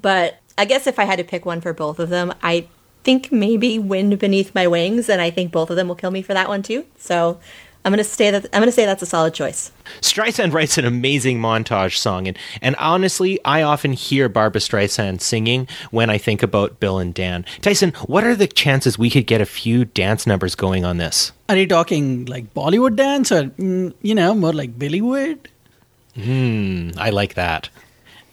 But 0.00 0.38
I 0.56 0.64
guess 0.64 0.86
if 0.86 0.98
I 0.98 1.04
had 1.04 1.18
to 1.18 1.24
pick 1.24 1.44
one 1.44 1.60
for 1.60 1.72
both 1.72 1.98
of 1.98 2.08
them, 2.08 2.32
I 2.42 2.68
think 3.04 3.32
maybe 3.32 3.78
"Wind 3.78 4.18
Beneath 4.18 4.54
My 4.54 4.66
Wings," 4.66 5.08
and 5.08 5.20
I 5.20 5.30
think 5.30 5.52
both 5.52 5.70
of 5.70 5.76
them 5.76 5.88
will 5.88 5.96
kill 5.96 6.10
me 6.10 6.22
for 6.22 6.34
that 6.34 6.48
one 6.48 6.62
too. 6.62 6.86
So 6.96 7.38
I'm 7.84 7.90
gonna 7.90 8.04
say 8.04 8.30
that 8.30 8.46
I'm 8.52 8.60
gonna 8.60 8.70
say 8.70 8.86
that's 8.86 9.02
a 9.02 9.06
solid 9.06 9.34
choice. 9.34 9.72
Streisand 10.00 10.52
writes 10.52 10.78
an 10.78 10.84
amazing 10.84 11.40
montage 11.40 11.96
song, 11.96 12.28
and 12.28 12.38
and 12.60 12.76
honestly, 12.76 13.40
I 13.44 13.62
often 13.62 13.92
hear 13.92 14.28
Barbra 14.28 14.60
Streisand 14.60 15.20
singing 15.20 15.66
when 15.90 16.08
I 16.08 16.16
think 16.18 16.42
about 16.44 16.78
Bill 16.78 16.98
and 16.98 17.12
Dan. 17.12 17.44
Tyson, 17.60 17.92
what 18.06 18.22
are 18.22 18.36
the 18.36 18.46
chances 18.46 18.98
we 18.98 19.10
could 19.10 19.26
get 19.26 19.40
a 19.40 19.46
few 19.46 19.84
dance 19.84 20.26
numbers 20.26 20.54
going 20.54 20.84
on 20.84 20.98
this? 20.98 21.32
Are 21.48 21.56
you 21.56 21.66
talking 21.66 22.24
like 22.26 22.54
Bollywood 22.54 22.94
dance, 22.94 23.32
or 23.32 23.44
mm, 23.44 23.92
you 24.00 24.14
know, 24.14 24.34
more 24.34 24.52
like 24.52 24.78
Bollywood? 24.78 25.38
Hmm, 26.14 26.90
I 26.98 27.10
like 27.10 27.34
that. 27.34 27.68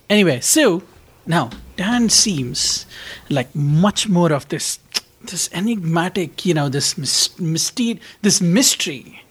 Anyway, 0.09 0.41
so 0.41 0.83
now 1.25 1.49
Dan 1.75 2.09
seems 2.09 2.85
like 3.29 3.53
much 3.55 4.07
more 4.07 4.31
of 4.31 4.47
this 4.49 4.77
this 5.21 5.49
enigmatic, 5.53 6.45
you 6.45 6.53
know, 6.53 6.69
this 6.69 6.97
mys- 6.97 7.39
mystery, 7.39 7.99
this 8.21 8.41
mystery. 8.41 9.23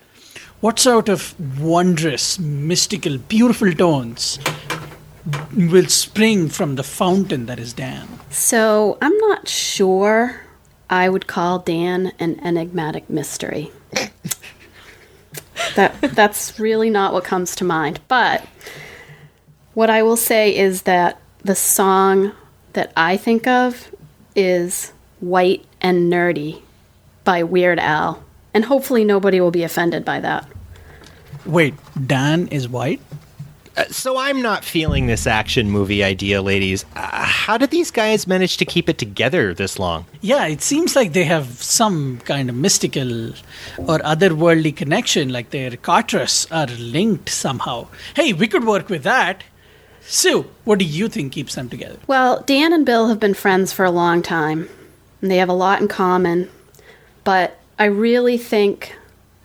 What 0.60 0.80
sort 0.80 1.08
of 1.08 1.38
wondrous, 1.60 2.36
mystical, 2.40 3.18
beautiful 3.18 3.72
tones 3.72 4.40
will 5.56 5.86
spring 5.86 6.48
from 6.48 6.74
the 6.74 6.82
fountain 6.82 7.46
that 7.46 7.60
is 7.60 7.72
Dan? 7.72 8.08
So 8.30 8.98
I'm 9.00 9.16
not 9.18 9.46
sure 9.46 10.40
I 10.90 11.08
would 11.08 11.28
call 11.28 11.60
Dan 11.60 12.12
an 12.18 12.40
enigmatic 12.40 13.08
mystery. 13.08 13.70
that 15.76 15.94
that's 16.00 16.58
really 16.58 16.90
not 16.90 17.12
what 17.12 17.22
comes 17.22 17.54
to 17.56 17.64
mind. 17.64 18.00
But 18.08 18.44
what 19.74 19.90
I 19.90 20.02
will 20.02 20.16
say 20.16 20.56
is 20.56 20.82
that 20.82 21.20
the 21.44 21.54
song 21.54 22.32
that 22.72 22.92
I 22.96 23.16
think 23.16 23.46
of 23.46 23.94
is 24.34 24.92
White 25.20 25.64
and 25.80 26.12
Nerdy 26.12 26.62
by 27.22 27.44
Weird 27.44 27.78
Al. 27.78 28.24
And 28.54 28.64
hopefully 28.64 29.04
nobody 29.04 29.40
will 29.40 29.50
be 29.50 29.62
offended 29.62 30.04
by 30.04 30.20
that. 30.20 30.48
Wait, 31.44 31.74
Dan 32.06 32.48
is 32.48 32.68
white? 32.68 33.00
Uh, 33.76 33.84
so 33.84 34.16
I'm 34.16 34.42
not 34.42 34.64
feeling 34.64 35.06
this 35.06 35.26
action 35.26 35.70
movie 35.70 36.02
idea, 36.02 36.42
ladies. 36.42 36.84
Uh, 36.96 37.24
how 37.24 37.56
did 37.56 37.70
these 37.70 37.92
guys 37.92 38.26
manage 38.26 38.56
to 38.56 38.64
keep 38.64 38.88
it 38.88 38.98
together 38.98 39.54
this 39.54 39.78
long? 39.78 40.04
Yeah, 40.20 40.46
it 40.46 40.62
seems 40.62 40.96
like 40.96 41.12
they 41.12 41.22
have 41.24 41.62
some 41.62 42.18
kind 42.24 42.50
of 42.50 42.56
mystical 42.56 43.28
or 43.78 44.00
otherworldly 44.00 44.74
connection, 44.74 45.28
like 45.28 45.50
their 45.50 45.70
katras 45.70 46.50
are 46.50 46.74
linked 46.76 47.28
somehow. 47.28 47.86
Hey, 48.14 48.32
we 48.32 48.48
could 48.48 48.64
work 48.64 48.88
with 48.88 49.04
that. 49.04 49.44
Sue, 50.00 50.46
what 50.64 50.80
do 50.80 50.84
you 50.84 51.08
think 51.08 51.32
keeps 51.32 51.54
them 51.54 51.68
together? 51.68 51.98
Well, 52.08 52.42
Dan 52.46 52.72
and 52.72 52.84
Bill 52.84 53.08
have 53.08 53.20
been 53.20 53.34
friends 53.34 53.72
for 53.72 53.84
a 53.84 53.90
long 53.90 54.22
time, 54.22 54.68
and 55.22 55.30
they 55.30 55.36
have 55.36 55.50
a 55.50 55.52
lot 55.52 55.80
in 55.80 55.86
common. 55.86 56.50
But 57.22 57.58
I 57.78 57.84
really 57.84 58.38
think 58.38 58.96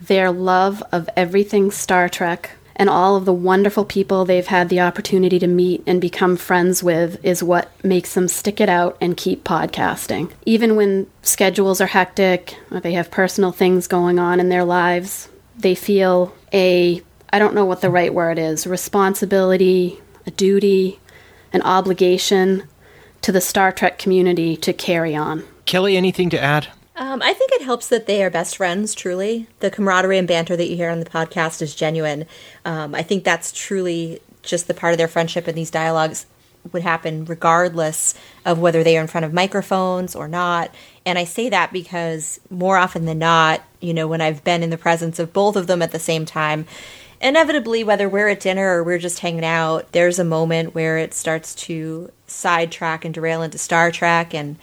their 0.01 0.31
love 0.31 0.81
of 0.91 1.07
everything 1.15 1.69
Star 1.69 2.09
Trek 2.09 2.51
and 2.75 2.89
all 2.89 3.15
of 3.15 3.25
the 3.25 3.33
wonderful 3.33 3.85
people 3.85 4.25
they've 4.25 4.47
had 4.47 4.69
the 4.69 4.81
opportunity 4.81 5.37
to 5.37 5.45
meet 5.45 5.83
and 5.85 6.01
become 6.01 6.35
friends 6.35 6.81
with 6.81 7.23
is 7.23 7.43
what 7.43 7.71
makes 7.83 8.15
them 8.15 8.27
stick 8.27 8.59
it 8.59 8.69
out 8.69 8.97
and 8.99 9.15
keep 9.15 9.43
podcasting. 9.43 10.31
Even 10.47 10.75
when 10.75 11.05
schedules 11.21 11.79
are 11.79 11.85
hectic, 11.87 12.57
or 12.71 12.79
they 12.79 12.93
have 12.93 13.11
personal 13.11 13.51
things 13.51 13.87
going 13.87 14.17
on 14.17 14.39
in 14.39 14.49
their 14.49 14.63
lives, 14.63 15.29
they 15.55 15.75
feel 15.75 16.33
a 16.51 17.01
I 17.31 17.39
don't 17.39 17.55
know 17.55 17.65
what 17.65 17.81
the 17.81 17.89
right 17.89 18.13
word 18.13 18.39
is 18.39 18.65
responsibility, 18.65 19.99
a 20.25 20.31
duty, 20.31 20.99
an 21.51 21.61
obligation 21.61 22.63
to 23.21 23.31
the 23.31 23.41
Star 23.41 23.71
Trek 23.71 23.99
community 23.99 24.57
to 24.57 24.73
carry 24.73 25.15
on. 25.15 25.43
Kelly, 25.65 25.95
anything 25.95 26.29
to 26.31 26.41
add? 26.41 26.67
Um, 26.95 27.21
I 27.23 27.33
think 27.33 27.51
it 27.53 27.63
helps 27.63 27.87
that 27.87 28.05
they 28.05 28.23
are 28.23 28.29
best 28.29 28.57
friends, 28.57 28.93
truly. 28.93 29.47
The 29.59 29.71
camaraderie 29.71 30.17
and 30.17 30.27
banter 30.27 30.55
that 30.55 30.69
you 30.69 30.75
hear 30.75 30.89
on 30.89 30.99
the 30.99 31.05
podcast 31.05 31.61
is 31.61 31.73
genuine. 31.73 32.25
Um, 32.65 32.93
I 32.93 33.01
think 33.01 33.23
that's 33.23 33.51
truly 33.51 34.21
just 34.43 34.67
the 34.67 34.73
part 34.73 34.93
of 34.93 34.97
their 34.97 35.07
friendship 35.07 35.47
and 35.47 35.57
these 35.57 35.71
dialogues 35.71 36.27
would 36.71 36.83
happen 36.83 37.25
regardless 37.25 38.13
of 38.45 38.59
whether 38.59 38.83
they 38.83 38.97
are 38.97 39.01
in 39.01 39.07
front 39.07 39.25
of 39.25 39.33
microphones 39.33 40.15
or 40.15 40.27
not. 40.27 40.73
And 41.05 41.17
I 41.17 41.25
say 41.25 41.49
that 41.49 41.73
because 41.73 42.39
more 42.49 42.77
often 42.77 43.05
than 43.05 43.19
not, 43.19 43.61
you 43.81 43.93
know, 43.93 44.07
when 44.07 44.21
I've 44.21 44.43
been 44.43 44.63
in 44.63 44.69
the 44.69 44.77
presence 44.77 45.19
of 45.19 45.33
both 45.33 45.55
of 45.55 45.67
them 45.67 45.81
at 45.81 45.91
the 45.91 45.99
same 45.99 46.25
time, 46.25 46.65
inevitably, 47.19 47.83
whether 47.83 48.07
we're 48.07 48.29
at 48.29 48.39
dinner 48.39 48.77
or 48.77 48.83
we're 48.83 48.99
just 48.99 49.19
hanging 49.19 49.43
out, 49.43 49.91
there's 49.91 50.19
a 50.19 50.23
moment 50.23 50.75
where 50.75 50.97
it 50.97 51.13
starts 51.13 51.55
to 51.55 52.11
sidetrack 52.27 53.03
and 53.03 53.13
derail 53.13 53.41
into 53.41 53.57
Star 53.57 53.91
Trek 53.91 54.33
and 54.33 54.57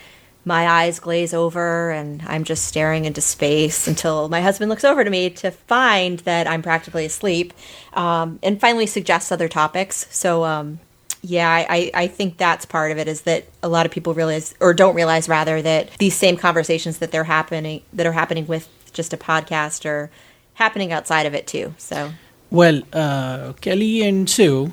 my 0.45 0.67
eyes 0.67 0.99
glaze 0.99 1.35
over 1.35 1.91
and 1.91 2.23
I'm 2.27 2.45
just 2.45 2.65
staring 2.65 3.05
into 3.05 3.21
space 3.21 3.87
until 3.87 4.29
my 4.29 4.41
husband 4.41 4.71
looks 4.71 4.85
over 4.85 5.05
to 5.05 5.11
me 5.11 5.31
to 5.31 5.51
find 5.51 6.21
that 6.21 6.47
I'm 6.47 6.63
practically 6.63 7.05
asleep 7.05 7.53
um, 7.93 8.39
and 8.43 8.61
finally 8.61 8.87
suggests 8.87 9.31
other 9.31 9.49
topics. 9.49 10.07
So, 10.11 10.45
um, 10.45 10.81
yeah, 11.23 11.51
I, 11.51 11.91
I 11.93 12.07
think 12.07 12.39
that's 12.39 12.65
part 12.65 12.93
of 12.93 12.99
it 12.99 13.07
is 13.07 13.23
that 13.23 13.45
a 13.63 13.69
lot 13.69 13.85
of 13.85 13.93
people 13.93 14.15
realize 14.15 14.55
or 14.59 14.73
don't 14.73 14.95
realize 14.95 15.29
rather 15.29 15.61
that 15.61 15.91
these 15.99 16.17
same 16.17 16.37
conversations 16.39 16.99
that 16.99 17.13
they're 17.13 17.25
happening 17.25 17.83
that 17.93 18.07
are 18.07 18.13
happening 18.13 18.47
with 18.47 18.69
just 18.93 19.13
a 19.13 19.19
podcast 19.19 19.85
are 19.85 20.11
happening 20.55 20.93
outside 20.93 21.27
of 21.27 21.35
it 21.35 21.47
too. 21.47 21.75
So 21.77 22.13
Well, 22.51 22.83
uh, 22.93 23.53
Kelly 23.61 24.03
and 24.03 24.29
Sue, 24.31 24.73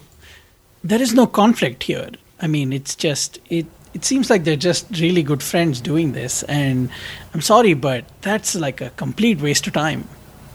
there 0.83 1.01
is 1.01 1.13
no 1.13 1.27
conflict 1.27 1.83
here. 1.83 2.11
I 2.39 2.47
mean, 2.47 2.71
it's 2.71 2.95
just 2.95 3.39
it. 3.49 3.65
It 3.97 4.05
seems 4.05 4.29
like 4.29 4.43
they're 4.43 4.55
just 4.55 4.85
really 4.99 5.23
good 5.23 5.41
friends 5.41 5.81
doing 5.81 6.11
this, 6.11 6.43
and 6.43 6.87
I'm 7.33 7.41
sorry, 7.41 7.73
but 7.73 8.05
that's 8.21 8.53
like 8.53 8.79
a 8.79 8.91
complete 8.91 9.41
waste 9.41 9.65
of 9.65 9.73
time. 9.73 10.07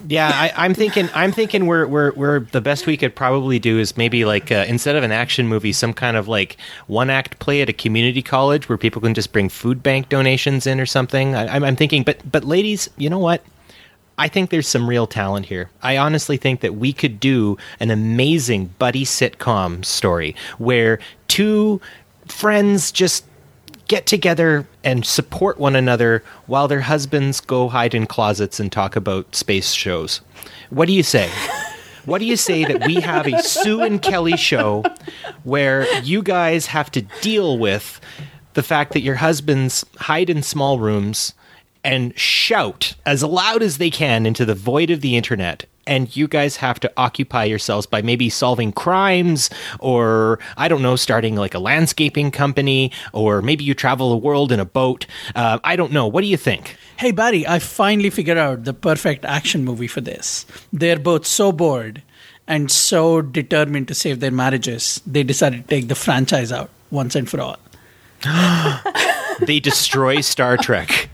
Yeah, 0.07 0.31
I, 0.33 0.53
I'm 0.57 0.75
thinking. 0.75 1.09
I'm 1.13 1.33
thinking 1.33 1.67
we're, 1.67 1.89
we're 1.89 2.13
we're 2.13 2.41
the 2.53 2.61
best 2.61 2.87
we 2.87 2.97
could 2.97 3.17
probably 3.17 3.59
do 3.59 3.81
is 3.81 3.97
maybe 3.97 4.25
like 4.25 4.53
uh, 4.53 4.65
instead 4.69 4.95
of 4.95 5.03
an 5.03 5.11
action 5.11 5.49
movie, 5.49 5.73
some 5.73 5.93
kind 5.93 6.17
of 6.17 6.29
like 6.29 6.57
one 6.87 7.11
act 7.11 7.41
play 7.41 7.63
at 7.63 7.69
a 7.69 7.73
community 7.73 8.23
college 8.23 8.69
where 8.69 8.79
people 8.79 9.03
can 9.03 9.13
just 9.13 9.33
bring 9.33 9.49
food 9.49 9.83
bank 9.83 10.09
donations 10.09 10.65
in 10.65 10.79
or 10.79 10.87
something. 10.87 11.35
I, 11.35 11.57
I'm, 11.57 11.65
I'm 11.65 11.75
thinking, 11.75 12.05
but 12.05 12.21
but 12.31 12.45
ladies, 12.45 12.89
you 12.97 13.11
know 13.11 13.19
what? 13.19 13.45
I 14.19 14.29
think 14.29 14.51
there's 14.51 14.69
some 14.69 14.89
real 14.89 15.09
talent 15.09 15.47
here. 15.47 15.69
I 15.83 15.97
honestly 15.97 16.37
think 16.37 16.61
that 16.61 16.77
we 16.77 16.93
could 16.93 17.19
do 17.19 17.59
an 17.81 17.91
amazing 17.91 18.67
buddy 18.79 19.05
sitcom 19.05 19.85
story 19.85 20.37
where 20.59 21.01
two 21.27 21.81
friends 22.29 22.93
just 22.93 23.25
get 23.89 24.07
together 24.07 24.67
and 24.85 25.05
support 25.05 25.59
one 25.59 25.77
another 25.77 26.23
while 26.47 26.69
their 26.69 26.81
husbands 26.81 27.41
go 27.41 27.69
hide 27.69 27.95
in 27.95 28.07
closets 28.07 28.59
and 28.59 28.71
talk 28.73 28.97
about 28.97 29.35
space 29.35 29.73
shows. 29.73 30.21
What 30.71 30.87
do 30.87 30.93
you 30.93 31.03
say? 31.03 31.31
What 32.05 32.19
do 32.19 32.25
you 32.25 32.37
say 32.37 32.65
that 32.65 32.87
we 32.87 32.97
have 32.97 33.27
a 33.29 33.41
Sue 33.43 33.83
and 33.83 34.03
Kelly 34.03 34.37
show 34.37 34.83
where 35.45 35.87
you 36.01 36.23
guys 36.23 36.67
have 36.67 36.91
to 36.93 37.03
deal 37.21 37.59
with 37.59 38.01
the 38.55 38.63
fact 38.63 38.93
that 38.93 39.03
your 39.03 39.17
husbands 39.17 39.85
hide 39.99 40.29
in 40.29 40.43
small 40.43 40.79
rooms 40.79 41.35
and 41.85 42.19
shout 42.19 42.95
as 43.07 43.23
loud 43.23 43.63
as 43.63 43.79
they 43.79 43.91
can 43.91 44.27
into 44.27 44.45
the 44.45 44.55
void 44.55 44.91
of 44.91 45.01
the 45.01 45.17
internet 45.17 45.67
and 45.87 46.17
you 46.17 46.29
guys 46.29 46.57
have 46.57 46.79
to 46.81 46.93
occupy 46.97 47.45
yourselves 47.45 47.87
by 47.87 48.03
maybe 48.03 48.29
solving 48.29 48.73
crimes 48.73 49.51
or 49.81 50.39
i 50.57 50.69
don't 50.69 50.83
know 50.83 50.97
starting 50.97 51.37
like 51.37 51.55
a 51.55 51.59
landscaping 51.59 52.31
company 52.31 52.91
or 53.13 53.43
maybe 53.43 53.65
you 53.65 53.75
travel 53.75 54.11
the 54.11 54.17
world 54.17 54.53
in 54.53 54.61
a 54.61 54.65
boat 54.65 55.07
uh, 55.35 55.59
i 55.65 55.77
don't 55.77 55.93
know 55.93 56.07
what 56.07 56.21
do 56.23 56.27
you 56.27 56.37
think 56.37 56.77
Hey, 57.03 57.11
Barry, 57.11 57.45
I 57.49 57.59
finally 57.59 58.11
figured 58.11 58.39
out 58.39 58.63
the 58.63 58.73
perfect 58.73 59.25
action 59.25 59.65
movie 59.65 59.89
for 59.89 60.01
this. 60.01 60.47
They're 60.73 61.01
both 61.01 61.27
so 61.27 61.51
bored 61.51 62.01
and 62.47 62.71
so 62.71 63.23
determined 63.23 63.89
to 63.89 63.95
save 63.95 64.21
their 64.21 64.31
marriages, 64.31 65.01
they 65.05 65.25
decided 65.25 65.63
to 65.63 65.69
take 65.69 65.89
the 65.89 65.97
franchise 65.97 66.53
out 66.53 66.71
once 66.93 67.17
and 67.17 67.29
for 67.29 67.41
all. 67.41 67.57
they 69.41 69.59
destroy 69.59 70.21
star 70.21 70.57
trek 70.57 71.09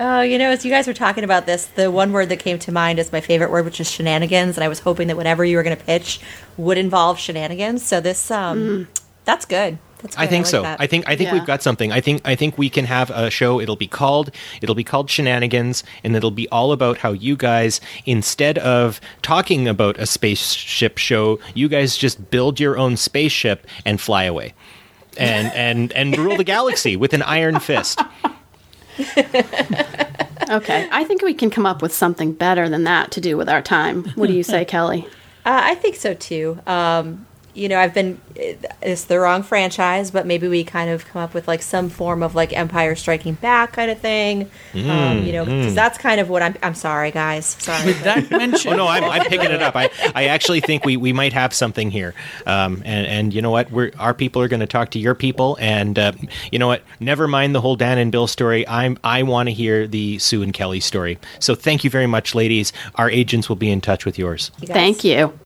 Oh, 0.00 0.22
you 0.22 0.38
know, 0.38 0.50
as 0.50 0.64
you 0.64 0.70
guys 0.72 0.86
were 0.88 0.94
talking 0.94 1.22
about 1.22 1.46
this, 1.46 1.66
the 1.66 1.88
one 1.90 2.12
word 2.12 2.28
that 2.30 2.40
came 2.40 2.58
to 2.60 2.72
mind 2.72 2.98
is 2.98 3.12
my 3.12 3.20
favorite 3.20 3.50
word, 3.50 3.64
which 3.64 3.80
is 3.80 3.88
shenanigans. 3.90 4.56
And 4.56 4.64
I 4.64 4.68
was 4.68 4.80
hoping 4.80 5.06
that 5.08 5.16
whatever 5.16 5.44
you 5.44 5.56
were 5.56 5.62
going 5.62 5.76
to 5.76 5.84
pitch 5.84 6.20
would 6.56 6.78
involve 6.78 7.18
shenanigans. 7.18 7.84
So 7.84 8.00
this, 8.00 8.28
um, 8.30 8.88
that's 9.24 9.44
good. 9.44 9.78
That's 9.98 10.16
good. 10.16 10.22
I 10.22 10.26
think 10.26 10.44
like 10.46 10.50
so. 10.50 10.62
that. 10.62 10.80
I 10.80 10.86
think 10.86 11.08
I 11.08 11.16
think 11.16 11.28
Yeah. 11.28 11.34
we've 11.34 11.46
got 11.46 11.62
something. 11.62 11.90
I 11.90 12.00
think 12.02 12.20
I 12.26 12.34
think 12.34 12.58
we 12.58 12.68
can 12.68 12.84
have 12.84 13.08
a 13.10 13.30
show. 13.30 13.58
It'll 13.58 13.74
be 13.76 13.86
called 13.86 14.30
it'll 14.60 14.74
be 14.74 14.84
called 14.84 15.08
Shenanigans, 15.08 15.82
and 16.02 16.14
it'll 16.14 16.30
be 16.30 16.46
all 16.50 16.72
about 16.72 16.98
how 16.98 17.12
you 17.12 17.36
guys, 17.36 17.80
instead 18.04 18.58
of 18.58 19.00
talking 19.22 19.66
about 19.66 19.98
a 19.98 20.04
spaceship 20.04 20.98
show, 20.98 21.38
you 21.54 21.70
guys 21.70 21.96
just 21.96 22.30
build 22.30 22.60
your 22.60 22.76
own 22.76 22.98
spaceship 22.98 23.66
and 23.86 23.98
fly 23.98 24.24
away, 24.24 24.52
and 25.16 25.50
and 25.54 25.90
and 25.92 26.18
rule 26.18 26.36
the 26.36 26.44
galaxy 26.44 26.96
with 26.96 27.14
an 27.14 27.22
iron 27.22 27.58
fist. 27.60 27.98
Okay, 30.50 30.88
I 30.92 31.04
think 31.04 31.22
we 31.22 31.34
can 31.34 31.50
come 31.50 31.66
up 31.66 31.82
with 31.82 31.92
something 31.94 32.32
better 32.32 32.68
than 32.68 32.84
that 32.84 33.10
to 33.12 33.20
do 33.20 33.36
with 33.36 33.48
our 33.48 33.62
time. 33.62 34.04
What 34.14 34.26
do 34.26 34.34
you 34.34 34.42
say, 34.42 34.64
Kelly? 34.66 35.06
Uh, 35.44 35.60
I 35.64 35.74
think 35.74 35.96
so 35.96 36.14
too. 36.14 36.58
Um, 36.66 37.26
you 37.54 37.68
know, 37.68 37.78
I've 37.78 37.94
been, 37.94 38.20
it's 38.36 39.04
the 39.04 39.18
wrong 39.20 39.42
franchise, 39.42 40.10
but 40.10 40.26
maybe 40.26 40.48
we 40.48 40.64
kind 40.64 40.90
of 40.90 41.04
come 41.06 41.22
up 41.22 41.34
with 41.34 41.46
like 41.48 41.62
some 41.62 41.88
form 41.88 42.22
of 42.22 42.34
like 42.34 42.52
Empire 42.52 42.94
Striking 42.96 43.34
Back 43.34 43.72
kind 43.72 43.90
of 43.90 43.98
thing. 44.00 44.42
um, 44.74 44.80
Mm, 44.84 45.26
you 45.26 45.32
know, 45.32 45.44
'cause 45.44 45.72
mm. 45.72 45.74
that's 45.74 45.96
kind 45.98 46.20
of 46.20 46.28
what 46.28 46.42
I'm, 46.42 46.56
I'm 46.62 46.74
sorry, 46.74 47.10
guys. 47.12 47.46
Sorry. 47.60 47.86
With 47.86 48.02
that 48.02 48.30
mention. 48.30 48.72
Oh 48.72 48.76
no, 48.76 48.86
I'm, 48.88 49.04
I'm 49.04 49.22
picking 49.22 49.50
it 49.52 49.62
up. 49.62 49.76
I, 49.76 49.90
I 50.14 50.24
actually 50.26 50.60
think 50.60 50.84
we, 50.84 50.96
we 50.96 51.12
might 51.12 51.32
have 51.32 51.54
something 51.54 51.90
here. 51.90 52.14
Um, 52.46 52.82
and, 52.84 53.06
and 53.06 53.34
you 53.34 53.40
know 53.40 53.50
what? 53.50 53.70
We're 53.70 53.92
our 53.98 54.14
people 54.14 54.42
are 54.42 54.48
going 54.48 54.60
to 54.60 54.66
talk 54.66 54.90
to 54.90 54.98
your 54.98 55.14
people. 55.14 55.56
And 55.60 55.98
uh, 55.98 56.12
you 56.50 56.58
know 56.58 56.66
what? 56.66 56.82
Never 57.00 57.28
mind 57.28 57.54
the 57.54 57.60
whole 57.60 57.76
Dan 57.76 57.98
and 57.98 58.10
Bill 58.10 58.26
story. 58.26 58.66
I'm 58.66 58.98
I 59.04 59.22
want 59.22 59.48
to 59.48 59.52
hear 59.52 59.86
the 59.86 60.18
Sue 60.18 60.42
and 60.42 60.52
Kelly 60.52 60.80
story. 60.80 61.18
So 61.38 61.54
thank 61.54 61.84
you 61.84 61.90
very 61.90 62.06
much, 62.06 62.34
ladies. 62.34 62.72
Our 62.96 63.08
agents 63.10 63.48
will 63.48 63.56
be 63.56 63.70
in 63.70 63.80
touch 63.80 64.04
with 64.04 64.18
yours. 64.18 64.50
Thank 64.66 65.04
you. 65.04 65.38